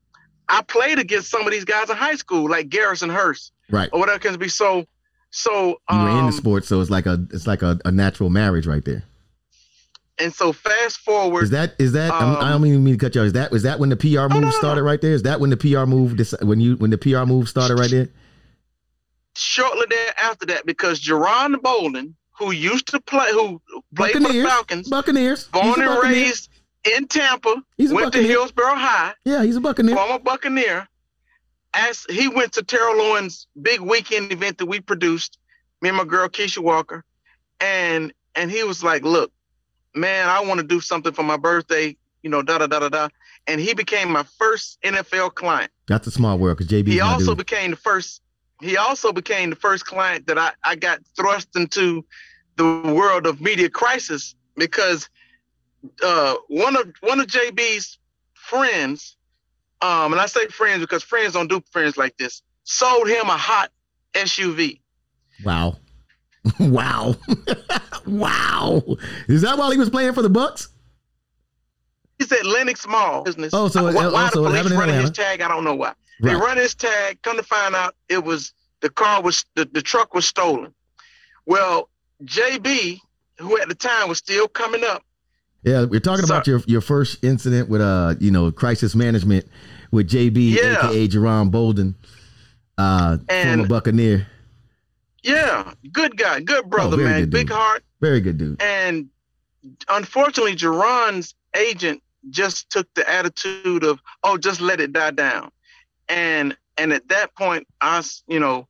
I 0.48 0.62
played 0.62 0.98
against 0.98 1.30
some 1.30 1.46
of 1.46 1.52
these 1.52 1.64
guys 1.64 1.90
in 1.90 1.96
high 1.96 2.16
school, 2.16 2.48
like 2.48 2.68
Garrison 2.68 3.10
Hearst. 3.10 3.52
Right. 3.70 3.88
Or 3.92 4.00
whatever 4.00 4.18
can 4.18 4.38
be. 4.38 4.48
So 4.48 4.86
so 5.32 5.80
you 5.90 5.98
were 5.98 6.10
um, 6.10 6.18
in 6.18 6.26
the 6.26 6.32
sport, 6.32 6.64
so 6.66 6.80
it's 6.80 6.90
like 6.90 7.06
a 7.06 7.26
it's 7.32 7.46
like 7.46 7.62
a, 7.62 7.80
a, 7.86 7.90
natural 7.90 8.28
marriage 8.28 8.66
right 8.66 8.84
there. 8.84 9.02
And 10.18 10.32
so 10.32 10.52
fast 10.52 10.98
forward. 10.98 11.44
Is 11.44 11.50
that 11.50 11.74
is 11.78 11.92
that 11.92 12.10
um, 12.10 12.36
I 12.36 12.50
don't 12.50 12.66
even 12.66 12.84
mean 12.84 12.98
to 12.98 12.98
cut 12.98 13.14
you 13.14 13.22
off. 13.22 13.28
Is 13.28 13.32
that 13.32 13.50
is 13.50 13.62
that 13.62 13.80
when 13.80 13.88
the 13.88 13.96
PR 13.96 14.28
move 14.28 14.32
oh, 14.32 14.40
no, 14.40 14.50
started 14.50 14.82
right 14.82 15.00
there? 15.00 15.12
Is 15.12 15.22
that 15.22 15.40
when 15.40 15.48
the 15.48 15.56
PR 15.56 15.86
move 15.86 16.20
when 16.42 16.60
you 16.60 16.76
when 16.76 16.90
the 16.90 16.98
PR 16.98 17.24
move 17.24 17.48
started 17.48 17.78
right 17.78 17.90
there? 17.90 18.08
Shortly 19.34 19.86
thereafter 19.88 20.44
that, 20.46 20.66
because 20.66 21.00
Juran 21.00 21.62
Bolden, 21.62 22.14
who 22.44 22.52
used 22.52 22.88
to 22.88 23.00
play, 23.00 23.30
who 23.32 23.60
played 23.94 24.14
Buccaneers, 24.14 24.26
for 24.26 24.32
the 24.32 24.48
Falcons, 24.48 24.88
Buccaneers, 24.88 25.44
born 25.48 25.80
and 25.80 26.02
raised 26.02 26.48
in 26.84 27.06
Tampa, 27.06 27.62
he's 27.76 27.92
went 27.92 28.06
Buccaneer. 28.06 28.26
to 28.26 28.32
Hillsborough 28.32 28.74
High. 28.74 29.14
Yeah, 29.24 29.44
he's 29.44 29.56
a 29.56 29.60
Buccaneer. 29.60 29.94
Former 29.94 30.18
Buccaneer. 30.18 30.88
As 31.74 32.04
he 32.10 32.28
went 32.28 32.52
to 32.54 32.62
Terrell 32.62 33.00
Owens' 33.00 33.46
big 33.60 33.80
weekend 33.80 34.30
event 34.30 34.58
that 34.58 34.66
we 34.66 34.80
produced, 34.80 35.38
me 35.80 35.88
and 35.88 35.96
my 35.96 36.04
girl 36.04 36.28
Keisha 36.28 36.58
Walker, 36.58 37.04
and 37.60 38.12
and 38.34 38.50
he 38.50 38.62
was 38.64 38.84
like, 38.84 39.04
"Look, 39.04 39.32
man, 39.94 40.28
I 40.28 40.40
want 40.40 40.60
to 40.60 40.66
do 40.66 40.80
something 40.80 41.12
for 41.12 41.22
my 41.22 41.36
birthday, 41.38 41.96
you 42.22 42.28
know, 42.30 42.42
da 42.42 42.58
da 42.58 42.66
da 42.66 42.80
da 42.80 42.88
da." 42.90 43.08
And 43.46 43.60
he 43.60 43.74
became 43.74 44.10
my 44.10 44.24
first 44.38 44.78
NFL 44.82 45.34
client. 45.34 45.70
That's 45.88 46.06
a 46.06 46.10
small 46.10 46.38
world 46.38 46.58
because 46.58 46.70
JB. 46.70 46.88
He 46.88 47.00
also 47.00 47.28
dude. 47.34 47.38
became 47.38 47.70
the 47.70 47.76
first. 47.76 48.20
He 48.60 48.76
also 48.76 49.12
became 49.12 49.50
the 49.50 49.56
first 49.56 49.86
client 49.86 50.26
that 50.26 50.38
I 50.38 50.52
I 50.62 50.76
got 50.76 51.00
thrust 51.16 51.56
into 51.56 52.04
the 52.56 52.92
world 52.94 53.26
of 53.26 53.40
media 53.40 53.70
crisis 53.70 54.34
because 54.56 55.08
uh, 56.02 56.34
one 56.48 56.76
of 56.76 56.92
one 57.00 57.20
of 57.20 57.26
JB's 57.26 57.98
friends, 58.34 59.16
um, 59.80 60.12
and 60.12 60.20
I 60.20 60.26
say 60.26 60.46
friends 60.48 60.80
because 60.80 61.02
friends 61.02 61.34
don't 61.34 61.48
do 61.48 61.62
friends 61.70 61.96
like 61.96 62.16
this, 62.16 62.42
sold 62.64 63.08
him 63.08 63.28
a 63.28 63.36
hot 63.36 63.70
SUV. 64.14 64.80
Wow. 65.44 65.76
wow. 66.60 67.14
wow. 68.06 68.82
Is 69.28 69.42
that 69.42 69.58
while 69.58 69.70
he 69.70 69.78
was 69.78 69.90
playing 69.90 70.12
for 70.12 70.22
the 70.22 70.30
Bucs? 70.30 70.68
He's 72.18 72.30
at 72.30 72.46
Lenox 72.46 72.86
Mall 72.86 73.22
business. 73.22 73.52
Oh, 73.52 73.68
so 73.68 73.84
why, 73.84 74.06
why 74.06 74.24
also 74.24 74.42
the 74.44 74.50
police 74.50 74.72
running 74.72 75.00
his 75.00 75.10
tag? 75.10 75.40
I 75.40 75.48
don't 75.48 75.64
know 75.64 75.74
why. 75.74 75.94
Right. 76.20 76.32
They 76.32 76.34
run 76.34 76.56
his 76.56 76.74
tag. 76.74 77.20
Come 77.22 77.36
to 77.36 77.42
find 77.42 77.74
out, 77.74 77.96
it 78.08 78.22
was 78.22 78.52
the 78.80 78.90
car 78.90 79.22
was 79.22 79.44
the, 79.54 79.64
the 79.64 79.82
truck 79.82 80.14
was 80.14 80.26
stolen. 80.26 80.72
Well, 81.46 81.88
JB, 82.24 82.98
who 83.38 83.60
at 83.60 83.68
the 83.68 83.74
time 83.74 84.08
was 84.08 84.18
still 84.18 84.48
coming 84.48 84.84
up. 84.84 85.02
Yeah, 85.62 85.84
we're 85.84 86.00
talking 86.00 86.26
so, 86.26 86.34
about 86.34 86.46
your 86.46 86.60
your 86.66 86.80
first 86.80 87.22
incident 87.22 87.68
with 87.68 87.80
uh 87.80 88.14
you 88.18 88.30
know 88.30 88.50
crisis 88.50 88.94
management 88.94 89.46
with 89.92 90.08
JB, 90.08 90.50
yeah. 90.50 90.88
aka 90.88 91.08
Juran 91.08 91.50
Bolden, 91.50 91.94
uh, 92.78 93.18
and, 93.28 93.60
former 93.60 93.68
Buccaneer. 93.68 94.26
Yeah, 95.22 95.72
good 95.92 96.16
guy, 96.16 96.40
good 96.40 96.68
brother, 96.68 97.00
oh, 97.00 97.04
man, 97.04 97.30
big 97.30 97.50
heart. 97.50 97.84
Very 98.00 98.20
good 98.20 98.38
dude. 98.38 98.60
And 98.60 99.08
unfortunately, 99.88 100.56
Juran's 100.56 101.36
agent 101.56 102.02
just 102.30 102.70
took 102.70 102.92
the 102.94 103.08
attitude 103.08 103.84
of, 103.84 104.00
"Oh, 104.24 104.36
just 104.36 104.60
let 104.60 104.80
it 104.80 104.92
die 104.92 105.12
down," 105.12 105.52
and 106.08 106.56
and 106.76 106.92
at 106.92 107.08
that 107.08 107.34
point, 107.36 107.68
I, 107.80 108.02
you 108.26 108.40
know, 108.40 108.66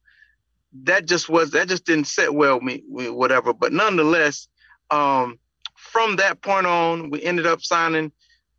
that 0.85 1.07
just 1.07 1.29
was 1.29 1.51
that 1.51 1.69
just 1.69 1.85
didn't 1.85 2.07
sit 2.07 2.35
well 2.35 2.55
with 2.61 2.65
me, 2.65 2.83
whatever. 2.89 3.53
But 3.53 3.73
nonetheless, 3.73 4.49
um, 4.91 5.39
from 5.75 6.17
that 6.17 6.41
point 6.41 6.67
on, 6.67 7.11
we 7.11 7.23
ended 7.23 7.47
up 7.47 7.63
signing 7.63 8.13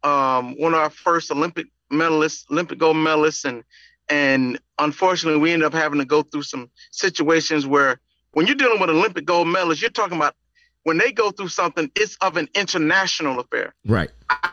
um, 0.03 0.55
one 0.59 0.73
of 0.73 0.79
our 0.79 0.89
first 0.89 1.31
Olympic 1.31 1.67
medalists, 1.91 2.49
Olympic 2.51 2.79
gold 2.79 2.97
medalists, 2.97 3.45
and 3.45 3.63
and 4.09 4.59
unfortunately, 4.79 5.39
we 5.39 5.51
ended 5.51 5.65
up 5.65 5.73
having 5.73 5.99
to 5.99 6.05
go 6.05 6.23
through 6.23 6.43
some 6.43 6.69
situations 6.91 7.65
where 7.65 7.99
when 8.33 8.47
you're 8.47 8.55
dealing 8.55 8.79
with 8.79 8.89
Olympic 8.89 9.25
gold 9.25 9.47
medalists, 9.47 9.81
you're 9.81 9.89
talking 9.89 10.17
about 10.17 10.35
when 10.83 10.97
they 10.97 11.11
go 11.11 11.31
through 11.31 11.47
something, 11.47 11.89
it's 11.95 12.17
of 12.17 12.35
an 12.35 12.49
international 12.55 13.39
affair. 13.39 13.73
Right. 13.85 14.11
I, 14.29 14.49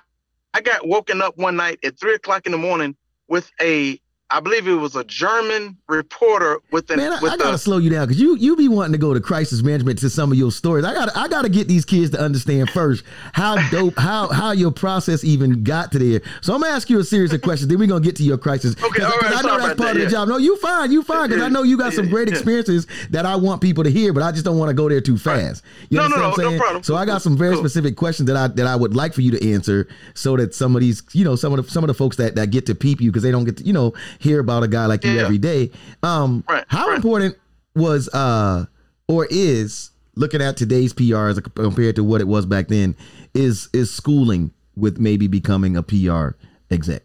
I 0.55 0.61
got 0.61 0.87
woken 0.87 1.21
up 1.21 1.37
one 1.37 1.57
night 1.57 1.81
at 1.85 1.99
three 1.99 2.15
o'clock 2.15 2.47
in 2.47 2.53
the 2.53 2.59
morning 2.59 2.97
with 3.29 3.51
a 3.61 4.01
I 4.33 4.41
believe 4.41 4.69
it 4.69 4.75
was 4.75 4.95
a 4.95 5.05
German 5.05 5.77
reporter 5.89 6.61
with 6.71 6.89
an. 6.91 6.99
Man, 6.99 7.13
I, 7.13 7.21
with 7.21 7.33
I 7.33 7.37
gotta 7.37 7.55
a, 7.55 7.59
slow 7.59 7.79
you 7.79 7.91
down 7.91 8.07
because 8.07 8.21
you 8.21 8.37
you 8.37 8.55
be 8.55 8.69
wanting 8.69 8.93
to 8.93 8.99
go 8.99 9.13
to 9.13 9.21
crisis 9.21 9.63
management 9.63 9.99
to 10.01 10.11
some 10.11 10.31
of 10.31 10.39
your 10.39 10.53
stories. 10.53 10.85
I 10.85 10.95
gotta 10.95 11.19
I 11.19 11.27
got 11.29 11.43
to 11.43 11.49
get 11.49 11.67
these 11.67 11.85
kids 11.85 12.11
to 12.11 12.21
understand 12.21 12.71
first 12.71 13.05
how 13.33 13.57
dope 13.71 13.99
how 13.99 14.29
how 14.29 14.53
your 14.53 14.71
process 14.71 15.25
even 15.25 15.65
got 15.65 15.91
to 15.93 15.99
there. 15.99 16.21
So 16.43 16.55
I'm 16.55 16.61
gonna 16.61 16.73
ask 16.75 16.89
you 16.89 17.01
a 17.01 17.05
series 17.05 17.33
of 17.33 17.43
questions. 17.43 17.69
then 17.69 17.79
we're 17.79 17.89
gonna 17.89 18.05
get 18.05 18.17
to 18.17 18.23
your 18.23 18.39
crisis. 18.39 18.77
Okay, 18.83 19.03
all 19.03 19.11
right, 19.11 19.37
I 19.37 19.43
know 19.43 19.59
that's 19.59 19.69
part 19.69 19.77
that, 19.79 19.91
of 19.91 19.97
the 19.97 20.03
yeah. 20.03 20.09
job. 20.09 20.29
No, 20.29 20.37
you 20.37 20.57
fine, 20.59 20.93
you 20.93 21.03
fine 21.03 21.29
because 21.29 21.43
I 21.43 21.49
know 21.49 21.63
you 21.63 21.77
got 21.77 21.93
some 21.93 22.09
great 22.09 22.29
experiences 22.29 22.87
that 23.11 23.27
I 23.27 23.37
want 23.37 23.61
people 23.61 23.85
to 23.85 23.91
hear, 23.91 24.13
but 24.13 24.23
I 24.23 24.31
just 24.33 24.45
don't 24.45 24.59
want 24.59 24.69
to 24.69 24.75
go 24.75 24.89
there 24.89 25.01
too 25.01 25.19
fast. 25.19 25.65
You 25.89 25.99
No, 25.99 26.09
no, 26.09 26.17
no, 26.17 26.51
no 26.51 26.59
problem. 26.59 26.83
So 26.83 26.95
I 26.95 27.05
got 27.05 27.23
some 27.23 27.37
very 27.37 27.55
Cool. 27.55 27.65
specific 27.65 27.97
questions 27.97 28.29
that 28.29 28.37
I 28.37 28.47
that 28.47 28.67
I 28.67 28.77
would 28.77 28.95
like 28.95 29.13
for 29.13 29.23
you 29.23 29.33
to 29.33 29.53
answer, 29.53 29.89
so 30.15 30.37
that 30.37 30.55
some 30.55 30.77
of 30.77 30.81
these, 30.83 31.03
you 31.13 31.25
know, 31.25 31.35
some 31.35 31.53
of 31.53 31.65
the 31.65 31.71
some 31.71 31.83
of 31.83 31.89
the 31.89 31.95
folks 31.95 32.17
that 32.17 32.37
that 32.37 32.51
get 32.51 32.67
to 32.67 32.75
peep 32.75 33.01
you 33.01 33.11
because 33.11 33.25
they 33.25 33.33
don't 33.33 33.45
get 33.45 33.57
to, 33.57 33.65
you 33.65 33.73
know, 33.73 33.93
hear 34.21 34.39
about 34.39 34.63
a 34.63 34.69
guy 34.69 34.87
like 34.87 35.03
you 35.05 35.19
every 35.19 35.39
day. 35.39 35.71
Um, 36.03 36.45
Right, 36.49 36.65
how 36.69 36.87
right. 36.89 36.97
important 36.97 37.37
was 37.75 38.09
uh 38.11 38.67
or 39.09 39.27
is 39.31 39.91
looking 40.17 40.43
at 40.43 40.57
today's 40.57 40.93
PR 40.93 41.29
as 41.29 41.41
compared 41.41 41.97
to 41.97 42.05
what 42.05 42.21
it 42.21 42.29
was 42.29 42.47
back 42.47 42.69
then 42.69 42.95
is 43.35 43.69
is 43.73 43.91
schooling 43.91 44.53
with 44.77 44.99
maybe 44.99 45.27
becoming 45.27 45.77
a 45.77 45.83
PR 45.83 46.31
exec? 46.71 47.03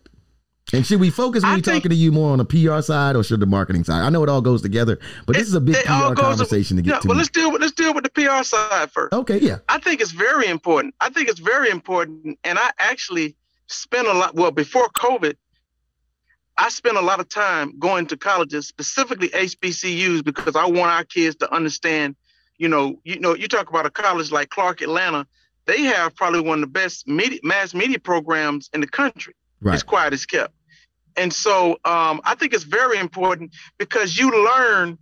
And 0.73 0.83
should 0.85 0.99
we 0.99 1.11
focus 1.11 1.43
when 1.43 1.53
think- 1.61 1.65
talking 1.65 1.89
to 1.89 1.95
you 1.95 2.11
more 2.11 2.31
on 2.31 2.39
the 2.39 2.45
PR 2.45 2.81
side 2.81 3.15
or 3.15 3.23
should 3.23 3.39
the 3.39 3.45
marketing 3.45 3.83
side? 3.83 4.01
I 4.01 4.09
know 4.09 4.23
it 4.23 4.29
all 4.29 4.41
goes 4.41 4.63
together, 4.63 4.97
but 5.27 5.35
this 5.35 5.47
is 5.47 5.53
a 5.53 5.61
big 5.61 5.75
PR 5.85 6.13
conversation 6.15 6.75
to 6.77 6.83
get 6.83 6.89
yeah, 6.91 6.99
to. 7.01 7.07
Well, 7.07 7.17
let's 7.17 7.29
deal 7.29 7.51
with 7.51 7.61
let's 7.61 7.73
deal 7.73 7.93
with 7.93 8.03
the 8.03 8.09
PR 8.09 8.43
side 8.43 8.91
first. 8.91 9.13
okay, 9.13 9.37
yeah. 9.39 9.57
I 9.69 9.77
think 9.79 10.01
it's 10.01 10.11
very 10.11 10.47
important. 10.47 10.95
I 11.01 11.09
think 11.09 11.29
it's 11.29 11.39
very 11.39 11.69
important, 11.69 12.39
and 12.43 12.57
I 12.57 12.71
actually 12.79 13.35
spent 13.67 14.07
a 14.07 14.13
lot. 14.13 14.33
Well, 14.33 14.49
before 14.51 14.89
COVID, 14.89 15.35
I 16.57 16.69
spent 16.69 16.97
a 16.97 17.01
lot 17.01 17.19
of 17.19 17.27
time 17.27 17.77
going 17.79 18.07
to 18.07 18.17
colleges, 18.17 18.67
specifically 18.67 19.29
HBCUs, 19.29 20.23
because 20.23 20.55
I 20.55 20.65
want 20.65 20.91
our 20.91 21.03
kids 21.03 21.35
to 21.37 21.53
understand. 21.53 22.15
You 22.57 22.69
know, 22.69 23.01
you 23.03 23.19
know, 23.19 23.35
you 23.35 23.47
talk 23.47 23.69
about 23.69 23.85
a 23.85 23.89
college 23.89 24.31
like 24.31 24.49
Clark 24.49 24.81
Atlanta. 24.81 25.27
They 25.65 25.81
have 25.83 26.15
probably 26.15 26.39
one 26.39 26.59
of 26.59 26.61
the 26.61 26.67
best 26.67 27.07
media, 27.07 27.39
mass 27.43 27.73
media 27.73 27.99
programs 27.99 28.69
in 28.73 28.79
the 28.79 28.87
country. 28.87 29.33
Right. 29.59 29.73
It's 29.73 29.83
quiet 29.83 30.13
as 30.13 30.25
kept. 30.25 30.53
And 31.17 31.33
so 31.33 31.71
um, 31.85 32.21
I 32.23 32.35
think 32.35 32.53
it's 32.53 32.63
very 32.63 32.99
important 32.99 33.53
because 33.77 34.17
you 34.17 34.45
learn 34.45 34.97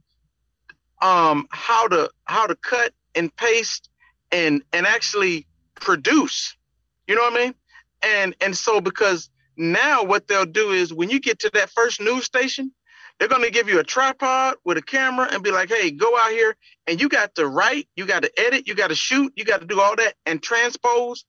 um, 1.01 1.47
how 1.51 1.87
to 1.87 2.09
how 2.25 2.47
to 2.47 2.55
cut 2.55 2.93
and 3.13 3.35
paste 3.35 3.89
and 4.31 4.63
and 4.71 4.87
actually 4.87 5.45
produce. 5.75 6.55
You 7.07 7.15
know 7.15 7.21
what 7.21 7.33
I 7.33 7.45
mean? 7.45 7.55
And 8.01 8.35
and 8.41 8.57
so 8.57 8.81
because 8.81 9.29
now 9.57 10.03
what 10.03 10.27
they'll 10.27 10.45
do 10.45 10.71
is 10.71 10.93
when 10.93 11.09
you 11.09 11.19
get 11.19 11.39
to 11.39 11.51
that 11.53 11.69
first 11.69 12.01
news 12.01 12.25
station, 12.25 12.71
they're 13.19 13.27
going 13.27 13.43
to 13.43 13.51
give 13.51 13.69
you 13.69 13.79
a 13.79 13.83
tripod 13.83 14.55
with 14.65 14.77
a 14.77 14.81
camera 14.81 15.29
and 15.31 15.43
be 15.43 15.51
like, 15.51 15.69
"Hey, 15.69 15.91
go 15.91 16.17
out 16.17 16.31
here 16.31 16.55
and 16.87 16.99
you 16.99 17.09
got 17.09 17.35
to 17.35 17.47
write, 17.47 17.87
you 17.95 18.05
got 18.05 18.23
to 18.23 18.31
edit, 18.39 18.67
you 18.67 18.75
got 18.75 18.87
to 18.89 18.95
shoot, 18.95 19.31
you 19.35 19.45
got 19.45 19.61
to 19.61 19.67
do 19.67 19.79
all 19.79 19.95
that 19.95 20.15
and 20.25 20.41
transpose 20.41 21.25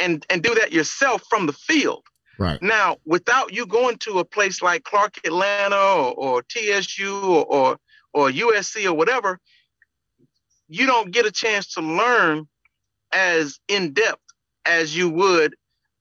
and 0.00 0.24
and 0.30 0.42
do 0.42 0.54
that 0.54 0.72
yourself 0.72 1.22
from 1.28 1.46
the 1.46 1.52
field." 1.52 2.04
Right. 2.38 2.60
Now, 2.60 2.98
without 3.06 3.52
you 3.54 3.66
going 3.66 3.96
to 3.98 4.18
a 4.18 4.24
place 4.24 4.60
like 4.60 4.84
Clark 4.84 5.18
Atlanta 5.24 5.76
or, 5.76 6.12
or 6.14 6.42
TSU 6.42 7.14
or, 7.14 7.44
or 7.44 7.78
or 8.12 8.30
USC 8.30 8.86
or 8.86 8.94
whatever, 8.94 9.38
you 10.68 10.86
don't 10.86 11.10
get 11.10 11.26
a 11.26 11.30
chance 11.30 11.74
to 11.74 11.82
learn 11.82 12.48
as 13.12 13.58
in 13.68 13.92
depth 13.92 14.20
as 14.64 14.96
you 14.96 15.08
would, 15.08 15.54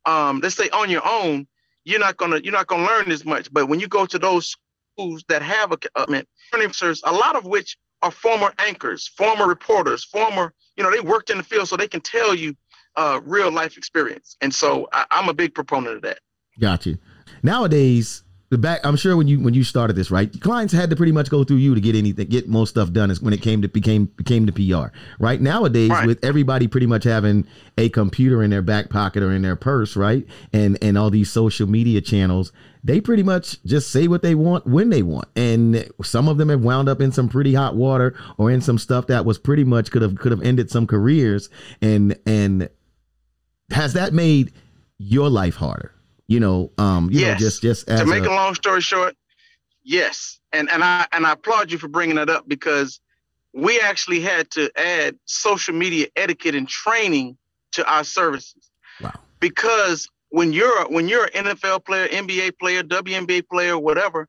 um, 0.06 0.40
let's 0.42 0.56
say 0.56 0.70
on 0.70 0.90
your 0.90 1.06
own. 1.06 1.48
You're 1.84 2.00
not 2.00 2.18
gonna 2.18 2.40
you're 2.44 2.54
not 2.54 2.68
gonna 2.68 2.88
learn 2.88 3.12
as 3.12 3.26
much. 3.26 3.52
But 3.54 3.68
when 3.68 3.80
you 3.80 3.88
go 3.88 4.06
to 4.08 4.18
those 4.18 4.56
schools 4.96 5.24
that 5.30 5.44
have 5.44 5.72
a 5.72 5.78
commitment, 5.78 6.28
a 6.54 7.12
lot 7.12 7.36
of 7.36 7.46
which 7.46 7.78
are 8.02 8.12
former 8.12 8.54
anchors, 8.58 9.08
former 9.08 9.48
reporters, 9.48 10.04
former 10.04 10.54
you 10.78 10.84
know 10.84 10.92
they 10.92 11.00
worked 11.00 11.30
in 11.30 11.38
the 11.38 11.44
field, 11.44 11.68
so 11.68 11.78
they 11.78 11.88
can 11.88 12.02
tell 12.02 12.34
you 12.34 12.56
uh, 12.96 13.22
real 13.24 13.52
life 13.52 13.78
experience. 13.78 14.36
And 14.42 14.54
so 14.54 14.88
I, 14.94 15.06
I'm 15.12 15.30
a 15.30 15.34
big 15.34 15.54
proponent 15.54 15.98
of 15.98 16.02
that. 16.04 16.20
Got 16.60 16.86
you. 16.86 16.98
Nowadays, 17.44 18.24
the 18.56 18.62
back 18.62 18.80
I'm 18.86 18.96
sure 18.96 19.18
when 19.18 19.28
you 19.28 19.42
when 19.42 19.54
you 19.54 19.66
started 19.66 19.98
this, 19.98 20.10
right? 20.10 20.32
Clients 20.40 20.72
had 20.74 20.90
to 20.90 20.96
pretty 20.96 21.12
much 21.12 21.30
go 21.30 21.44
through 21.44 21.58
you 21.58 21.76
to 21.76 21.82
get 21.82 21.94
anything, 21.94 22.26
get 22.30 22.48
most 22.48 22.70
stuff 22.70 22.94
done 22.94 23.12
is 23.12 23.22
when 23.22 23.34
it 23.34 23.42
came 23.42 23.62
to 23.62 23.68
became 23.68 24.06
became 24.06 24.46
the 24.46 24.54
PR. 24.54 24.96
Right? 25.20 25.42
Nowadays, 25.42 25.90
Right. 25.90 26.08
with 26.08 26.24
everybody 26.24 26.68
pretty 26.70 26.88
much 26.88 27.04
having 27.04 27.46
a 27.78 27.90
computer 27.90 28.42
in 28.42 28.52
their 28.52 28.62
back 28.62 28.90
pocket 28.90 29.24
or 29.24 29.34
in 29.34 29.42
their 29.42 29.58
purse, 29.58 29.98
right? 29.98 30.26
And 30.54 30.78
and 30.82 30.98
all 30.98 31.10
these 31.10 31.30
social 31.30 31.68
media 31.68 32.00
channels, 32.00 32.54
they 32.82 33.02
pretty 33.02 33.24
much 33.24 33.62
just 33.66 33.92
say 33.92 34.08
what 34.08 34.22
they 34.22 34.36
want 34.36 34.66
when 34.66 34.90
they 34.90 35.02
want. 35.04 35.28
And 35.36 35.90
some 36.02 36.30
of 36.30 36.38
them 36.38 36.48
have 36.48 36.62
wound 36.62 36.88
up 36.88 37.02
in 37.02 37.12
some 37.12 37.28
pretty 37.28 37.56
hot 37.56 37.76
water 37.76 38.16
or 38.38 38.50
in 38.50 38.62
some 38.62 38.78
stuff 38.78 39.08
that 39.08 39.26
was 39.26 39.38
pretty 39.38 39.66
much 39.66 39.92
could 39.92 40.02
have 40.02 40.16
could 40.16 40.32
have 40.32 40.42
ended 40.42 40.72
some 40.72 40.88
careers. 40.88 41.50
And 41.82 42.18
and 42.26 42.70
has 43.72 43.92
that 43.94 44.14
made 44.14 44.54
your 44.98 45.30
life 45.30 45.56
harder? 45.56 45.92
You 46.28 46.40
know, 46.40 46.72
um, 46.78 47.10
you 47.12 47.20
Yes. 47.22 47.40
know, 47.40 47.46
just 47.46 47.62
just 47.62 47.90
as 47.90 48.00
to 48.02 48.06
make 48.06 48.24
a- 48.24 48.30
a 48.30 48.36
long 48.36 48.56
story 48.56 48.82
short, 48.82 49.16
yes, 49.84 50.40
and 50.52 50.70
and 50.72 50.84
I 50.84 51.08
and 51.12 51.26
I 51.26 51.34
applaud 51.34 51.72
you 51.72 51.78
for 51.78 51.88
bringing 51.88 52.16
that 52.16 52.30
up 52.30 52.48
because 52.48 53.00
we 53.54 53.80
actually 53.80 54.20
had 54.20 54.50
to 54.52 54.70
add 54.80 55.18
social 55.26 55.74
media 55.74 56.08
etiquette 56.16 56.56
and 56.56 56.68
training 56.68 57.38
to 57.74 57.86
our 57.90 58.04
services. 58.04 58.70
Wow. 59.02 59.14
Because 59.40 60.10
when 60.30 60.52
you're 60.52 60.88
when 60.90 61.08
you're 61.08 61.26
an 61.34 61.46
NFL 61.46 61.86
player, 61.86 62.08
NBA 62.08 62.58
player, 62.60 62.84
WNBA 62.84 63.42
player, 63.48 63.78
whatever, 63.78 64.28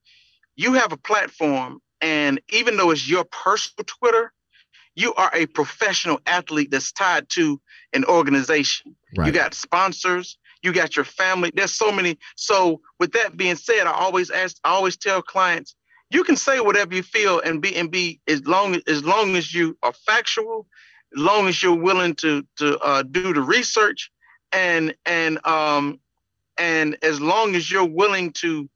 you 0.56 0.74
have 0.74 0.92
a 0.92 0.96
platform, 0.96 1.80
and 2.00 2.40
even 2.50 2.76
though 2.76 2.90
it's 2.90 3.08
your 3.08 3.24
personal 3.24 3.84
Twitter, 3.86 4.32
you 4.94 5.14
are 5.14 5.30
a 5.34 5.46
professional 5.46 6.20
athlete 6.26 6.70
that's 6.70 6.92
tied 6.92 7.28
to 7.30 7.60
an 7.92 8.04
organization. 8.04 8.94
right. 9.16 9.26
You 9.26 9.32
got 9.32 9.54
sponsors. 9.54 10.36
You 10.62 10.72
got 10.72 10.96
your 10.96 11.04
family. 11.04 11.50
There's 11.54 11.72
so 11.72 11.92
many. 11.92 12.18
So 12.36 12.80
with 12.98 13.12
that 13.12 13.36
being 13.36 13.56
said, 13.56 13.86
I 13.86 13.92
always 13.92 14.30
ask, 14.30 14.56
I 14.64 14.70
always 14.70 14.96
tell 14.96 15.22
clients, 15.22 15.74
you 16.10 16.24
can 16.24 16.36
say 16.36 16.60
whatever 16.60 16.94
you 16.94 17.02
feel 17.02 17.40
and 17.40 17.60
be 17.60 17.74
and 17.76 17.90
be 17.90 18.20
as 18.28 18.46
long 18.46 18.80
as 18.86 19.04
long 19.04 19.36
as 19.36 19.52
you 19.52 19.76
are 19.82 19.92
factual, 19.92 20.66
as 21.16 21.22
long 21.22 21.48
as 21.48 21.62
you're 21.62 21.74
willing 21.74 22.14
to 22.16 22.46
to 22.56 22.78
uh, 22.78 23.02
do 23.02 23.32
the 23.32 23.42
research, 23.42 24.10
and 24.52 24.94
and 25.04 25.44
um 25.46 26.00
and 26.58 26.96
as 27.02 27.20
long 27.20 27.56
as 27.56 27.70
you're 27.70 27.84
willing 27.84 28.32
to 28.32 28.68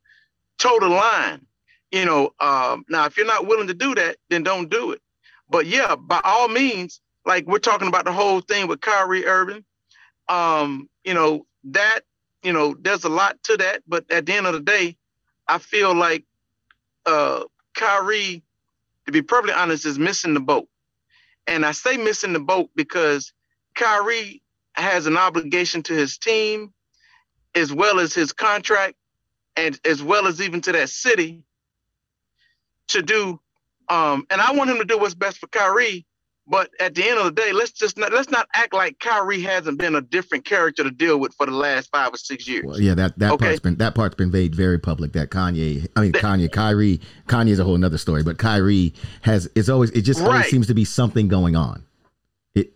toe 0.58 0.78
the 0.80 0.88
line. 0.88 1.46
You 1.92 2.04
know, 2.04 2.30
um, 2.40 2.84
now 2.88 3.06
if 3.06 3.16
you're 3.16 3.26
not 3.26 3.46
willing 3.46 3.66
to 3.68 3.74
do 3.74 3.94
that, 3.96 4.16
then 4.28 4.42
don't 4.44 4.70
do 4.70 4.92
it. 4.92 5.00
But 5.48 5.66
yeah, 5.66 5.96
by 5.96 6.20
all 6.22 6.48
means, 6.48 7.00
like 7.24 7.46
we're 7.46 7.58
talking 7.58 7.88
about 7.88 8.04
the 8.04 8.12
whole 8.12 8.40
thing 8.40 8.68
with 8.68 8.80
Kyrie 8.80 9.26
Irving 9.26 9.64
um, 10.30 10.88
you 11.04 11.12
know, 11.12 11.44
that, 11.64 12.00
you 12.42 12.52
know, 12.52 12.76
there's 12.80 13.04
a 13.04 13.08
lot 13.08 13.42
to 13.44 13.56
that, 13.58 13.82
but 13.86 14.10
at 14.10 14.26
the 14.26 14.34
end 14.34 14.46
of 14.46 14.54
the 14.54 14.60
day, 14.60 14.96
I 15.48 15.58
feel 15.58 15.94
like 15.94 16.24
uh 17.06 17.44
Kyrie, 17.74 18.42
to 19.06 19.12
be 19.12 19.22
perfectly 19.22 19.54
honest, 19.54 19.86
is 19.86 19.98
missing 19.98 20.34
the 20.34 20.40
boat. 20.40 20.68
And 21.46 21.64
I 21.64 21.72
say 21.72 21.96
missing 21.96 22.32
the 22.32 22.40
boat 22.40 22.70
because 22.74 23.32
Kyrie 23.74 24.42
has 24.74 25.06
an 25.06 25.16
obligation 25.16 25.82
to 25.84 25.94
his 25.94 26.18
team 26.18 26.72
as 27.54 27.72
well 27.72 28.00
as 28.00 28.14
his 28.14 28.32
contract 28.32 28.94
and 29.56 29.78
as 29.84 30.02
well 30.02 30.26
as 30.26 30.40
even 30.40 30.60
to 30.62 30.72
that 30.72 30.88
city 30.88 31.42
to 32.88 33.02
do 33.02 33.40
um 33.88 34.26
and 34.30 34.40
I 34.40 34.52
want 34.52 34.70
him 34.70 34.78
to 34.78 34.84
do 34.84 34.98
what's 34.98 35.14
best 35.14 35.38
for 35.38 35.48
Kyrie, 35.48 36.06
but 36.50 36.68
at 36.80 36.96
the 36.96 37.08
end 37.08 37.16
of 37.16 37.24
the 37.26 37.30
day, 37.30 37.52
let's 37.52 37.70
just 37.70 37.96
not 37.96 38.12
let's 38.12 38.28
not 38.28 38.48
act 38.54 38.74
like 38.74 38.98
Kyrie 38.98 39.40
hasn't 39.40 39.78
been 39.78 39.94
a 39.94 40.00
different 40.00 40.44
character 40.44 40.82
to 40.82 40.90
deal 40.90 41.18
with 41.18 41.32
for 41.34 41.46
the 41.46 41.52
last 41.52 41.90
five 41.92 42.12
or 42.12 42.16
six 42.16 42.48
years. 42.48 42.64
Well, 42.66 42.80
yeah, 42.80 42.94
that 42.94 43.16
that 43.20 43.32
Okay. 43.34 43.46
part's 43.46 43.60
been 43.60 43.76
that 43.76 43.94
part's 43.94 44.16
been 44.16 44.32
made 44.32 44.54
very 44.56 44.78
public. 44.78 45.12
That 45.12 45.30
Kanye, 45.30 45.86
I 45.94 46.00
mean 46.00 46.12
Kanye, 46.12 46.50
Kyrie, 46.50 47.00
Kanye 47.28 47.50
is 47.50 47.60
a 47.60 47.64
whole 47.64 47.76
another 47.76 47.98
story, 47.98 48.24
but 48.24 48.38
Kyrie 48.38 48.92
has 49.22 49.48
it's 49.54 49.68
always 49.68 49.90
it 49.92 50.02
just 50.02 50.20
always 50.20 50.46
seems 50.46 50.66
to 50.66 50.74
be 50.74 50.84
something 50.84 51.28
going 51.28 51.54
on. 51.54 51.84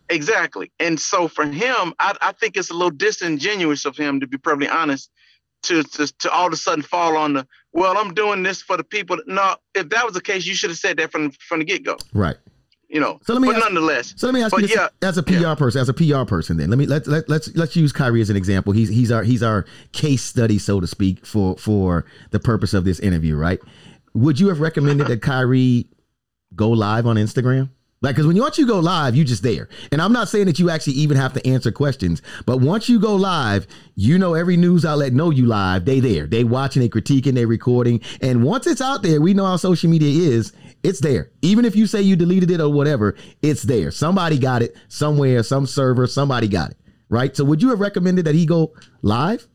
Exactly. 0.09 0.70
And 0.79 1.01
so 1.01 1.27
for 1.27 1.45
him, 1.45 1.95
I, 1.99 2.14
I 2.22 2.33
think 2.33 2.57
it's 2.57 2.70
a 2.70 2.75
little 2.75 2.91
disingenuous 2.91 3.85
of 3.85 3.97
him, 3.97 4.20
to 4.20 4.27
be 4.29 4.39
perfectly 4.39 4.68
honest, 4.68 5.11
to, 5.64 5.83
to 5.83 6.07
to 6.20 6.31
all 6.31 6.47
of 6.47 6.53
a 6.53 6.57
sudden 6.57 6.83
fall 6.83 7.16
on 7.16 7.33
the 7.33 7.47
well, 7.72 7.99
I'm 7.99 8.14
doing 8.14 8.45
this 8.45 8.62
for 8.62 8.77
the 8.77 8.85
people. 8.85 9.18
No, 9.27 9.57
if 9.75 9.89
that 9.89 10.05
was 10.05 10.14
the 10.14 10.20
case, 10.20 10.47
you 10.47 10.55
should 10.55 10.70
have 10.70 10.79
said 10.79 10.99
that 10.99 11.11
from 11.11 11.33
from 11.33 11.59
the 11.59 11.64
get 11.64 11.83
go. 11.85 11.97
Right. 12.12 12.37
You 12.95 13.01
know. 13.01 13.18
So 13.24 13.32
let 13.32 13.42
me 13.42 13.49
but 13.49 13.57
ask- 13.57 13.64
nonetheless, 13.64 14.14
So 14.16 14.28
let 14.28 14.34
me 14.34 14.42
ask 14.42 14.55
you 14.55 14.62
this 14.62 14.76
yeah, 14.76 14.86
as 15.03 15.18
a 15.18 15.22
PR 15.24 15.57
person, 15.57 15.80
as 15.80 15.88
a 15.88 15.92
PR 15.92 16.22
person, 16.24 16.59
then 16.59 16.70
let 16.70 16.78
me 16.78 16.86
let, 16.86 17.09
let 17.09 17.28
let's 17.28 17.53
let's 17.57 17.74
use 17.74 17.90
Kyrie 17.90 18.20
as 18.20 18.30
an 18.30 18.36
example. 18.36 18.72
He's 18.72 18.88
he's 18.88 19.11
our 19.11 19.24
he's 19.24 19.42
our 19.42 19.64
case 19.90 20.22
study, 20.22 20.59
so 20.59 20.78
to 20.78 20.86
speak, 20.86 21.26
for 21.26 21.57
for 21.57 22.05
the 22.30 22.38
purpose 22.38 22.72
of 22.72 22.84
this 22.84 23.01
interview, 23.01 23.34
right? 23.34 23.59
Would 24.14 24.38
you 24.38 24.47
have 24.47 24.61
recommended 24.61 25.09
that 25.09 25.22
Kyrie 25.22 25.88
go 26.55 26.70
live 26.70 27.05
on 27.05 27.16
Instagram? 27.16 27.70
Like, 28.05 28.16
because 28.16 28.26
when 28.26 28.36
you, 28.36 28.42
once 28.42 28.59
you 28.59 28.66
go 28.66 28.80
live, 28.80 29.16
you 29.16 29.24
just 29.24 29.42
there. 29.42 29.66
And 29.90 30.02
I'm 30.02 30.12
not 30.12 30.28
saying 30.28 30.44
that 30.44 30.59
you 30.59 30.68
actually 30.68 30.92
even 30.92 31.16
have 31.16 31.32
to 31.32 31.46
answer 31.46 31.72
questions, 31.72 32.20
but 32.44 32.59
once 32.59 32.86
you 32.86 33.00
go 33.00 33.16
live, 33.16 33.66
you 33.94 34.18
know 34.18 34.34
every 34.34 34.59
news 34.59 34.84
outlet 34.84 35.14
know 35.14 35.30
you 35.30 35.46
live. 35.46 35.86
They 35.86 36.00
there. 36.00 36.26
They 36.26 36.44
watching, 36.44 36.82
they 36.82 36.90
critiquing, 36.90 37.32
they 37.32 37.46
recording. 37.46 38.02
And 38.20 38.44
once 38.44 38.66
it's 38.66 38.82
out 38.82 39.02
there, 39.02 39.22
we 39.22 39.32
know 39.32 39.46
how 39.46 39.57
social 39.57 39.88
media 39.88 40.30
is. 40.30 40.52
It's 40.82 41.00
there. 41.00 41.30
Even 41.40 41.64
if 41.64 41.74
you 41.74 41.86
say 41.86 42.02
you 42.02 42.14
deleted 42.14 42.50
it 42.50 42.61
or 42.61 42.70
whatever, 42.70 43.16
it's 43.40 43.62
there. 43.62 43.90
Somebody 43.90 44.38
got 44.38 44.61
it 44.61 44.76
somewhere, 44.88 45.42
some 45.42 45.66
server, 45.66 46.07
somebody 46.07 46.46
got 46.46 46.72
it. 46.72 46.76
Right. 47.09 47.34
So 47.34 47.42
would 47.44 47.62
you 47.62 47.70
have 47.70 47.80
recommended 47.80 48.26
that 48.26 48.34
he 48.34 48.44
go 48.44 48.74
live? 49.00 49.48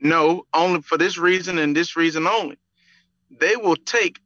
No, 0.00 0.46
only 0.54 0.80
for 0.80 0.96
this 0.96 1.18
reason 1.18 1.58
and 1.58 1.76
this 1.76 1.96
reason 1.96 2.26
only. 2.26 2.56
They 3.30 3.56
will 3.56 3.76
take 3.76 4.20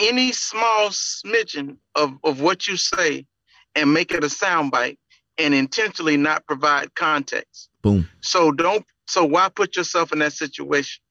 any 0.00 0.32
small 0.32 0.88
smidgen 0.88 1.76
of, 1.94 2.16
of 2.24 2.40
what 2.40 2.66
you 2.66 2.76
say 2.76 3.26
and 3.74 3.92
make 3.92 4.12
it 4.12 4.24
a 4.24 4.28
soundbite 4.28 4.96
and 5.38 5.54
intentionally 5.54 6.16
not 6.16 6.46
provide 6.46 6.94
context. 6.94 7.68
Boom. 7.82 8.08
So 8.20 8.52
don't 8.52 8.84
so 9.06 9.24
why 9.24 9.48
put 9.48 9.76
yourself 9.76 10.12
in 10.12 10.20
that 10.20 10.32
situation? 10.32 11.02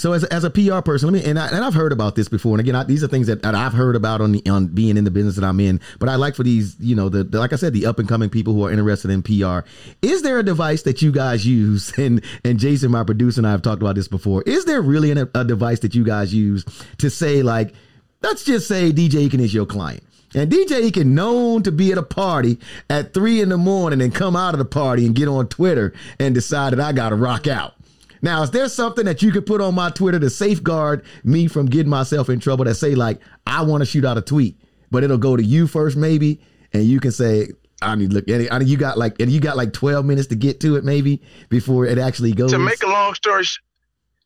So 0.00 0.14
as, 0.14 0.24
as 0.24 0.44
a 0.44 0.50
PR 0.50 0.80
person, 0.80 1.12
let 1.12 1.22
me 1.22 1.28
and, 1.28 1.38
I, 1.38 1.48
and 1.48 1.62
I've 1.62 1.74
heard 1.74 1.92
about 1.92 2.14
this 2.14 2.26
before. 2.26 2.52
And 2.52 2.60
again, 2.60 2.74
I, 2.74 2.84
these 2.84 3.04
are 3.04 3.06
things 3.06 3.26
that, 3.26 3.42
that, 3.42 3.54
I've 3.54 3.74
heard 3.74 3.94
about 3.94 4.22
on 4.22 4.32
the, 4.32 4.48
on 4.48 4.68
being 4.68 4.96
in 4.96 5.04
the 5.04 5.10
business 5.10 5.36
that 5.36 5.44
I'm 5.44 5.60
in. 5.60 5.78
But 5.98 6.08
I 6.08 6.14
like 6.14 6.34
for 6.34 6.42
these, 6.42 6.74
you 6.80 6.96
know, 6.96 7.10
the, 7.10 7.22
the 7.22 7.38
like 7.38 7.52
I 7.52 7.56
said, 7.56 7.74
the 7.74 7.84
up 7.84 7.98
and 7.98 8.08
coming 8.08 8.30
people 8.30 8.54
who 8.54 8.64
are 8.64 8.72
interested 8.72 9.10
in 9.10 9.22
PR. 9.22 9.68
Is 10.00 10.22
there 10.22 10.38
a 10.38 10.42
device 10.42 10.84
that 10.84 11.02
you 11.02 11.12
guys 11.12 11.46
use? 11.46 11.92
And 12.00 12.24
and 12.44 12.58
Jason, 12.58 12.90
my 12.90 13.04
producer, 13.04 13.40
and 13.40 13.46
I 13.46 13.50
have 13.50 13.60
talked 13.60 13.82
about 13.82 13.94
this 13.94 14.08
before. 14.08 14.42
Is 14.46 14.64
there 14.64 14.80
really 14.80 15.10
an, 15.10 15.18
a 15.34 15.44
device 15.44 15.80
that 15.80 15.94
you 15.94 16.02
guys 16.02 16.32
use 16.32 16.64
to 16.96 17.10
say 17.10 17.42
like, 17.42 17.74
let's 18.22 18.42
just 18.42 18.66
say 18.66 18.90
DJ 18.90 19.28
Eakin 19.28 19.40
is 19.40 19.52
your 19.52 19.66
client? 19.66 20.02
And 20.34 20.50
DJ 20.50 20.90
Eakin 20.90 21.08
known 21.08 21.62
to 21.64 21.72
be 21.72 21.92
at 21.92 21.98
a 21.98 22.02
party 22.02 22.58
at 22.88 23.12
three 23.12 23.42
in 23.42 23.50
the 23.50 23.58
morning 23.58 24.00
and 24.00 24.14
come 24.14 24.34
out 24.34 24.54
of 24.54 24.58
the 24.58 24.64
party 24.64 25.04
and 25.04 25.14
get 25.14 25.28
on 25.28 25.48
Twitter 25.48 25.92
and 26.18 26.34
decide 26.34 26.72
that 26.72 26.80
I 26.80 26.92
gotta 26.92 27.16
rock 27.16 27.46
out. 27.46 27.74
Now, 28.22 28.42
is 28.42 28.50
there 28.50 28.68
something 28.68 29.04
that 29.06 29.22
you 29.22 29.32
could 29.32 29.46
put 29.46 29.60
on 29.60 29.74
my 29.74 29.90
Twitter 29.90 30.18
to 30.20 30.30
safeguard 30.30 31.04
me 31.24 31.46
from 31.46 31.66
getting 31.66 31.90
myself 31.90 32.28
in 32.28 32.40
trouble 32.40 32.64
that 32.64 32.74
say 32.74 32.94
like 32.94 33.20
I 33.46 33.62
want 33.62 33.80
to 33.80 33.86
shoot 33.86 34.04
out 34.04 34.18
a 34.18 34.22
tweet, 34.22 34.60
but 34.90 35.02
it'll 35.02 35.18
go 35.18 35.36
to 35.36 35.42
you 35.42 35.66
first 35.66 35.96
maybe, 35.96 36.40
and 36.72 36.84
you 36.84 37.00
can 37.00 37.12
say 37.12 37.48
I 37.82 37.94
need 37.94 38.12
look. 38.12 38.24
I 38.30 38.58
mean, 38.58 38.68
you 38.68 38.76
got 38.76 38.98
like 38.98 39.20
and 39.20 39.30
you 39.30 39.40
got 39.40 39.56
like 39.56 39.72
twelve 39.72 40.04
minutes 40.04 40.28
to 40.28 40.34
get 40.34 40.60
to 40.60 40.76
it 40.76 40.84
maybe 40.84 41.22
before 41.48 41.86
it 41.86 41.98
actually 41.98 42.32
goes. 42.32 42.50
To 42.52 42.58
make 42.58 42.82
a 42.82 42.88
long 42.88 43.14
story, 43.14 43.44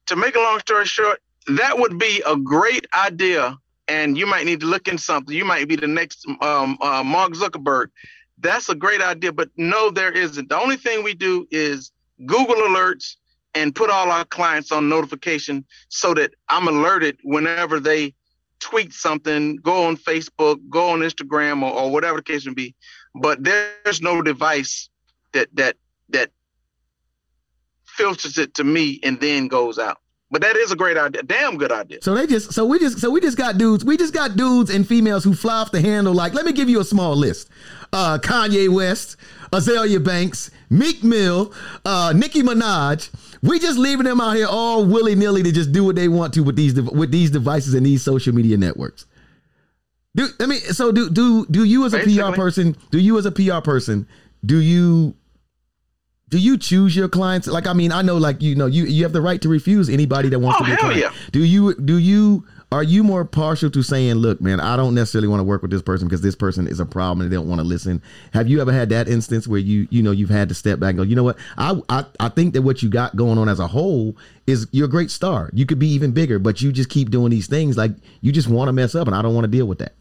to 0.07 0.17
make 0.17 0.35
a 0.35 0.41
long 0.41 0.59
story 0.61 0.87
short, 0.87 1.21
that 1.49 1.79
would 1.79 1.99
be 1.99 2.23
a 2.27 2.37
great 2.37 2.87
idea, 2.93 3.57
and 3.87 4.19
you 4.19 4.27
might 4.27 4.45
need 4.45 4.61
to 4.61 4.67
look 4.67 4.89
in 4.89 4.99
something. 4.99 5.35
You 5.35 5.45
might 5.45 5.69
be 5.69 5.77
the 5.77 5.87
next 5.87 6.27
um, 6.41 6.79
uh, 6.81 7.03
Mark 7.05 7.33
Zuckerberg. 7.33 7.89
That's 8.39 8.69
a 8.69 8.75
great 8.75 9.01
idea, 9.01 9.33
but 9.33 9.51
no, 9.57 9.91
there 9.91 10.11
isn't. 10.11 10.49
The 10.49 10.59
only 10.59 10.77
thing 10.77 11.05
we 11.05 11.15
do 11.15 11.47
is 11.53 11.93
Google 12.27 12.57
alerts 12.57 13.17
and 13.55 13.75
put 13.75 13.91
all 13.91 14.11
our 14.11 14.25
clients 14.25 14.73
on 14.73 14.89
notification 14.89 15.65
so 15.89 16.15
that 16.15 16.35
I'm 16.49 16.69
alerted 16.69 17.19
whenever 17.23 17.81
they 17.81 18.15
tweet 18.61 18.93
something, 18.93 19.57
go 19.57 19.87
on 19.87 19.97
Facebook, 19.97 20.59
go 20.71 20.91
on 20.91 21.01
Instagram, 21.01 21.63
or, 21.63 21.73
or 21.73 21.91
whatever 21.91 22.19
the 22.19 22.23
case 22.23 22.47
may 22.47 22.55
be. 22.55 22.75
But 23.15 23.45
there's 23.45 24.01
no 24.01 24.23
device 24.23 24.89
that 25.33 25.49
that 25.55 25.77
that 26.11 26.31
filters 27.85 28.39
it 28.39 28.55
to 28.55 28.65
me 28.65 29.01
and 29.03 29.21
then 29.21 29.49
goes 29.49 29.79
out. 29.79 29.99
But 30.31 30.43
that 30.43 30.57
is 30.57 30.73
a 30.73 30.77
great 30.77 30.97
idea. 30.97 31.23
Damn 31.23 31.59
good 31.59 31.71
idea. 31.71 31.99
So 32.03 32.15
they 32.15 32.27
just 32.27 32.53
so 32.53 32.65
we 32.65 32.79
just 32.81 32.99
so 32.99 33.11
we 33.11 33.21
just 33.21 33.39
got 33.39 33.57
dudes. 33.57 33.85
We 33.85 33.97
just 33.97 34.13
got 34.13 34.37
dudes 34.37 34.71
and 34.71 34.87
females 34.87 35.23
who 35.23 35.35
fly 35.35 35.59
off 35.61 35.71
the 35.71 35.81
handle. 35.81 36.13
Like, 36.13 36.35
let 36.35 36.45
me 36.45 36.53
give 36.53 36.69
you 36.69 36.81
a 36.81 36.85
small 36.85 37.15
list. 37.15 37.49
Uh 37.93 38.19
Kanye 38.21 38.69
West, 38.69 39.17
Azealia 39.53 40.03
Banks, 40.03 40.51
Meek 40.71 41.05
Mill, 41.05 41.53
uh, 41.85 42.13
Nicki 42.17 42.43
Minaj. 42.43 43.11
We 43.45 43.59
just 43.59 43.79
leaving 43.79 44.05
them 44.07 44.23
out 44.23 44.37
here 44.37 44.47
all 44.49 44.87
willy 44.87 45.15
nilly 45.15 45.43
to 45.43 45.53
just 45.53 45.71
do 45.71 45.85
what 45.85 45.97
they 45.97 46.09
want 46.09 46.33
to 46.35 46.43
with 46.43 46.57
these 46.57 46.75
with 46.81 47.11
these 47.11 47.31
devices 47.31 47.75
and 47.75 47.85
these 47.85 48.03
social 48.03 48.35
media 48.35 48.57
networks. 48.57 49.05
Do 50.17 50.29
I 50.41 50.47
mean 50.47 50.61
so? 50.61 50.93
Do 50.93 51.11
do 51.11 51.45
do 51.51 51.63
you 51.63 51.85
as 51.85 51.93
a 51.93 51.99
Basically. 51.99 52.23
PR 52.23 52.35
person? 52.35 52.77
Do 52.91 52.99
you 52.99 53.19
as 53.19 53.27
a 53.27 53.33
PR 53.33 53.61
person? 53.61 54.09
Do 54.47 54.59
you 54.59 55.15
do 56.31 56.39
you 56.39 56.57
choose 56.57 56.97
your 56.97 57.09
clients? 57.09 57.47
Like, 57.47 57.67
I 57.67 57.75
mean, 57.75 57.93
I 57.93 58.01
know, 58.01 58.17
like 58.17 58.41
you 58.41 58.55
know, 58.55 58.67
you 58.67 58.85
you 58.85 59.03
have 59.03 59.13
the 59.13 59.21
right 59.21 59.41
to 59.43 59.49
refuse 59.51 59.91
anybody 59.91 60.31
that 60.31 60.39
wants 60.39 60.59
oh, 60.61 60.65
to 60.65 60.71
be 60.71 60.75
a 60.75 60.77
client. 60.79 61.01
Yeah. 61.01 61.13
Do 61.33 61.45
you 61.45 61.75
do 61.75 61.99
you 61.99 62.47
are 62.75 62.83
you 62.83 63.05
more 63.05 63.25
partial 63.25 63.71
to 63.71 63.85
saying, 63.85 64.15
look, 64.15 64.41
man, 64.41 64.59
I 64.59 64.77
don't 64.77 64.97
necessarily 64.97 65.29
want 65.29 65.39
to 65.39 65.45
work 65.45 65.63
with 65.63 65.71
this 65.71 65.81
person 65.81 66.09
because 66.09 66.23
this 66.23 66.35
person 66.35 66.67
is 66.67 66.81
a 66.81 66.85
problem 66.85 67.21
and 67.21 67.31
they 67.31 67.37
don't 67.37 67.49
want 67.49 67.61
to 67.61 67.65
listen? 67.65 68.03
Have 68.33 68.49
you 68.49 68.61
ever 68.61 68.73
had 68.73 68.89
that 68.89 69.07
instance 69.07 69.47
where 69.47 69.61
you, 69.61 69.87
you 69.93 70.03
know, 70.03 70.11
you've 70.11 70.29
had 70.29 70.49
to 70.49 70.57
step 70.57 70.81
back 70.81 70.91
and 70.91 70.97
go, 70.97 71.05
you 71.05 71.15
know 71.15 71.23
what? 71.23 71.39
I, 71.57 71.81
I, 71.89 72.05
I 72.19 72.29
think 72.31 72.53
that 72.55 72.63
what 72.63 72.83
you 72.83 72.89
got 72.89 73.15
going 73.15 73.39
on 73.39 73.49
as 73.49 73.61
a 73.61 73.69
whole 73.69 74.17
is 74.49 74.67
you're 74.73 74.87
a 74.87 74.91
great 74.91 75.13
star. 75.13 75.51
You 75.53 75.67
could 75.67 75.79
be 75.79 75.87
even 75.87 76.11
bigger, 76.11 76.41
but 76.41 76.63
you 76.63 76.73
just 76.73 76.89
keep 76.89 77.11
doing 77.11 77.31
these 77.31 77.47
things 77.47 77.77
like 77.77 77.93
you 78.23 78.33
just 78.33 78.49
want 78.49 78.67
to 78.67 78.73
mess 78.73 78.97
up 78.97 79.07
and 79.07 79.15
I 79.15 79.23
don't 79.23 79.35
want 79.35 79.45
to 79.45 79.51
deal 79.51 79.67
with 79.67 79.79
that. 79.79 79.95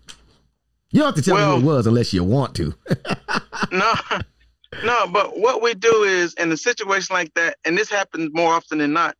You 0.89 1.01
don't 1.01 1.09
have 1.09 1.15
to 1.15 1.21
tell 1.21 1.36
well, 1.36 1.57
me 1.57 1.61
who 1.61 1.69
it 1.69 1.76
was 1.76 1.86
unless 1.86 2.11
you 2.11 2.24
want 2.24 2.55
to. 2.55 2.74
no, 3.71 3.93
no, 4.84 5.05
but 5.11 5.38
what 5.38 5.61
we 5.61 5.76
do 5.76 6.01
is 6.01 6.34
in 6.34 6.51
a 6.51 6.57
situation 6.57 7.13
like 7.13 7.36
that, 7.36 7.57
and 7.65 7.78
this 7.78 7.91
happens 7.91 8.32
more 8.34 8.51
often 8.51 8.80
than 8.80 8.93
not, 8.93 9.15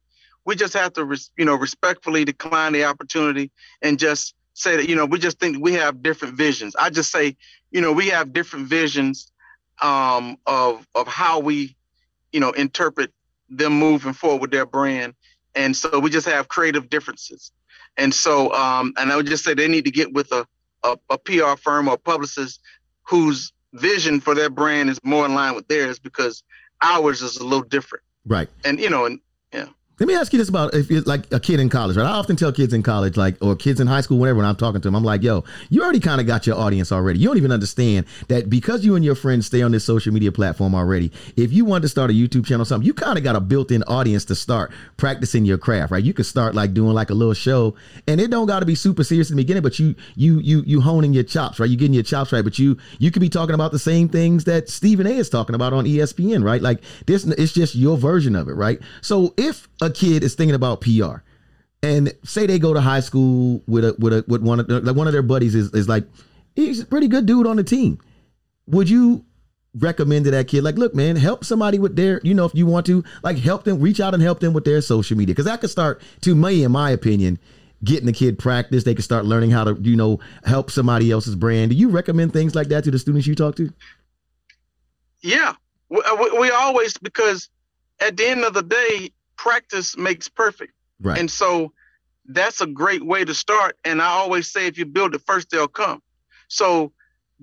we 0.46 0.56
just 0.56 0.74
have 0.74 0.94
to, 0.94 1.18
you 1.38 1.46
know, 1.46 1.56
respectfully 1.56 2.26
decline 2.26 2.74
the 2.74 2.86
opportunity 2.86 3.52
and 3.82 3.98
just 3.98 4.36
say 4.54 4.76
that, 4.76 4.90
you 4.90 4.96
know, 4.96 5.06
we 5.06 5.20
just 5.20 5.40
think 5.40 5.64
we 5.64 5.74
have 5.74 6.04
different 6.04 6.36
visions. 6.36 6.76
I 6.76 6.90
just 6.90 7.12
say, 7.12 7.36
you 7.72 7.82
know, 7.82 7.92
we 7.92 8.08
have 8.08 8.34
different 8.34 8.68
visions 8.68 9.32
um, 9.82 10.38
of 10.46 10.88
of 10.96 11.08
how 11.08 11.40
we, 11.40 11.76
you 12.32 12.40
know, 12.40 12.52
interpret 12.52 13.12
them 13.50 13.74
moving 13.74 14.14
forward 14.14 14.42
with 14.42 14.52
their 14.52 14.66
brand, 14.66 15.14
and 15.56 15.76
so 15.76 16.00
we 16.00 16.10
just 16.10 16.28
have 16.28 16.48
creative 16.48 16.90
differences. 16.90 17.52
And 17.98 18.14
so, 18.14 18.54
um, 18.54 18.94
and 18.98 19.12
I 19.12 19.16
would 19.16 19.28
just 19.28 19.44
say 19.44 19.54
they 19.54 19.68
need 19.68 19.86
to 19.86 19.92
get 19.92 20.14
with 20.14 20.32
a, 20.32 20.48
a, 20.84 20.98
a 21.12 21.18
PR 21.18 21.56
firm 21.62 21.88
or 21.88 21.98
publicist 21.98 22.60
whose 23.04 23.54
vision 23.74 24.20
for 24.20 24.34
their 24.34 24.50
brand 24.50 24.90
is 24.90 25.00
more 25.04 25.26
in 25.26 25.36
line 25.36 25.56
with 25.56 25.68
theirs 25.68 26.00
because 26.00 26.44
ours 26.82 27.22
is 27.22 27.38
a 27.38 27.44
little 27.44 27.66
different. 27.66 28.04
Right. 28.26 28.50
And 28.64 28.80
you 28.80 28.90
know, 28.90 29.06
and 29.06 29.20
yeah. 29.54 29.68
Let 30.04 30.08
me 30.08 30.16
ask 30.16 30.34
you 30.34 30.40
this 30.40 30.50
about 30.50 30.74
if 30.74 30.92
you're 30.92 31.02
like 31.04 31.32
a 31.32 31.40
kid 31.40 31.62
in 31.62 31.70
college, 31.70 31.96
right? 31.96 32.06
I 32.06 32.10
often 32.12 32.36
tell 32.36 32.52
kids 32.52 32.74
in 32.74 32.84
college, 32.84 33.16
like, 33.16 33.42
or 33.42 33.56
kids 33.56 33.80
in 33.80 33.88
high 33.88 34.02
school, 34.02 34.18
whenever 34.18 34.36
when 34.36 34.46
I'm 34.46 34.58
talking 34.58 34.82
to 34.82 34.88
them, 34.90 34.96
I'm 34.96 35.04
like, 35.06 35.24
yo, 35.24 35.46
you 35.70 35.82
already 35.82 36.02
kind 36.02 36.20
of 36.20 36.28
got 36.28 36.46
your 36.46 36.58
audience 36.58 36.92
already. 36.92 37.20
You 37.20 37.30
don't 37.30 37.38
even 37.38 37.54
understand 37.54 38.06
that 38.28 38.50
because 38.50 38.84
you 38.84 38.98
and 38.98 39.06
your 39.06 39.16
friends 39.16 39.46
stay 39.46 39.62
on 39.62 39.72
this 39.72 39.86
social 39.86 40.12
media 40.12 40.30
platform 40.34 40.76
already, 40.76 41.14
if 41.38 41.54
you 41.54 41.64
want 41.64 41.84
to 41.84 41.88
start 41.88 42.10
a 42.10 42.14
YouTube 42.14 42.46
channel 42.46 42.64
or 42.64 42.66
something, 42.66 42.86
you 42.86 42.94
kind 42.94 43.18
of 43.18 43.24
got 43.24 43.38
a 43.38 43.40
built 43.40 43.72
in 43.72 43.82
audience 43.84 44.26
to 44.26 44.36
start 44.36 44.74
practicing 44.98 45.46
your 45.46 45.58
craft, 45.58 45.94
right? 45.94 46.04
You 46.04 46.14
could 46.14 46.26
start 46.26 46.54
like 46.54 46.74
doing 46.74 46.92
like 46.92 47.10
a 47.10 47.14
little 47.14 47.34
show 47.34 47.74
and 48.06 48.20
it 48.20 48.30
don't 48.30 48.48
got 48.48 48.60
to 48.60 48.66
be 48.66 48.76
super 48.76 49.06
serious 49.06 49.30
in 49.30 49.38
the 49.38 49.42
beginning, 49.42 49.64
but 49.64 49.80
you, 49.80 49.96
you, 50.16 50.40
you, 50.40 50.64
you 50.66 50.82
honing 50.82 51.14
your 51.14 51.24
chops, 51.24 51.62
right? 51.62 51.70
You 51.70 51.78
getting 51.78 51.94
your 51.94 52.04
chops 52.04 52.34
right, 52.34 52.44
but 52.44 52.60
you, 52.60 52.78
you 53.00 53.10
could 53.10 53.22
be 53.22 53.30
talking 53.30 53.56
about 53.56 53.72
the 53.72 53.80
same 53.80 54.10
things 54.10 54.44
that 54.44 54.68
Stephen 54.68 55.08
A 55.08 55.12
is 55.12 55.30
talking 55.30 55.56
about 55.56 55.72
on 55.72 55.86
ESPN, 55.86 56.44
right? 56.44 56.62
Like 56.62 56.84
this, 57.06 57.24
it's 57.24 57.54
just 57.54 57.74
your 57.74 57.96
version 57.96 58.36
of 58.36 58.50
it, 58.50 58.56
right? 58.56 58.82
So 59.00 59.34
if 59.38 59.70
a 59.82 59.93
kid 59.94 60.24
is 60.24 60.36
thinking 60.36 60.56
about 60.56 60.82
PR, 60.82 61.18
and 61.82 62.14
say 62.24 62.46
they 62.46 62.60
go 62.60 62.74
to 62.74 62.82
high 62.82 63.00
school 63.00 63.62
with 63.68 63.86
a 63.86 63.96
with 64.00 64.14
a 64.14 64.26
with 64.28 64.42
one 64.42 64.60
of 64.60 64.70
like 64.70 64.96
one 64.96 65.08
of 65.08 65.14
their 65.14 65.22
buddies 65.22 65.56
is 65.56 65.72
is 65.74 65.88
like 65.88 66.06
he's 66.56 66.82
a 66.82 66.86
pretty 66.86 67.08
good 67.08 67.26
dude 67.26 67.48
on 67.48 67.58
the 67.58 67.64
team. 67.64 68.00
Would 68.68 68.90
you 68.90 69.26
recommend 69.76 70.26
to 70.26 70.32
that 70.32 70.48
kid 70.48 70.64
like, 70.64 70.76
look, 70.76 70.94
man, 70.94 71.16
help 71.16 71.44
somebody 71.44 71.80
with 71.80 71.96
their 71.96 72.22
you 72.24 72.34
know 72.34 72.46
if 72.46 72.54
you 72.56 72.66
want 72.66 72.86
to 72.88 73.04
like 73.24 73.38
help 73.38 73.64
them 73.64 73.80
reach 73.80 74.00
out 74.00 74.14
and 74.14 74.22
help 74.22 74.40
them 74.40 74.54
with 74.54 74.66
their 74.66 74.82
social 74.82 75.18
media 75.18 75.34
because 75.34 75.46
that 75.46 75.62
could 75.62 75.70
start 75.70 76.02
to 76.22 76.36
me 76.36 76.64
in 76.64 76.72
my 76.72 76.92
opinion 76.92 77.40
getting 77.84 78.06
the 78.06 78.14
kid 78.14 78.40
practice. 78.40 78.84
They 78.84 78.96
could 78.96 79.04
start 79.04 79.26
learning 79.26 79.52
how 79.52 79.64
to 79.66 79.78
you 79.82 79.96
know 79.96 80.20
help 80.46 80.72
somebody 80.72 81.12
else's 81.12 81.36
brand. 81.36 81.72
Do 81.72 81.78
you 81.78 81.90
recommend 81.90 82.34
things 82.34 82.56
like 82.56 82.70
that 82.70 82.84
to 82.86 82.92
the 82.92 83.00
students 83.00 83.28
you 83.28 83.36
talk 83.36 83.56
to? 83.58 83.72
Yeah, 85.22 85.54
we, 85.90 86.02
we 86.40 86.50
always 86.52 86.98
because 86.98 87.50
at 88.00 88.18
the 88.18 88.28
end 88.28 88.44
of 88.44 88.54
the 88.54 88.64
day 88.64 89.12
practice 89.44 89.98
makes 89.98 90.30
perfect. 90.30 90.72
Right. 91.02 91.20
And 91.20 91.30
so 91.30 91.74
that's 92.26 92.62
a 92.62 92.66
great 92.66 93.06
way 93.06 93.26
to 93.26 93.34
start. 93.34 93.78
And 93.84 94.02
I 94.02 94.08
always 94.08 94.50
say, 94.50 94.68
if 94.68 94.78
you 94.78 94.86
build 94.86 95.14
it 95.16 95.22
first, 95.26 95.50
they'll 95.50 95.68
come. 95.68 96.02
So 96.48 96.94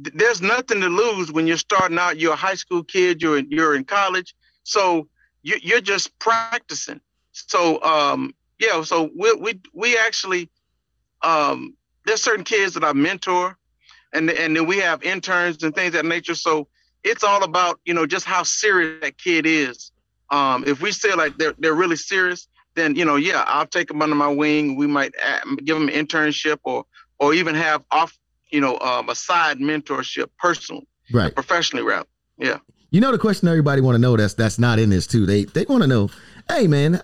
th- 0.03 0.17
there's 0.17 0.41
nothing 0.41 0.81
to 0.81 0.89
lose 0.89 1.31
when 1.31 1.47
you're 1.47 1.59
starting 1.59 1.99
out. 1.99 2.19
You're 2.19 2.33
a 2.33 2.37
high 2.37 2.55
school 2.55 2.83
kid. 2.83 3.21
You're 3.21 3.37
in, 3.37 3.51
you're 3.51 3.75
in 3.75 3.85
college. 3.85 4.35
So 4.63 5.09
you, 5.43 5.57
you're 5.63 5.83
just 5.83 6.19
practicing. 6.19 7.03
So 7.33 7.83
um, 7.83 8.35
yeah. 8.59 8.83
So 8.83 9.11
we 9.15 9.35
we 9.35 9.61
we 9.75 9.99
actually 9.99 10.49
um, 11.23 11.77
there's 12.07 12.23
certain 12.23 12.45
kids 12.45 12.73
that 12.75 12.85
I 12.85 12.95
mentor, 12.95 13.59
and 14.15 14.31
and 14.31 14.57
then 14.57 14.67
we 14.67 14.79
have 14.79 15.03
interns 15.03 15.63
and 15.63 15.75
things 15.75 15.89
of 15.89 15.93
that 16.03 16.07
nature. 16.07 16.35
So 16.35 16.69
it's 17.05 17.25
all 17.25 17.45
about 17.45 17.79
you 17.85 17.93
know 17.93 18.07
just 18.07 18.25
how 18.25 18.43
serious 18.43 19.03
that 19.03 19.19
kid 19.19 19.45
is 19.45 19.90
um, 20.31 20.65
if 20.67 20.81
we 20.81 20.93
say 20.93 21.15
like 21.15 21.37
they're 21.39 21.55
they're 21.59 21.75
really 21.75 21.97
serious, 21.97 22.49
then 22.75 22.95
you 22.95 23.05
know, 23.05 23.17
yeah, 23.17 23.45
I'll 23.47 23.67
take 23.67 23.89
them 23.89 24.03
under 24.03 24.17
my 24.17 24.29
wing. 24.29 24.77
We 24.77 24.87
might 24.87 25.13
give 25.65 25.79
them 25.79 25.89
an 25.89 25.95
internship 25.95 26.59
or 26.65 26.85
or 27.19 27.35
even 27.35 27.55
have 27.55 27.83
off 27.91 28.17
you 28.51 28.61
know, 28.61 28.79
um, 28.81 29.09
a 29.09 29.15
side 29.15 29.59
mentorship 29.59 30.29
personally, 30.39 30.87
right, 31.13 31.35
professionally, 31.35 31.85
rather. 31.85 32.09
Yeah. 32.39 32.59
You 32.91 33.01
know 33.01 33.13
the 33.13 33.19
question 33.19 33.47
everybody 33.47 33.81
want 33.81 33.95
to 33.95 34.01
know 34.01 34.17
that's 34.17 34.35
that's 34.35 34.59
not 34.59 34.81
in 34.81 34.91
this 34.91 35.07
too. 35.07 35.25
They 35.25 35.45
they 35.45 35.65
want 35.69 35.83
to 35.83 35.87
know, 35.87 36.11
hey 36.49 36.67
man, 36.67 37.01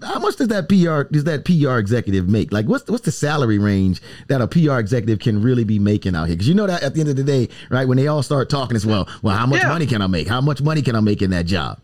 how 0.00 0.20
much 0.20 0.36
does 0.36 0.46
that 0.48 0.68
PR 0.68 1.12
does 1.12 1.24
that 1.24 1.44
PR 1.44 1.78
executive 1.78 2.28
make? 2.28 2.52
Like 2.52 2.66
what's 2.66 2.88
what's 2.88 3.04
the 3.04 3.10
salary 3.10 3.58
range 3.58 4.00
that 4.28 4.40
a 4.40 4.46
PR 4.46 4.78
executive 4.78 5.18
can 5.18 5.42
really 5.42 5.64
be 5.64 5.80
making 5.80 6.14
out 6.14 6.26
here? 6.26 6.36
Because 6.36 6.46
you 6.46 6.54
know 6.54 6.68
that 6.68 6.84
at 6.84 6.94
the 6.94 7.00
end 7.00 7.08
of 7.08 7.16
the 7.16 7.24
day, 7.24 7.48
right, 7.70 7.88
when 7.88 7.96
they 7.96 8.06
all 8.06 8.22
start 8.22 8.48
talking 8.48 8.76
as 8.76 8.86
well, 8.86 9.08
well, 9.20 9.36
how 9.36 9.46
much 9.46 9.62
yeah. 9.62 9.68
money 9.68 9.86
can 9.86 10.00
I 10.00 10.06
make? 10.06 10.28
How 10.28 10.40
much 10.40 10.62
money 10.62 10.80
can 10.80 10.94
I 10.94 11.00
make 11.00 11.20
in 11.22 11.30
that 11.30 11.46
job? 11.46 11.80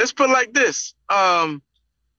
Let's 0.00 0.12
put 0.12 0.30
it 0.30 0.32
like 0.32 0.52
this: 0.52 0.94
um, 1.08 1.62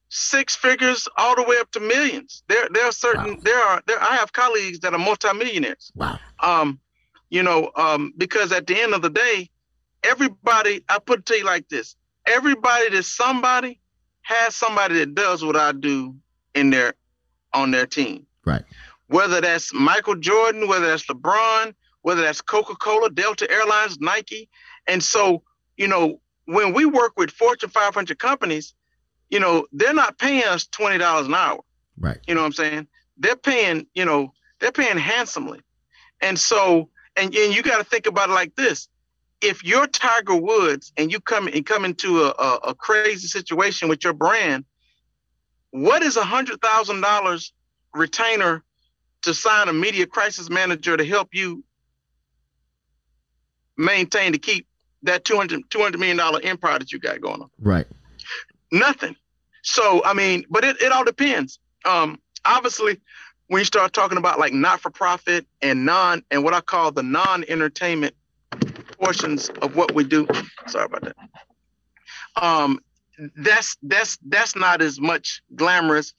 six 0.10 0.56
figures 0.56 1.08
all 1.18 1.36
the 1.36 1.44
way 1.44 1.58
up 1.60 1.72
to 1.72 1.80
millions. 1.80 2.44
There 2.48 2.70
there 2.72 2.86
are 2.86 2.94
certain 2.94 3.34
wow. 3.34 3.40
there 3.44 3.60
are 3.60 3.82
there 3.88 4.02
I 4.02 4.16
have 4.16 4.32
colleagues 4.32 4.80
that 4.80 4.94
are 4.94 5.00
multimillionaires. 5.00 5.92
Wow. 5.96 6.20
Um, 6.40 6.80
you 7.30 7.44
know, 7.44 7.72
um, 7.76 8.14
because 8.18 8.52
at 8.52 8.68
the 8.68 8.80
end 8.80 8.94
of 8.94 9.02
the 9.02 9.10
day, 9.10 9.50
everybody, 10.04 10.86
I 10.88 11.00
put 11.00 11.20
it 11.20 11.26
to 11.28 11.38
you 11.38 11.46
like 11.46 11.68
this 11.70 11.96
everybody 12.26 12.90
that's 12.90 13.08
somebody 13.08 13.80
has 14.22 14.56
somebody 14.56 15.00
that 15.00 15.16
does 15.16 15.44
what 15.44 15.56
I 15.56 15.72
do 15.72 16.16
in 16.54 16.70
their 16.70 16.94
on 17.54 17.72
their 17.72 17.86
team. 17.86 18.26
Right. 18.46 18.64
Whether 19.08 19.42
that's 19.42 19.74
Michael 19.74 20.16
Jordan, 20.16 20.68
whether 20.68 20.88
that's 20.88 21.06
LeBron, 21.08 21.74
whether 22.02 22.22
that's 22.22 22.42
Coca-Cola, 22.42 23.10
Delta 23.10 23.50
Airlines, 23.52 24.00
Nike. 24.00 24.50
And 24.88 25.04
so, 25.04 25.44
you 25.76 25.88
know, 25.88 26.22
when 26.46 26.74
we 26.74 26.86
work 26.86 27.14
with 27.18 27.32
Fortune 27.32 27.70
500 27.70 28.18
companies, 28.20 28.74
you 29.30 29.40
know, 29.40 29.66
they're 29.72 29.94
not 29.94 30.18
paying 30.18 30.44
us 30.44 30.68
$20 30.68 31.26
an 31.26 31.34
hour. 31.34 31.60
Right. 32.00 32.20
You 32.28 32.36
know 32.36 32.42
what 32.42 32.48
I'm 32.48 32.54
saying? 32.54 32.88
They're 33.18 33.36
paying, 33.36 33.88
you 33.94 34.06
know, 34.06 34.34
they're 34.60 34.72
paying 34.72 34.98
handsomely. 34.98 35.60
And 36.22 36.40
so 36.40 36.90
and, 37.16 37.36
and 37.36 37.54
you 37.54 37.62
got 37.62 37.78
to 37.78 37.84
think 37.84 38.08
about 38.08 38.30
it 38.30 38.34
like 38.34 38.56
this 38.56 38.88
if 39.42 39.64
you're 39.64 39.88
Tiger 39.88 40.36
Woods 40.36 40.94
and 40.98 41.12
you 41.12 41.20
come 41.20 41.48
and 41.48 41.66
come 41.66 41.84
into 41.84 42.24
a, 42.24 42.30
a, 42.30 42.60
a 42.70 42.76
crazy 42.76 43.28
situation 43.28 43.90
with 43.90 44.04
your 44.04 44.14
brand, 44.14 44.66
what 45.72 46.04
is 46.04 46.16
a 46.16 46.24
hundred 46.24 46.62
thousand 46.62 47.02
dollars 47.02 47.52
retainer 47.94 48.64
to 49.24 49.34
sign 49.34 49.68
a 49.68 49.74
media 49.74 50.06
crisis 50.06 50.50
manager 50.50 50.96
to 50.96 51.04
help 51.04 51.30
you 51.34 51.64
maintain 53.78 54.32
to 54.32 54.38
keep 54.38 54.68
that 55.04 55.24
200 55.26 55.70
200 55.70 56.00
million 56.00 56.18
dollar 56.18 56.40
empire 56.44 56.80
that 56.80 56.92
you 56.92 57.00
got 57.00 57.22
going 57.22 57.42
on? 57.42 57.50
Right. 57.60 57.88
Nothing. 58.72 59.16
So 59.64 60.04
I 60.04 60.14
mean, 60.14 60.46
but 60.50 60.64
it, 60.64 60.82
it 60.82 60.92
all 60.92 61.04
depends. 61.04 61.60
Um, 61.86 62.20
obviously, 62.46 63.00
when 63.48 63.60
you 63.60 63.66
start 63.66 63.94
talking 63.94 64.18
about 64.18 64.40
like 64.40 64.54
not 64.54 64.80
for 64.80 64.90
profit 64.90 65.46
and 65.62 65.86
non 65.86 66.24
and 66.32 66.44
what 66.44 66.54
I 66.54 66.62
call 66.62 66.92
the 66.92 67.04
non 67.04 67.44
entertainment 67.48 68.16
portions 69.00 69.50
of 69.62 69.76
what 69.76 69.94
we 69.94 70.04
do, 70.04 70.28
sorry 70.68 70.86
about 70.86 71.02
that. 71.04 71.16
Um, 72.42 72.80
that's 73.36 73.78
that's 73.84 74.18
that's 74.26 74.56
not 74.56 74.82
as 74.82 75.00
much 75.00 75.42
glamorous. 75.56 76.14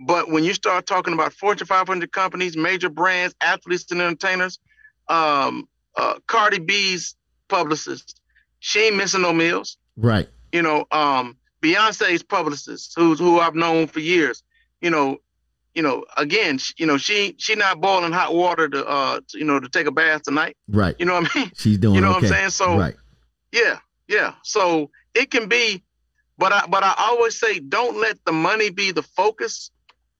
But 0.00 0.30
when 0.30 0.44
you 0.44 0.54
start 0.54 0.86
talking 0.86 1.12
about 1.12 1.32
Fortune 1.32 1.66
500 1.66 2.12
companies, 2.12 2.56
major 2.56 2.88
brands, 2.88 3.34
athletes, 3.40 3.90
and 3.90 4.00
entertainers, 4.00 4.60
um, 5.08 5.68
uh, 5.96 6.20
Cardi 6.26 6.60
B's 6.60 7.16
publicist, 7.48 8.20
she 8.60 8.80
ain't 8.80 8.96
missing 8.96 9.22
no 9.22 9.32
meals. 9.32 9.78
Right. 9.96 10.28
You 10.52 10.62
know, 10.62 10.86
um, 10.90 11.36
Beyonce's 11.62 12.22
publicist, 12.22 12.94
who's 12.96 13.18
who 13.18 13.40
I've 13.40 13.54
known 13.54 13.86
for 13.86 14.00
years. 14.00 14.42
You 14.80 14.90
know, 14.90 15.18
you 15.74 15.82
know, 15.82 16.04
again, 16.16 16.58
you 16.76 16.86
know, 16.86 16.98
she 16.98 17.34
she 17.38 17.54
not 17.54 17.80
boiling 17.80 18.12
hot 18.12 18.34
water 18.34 18.68
to 18.68 18.86
uh, 18.86 19.20
to, 19.28 19.38
you 19.38 19.44
know, 19.44 19.60
to 19.60 19.68
take 19.68 19.86
a 19.86 19.92
bath 19.92 20.22
tonight. 20.22 20.56
Right. 20.68 20.94
You 20.98 21.06
know 21.06 21.20
what 21.20 21.30
I 21.34 21.38
mean? 21.38 21.52
She's 21.56 21.78
doing. 21.78 21.96
You 21.96 22.00
know 22.00 22.10
okay. 22.10 22.14
what 22.14 22.24
I'm 22.24 22.30
saying? 22.30 22.50
So. 22.50 22.78
Right. 22.78 22.94
Yeah, 23.52 23.78
yeah. 24.08 24.34
So 24.42 24.90
it 25.14 25.30
can 25.30 25.48
be, 25.48 25.82
but 26.36 26.52
I 26.52 26.66
but 26.66 26.84
I 26.84 26.94
always 26.98 27.38
say 27.38 27.60
don't 27.60 27.98
let 27.98 28.22
the 28.24 28.32
money 28.32 28.70
be 28.70 28.92
the 28.92 29.02
focus. 29.02 29.70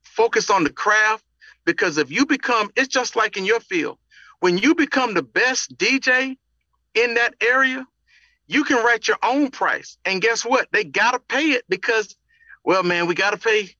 Focus 0.02 0.50
on 0.50 0.64
the 0.64 0.70
craft 0.70 1.24
because 1.64 1.96
if 1.96 2.10
you 2.10 2.26
become, 2.26 2.70
it's 2.74 2.88
just 2.88 3.14
like 3.14 3.36
in 3.36 3.44
your 3.44 3.60
field. 3.60 3.98
When 4.40 4.58
you 4.58 4.74
become 4.74 5.14
the 5.14 5.22
best 5.22 5.76
DJ 5.76 6.36
in 6.94 7.14
that 7.14 7.34
area, 7.40 7.86
you 8.48 8.64
can 8.64 8.84
write 8.84 9.06
your 9.06 9.18
own 9.22 9.50
price. 9.50 9.98
And 10.04 10.20
guess 10.20 10.44
what? 10.44 10.68
They 10.72 10.82
gotta 10.82 11.20
pay 11.20 11.50
it 11.50 11.64
because, 11.68 12.16
well, 12.64 12.82
man, 12.82 13.06
we 13.06 13.14
gotta 13.14 13.36
pay, 13.36 13.70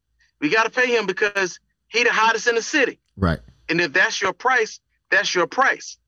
we 0.41 0.51
gotta 0.51 0.71
pay 0.71 0.95
him 0.95 1.07
because 1.07 1.59
he 1.89 2.05
the 2.05 2.13
hottest 2.13 2.47
in 2.47 2.55
the 2.55 2.63
city. 2.63 3.01
Right. 3.17 3.41
And 3.69 3.81
if 3.81 3.93
that's 3.93 4.21
your 4.21 4.33
price, 4.33 4.79
that's 5.11 5.35
your 5.35 5.47
price. 5.47 5.99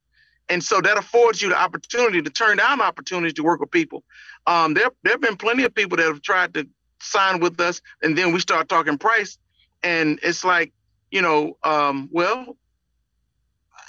And 0.49 0.62
so 0.62 0.81
that 0.81 0.99
affords 0.99 1.41
you 1.41 1.49
the 1.49 1.59
opportunity 1.59 2.20
to 2.23 2.31
turn 2.31 2.59
down 2.59 2.81
opportunities 2.81 3.35
to 3.35 3.43
work 3.43 3.61
with 3.61 3.70
people. 3.70 4.05
Um, 4.47 4.74
there, 4.74 4.91
there 5.05 5.15
have 5.15 5.20
been 5.20 5.37
plenty 5.37 5.65
of 5.65 5.74
people 5.74 5.97
that 5.97 6.07
have 6.07 6.23
tried 6.23 6.55
to 6.55 6.69
sign 7.01 7.41
with 7.41 7.59
us, 7.61 7.81
and 8.03 8.16
then 8.16 8.32
we 8.32 8.41
start 8.41 8.69
talking 8.69 8.99
price, 8.99 9.39
and 9.82 10.19
it's 10.23 10.45
like, 10.45 10.73
you 11.11 11.23
know, 11.23 11.57
um, 11.62 12.09
well, 12.12 12.57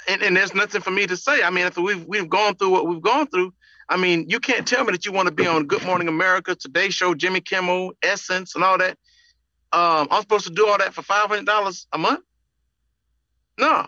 and, 0.08 0.22
and 0.22 0.36
there's 0.36 0.54
nothing 0.54 0.80
for 0.80 0.90
me 0.90 1.06
to 1.06 1.16
say. 1.16 1.42
I 1.42 1.50
mean, 1.50 1.66
if 1.66 1.76
we've 1.76 2.04
we've 2.06 2.28
gone 2.28 2.54
through 2.54 2.70
what 2.70 2.86
we've 2.86 3.02
gone 3.02 3.26
through, 3.26 3.52
I 3.88 3.96
mean, 3.96 4.28
you 4.28 4.40
can't 4.40 4.66
tell 4.66 4.84
me 4.84 4.92
that 4.92 5.04
you 5.04 5.12
want 5.12 5.28
to 5.28 5.34
be 5.34 5.46
on 5.46 5.66
Good 5.66 5.84
Morning 5.84 6.08
America, 6.08 6.54
Today 6.54 6.90
Show, 6.90 7.14
Jimmy 7.14 7.40
Kimmel, 7.40 7.92
Essence, 8.02 8.54
and 8.54 8.64
all 8.64 8.78
that, 8.78 8.96
um, 9.72 10.08
I'm 10.10 10.20
supposed 10.20 10.46
to 10.46 10.52
do 10.52 10.68
all 10.68 10.78
that 10.78 10.94
for 10.94 11.02
five 11.02 11.28
hundred 11.28 11.46
dollars 11.46 11.86
a 11.92 11.98
month? 11.98 12.20
No, 13.58 13.86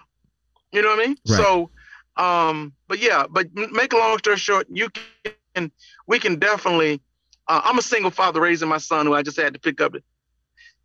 you 0.73 0.83
know 0.83 0.89
what 0.89 1.01
I 1.01 1.07
mean. 1.07 1.17
Right. 1.29 1.37
So, 1.37 1.71
um, 2.17 2.73
but 2.89 3.01
yeah, 3.01 3.27
but 3.29 3.49
make 3.55 3.93
a 3.93 3.97
long 3.97 4.19
story 4.19 4.37
short, 4.37 4.67
you 4.71 4.89
can, 5.55 5.71
we 6.07 6.19
can 6.19 6.39
definitely. 6.39 7.01
Uh, 7.47 7.61
I'm 7.63 7.79
a 7.79 7.83
single 7.83 8.11
father 8.11 8.41
raising 8.41 8.69
my 8.69 8.79
son, 8.79 9.05
who 9.05 9.15
I 9.15 9.23
just 9.23 9.39
had 9.39 9.53
to 9.53 9.61
pick 9.61 9.83
up, 9.83 9.95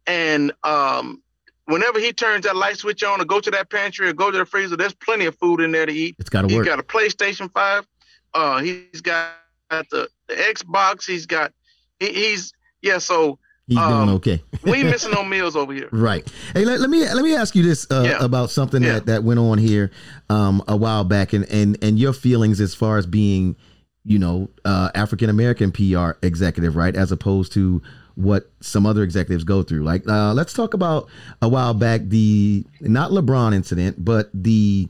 and 0.06 0.52
um, 0.66 1.24
whenever 1.66 2.00
he 2.00 2.12
turns 2.12 2.46
that 2.46 2.58
light 2.58 2.78
switch 2.78 3.02
on, 3.04 3.22
or 3.22 3.26
go 3.26 3.40
to 3.40 3.52
that 3.52 3.70
pantry, 3.70 4.10
or 4.10 4.14
go 4.14 4.30
to 4.32 4.38
the 4.38 4.46
freezer, 4.46 4.76
there's 4.76 4.94
plenty 4.94 5.26
of 5.26 5.36
food 5.38 5.62
in 5.62 5.72
there 5.72 5.86
to 5.86 5.94
eat. 5.94 6.18
It's 6.20 6.30
got 6.30 6.42
to 6.42 6.54
work. 6.54 6.66
He's 6.66 6.70
got 6.70 6.80
a 6.80 6.84
PlayStation 6.84 7.50
Five. 7.54 7.88
Uh, 8.34 8.62
he's 8.62 9.02
got 9.02 9.34
the, 9.70 10.08
the 10.28 10.36
Xbox. 10.36 11.06
He's 11.06 11.26
got 11.26 11.54
he, 12.00 12.14
he's 12.14 12.54
yeah. 12.82 12.98
So 12.98 13.40
He's 13.70 13.78
um, 13.78 14.06
doing 14.06 14.16
okay. 14.16 14.44
we 14.64 14.84
missing 14.84 15.12
no 15.12 15.24
meals 15.24 15.56
over 15.56 15.72
here. 15.72 15.90
Right. 15.92 16.28
Hey, 16.56 16.66
let, 16.66 16.80
let 16.80 16.90
me 16.90 17.02
let 17.02 17.24
me 17.24 17.36
ask 17.36 17.56
you 17.56 17.62
this 17.62 17.86
uh, 17.92 18.02
yeah. 18.04 18.26
about 18.26 18.50
something 18.50 18.82
yeah. 18.82 18.94
that, 18.94 19.06
that 19.06 19.24
went 19.24 19.40
on 19.40 19.60
here 19.60 19.92
um, 20.28 20.64
a 20.68 20.76
while 20.76 21.04
back, 21.04 21.34
and, 21.34 21.46
and 21.52 21.78
and 21.84 22.00
your 22.00 22.14
feelings 22.14 22.60
as 22.60 22.74
far 22.74 22.98
as 22.98 23.06
being, 23.06 23.56
you 24.04 24.18
know, 24.18 24.50
uh, 24.66 24.90
African 24.96 25.30
American 25.30 25.72
PR 25.72 26.14
executive, 26.24 26.76
right, 26.76 26.96
as 26.96 27.12
opposed 27.12 27.54
to 27.54 27.80
what 28.16 28.52
some 28.60 28.88
other 28.88 29.04
executives 29.04 29.44
go 29.44 29.62
through. 29.62 29.84
Like, 29.84 30.08
uh, 30.10 30.34
let's 30.34 30.54
talk 30.54 30.74
about 30.74 31.08
a 31.44 31.48
while 31.48 31.76
back 31.76 32.02
the 32.06 32.66
not 32.82 33.12
LeBron 33.12 33.54
incident, 33.54 34.04
but 34.04 34.32
the 34.34 34.90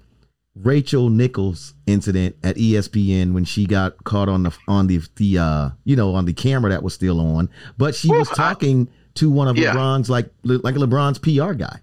Rachel 0.61 1.09
Nichols 1.09 1.73
incident 1.87 2.35
at 2.43 2.57
ESPN 2.57 3.33
when 3.33 3.45
she 3.45 3.65
got 3.65 4.03
caught 4.03 4.27
on 4.27 4.43
the 4.43 4.57
on 4.67 4.87
the 4.87 5.01
the 5.15 5.37
uh 5.37 5.69
you 5.85 5.95
know 5.95 6.13
on 6.15 6.25
the 6.25 6.33
camera 6.33 6.69
that 6.71 6.83
was 6.83 6.93
still 6.93 7.19
on, 7.19 7.49
but 7.77 7.95
she 7.95 8.09
was 8.09 8.29
talking 8.29 8.89
to 9.15 9.29
one 9.29 9.47
of 9.47 9.57
yeah. 9.57 9.73
LeBron's 9.73 10.09
like 10.09 10.29
like 10.43 10.75
LeBron's 10.75 11.19
PR 11.19 11.53
guy. 11.53 11.79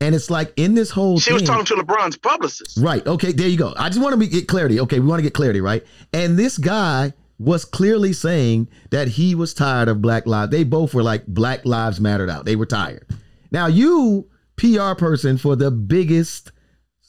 And 0.00 0.16
it's 0.16 0.30
like 0.30 0.52
in 0.56 0.74
this 0.74 0.90
whole 0.90 1.20
She 1.20 1.26
thing, 1.26 1.34
was 1.34 1.42
talking 1.44 1.64
to 1.66 1.74
LeBron's 1.74 2.16
publicist. 2.16 2.78
Right. 2.78 3.06
Okay, 3.06 3.30
there 3.30 3.46
you 3.46 3.56
go. 3.56 3.72
I 3.76 3.88
just 3.88 4.00
want 4.00 4.20
to 4.20 4.26
get 4.26 4.48
clarity. 4.48 4.80
Okay, 4.80 4.98
we 4.98 5.06
want 5.06 5.20
to 5.20 5.22
get 5.22 5.32
clarity, 5.32 5.60
right? 5.60 5.84
And 6.12 6.36
this 6.36 6.58
guy 6.58 7.12
was 7.38 7.64
clearly 7.64 8.12
saying 8.12 8.68
that 8.90 9.06
he 9.08 9.36
was 9.36 9.54
tired 9.54 9.88
of 9.88 10.02
Black 10.02 10.26
Lives. 10.26 10.50
They 10.50 10.64
both 10.64 10.92
were 10.92 11.04
like 11.04 11.24
Black 11.26 11.64
Lives 11.64 12.00
Mattered 12.00 12.30
out. 12.30 12.44
They 12.46 12.56
were 12.56 12.66
tired. 12.66 13.06
Now 13.52 13.66
you 13.66 14.28
PR 14.56 14.94
person 14.94 15.38
for 15.38 15.54
the 15.54 15.70
biggest 15.70 16.50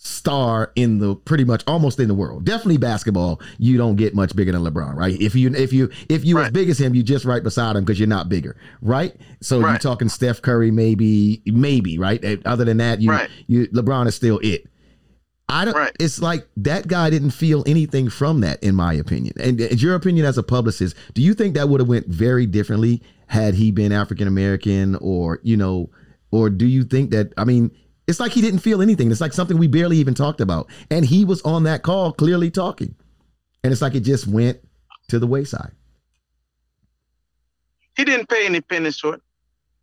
star 0.05 0.71
in 0.75 0.99
the 0.99 1.15
pretty 1.15 1.45
much 1.45 1.63
almost 1.65 1.99
in 1.99 2.07
the 2.07 2.13
world. 2.13 2.45
Definitely 2.45 2.77
basketball. 2.77 3.41
You 3.57 3.77
don't 3.77 3.95
get 3.95 4.13
much 4.13 4.35
bigger 4.35 4.51
than 4.51 4.61
LeBron, 4.61 4.95
right? 4.95 5.19
If 5.19 5.33
you 5.33 5.53
if 5.55 5.71
you 5.71 5.89
if 6.09 6.25
you 6.25 6.37
right. 6.37 6.47
as 6.47 6.51
big 6.51 6.69
as 6.69 6.79
him, 6.79 6.93
you 6.93 7.03
just 7.03 7.25
right 7.25 7.41
beside 7.41 7.75
him 7.75 7.85
because 7.85 7.99
you're 7.99 8.07
not 8.07 8.29
bigger, 8.29 8.57
right? 8.81 9.15
So 9.41 9.59
right. 9.59 9.71
you're 9.71 9.79
talking 9.79 10.09
Steph 10.09 10.41
Curry, 10.41 10.71
maybe, 10.71 11.41
maybe, 11.45 11.97
right? 11.97 12.45
Other 12.45 12.65
than 12.65 12.77
that, 12.77 13.01
you 13.01 13.11
right. 13.11 13.29
you 13.47 13.67
LeBron 13.69 14.07
is 14.07 14.15
still 14.15 14.39
it. 14.43 14.67
I 15.47 15.65
don't. 15.65 15.75
Right. 15.75 15.95
It's 15.99 16.21
like 16.21 16.47
that 16.57 16.87
guy 16.87 17.09
didn't 17.09 17.31
feel 17.31 17.63
anything 17.65 18.09
from 18.09 18.41
that, 18.41 18.61
in 18.61 18.75
my 18.75 18.93
opinion. 18.93 19.33
And, 19.39 19.59
and 19.59 19.81
your 19.81 19.95
opinion 19.95 20.25
as 20.25 20.37
a 20.37 20.43
publicist, 20.43 20.95
do 21.13 21.21
you 21.21 21.33
think 21.33 21.55
that 21.55 21.69
would 21.69 21.79
have 21.79 21.89
went 21.89 22.07
very 22.07 22.45
differently 22.45 23.01
had 23.27 23.53
he 23.53 23.71
been 23.71 23.91
African 23.91 24.27
American, 24.27 24.95
or 24.97 25.39
you 25.43 25.55
know, 25.55 25.89
or 26.31 26.49
do 26.49 26.65
you 26.65 26.83
think 26.83 27.11
that? 27.11 27.33
I 27.37 27.45
mean, 27.45 27.71
it's 28.07 28.19
like 28.19 28.31
he 28.31 28.41
didn't 28.41 28.59
feel 28.59 28.81
anything. 28.81 29.11
It's 29.11 29.21
like 29.21 29.33
something 29.33 29.57
we 29.57 29.67
barely 29.67 29.97
even 29.97 30.13
talked 30.13 30.41
about. 30.41 30.69
And 30.89 31.05
he 31.05 31.25
was 31.25 31.41
on 31.43 31.63
that 31.63 31.83
call 31.83 32.11
clearly 32.11 32.51
talking. 32.51 32.95
And 33.63 33.71
it's 33.71 33.81
like 33.81 33.95
it 33.95 34.01
just 34.01 34.27
went 34.27 34.59
to 35.07 35.19
the 35.19 35.27
wayside. 35.27 35.71
He 37.95 38.03
didn't 38.03 38.27
pay 38.27 38.45
any 38.45 38.61
penalty 38.61 38.97
for 38.99 39.15
it. 39.15 39.21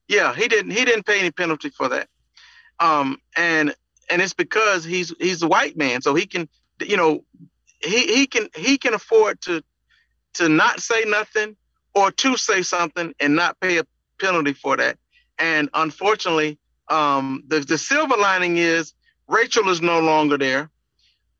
Yeah, 0.09 0.35
he 0.35 0.49
didn't 0.49 0.73
he 0.73 0.85
didn't 0.85 1.07
pay 1.07 1.21
any 1.21 1.31
penalty 1.31 1.71
for 1.71 1.89
that. 1.89 2.09
Um 2.79 3.19
and 3.37 3.75
and 4.11 4.21
it's 4.21 4.35
because 4.35 4.85
he's 4.85 5.15
he's 5.19 5.43
a 5.43 5.49
white 5.49 5.77
man, 5.77 6.03
so 6.03 6.15
he 6.15 6.27
can, 6.27 6.49
you 6.81 6.97
know, 6.97 7.25
he 7.81 8.15
he 8.15 8.27
can 8.27 8.49
he 8.55 8.77
can 8.77 8.93
afford 8.93 9.41
to 9.43 9.63
to 10.35 10.49
not 10.49 10.81
say 10.81 11.05
nothing 11.07 11.57
or 11.95 12.11
to 12.11 12.37
say 12.37 12.63
something 12.63 13.15
and 13.21 13.35
not 13.35 13.59
pay 13.61 13.79
a 13.79 13.85
penalty 14.21 14.53
for 14.53 14.77
that. 14.77 14.99
And 15.39 15.71
unfortunately, 15.73 16.59
um, 16.91 17.45
the 17.47 17.61
the 17.61 17.79
silver 17.79 18.17
lining 18.17 18.57
is 18.57 18.95
Rachel 19.29 19.69
is 19.71 19.81
no 19.81 20.01
longer 20.01 20.37
there. 20.39 20.71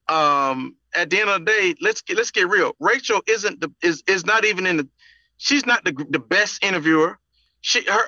Um, 0.09 0.77
at 0.95 1.11
the 1.11 1.21
end 1.21 1.31
of 1.31 1.41
the 1.41 1.45
day, 1.47 1.75
let's 1.81 2.03
get 2.03 2.17
let's 2.17 2.31
get 2.31 2.49
real. 2.49 2.75
Rachel 2.81 3.21
isn't 3.27 3.61
the 3.61 3.73
is 3.83 4.03
is 4.07 4.25
not 4.25 4.45
even 4.45 4.67
in 4.67 4.77
the. 4.79 4.89
She's 5.37 5.67
not 5.67 5.85
the 5.85 5.93
the 6.11 6.19
best 6.19 6.63
interviewer. 6.65 7.19
She 7.61 7.83
her 7.85 8.03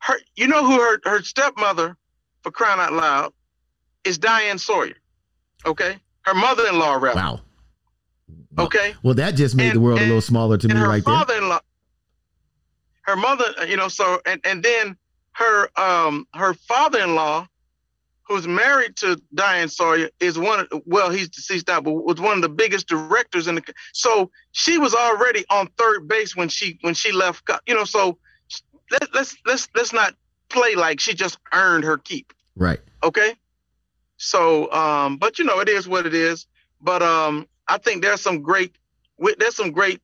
her 0.00 0.18
you 0.36 0.46
know 0.48 0.64
who 0.64 0.80
her 0.80 1.00
her 1.04 1.22
stepmother 1.22 1.96
for 2.42 2.50
crying 2.50 2.80
out 2.80 2.92
loud 2.92 3.32
is 4.04 4.18
Diane 4.18 4.58
Sawyer. 4.58 4.94
Okay, 5.66 5.98
her 6.22 6.34
mother-in-law. 6.34 6.98
Wow. 7.14 7.40
Okay. 8.58 8.94
Well, 9.02 9.14
that 9.14 9.34
just 9.36 9.54
made 9.54 9.66
And- 9.68 9.76
the 9.76 9.80
world 9.80 10.00
a 10.00 10.02
little 10.02 10.20
smaller 10.20 10.56
to 10.58 10.66
me 10.66 10.72
and 10.72 10.80
her 10.80 10.88
right 10.88 11.04
there. 11.04 11.14
father-in-law, 11.14 11.60
her 13.02 13.16
mother, 13.16 13.44
you 13.66 13.76
know, 13.76 13.88
so 13.88 14.20
and 14.26 14.40
and 14.44 14.62
then 14.62 14.96
her 15.38 15.80
um 15.80 16.26
her 16.34 16.54
father-in-law, 16.54 17.46
who's 18.26 18.46
married 18.46 18.96
to 18.96 19.20
Diane 19.34 19.68
Sawyer, 19.68 20.10
is 20.20 20.38
one 20.38 20.60
of 20.60 20.82
well, 20.84 21.10
he's 21.10 21.28
deceased 21.28 21.68
now, 21.68 21.80
but 21.80 21.92
was 21.92 22.20
one 22.20 22.36
of 22.36 22.42
the 22.42 22.48
biggest 22.48 22.88
directors 22.88 23.46
in 23.46 23.54
the. 23.54 23.62
So 23.92 24.30
she 24.52 24.78
was 24.78 24.94
already 24.94 25.44
on 25.50 25.68
third 25.78 26.08
base 26.08 26.34
when 26.34 26.48
she 26.48 26.78
when 26.82 26.94
she 26.94 27.12
left. 27.12 27.48
You 27.66 27.74
know, 27.74 27.84
so 27.84 28.18
let, 28.90 29.14
let's 29.14 29.36
let's 29.46 29.68
let's 29.74 29.92
not 29.92 30.14
play 30.48 30.74
like 30.74 30.98
she 31.00 31.14
just 31.14 31.38
earned 31.52 31.84
her 31.84 31.98
keep. 31.98 32.32
Right. 32.56 32.80
Okay. 33.02 33.34
So, 34.16 34.70
um, 34.72 35.16
but 35.16 35.38
you 35.38 35.44
know, 35.44 35.60
it 35.60 35.68
is 35.68 35.86
what 35.86 36.04
it 36.04 36.14
is. 36.14 36.46
But 36.80 37.02
um, 37.02 37.46
I 37.68 37.78
think 37.78 38.02
there's 38.02 38.20
some 38.20 38.42
great, 38.42 38.76
there's 39.38 39.54
some 39.54 39.70
great 39.70 40.00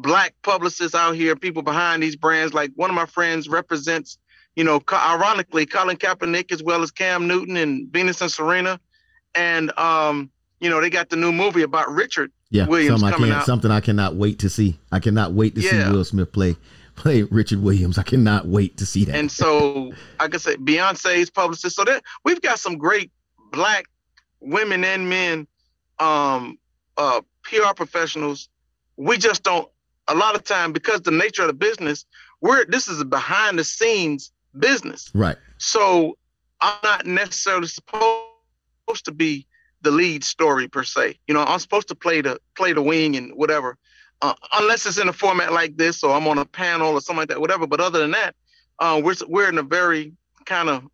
black 0.00 0.34
publicists 0.42 0.94
out 0.94 1.14
here, 1.14 1.36
people 1.36 1.62
behind 1.62 2.02
these 2.02 2.16
brands. 2.16 2.54
Like 2.54 2.72
one 2.76 2.90
of 2.90 2.96
my 2.96 3.06
friends 3.06 3.48
represents, 3.48 4.18
you 4.56 4.64
know, 4.64 4.82
ironically, 4.92 5.66
Colin 5.66 5.96
Kaepernick 5.96 6.52
as 6.52 6.62
well 6.62 6.82
as 6.82 6.90
Cam 6.90 7.26
Newton 7.26 7.56
and 7.56 7.88
Venus 7.92 8.20
and 8.20 8.30
Serena, 8.30 8.80
and 9.34 9.76
um, 9.78 10.30
you 10.60 10.68
know, 10.70 10.80
they 10.80 10.90
got 10.90 11.08
the 11.08 11.16
new 11.16 11.32
movie 11.32 11.62
about 11.62 11.90
Richard. 11.90 12.30
Yeah. 12.50 12.66
Williams 12.66 13.00
something 13.00 13.08
I 13.08 13.16
coming 13.16 13.30
can't. 13.30 13.40
out. 13.40 13.46
Something 13.46 13.70
I 13.70 13.80
cannot 13.80 14.16
wait 14.16 14.40
to 14.40 14.50
see. 14.50 14.78
I 14.90 14.98
cannot 14.98 15.32
wait 15.32 15.54
to 15.54 15.60
Yeah. 15.60 15.86
see 15.86 15.92
Will 15.92 16.04
Smith 16.04 16.32
play 16.32 16.56
play 16.96 17.22
Richard 17.22 17.62
Williams. 17.62 17.96
I 17.96 18.02
cannot 18.02 18.46
wait 18.46 18.76
to 18.78 18.84
see 18.86 19.04
that. 19.04 19.14
And 19.14 19.30
so, 19.30 19.92
like 20.18 20.34
I 20.34 20.38
said, 20.38 20.58
Beyonce's 20.58 21.30
publicist. 21.30 21.76
So 21.76 21.84
that 21.84 22.02
we've 22.24 22.42
got 22.42 22.58
some 22.58 22.76
great 22.76 23.10
black 23.52 23.84
women 24.40 24.84
and 24.84 25.08
men, 25.08 25.46
um, 25.98 26.58
uh, 26.96 27.20
PR 27.44 27.72
professionals. 27.74 28.48
We 28.96 29.16
just 29.16 29.42
don't. 29.44 29.68
A 30.10 30.14
lot 30.14 30.34
of 30.34 30.42
time, 30.44 30.72
because 30.72 31.00
the 31.02 31.10
nature 31.12 31.42
of 31.42 31.48
the 31.48 31.54
business, 31.54 32.04
we're 32.40 32.64
this 32.64 32.88
is 32.88 33.00
a 33.00 33.04
behind 33.04 33.58
the 33.58 33.64
scenes 33.64 34.32
business. 34.58 35.10
right. 35.14 35.36
So 35.58 36.16
I'm 36.60 36.74
not 36.82 37.06
necessarily 37.06 37.68
supposed 37.68 39.04
to 39.04 39.12
be 39.12 39.46
the 39.82 39.90
lead 39.90 40.24
story 40.24 40.68
per 40.68 40.82
se. 40.84 41.18
You 41.26 41.34
know, 41.34 41.44
I'm 41.44 41.58
supposed 41.58 41.88
to 41.88 41.94
play 41.94 42.20
the 42.20 42.38
play 42.56 42.72
the 42.72 42.82
wing 42.82 43.16
and 43.16 43.32
whatever, 43.34 43.76
uh, 44.20 44.34
unless 44.52 44.84
it's 44.86 44.98
in 44.98 45.08
a 45.08 45.12
format 45.12 45.52
like 45.52 45.76
this 45.76 46.02
or 46.02 46.14
I'm 46.14 46.26
on 46.28 46.38
a 46.38 46.44
panel 46.44 46.92
or 46.92 47.00
something 47.00 47.20
like 47.20 47.28
that, 47.28 47.40
whatever. 47.40 47.66
But 47.66 47.80
other 47.80 48.00
than 48.00 48.10
that, 48.12 48.34
uh, 48.80 49.00
we're 49.02 49.14
we're 49.28 49.48
in 49.48 49.58
a 49.58 49.62
very 49.62 50.12
kind 50.44 50.68
of 50.68 50.84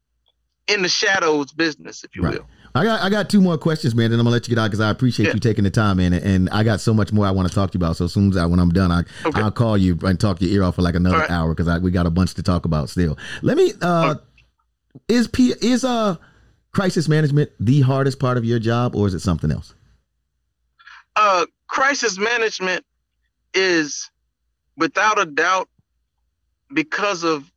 in 0.69 0.83
the 0.83 0.89
shadows 0.89 1.53
business, 1.53 2.05
if 2.05 2.15
you 2.17 2.23
Right. 2.23 2.35
will. 2.35 2.47
I 2.77 2.85
got 2.85 3.01
I 3.03 3.11
got 3.11 3.31
two 3.31 3.41
more 3.41 3.57
questions, 3.59 3.95
man. 3.95 4.07
and 4.07 4.15
I'm 4.15 4.19
gonna 4.21 4.31
let 4.31 4.47
you 4.49 4.55
get 4.55 4.61
out 4.61 4.67
because 4.69 4.81
I 4.81 4.91
appreciate 4.91 5.27
Yeah. 5.27 5.35
you 5.35 5.41
taking 5.41 5.65
the 5.65 5.71
time, 5.71 5.97
man. 5.97 6.13
And, 6.13 6.25
and 6.25 6.51
I 6.51 6.63
got 6.63 6.81
so 6.81 6.93
much 6.95 7.13
more 7.13 7.27
I 7.27 7.31
want 7.31 7.49
to 7.49 7.55
talk 7.55 7.71
to 7.73 7.79
you 7.79 7.85
about. 7.85 7.97
So 7.97 8.05
as 8.05 8.13
soon 8.13 8.31
as 8.31 8.37
I 8.37 8.47
when 8.47 8.61
I'm 8.61 8.71
done, 8.71 8.91
I 8.93 9.05
Okay. 9.25 9.41
I'll 9.41 9.51
call 9.51 9.77
you 9.77 9.99
and 10.03 10.19
talk 10.21 10.41
your 10.41 10.51
ear 10.51 10.63
off 10.63 10.77
for 10.77 10.83
like 10.83 10.95
another 10.95 11.19
right. 11.19 11.31
hour 11.31 11.55
because 11.55 11.81
we 11.81 11.91
got 11.91 12.07
a 12.07 12.11
bunch 12.11 12.35
to 12.35 12.43
talk 12.43 12.65
about 12.65 12.89
still. 12.91 13.17
Let 13.43 13.57
me 13.57 13.73
uh 13.83 14.17
is 15.09 15.29
P 15.29 15.55
is 15.61 15.85
uh 15.85 16.17
crisis 16.73 17.09
management 17.09 17.51
the 17.59 17.81
hardest 17.81 18.19
part 18.19 18.37
of 18.37 18.45
your 18.45 18.59
job 18.59 18.95
or 18.95 19.07
is 19.07 19.15
it 19.15 19.21
something 19.21 19.51
else? 19.51 19.75
uh, 21.17 21.47
crisis 21.67 22.19
management 22.19 22.85
is 23.55 24.11
without 24.77 25.19
a 25.19 25.25
doubt 25.25 25.69
because 26.73 27.25
of 27.25 27.51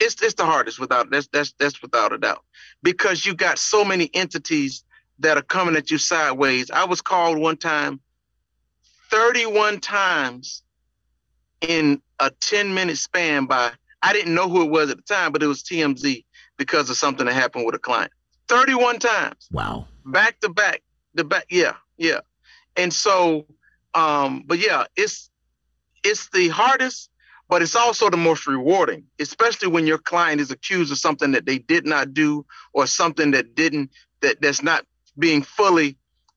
it's 0.00 0.20
it's 0.20 0.34
the 0.34 0.44
hardest 0.44 0.78
without 0.80 1.08
that's 1.10 1.28
that's 1.28 1.54
that's 1.58 1.80
without 1.80 2.12
a 2.12 2.18
doubt 2.18 2.43
because 2.84 3.24
you 3.24 3.34
got 3.34 3.58
so 3.58 3.82
many 3.84 4.10
entities 4.14 4.84
that 5.18 5.36
are 5.38 5.42
coming 5.42 5.74
at 5.74 5.90
you 5.90 5.98
sideways. 5.98 6.70
I 6.70 6.84
was 6.84 7.00
called 7.00 7.38
one 7.38 7.56
time 7.56 7.98
31 9.10 9.80
times 9.80 10.62
in 11.62 12.00
a 12.20 12.30
10 12.30 12.74
minute 12.74 12.98
span 12.98 13.46
by 13.46 13.72
I 14.02 14.12
didn't 14.12 14.34
know 14.34 14.50
who 14.50 14.62
it 14.62 14.70
was 14.70 14.90
at 14.90 14.98
the 14.98 15.02
time, 15.02 15.32
but 15.32 15.42
it 15.42 15.46
was 15.46 15.62
TMZ 15.62 16.24
because 16.58 16.90
of 16.90 16.96
something 16.96 17.24
that 17.24 17.32
happened 17.32 17.64
with 17.64 17.74
a 17.74 17.78
client. 17.78 18.12
31 18.48 18.98
times 18.98 19.48
Wow. 19.50 19.88
back 20.04 20.38
to 20.40 20.50
back 20.50 20.82
the 21.14 21.24
back 21.24 21.46
yeah 21.48 21.76
yeah 21.96 22.20
and 22.76 22.92
so 22.92 23.46
um 23.94 24.44
but 24.46 24.58
yeah 24.58 24.84
it's 24.96 25.30
it's 26.04 26.28
the 26.28 26.48
hardest 26.48 27.08
but 27.48 27.62
it's 27.62 27.76
also 27.76 28.08
the 28.10 28.16
most 28.16 28.46
rewarding 28.46 29.04
especially 29.20 29.68
when 29.68 29.86
your 29.86 29.98
client 29.98 30.40
is 30.40 30.50
accused 30.50 30.90
of 30.90 30.98
something 30.98 31.32
that 31.32 31.46
they 31.46 31.58
did 31.58 31.86
not 31.86 32.14
do 32.14 32.44
or 32.72 32.86
something 32.86 33.30
that 33.32 33.54
didn't 33.54 33.90
that 34.20 34.40
that's 34.40 34.62
not 34.62 34.84
being 35.18 35.42
fully 35.42 35.96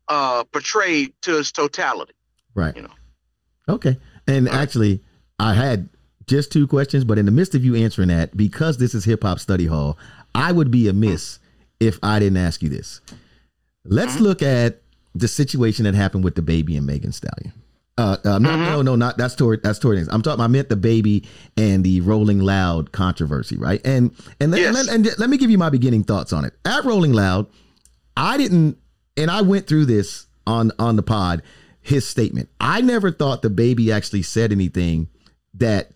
uh 0.09 0.43
portrayed 0.45 1.13
to 1.21 1.37
its 1.39 1.51
totality 1.51 2.13
Right. 2.55 2.75
You 2.75 2.81
know. 2.81 2.93
Okay. 3.69 3.97
And 4.27 4.49
actually, 4.49 5.03
I 5.37 5.53
had 5.53 5.89
just 6.25 6.51
two 6.51 6.65
questions, 6.65 7.03
but 7.03 7.19
in 7.19 7.25
the 7.27 7.31
midst 7.31 7.53
of 7.53 7.63
you 7.63 7.75
answering 7.75 8.07
that, 8.07 8.35
because 8.35 8.77
this 8.79 8.95
is 8.95 9.05
Hip 9.05 9.21
Hop 9.21 9.39
Study 9.39 9.67
Hall, 9.67 9.95
I 10.33 10.51
would 10.51 10.71
be 10.71 10.87
amiss 10.87 11.37
if 11.79 11.99
I 12.01 12.17
didn't 12.17 12.37
ask 12.37 12.63
you 12.63 12.69
this. 12.69 12.99
Let's 13.85 14.15
Mhm. 14.15 14.21
look 14.21 14.41
at 14.41 14.81
the 15.13 15.27
situation 15.27 15.83
that 15.83 15.93
happened 15.93 16.23
with 16.23 16.33
DaBaby 16.33 16.75
and 16.77 16.87
Megan 16.87 17.11
Stallion. 17.11 17.53
Uh, 17.97 18.17
uh, 18.25 18.37
not, 18.39 18.59
Mhm. 18.59 18.71
no, 18.71 18.81
no, 18.83 18.95
not 18.95 19.17
that's 19.17 19.33
toward 19.33 19.63
that's 19.63 19.79
toward 19.79 19.97
things. 19.97 20.07
I'm 20.11 20.21
talking. 20.21 20.41
I 20.43 20.47
meant 20.47 20.69
DaBaby 20.69 21.25
and 21.57 21.83
the 21.83 22.01
Rolling 22.01 22.39
Loud 22.39 22.91
controversy, 22.91 23.57
right? 23.57 23.81
And 23.83 24.11
and 24.39 24.51
let, 24.51 24.61
Yes. 24.61 24.87
and, 24.87 25.05
and 25.07 25.19
let 25.19 25.29
me 25.29 25.37
give 25.37 25.49
you 25.49 25.57
my 25.57 25.69
beginning 25.69 26.03
thoughts 26.03 26.31
on 26.31 26.45
it. 26.45 26.53
At 26.63 26.85
Rolling 26.85 27.13
Loud, 27.13 27.47
I 28.15 28.37
didn't, 28.37 28.77
and 29.15 29.31
I 29.31 29.41
went 29.41 29.65
through 29.67 29.85
this 29.85 30.27
on 30.45 30.71
on 30.77 30.95
the 30.95 31.03
pod. 31.03 31.41
His 31.81 32.05
statement. 32.05 32.49
I 32.59 32.81
never 32.81 33.11
thought 33.11 33.41
DaBaby 33.41 33.91
actually 33.93 34.21
said 34.21 34.51
anything 34.51 35.07
that 35.53 35.91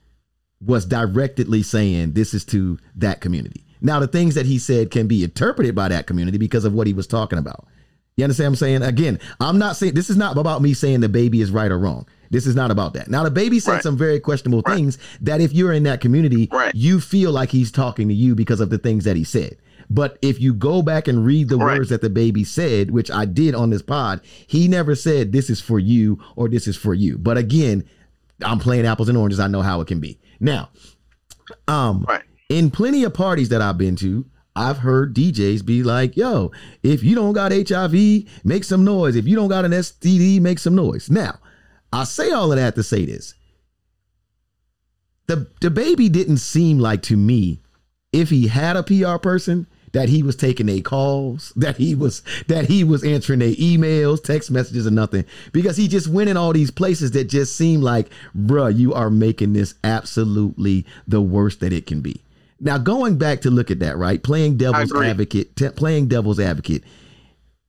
was 0.66 0.86
directly 0.86 1.62
saying 1.64 2.14
this 2.14 2.34
is 2.34 2.46
to 2.46 2.80
that 2.96 3.20
community. 3.20 3.66
Now, 3.82 4.00
the 4.00 4.08
things 4.08 4.36
that 4.36 4.46
he 4.46 4.58
said 4.58 4.90
can 4.90 5.08
be 5.08 5.24
interpreted 5.24 5.76
by 5.76 5.90
that 5.90 6.08
community 6.08 6.38
because 6.38 6.66
of 6.66 6.72
what 6.74 6.88
he 6.88 6.94
was 6.94 7.08
talking 7.08 7.38
about. 7.40 7.68
You 8.22 8.26
understand 8.26 8.52
what 8.52 8.52
I'm 8.52 8.56
saying? 8.58 8.84
Again, 8.84 9.20
I'm 9.40 9.58
not 9.58 9.76
saying 9.78 9.96
this 9.96 10.12
is 10.12 10.16
not 10.16 10.38
about 10.38 10.62
me 10.62 10.76
saying 10.76 11.02
DaBaby 11.02 11.42
is 11.42 11.50
right 11.50 11.72
or 11.72 11.80
wrong. 11.80 12.06
This 12.30 12.46
is 12.46 12.56
not 12.56 12.70
about 12.70 12.94
that. 12.94 13.10
Now, 13.10 13.28
DaBaby 13.28 13.60
said 13.60 13.72
Right. 13.72 13.84
some 13.84 13.98
very 13.98 14.20
questionable 14.20 14.62
Right. 14.68 14.76
things 14.76 15.00
that 15.22 15.42
if 15.42 15.52
you're 15.54 15.74
in 15.74 15.82
that 15.84 16.02
community, 16.02 16.48
Right. 16.52 16.74
you 16.76 17.00
feel 17.00 17.32
like 17.32 17.50
he's 17.50 17.72
talking 17.72 18.08
to 18.10 18.14
you 18.14 18.36
because 18.36 18.60
of 18.60 18.70
the 18.70 18.78
things 18.78 19.06
that 19.06 19.16
he 19.18 19.24
said. 19.24 19.58
But 19.90 20.20
if 20.22 20.40
you 20.40 20.54
go 20.54 20.84
back 20.84 21.08
and 21.08 21.26
read 21.26 21.50
the 21.50 21.58
words 21.58 21.90
that 21.90 22.04
DaBaby 22.04 22.46
said, 22.46 22.92
which 22.92 23.10
I 23.10 23.26
did 23.26 23.56
on 23.56 23.72
this 23.72 23.82
pod, 23.82 24.22
he 24.46 24.68
never 24.68 24.94
said 24.94 25.32
this 25.32 25.50
is 25.50 25.60
for 25.60 25.80
you 25.80 26.20
or 26.36 26.48
this 26.48 26.68
is 26.68 26.76
for 26.78 26.94
you. 26.94 27.18
But 27.18 27.40
again, 27.40 27.84
I'm 28.46 28.60
playing 28.60 28.86
apples 28.86 29.10
and 29.10 29.18
oranges. 29.18 29.40
I 29.40 29.48
know 29.48 29.64
how 29.64 29.82
it 29.82 29.88
can 29.88 30.00
be. 30.00 30.20
Now, 30.40 30.70
um, 31.68 32.06
in 32.50 32.70
plenty 32.70 33.04
of 33.04 33.16
parties 33.16 33.50
that 33.50 33.64
I've 33.64 33.80
been 33.80 33.96
to, 33.98 34.26
I've 34.56 34.80
heard 34.80 35.16
DJs 35.16 35.66
be 35.66 35.84
like, 35.84 36.18
yo, 36.18 36.52
if 36.84 37.04
you 37.04 37.16
don't 37.16 37.34
got 37.34 37.52
HIV, 37.52 38.26
make 38.44 38.64
some 38.64 38.84
noise. 38.84 39.16
If 39.16 39.28
you 39.28 39.36
don't 39.36 39.48
got 39.48 39.66
an 39.66 39.72
STD, 39.72 40.42
make 40.42 40.60
some 40.60 40.76
noise. 40.76 41.10
Now, 41.10 41.40
I 41.94 42.04
say 42.04 42.32
all 42.32 42.52
of 42.52 42.58
that 42.58 42.76
to 42.76 42.84
say 42.84 43.06
this. 43.06 43.34
The 45.28 45.48
DaBaby 45.62 46.12
didn't 46.12 46.38
seem 46.38 46.80
like 46.80 47.02
to 47.04 47.16
me, 47.16 47.62
if 48.12 48.30
he 48.30 48.48
had 48.48 48.76
a 48.76 48.84
PR 48.84 49.18
person, 49.18 49.68
that 49.94 50.10
he 50.10 50.24
was 50.24 50.36
taking 50.36 50.66
their 50.66 50.82
calls, 50.82 51.54
that 51.56 51.78
he 51.78 51.96
was 51.96 52.24
that 52.48 52.66
he 52.66 52.84
was 52.84 53.04
answering 53.04 53.40
their 53.40 53.54
emails, 53.54 54.24
text 54.24 54.52
messages, 54.52 54.88
or 54.88 54.92
nothing. 54.92 55.26
Because 55.52 55.78
he 55.78 55.88
just 55.88 56.08
went 56.08 56.30
in 56.30 56.38
all 56.38 56.54
these 56.54 56.72
places 56.72 57.12
that 57.12 57.26
just 57.26 57.56
seem 57.56 57.82
like, 57.82 58.10
bruh, 58.38 58.76
you 58.76 58.94
are 58.94 59.10
making 59.10 59.54
this 59.54 59.76
absolutely 59.84 60.86
the 61.08 61.22
worst 61.22 61.60
that 61.62 61.74
it 61.74 61.86
can 61.86 62.02
be. 62.02 62.22
Now, 62.62 62.78
going 62.78 63.18
back 63.18 63.42
to 63.42 63.50
look 63.50 63.72
at 63.72 63.80
that, 63.80 63.98
right? 63.98 64.22
Playing 64.22 64.58
devil's 64.58 64.94
advocate, 64.94 65.56
t- 65.56 65.70
playing 65.70 66.08
devil's 66.08 66.40
advocate. 66.40 66.84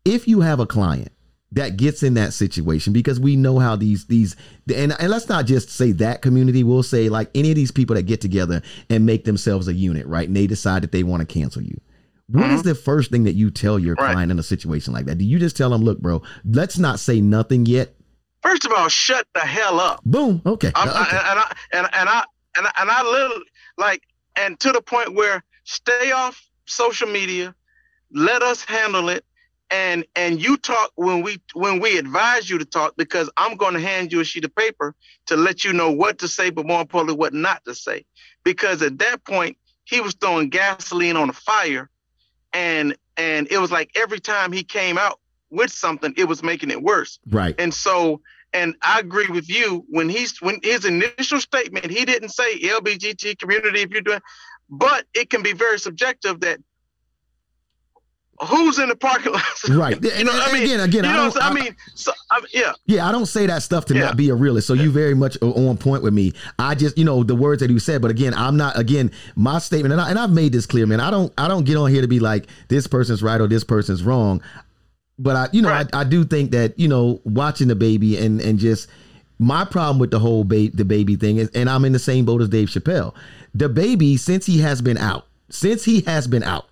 If 0.04 0.28
you 0.28 0.42
have 0.42 0.60
a 0.60 0.66
client 0.66 1.10
that 1.52 1.78
gets 1.78 2.02
in 2.02 2.14
that 2.14 2.34
situation, 2.34 2.92
because 2.92 3.18
we 3.18 3.34
know 3.34 3.58
how 3.58 3.74
these 3.74 4.06
these 4.06 4.36
and, 4.74 4.92
and 4.92 5.10
let's 5.10 5.28
not 5.28 5.46
just 5.46 5.70
say 5.70 5.92
that 5.92 6.20
community, 6.20 6.62
we'll 6.62 6.82
say 6.82 7.08
like 7.08 7.30
any 7.34 7.50
of 7.50 7.56
these 7.56 7.70
people 7.70 7.96
that 7.96 8.02
get 8.02 8.20
together 8.20 8.60
and 8.90 9.06
make 9.06 9.24
themselves 9.24 9.66
a 9.66 9.72
unit, 9.72 10.06
right? 10.06 10.28
And 10.28 10.36
they 10.36 10.46
decide 10.46 10.82
that 10.82 10.92
they 10.92 11.02
want 11.02 11.26
to 11.26 11.26
cancel 11.26 11.62
you. 11.62 11.80
What 12.26 12.44
mm-hmm. 12.44 12.54
is 12.56 12.62
the 12.62 12.74
first 12.74 13.10
thing 13.10 13.24
that 13.24 13.34
you 13.34 13.50
tell 13.50 13.78
your 13.78 13.94
right. 13.94 14.12
client 14.12 14.30
in 14.30 14.38
a 14.38 14.42
situation 14.42 14.92
like 14.92 15.06
that? 15.06 15.16
Do 15.16 15.24
you 15.24 15.38
just 15.38 15.56
tell 15.56 15.70
them, 15.70 15.82
look, 15.82 16.00
bro, 16.00 16.22
let's 16.44 16.78
not 16.78 17.00
say 17.00 17.20
nothing 17.20 17.66
yet? 17.66 17.94
First 18.42 18.66
of 18.66 18.72
all, 18.72 18.88
shut 18.88 19.26
the 19.34 19.40
hell 19.40 19.80
up. 19.80 20.02
Boom. 20.04 20.42
Okay. 20.44 20.68
okay. 20.68 20.74
I, 20.76 21.28
and, 21.30 21.38
I, 21.38 21.56
and, 21.72 21.88
and 21.92 22.08
I 22.08 22.24
and 22.56 22.66
I, 22.66 22.72
and 22.78 22.90
I 22.90 23.02
literally 23.02 23.44
like 23.78 24.02
and 24.36 24.58
to 24.60 24.72
the 24.72 24.82
point 24.82 25.14
where 25.14 25.44
stay 25.64 26.12
off 26.12 26.42
social 26.66 27.08
media, 27.08 27.54
let 28.12 28.42
us 28.42 28.64
handle 28.64 29.08
it, 29.08 29.24
and 29.70 30.04
and 30.14 30.42
you 30.42 30.56
talk 30.56 30.92
when 30.96 31.22
we 31.22 31.40
when 31.54 31.80
we 31.80 31.98
advise 31.98 32.48
you 32.48 32.58
to 32.58 32.64
talk 32.64 32.94
because 32.96 33.30
I'm 33.36 33.56
going 33.56 33.74
to 33.74 33.80
hand 33.80 34.12
you 34.12 34.20
a 34.20 34.24
sheet 34.24 34.44
of 34.44 34.54
paper 34.54 34.94
to 35.26 35.36
let 35.36 35.64
you 35.64 35.72
know 35.72 35.90
what 35.90 36.18
to 36.18 36.28
say, 36.28 36.50
but 36.50 36.66
more 36.66 36.80
importantly, 36.80 37.16
what 37.16 37.32
not 37.32 37.64
to 37.64 37.74
say. 37.74 38.04
Because 38.44 38.82
at 38.82 38.98
that 38.98 39.24
point, 39.24 39.56
he 39.84 40.00
was 40.00 40.14
throwing 40.14 40.48
gasoline 40.50 41.16
on 41.16 41.30
a 41.30 41.32
fire, 41.32 41.90
and 42.52 42.96
and 43.16 43.48
it 43.50 43.58
was 43.58 43.70
like 43.70 43.90
every 43.94 44.20
time 44.20 44.52
he 44.52 44.62
came 44.62 44.98
out 44.98 45.20
with 45.50 45.70
something, 45.70 46.14
it 46.16 46.24
was 46.24 46.42
making 46.42 46.70
it 46.70 46.82
worse. 46.82 47.18
Right. 47.28 47.54
And 47.58 47.72
so 47.72 48.20
and 48.52 48.74
I 48.82 49.00
agree 49.00 49.28
with 49.28 49.48
you 49.48 49.84
when 49.88 50.08
he's 50.08 50.40
when 50.40 50.58
his 50.62 50.84
initial 50.84 51.40
statement, 51.40 51.90
he 51.90 52.04
didn't 52.04 52.30
say 52.30 52.58
LBGT 52.60 53.38
community 53.38 53.80
if 53.80 53.90
you're 53.90 54.02
doing, 54.02 54.20
but 54.68 55.06
it 55.14 55.30
can 55.30 55.42
be 55.42 55.52
very 55.52 55.78
subjective 55.78 56.40
that 56.40 56.60
who's 58.46 58.78
in 58.78 58.88
the 58.88 58.96
parking 58.96 59.32
lot. 59.32 59.42
right. 59.70 60.02
You 60.02 60.24
know, 60.24 60.32
I 60.32 60.52
mean, 60.52 60.64
again, 60.64 60.80
again, 60.80 61.04
I, 61.04 61.16
don't, 61.16 61.36
I, 61.40 61.48
I 61.48 61.54
mean, 61.54 61.76
so 61.94 62.12
I, 62.30 62.42
yeah, 62.52 62.72
yeah. 62.86 63.08
I 63.08 63.12
don't 63.12 63.26
say 63.26 63.46
that 63.46 63.62
stuff 63.62 63.84
to 63.86 63.94
yeah. 63.94 64.00
not 64.00 64.16
be 64.16 64.28
a 64.30 64.34
realist. 64.34 64.66
So 64.66 64.74
you 64.74 64.90
very 64.90 65.14
much 65.14 65.40
on 65.42 65.76
point 65.76 66.02
with 66.02 66.14
me. 66.14 66.32
I 66.58 66.74
just, 66.74 66.98
you 66.98 67.04
know, 67.04 67.22
the 67.22 67.34
words 67.34 67.60
that 67.60 67.70
you 67.70 67.78
said, 67.78 68.02
but 68.02 68.10
again, 68.10 68.34
I'm 68.34 68.56
not. 68.56 68.78
Again, 68.78 69.10
my 69.36 69.58
statement, 69.58 69.92
and, 69.92 70.00
I, 70.00 70.10
and 70.10 70.18
I've 70.18 70.32
made 70.32 70.52
this 70.52 70.66
clear, 70.66 70.86
man. 70.86 71.00
I 71.00 71.10
don't, 71.10 71.32
I 71.38 71.48
don't 71.48 71.64
get 71.64 71.76
on 71.76 71.90
here 71.90 72.02
to 72.02 72.08
be 72.08 72.20
like 72.20 72.46
this 72.68 72.86
person's 72.86 73.22
right 73.22 73.40
or 73.40 73.46
this 73.46 73.64
person's 73.64 74.02
wrong. 74.02 74.42
But 75.18 75.36
I, 75.36 75.48
you 75.52 75.62
know, 75.62 75.70
right. 75.70 75.86
I, 75.92 76.00
I 76.00 76.04
do 76.04 76.24
think 76.24 76.50
that 76.52 76.78
you 76.78 76.88
know, 76.88 77.20
watching 77.24 77.68
DaBaby 77.68 78.20
and 78.20 78.40
and 78.40 78.58
just 78.58 78.88
my 79.38 79.64
problem 79.64 79.98
with 79.98 80.10
the 80.10 80.18
whole 80.18 80.44
ba- 80.44 80.70
baby 80.70 81.16
thing 81.16 81.36
is, 81.36 81.48
and 81.50 81.68
I'm 81.68 81.84
in 81.84 81.92
the 81.92 81.98
same 81.98 82.24
boat 82.24 82.40
as 82.40 82.48
Dave 82.48 82.68
Chappelle. 82.68 83.14
DaBaby, 83.56 84.18
since 84.18 84.46
he 84.46 84.58
has 84.60 84.80
been 84.80 84.98
out, 84.98 85.26
since 85.50 85.84
he 85.84 86.00
has 86.02 86.26
been 86.26 86.42
out, 86.42 86.66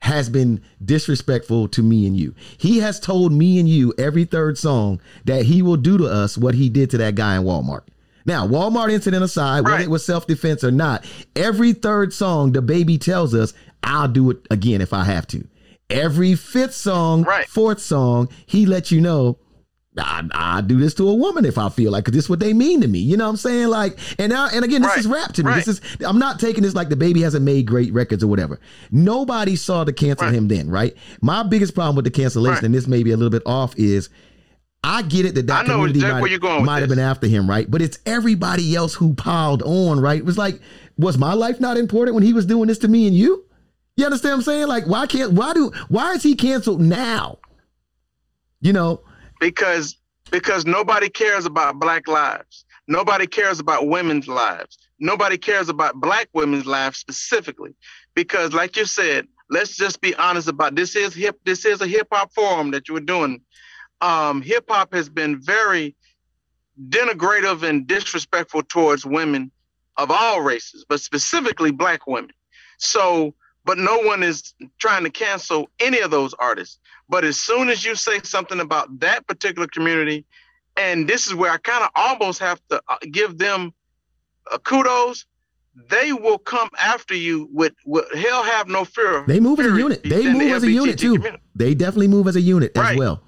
has 0.00 0.28
been 0.28 0.60
disrespectful 0.84 1.66
to 1.68 1.82
me 1.82 2.06
and 2.06 2.16
you. 2.16 2.34
He 2.58 2.78
has 2.78 3.00
told 3.00 3.32
me 3.32 3.58
and 3.58 3.68
you 3.68 3.94
every 3.96 4.26
third 4.26 4.58
song 4.58 5.00
that 5.24 5.46
he 5.46 5.62
will 5.62 5.78
do 5.78 5.96
to 5.96 6.06
us 6.06 6.36
what 6.36 6.54
he 6.54 6.68
did 6.68 6.90
to 6.90 6.98
that 6.98 7.14
guy 7.14 7.36
in 7.36 7.44
Walmart. 7.44 7.84
Now, 8.26 8.46
Walmart 8.46 8.92
incident 8.92 9.24
aside, 9.24 9.64
right. 9.64 9.72
whether 9.72 9.82
it 9.84 9.90
was 9.90 10.04
self 10.04 10.26
defense 10.26 10.62
or 10.62 10.70
not, 10.70 11.06
every 11.34 11.72
third 11.72 12.12
song, 12.12 12.52
DaBaby 12.52 13.00
tells 13.00 13.34
us, 13.34 13.54
I'll 13.82 14.08
do 14.08 14.30
it 14.30 14.46
again 14.50 14.80
if 14.80 14.92
I 14.92 15.04
have 15.04 15.26
to. 15.28 15.46
Every 15.90 16.34
fifth 16.34 16.74
song, 16.74 17.24
right. 17.24 17.46
fourth 17.46 17.80
song, 17.80 18.28
he 18.46 18.66
lets 18.66 18.90
you 18.90 19.00
know 19.00 19.38
I, 19.96 20.28
I 20.32 20.60
do 20.60 20.78
this 20.78 20.94
to 20.94 21.08
a 21.08 21.14
woman 21.14 21.44
if 21.44 21.56
I 21.56 21.68
feel 21.68 21.92
like, 21.92 22.04
cause 22.04 22.12
this 22.12 22.24
is 22.24 22.30
what 22.30 22.40
they 22.40 22.52
mean 22.52 22.80
to 22.80 22.88
me. 22.88 22.98
You 22.98 23.16
know 23.16 23.24
what 23.24 23.30
I'm 23.30 23.36
saying? 23.36 23.68
Like, 23.68 23.98
and 24.18 24.32
now, 24.32 24.48
and 24.52 24.64
again, 24.64 24.82
this 24.82 24.90
right. 24.90 24.98
is 24.98 25.06
rap 25.06 25.32
to 25.34 25.44
me. 25.44 25.50
Right. 25.50 25.64
This 25.64 25.78
is, 25.78 25.80
I'm 26.04 26.18
not 26.18 26.40
taking 26.40 26.62
this 26.62 26.74
like 26.74 26.88
DaBaby 26.88 27.22
hasn't 27.22 27.44
made 27.44 27.66
great 27.66 27.92
records 27.92 28.24
or 28.24 28.26
whatever. 28.26 28.58
Nobody 28.90 29.56
saw 29.56 29.84
to 29.84 29.92
cancel 29.92 30.26
right. 30.26 30.34
him 30.34 30.48
then, 30.48 30.68
right? 30.68 30.96
My 31.20 31.42
biggest 31.42 31.74
problem 31.74 31.96
with 31.96 32.04
the 32.04 32.10
cancellation, 32.10 32.64
and 32.64 32.74
this 32.74 32.88
may 32.88 33.02
be 33.02 33.12
a 33.12 33.16
little 33.16 33.30
bit 33.30 33.42
off, 33.46 33.74
is 33.78 34.08
I 34.82 35.02
get 35.02 35.26
it 35.26 35.34
that 35.36 35.46
that 35.46 35.66
community 35.66 36.00
might, 36.00 36.62
might 36.62 36.80
have 36.80 36.88
been 36.88 36.98
after 36.98 37.26
him, 37.26 37.48
right? 37.48 37.70
But 37.70 37.80
it's 37.80 37.98
everybody 38.04 38.74
else 38.74 38.94
who 38.94 39.14
piled 39.14 39.62
on, 39.62 40.00
right? 40.00 40.18
It 40.18 40.24
was 40.24 40.36
like, 40.36 40.60
was 40.98 41.18
my 41.18 41.34
life 41.34 41.60
not 41.60 41.76
important 41.76 42.14
when 42.14 42.24
he 42.24 42.32
was 42.32 42.46
doing 42.46 42.66
this 42.66 42.78
to 42.78 42.88
me 42.88 43.06
and 43.06 43.16
you? 43.16 43.44
You 43.96 44.06
understand 44.06 44.32
what 44.32 44.36
I'm 44.38 44.42
saying? 44.42 44.66
Like, 44.66 44.86
why 44.86 45.06
can't, 45.06 45.32
why 45.32 45.52
do, 45.54 45.70
why 45.88 46.12
is 46.12 46.22
he 46.22 46.34
canceled 46.34 46.80
now? 46.80 47.38
You 48.60 48.72
know, 48.72 49.02
because 49.40 49.96
because 50.30 50.64
nobody 50.64 51.08
cares 51.08 51.44
about 51.44 51.78
black 51.78 52.08
lives. 52.08 52.64
Nobody 52.88 53.26
cares 53.26 53.60
about 53.60 53.86
women's 53.86 54.26
lives. 54.26 54.78
Nobody 54.98 55.38
cares 55.38 55.68
about 55.68 56.00
black 56.00 56.28
women's 56.32 56.66
lives 56.66 56.98
specifically. 56.98 57.74
Because 58.14 58.52
like 58.52 58.76
you 58.76 58.86
said, 58.86 59.26
let's 59.50 59.76
just 59.76 60.00
be 60.00 60.14
honest 60.14 60.48
about 60.48 60.74
this 60.74 60.96
is 60.96 61.14
hip 61.14 61.38
this 61.44 61.64
is 61.64 61.80
a 61.80 61.86
hip 61.86 62.08
hop 62.10 62.32
forum 62.32 62.70
that 62.70 62.88
you 62.88 62.94
were 62.94 63.00
doing. 63.00 63.42
Um, 64.00 64.42
hip 64.42 64.64
hop 64.68 64.94
has 64.94 65.08
been 65.08 65.40
very 65.40 65.94
denigrative 66.88 67.62
and 67.62 67.86
disrespectful 67.86 68.62
towards 68.62 69.06
women 69.06 69.50
of 69.96 70.10
all 70.10 70.40
races, 70.40 70.84
but 70.88 71.00
specifically 71.00 71.70
black 71.70 72.06
women. 72.06 72.32
So, 72.78 73.34
but 73.64 73.78
no 73.78 73.98
one 73.98 74.22
is 74.22 74.54
trying 74.78 75.04
to 75.04 75.10
cancel 75.10 75.68
any 75.80 76.00
of 76.00 76.10
those 76.10 76.34
artists. 76.34 76.78
But 77.08 77.24
as 77.24 77.38
soon 77.38 77.68
as 77.68 77.84
you 77.84 77.94
say 77.94 78.20
something 78.22 78.60
about 78.60 79.00
that 79.00 79.26
particular 79.26 79.66
community, 79.66 80.24
and 80.76 81.08
this 81.08 81.26
is 81.26 81.34
where 81.34 81.50
I 81.50 81.58
kind 81.58 81.84
of 81.84 81.90
almost 81.94 82.40
have 82.40 82.60
to 82.70 82.82
uh, 82.88 82.96
give 83.10 83.38
them 83.38 83.72
uh, 84.50 84.58
kudos, 84.58 85.26
they 85.90 86.12
will 86.12 86.38
come 86.38 86.68
after 86.78 87.14
you 87.14 87.48
with, 87.52 87.74
with 87.84 88.12
hell 88.14 88.42
have 88.42 88.68
no 88.68 88.84
fear. 88.84 89.24
They 89.26 89.40
move 89.40 89.60
as 89.60 89.66
a 89.66 89.76
unit. 89.76 90.02
They 90.02 90.32
move 90.32 90.42
the 90.42 90.50
as 90.50 90.62
a 90.62 90.70
unit 90.70 90.98
too. 90.98 91.14
Community. 91.14 91.42
They 91.54 91.74
definitely 91.74 92.08
move 92.08 92.28
as 92.28 92.36
a 92.36 92.40
unit 92.40 92.72
right. 92.76 92.92
as 92.92 92.98
well. 92.98 93.22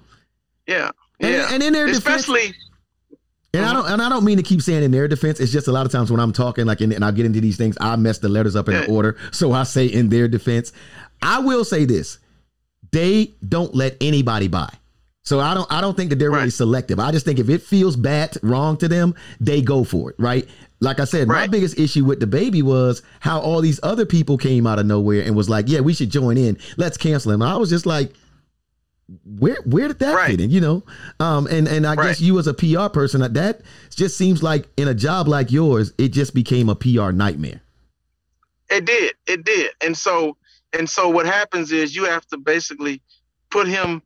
Yeah. 0.65 0.91
And, 1.19 1.31
yeah. 1.31 1.49
and 1.51 1.63
in 1.63 1.73
their 1.73 1.87
especially. 1.87 2.47
Defense, 2.47 2.66
and 3.53 3.65
I 3.65 3.73
don't 3.73 3.89
and 3.89 4.01
I 4.01 4.09
don't 4.09 4.23
mean 4.23 4.37
to 4.37 4.43
keep 4.43 4.61
saying 4.61 4.83
in 4.83 4.91
their 4.91 5.07
defense. 5.07 5.39
It's 5.39 5.51
just 5.51 5.67
a 5.67 5.71
lot 5.71 5.85
of 5.85 5.91
times 5.91 6.11
when 6.11 6.19
I'm 6.19 6.33
talking, 6.33 6.65
like, 6.65 6.81
in, 6.81 6.91
and 6.91 7.03
I 7.03 7.11
get 7.11 7.25
into 7.25 7.41
these 7.41 7.57
things, 7.57 7.77
I 7.79 7.95
mess 7.95 8.19
the 8.19 8.29
letters 8.29 8.55
up 8.55 8.67
in 8.67 8.75
the 8.75 8.87
order. 8.87 9.17
So 9.31 9.51
I 9.51 9.63
say 9.63 9.85
in 9.85 10.09
their 10.09 10.27
defense. 10.27 10.73
I 11.21 11.39
will 11.39 11.65
say 11.65 11.85
this: 11.85 12.19
they 12.91 13.33
don't 13.47 13.73
let 13.73 13.95
anybody 14.01 14.47
buy. 14.47 14.71
So 15.23 15.41
I 15.41 15.53
don't 15.53 15.69
I 15.71 15.81
don't 15.81 15.97
think 15.97 16.09
that 16.11 16.19
they're 16.19 16.31
right. 16.31 16.39
really 16.39 16.51
selective. 16.51 16.99
I 16.99 17.11
just 17.11 17.25
think 17.25 17.39
if 17.39 17.49
it 17.49 17.61
feels 17.61 17.95
bad, 17.95 18.37
wrong 18.43 18.77
to 18.77 18.87
them, 18.87 19.13
they 19.39 19.61
go 19.61 19.83
for 19.83 20.11
it, 20.11 20.15
right? 20.17 20.47
Like 20.79 20.99
I 20.99 21.05
said, 21.05 21.27
right. 21.27 21.41
my 21.41 21.47
biggest 21.47 21.77
issue 21.77 22.05
with 22.05 22.21
DaBaby 22.21 22.61
was 22.63 23.01
how 23.19 23.39
all 23.39 23.61
these 23.61 23.79
other 23.83 24.05
people 24.05 24.37
came 24.37 24.65
out 24.65 24.79
of 24.79 24.85
nowhere 24.85 25.23
and 25.23 25.35
was 25.35 25.49
like, 25.49 25.67
"Yeah, 25.67 25.81
we 25.81 25.93
should 25.93 26.11
join 26.11 26.37
in. 26.37 26.57
Let's 26.77 26.97
cancel 26.97 27.31
him." 27.31 27.41
I 27.41 27.57
was 27.57 27.69
just 27.69 27.85
like, 27.85 28.13
"Where 29.25 29.57
where 29.65 29.87
did 29.87 29.99
that 29.99 30.15
right. 30.15 30.31
fit 30.31 30.41
in?" 30.41 30.49
You 30.49 30.61
know, 30.61 30.83
um, 31.19 31.47
and 31.47 31.67
and 31.67 31.85
I 31.85 31.95
right. 31.95 32.07
guess 32.07 32.21
you 32.21 32.37
as 32.39 32.47
a 32.47 32.53
PR 32.53 32.87
person, 32.87 33.21
that 33.33 33.61
just 33.95 34.17
seems 34.17 34.43
like 34.43 34.67
in 34.77 34.87
a 34.87 34.93
job 34.93 35.27
like 35.27 35.51
yours, 35.51 35.93
it 35.97 36.09
just 36.09 36.33
became 36.33 36.69
a 36.69 36.75
PR 36.75 37.11
nightmare. 37.11 37.61
It 38.69 38.85
did, 38.85 39.13
it 39.27 39.45
did, 39.45 39.71
and 39.81 39.97
so 39.97 40.37
and 40.73 40.89
so 40.89 41.09
what 41.09 41.25
happens 41.25 41.71
is 41.71 41.95
you 41.95 42.05
have 42.05 42.25
to 42.27 42.37
basically 42.37 43.01
put 43.49 43.67
him 43.67 44.01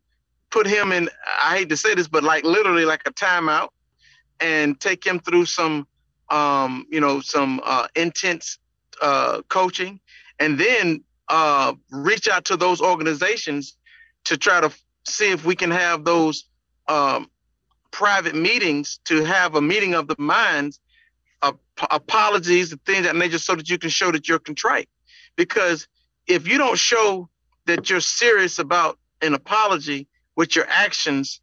put 0.49 0.67
him 0.67 0.91
in 0.91 1.09
I 1.41 1.57
hate 1.57 1.69
to 1.69 1.77
say 1.77 1.95
this, 1.95 2.07
but 2.07 2.23
like 2.23 2.43
literally 2.43 2.85
like 2.85 3.01
a 3.05 3.11
timeout 3.11 3.69
and 4.39 4.79
take 4.79 5.05
him 5.05 5.19
through 5.19 5.45
some 5.45 5.87
um, 6.31 6.87
you 6.89 6.99
know, 6.99 7.19
some 7.19 7.61
uh, 7.63 7.87
intense 7.95 8.57
uh, 9.01 9.41
coaching 9.49 9.99
and 10.39 10.57
then 10.57 11.03
uh, 11.27 11.73
reach 11.91 12.27
out 12.27 12.45
to 12.45 12.57
those 12.57 12.81
organizations 12.81 13.77
to 14.25 14.37
try 14.37 14.61
to 14.61 14.71
see 15.05 15.31
if 15.31 15.45
we 15.45 15.55
can 15.55 15.71
have 15.71 16.05
those 16.05 16.45
um, 16.87 17.29
private 17.91 18.35
meetings 18.35 18.99
to 19.05 19.23
have 19.23 19.55
a 19.55 19.61
meeting 19.61 19.93
of 19.93 20.07
the 20.07 20.15
minds, 20.17 20.79
apologies 21.89 22.71
and 22.71 22.83
things 22.85 23.03
that 23.05 23.15
nature 23.15 23.39
so 23.39 23.55
that 23.55 23.69
you 23.69 23.77
can 23.77 23.89
show 23.89 24.11
that 24.11 24.27
you're 24.27 24.39
contrite. 24.39 24.89
Because 25.35 25.87
if 26.27 26.47
you 26.47 26.57
don't 26.57 26.77
show 26.77 27.29
that 27.65 27.89
you're 27.89 28.01
serious 28.01 28.59
about 28.59 28.99
an 29.21 29.33
apology 29.33 30.07
with 30.35 30.55
your 30.55 30.65
actions, 30.67 31.41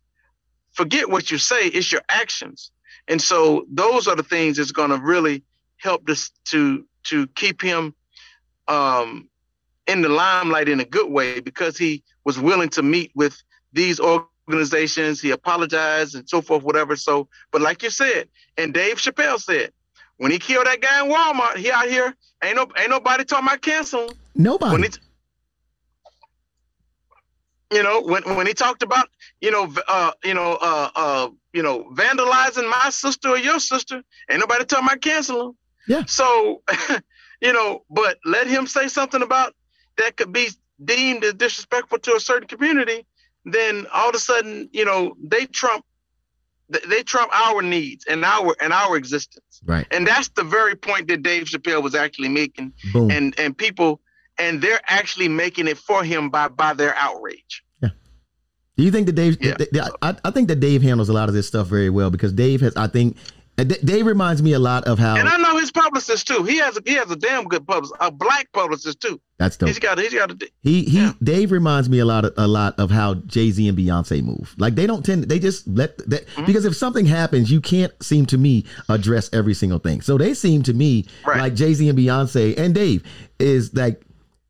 forget 0.72 1.08
what 1.08 1.30
you 1.30 1.38
say, 1.38 1.66
it's 1.66 1.90
your 1.90 2.02
actions. 2.08 2.70
And 3.08 3.20
so 3.20 3.66
those 3.70 4.06
are 4.06 4.16
the 4.16 4.22
things 4.22 4.56
that's 4.56 4.72
going 4.72 4.90
to 4.90 4.98
really 4.98 5.42
help 5.76 6.08
us 6.08 6.30
to 6.46 6.84
to 7.04 7.26
keep 7.28 7.62
him 7.62 7.94
um, 8.66 9.28
in 9.86 10.02
the 10.02 10.08
limelight 10.08 10.68
in 10.68 10.80
a 10.80 10.84
good 10.84 11.10
way 11.10 11.40
because 11.40 11.78
he 11.78 12.02
was 12.24 12.38
willing 12.38 12.68
to 12.68 12.82
meet 12.82 13.10
with 13.14 13.42
these 13.72 14.00
organizations. 14.00 15.20
He 15.20 15.30
apologized 15.30 16.14
and 16.14 16.28
so 16.28 16.40
forth, 16.40 16.62
whatever. 16.62 16.96
So, 16.96 17.28
but 17.50 17.60
like 17.60 17.82
you 17.82 17.90
said, 17.90 18.28
and 18.56 18.72
Dave 18.72 18.96
Chappelle 18.96 19.40
said, 19.40 19.72
when 20.16 20.30
he 20.30 20.38
killed 20.38 20.66
that 20.66 20.80
guy 20.80 21.04
in 21.04 21.10
Walmart, 21.10 21.56
he 21.56 21.70
out 21.70 21.88
here 21.88 22.14
ain't 22.42 22.56
no 22.56 22.66
ain't 22.76 22.90
nobody 22.90 23.24
talking 23.24 23.46
about 23.46 23.62
canceling. 23.62 24.10
Nobody. 24.34 24.72
When 24.72 24.82
he, 24.82 24.90
you 27.76 27.82
know, 27.82 28.02
when 28.02 28.22
when 28.36 28.46
he 28.46 28.54
talked 28.54 28.82
about, 28.82 29.08
you 29.40 29.50
know, 29.50 29.72
uh, 29.86 30.12
you 30.24 30.34
know, 30.34 30.58
uh, 30.60 30.90
uh, 30.94 31.28
you 31.52 31.62
know, 31.62 31.84
vandalizing 31.92 32.68
my 32.68 32.90
sister 32.90 33.30
or 33.30 33.38
your 33.38 33.60
sister, 33.60 34.02
ain't 34.30 34.40
nobody 34.40 34.64
talking 34.64 34.86
about 34.86 35.00
canceling. 35.00 35.54
Yeah. 35.86 36.04
So, 36.06 36.62
you 37.40 37.52
know, 37.52 37.84
but 37.88 38.18
let 38.24 38.46
him 38.46 38.66
say 38.66 38.88
something 38.88 39.22
about 39.22 39.54
that 39.96 40.16
could 40.16 40.32
be 40.32 40.48
deemed 40.84 41.24
as 41.24 41.34
disrespectful 41.34 41.98
to 41.98 42.14
a 42.14 42.20
certain 42.20 42.48
community, 42.48 43.06
then 43.52 43.86
all 43.92 44.08
of 44.08 44.14
a 44.14 44.18
sudden, 44.18 44.68
you 44.72 44.84
know, 44.84 45.16
they 45.22 45.46
trump 45.46 45.84
they 46.86 47.02
trump 47.02 47.30
our 47.32 47.62
needs 47.62 48.04
and 48.06 48.24
our 48.24 48.54
and 48.60 48.72
our 48.72 48.96
existence. 48.96 49.60
Right. 49.64 49.86
And 49.90 50.06
that's 50.06 50.28
the 50.28 50.44
very 50.44 50.74
point 50.74 51.08
that 51.08 51.22
Dave 51.22 51.44
Chappelle 51.44 51.82
was 51.82 51.94
actually 51.94 52.28
making. 52.28 52.72
Boom. 52.92 53.10
And 53.10 53.38
and 53.38 53.56
people 53.56 54.00
and 54.38 54.60
they're 54.60 54.80
actually 54.86 55.28
making 55.28 55.68
it 55.68 55.78
for 55.78 56.04
him 56.04 56.30
by 56.30 56.48
by 56.48 56.74
their 56.74 56.94
outrage. 56.96 57.64
Yeah. 57.82 57.90
Do 58.76 58.82
you 58.82 58.90
think 58.90 59.06
that 59.06 59.14
Dave? 59.14 59.38
Yeah. 59.40 59.54
th- 59.54 59.70
th- 59.70 59.84
I, 60.02 60.16
I 60.24 60.30
think 60.30 60.48
that 60.48 60.60
Dave 60.60 60.82
handles 60.82 61.08
a 61.08 61.12
lot 61.12 61.28
of 61.28 61.34
this 61.34 61.48
stuff 61.48 61.66
very 61.68 61.90
well 61.90 62.10
because 62.10 62.32
Dave 62.32 62.60
has. 62.60 62.76
I 62.76 62.86
think 62.86 63.16
Dave 63.64 64.06
reminds 64.06 64.42
me 64.42 64.52
a 64.52 64.58
lot 64.58 64.84
of 64.84 64.98
how. 64.98 65.16
And 65.16 65.28
I 65.28 65.36
know 65.36 65.56
his 65.58 65.72
publicist 65.72 66.26
too. 66.26 66.44
He 66.44 66.58
has 66.58 66.76
a, 66.76 66.80
he 66.86 66.94
has 66.94 67.10
a 67.10 67.16
damn 67.16 67.44
good 67.44 67.66
publicist, 67.66 67.96
a 68.00 68.10
black 68.10 68.50
publicist 68.52 69.00
too. 69.00 69.20
that's 69.38 69.56
dope. 69.56 69.68
He's 69.68 69.78
got 69.78 69.98
he's 69.98 70.14
got 70.14 70.30
a 70.30 70.50
He 70.62 70.84
he 70.84 70.98
Yeah. 70.98 71.12
Dave 71.22 71.50
reminds 71.50 71.88
me 71.88 71.98
a 71.98 72.04
lot 72.04 72.24
of 72.24 72.34
a 72.36 72.46
lot 72.46 72.78
of 72.78 72.90
how 72.90 73.14
Jay 73.14 73.50
Z 73.50 73.66
and 73.68 73.76
Beyonce 73.76 74.22
move. 74.22 74.54
Like 74.58 74.74
they 74.74 74.86
don't 74.86 75.04
tend 75.04 75.24
they 75.24 75.38
just 75.38 75.66
let 75.66 75.98
that 76.08 76.26
Mm-hmm. 76.28 76.44
because 76.46 76.64
if 76.64 76.76
something 76.76 77.06
happens, 77.06 77.50
you 77.50 77.60
can't 77.60 77.92
seem 78.02 78.26
to 78.26 78.38
me 78.38 78.64
address 78.88 79.28
every 79.32 79.54
single 79.54 79.78
thing. 79.78 80.00
So 80.02 80.18
they 80.18 80.34
seem 80.34 80.62
to 80.64 80.74
me 80.74 81.06
Right. 81.26 81.38
like 81.38 81.54
Jay 81.54 81.74
Z 81.74 81.88
and 81.88 81.98
Beyonce 81.98 82.56
and 82.58 82.74
Dave 82.74 83.02
is 83.38 83.74
like 83.74 84.02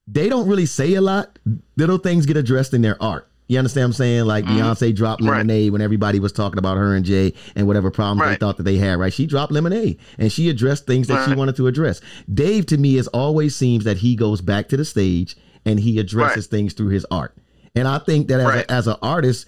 they 0.06 0.28
don't 0.28 0.48
really 0.48 0.66
say 0.66 0.94
a 0.94 1.00
lot. 1.00 1.38
Little 1.76 1.98
things 1.98 2.24
get 2.26 2.36
addressed 2.38 2.72
in 2.74 2.80
their 2.82 3.02
art. 3.02 3.27
You 3.48 3.58
understand 3.58 3.84
what 3.84 3.86
I'm 3.88 3.92
saying? 3.94 4.24
Like 4.26 4.44
Beyonce 4.44 4.94
dropped 4.94 5.22
Mm-hmm. 5.22 5.30
Right. 5.30 5.38
Lemonade 5.38 5.72
when 5.72 5.80
everybody 5.80 6.20
was 6.20 6.32
talking 6.32 6.58
about 6.58 6.76
her 6.76 6.94
and 6.94 7.04
Jay 7.04 7.32
and 7.56 7.66
whatever 7.66 7.90
problems 7.90 8.28
they 8.30 8.36
thought 8.36 8.58
that 8.58 8.62
they 8.64 8.76
had, 8.76 8.98
right? 8.98 9.12
She 9.12 9.26
dropped 9.26 9.50
Lemonade 9.52 9.98
and 10.18 10.30
she 10.30 10.48
addressed 10.50 10.86
things 10.86 11.08
that 11.08 11.26
she 11.28 11.34
wanted 11.34 11.56
to 11.56 11.66
address. 11.66 12.00
Dave 12.32 12.66
to 12.66 12.76
me 12.78 12.96
is 12.98 13.08
always 13.08 13.56
seems 13.56 13.84
that 13.84 13.96
he 13.98 14.14
goes 14.16 14.40
back 14.42 14.68
to 14.68 14.76
the 14.76 14.84
stage 14.84 15.36
and 15.64 15.80
he 15.80 15.98
addresses 15.98 16.46
things 16.46 16.72
through 16.74 16.88
his 16.90 17.04
art. 17.10 17.34
And 17.74 17.86
I 17.88 17.98
think 17.98 18.28
that 18.28 18.40
as, 18.40 18.46
Right. 18.46 18.64
a, 18.66 18.70
as 18.72 18.86
an 18.86 18.96
artist, 19.02 19.46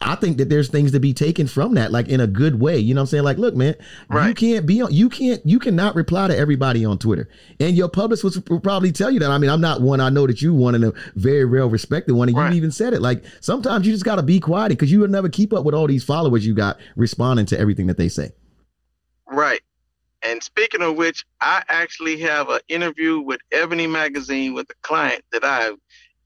I 0.00 0.14
think 0.14 0.38
that 0.38 0.48
there's 0.48 0.68
things 0.68 0.92
to 0.92 1.00
be 1.00 1.12
taken 1.12 1.46
from 1.46 1.74
that, 1.74 1.92
like 1.92 2.08
in 2.08 2.20
a 2.20 2.26
good 2.26 2.60
way. 2.60 2.78
You 2.78 2.94
know 2.94 3.00
what 3.00 3.08
I'm 3.08 3.10
saying? 3.10 3.24
Like, 3.24 3.38
look, 3.38 3.54
man, 3.54 3.74
you 4.10 4.34
can't 4.34 4.66
be 4.66 4.82
on, 4.82 4.92
you 4.92 5.08
can't, 5.08 5.44
you 5.44 5.58
cannot 5.58 5.94
reply 5.94 6.28
to 6.28 6.36
everybody 6.36 6.84
on 6.84 6.98
Twitter. 6.98 7.28
And 7.58 7.76
your 7.76 7.88
publicist 7.88 8.48
will 8.48 8.60
probably 8.60 8.92
tell 8.92 9.10
you 9.10 9.20
that. 9.20 9.30
I 9.30 9.38
mean, 9.38 9.50
I'm 9.50 9.60
not 9.60 9.80
one, 9.80 10.00
I 10.00 10.10
know 10.10 10.26
that 10.26 10.42
you 10.42 10.54
one 10.54 10.74
and 10.74 10.84
a 10.84 10.92
very 11.14 11.44
well 11.44 11.68
respected 11.68 12.14
one, 12.14 12.28
and 12.28 12.36
Right. 12.36 12.50
you 12.50 12.56
even 12.56 12.70
said 12.70 12.92
it. 12.92 13.02
Like, 13.02 13.24
sometimes 13.40 13.86
you 13.86 13.92
just 13.92 14.04
got 14.04 14.16
to 14.16 14.22
be 14.22 14.40
quiet 14.40 14.70
because 14.70 14.90
you 14.90 15.00
will 15.00 15.08
never 15.08 15.28
keep 15.28 15.52
up 15.52 15.64
with 15.64 15.74
all 15.74 15.86
these 15.86 16.04
followers 16.04 16.46
you 16.46 16.54
got 16.54 16.78
responding 16.96 17.46
to 17.46 17.58
everything 17.58 17.86
that 17.86 17.96
they 17.96 18.08
say. 18.08 18.30
Right. 19.26 19.60
And 20.22 20.42
speaking 20.42 20.82
of 20.82 20.96
which, 20.96 21.24
I 21.40 21.62
actually 21.68 22.18
have 22.20 22.48
an 22.50 22.60
interview 22.68 23.20
with 23.20 23.40
Ebony 23.52 23.86
Magazine 23.86 24.52
with 24.52 24.68
a 24.70 24.74
client 24.82 25.24
that 25.32 25.44
I've 25.44 25.76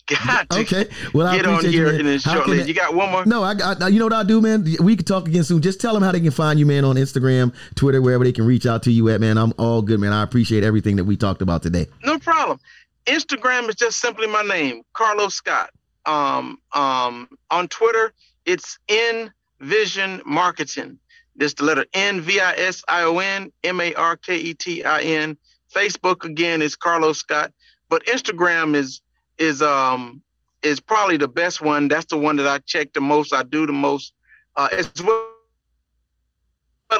got 0.06 0.50
to 0.50 0.60
Okay. 0.60 0.88
Well, 1.12 1.26
I 1.26 1.36
get 1.36 1.46
on 1.46 1.54
appreciate 1.54 1.72
you, 1.74 1.86
here 1.86 1.96
man. 1.96 2.06
in 2.06 2.18
shortly. 2.18 2.62
You 2.62 2.74
got 2.74 2.94
one 2.94 3.10
more? 3.10 3.24
No, 3.26 3.42
I 3.42 3.54
got. 3.54 3.92
You 3.92 3.98
know 3.98 4.06
what 4.06 4.12
I 4.12 4.22
do, 4.24 4.40
man. 4.40 4.64
We 4.80 4.96
can 4.96 5.04
talk 5.04 5.28
again 5.28 5.44
soon. 5.44 5.62
Just 5.62 5.80
tell 5.80 5.94
them 5.94 6.02
how 6.02 6.12
they 6.12 6.20
can 6.20 6.30
find 6.30 6.58
you, 6.58 6.66
man, 6.66 6.84
on 6.84 6.96
Instagram, 6.96 7.54
Twitter, 7.74 8.00
wherever 8.02 8.24
they 8.24 8.32
can 8.32 8.46
reach 8.46 8.66
out 8.66 8.82
to 8.84 8.92
you 8.92 9.08
at, 9.10 9.20
man. 9.20 9.38
I'm 9.38 9.52
all 9.58 9.82
good, 9.82 10.00
man. 10.00 10.12
I 10.12 10.22
appreciate 10.22 10.64
everything 10.64 10.96
that 10.96 11.04
we 11.04 11.16
talked 11.16 11.42
about 11.42 11.62
today. 11.62 11.86
No 12.04 12.18
problem. 12.18 12.60
Instagram 13.06 13.68
is 13.68 13.74
just 13.74 14.00
simply 14.00 14.26
my 14.26 14.42
name, 14.42 14.82
Carlos 14.92 15.34
Scott. 15.34 15.70
Um, 16.06 16.58
um, 16.72 17.28
on 17.50 17.68
Twitter, 17.68 18.12
it's 18.44 18.78
N 18.88 19.32
Vision 19.60 20.20
Marketing. 20.24 20.98
Just 21.38 21.56
the 21.56 21.64
letter 21.64 21.84
N 21.94 22.20
V 22.20 22.40
I 22.40 22.52
S 22.52 22.82
I 22.88 23.02
O 23.02 23.18
N 23.18 23.50
M 23.64 23.80
A 23.80 23.94
R 23.94 24.16
K 24.16 24.36
E 24.36 24.54
T 24.54 24.84
I 24.84 25.00
N. 25.02 25.36
Facebook 25.74 26.24
again 26.24 26.62
is 26.62 26.76
Carlos 26.76 27.18
Scott, 27.18 27.52
but 27.88 28.04
Instagram 28.06 28.76
is 28.76 29.00
is 29.38 29.62
um 29.62 30.22
is 30.62 30.80
probably 30.80 31.16
the 31.16 31.28
best 31.28 31.60
one. 31.60 31.88
That's 31.88 32.06
the 32.06 32.16
one 32.16 32.36
that 32.36 32.46
I 32.46 32.58
check 32.58 32.92
the 32.92 33.00
most. 33.00 33.32
I 33.34 33.42
do 33.42 33.66
the 33.66 33.72
most, 33.72 34.12
uh, 34.56 34.68
as 34.72 34.90
well 35.02 35.26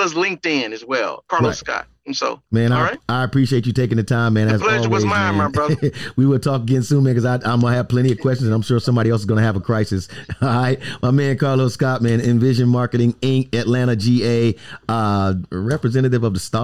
as 0.01 0.15
LinkedIn 0.15 0.73
as 0.73 0.85
well. 0.85 1.25
Carlos 1.29 1.49
Right. 1.51 1.57
Scott. 1.57 1.87
And 2.07 2.15
so, 2.15 2.43
Man, 2.53 2.71
All 2.71 2.81
I, 2.81 2.83
right. 2.83 2.99
I 3.09 3.25
appreciate 3.25 3.65
you 3.65 3.73
taking 3.73 3.97
the 3.97 4.03
time, 4.03 4.35
man. 4.35 4.49
The 4.49 4.55
as 4.55 4.61
pleasure 4.61 4.91
was 4.91 5.05
always, 5.05 5.05
mine, 5.07 5.39
man. 5.39 5.45
my 5.45 5.49
brother. 5.49 5.91
we 6.17 6.27
will 6.27 6.39
talk 6.39 6.61
again 6.61 6.83
soon, 6.83 7.03
man, 7.03 7.15
because 7.15 7.25
I'm 7.25 7.61
gonna 7.61 7.73
have 7.75 7.89
plenty 7.89 8.13
of 8.13 8.21
questions, 8.21 8.47
and 8.47 8.55
I'm 8.55 8.61
sure 8.61 8.79
somebody 8.79 9.09
else 9.09 9.23
is 9.23 9.25
gonna 9.25 9.41
have 9.41 9.57
a 9.57 9.61
crisis. 9.61 10.09
All 10.43 10.49
right, 10.49 10.79
my 11.01 11.11
man 11.11 11.39
Carlos 11.39 11.73
Scott, 11.73 12.03
man, 12.03 12.21
Envision 12.21 12.69
Marketing 12.69 13.15
Inc., 13.23 13.55
Atlanta, 13.55 13.97
GA, 13.97 14.55
uh, 14.87 15.35
representative 15.51 16.25
of 16.25 16.35
the 16.35 16.41
Star. 16.41 16.63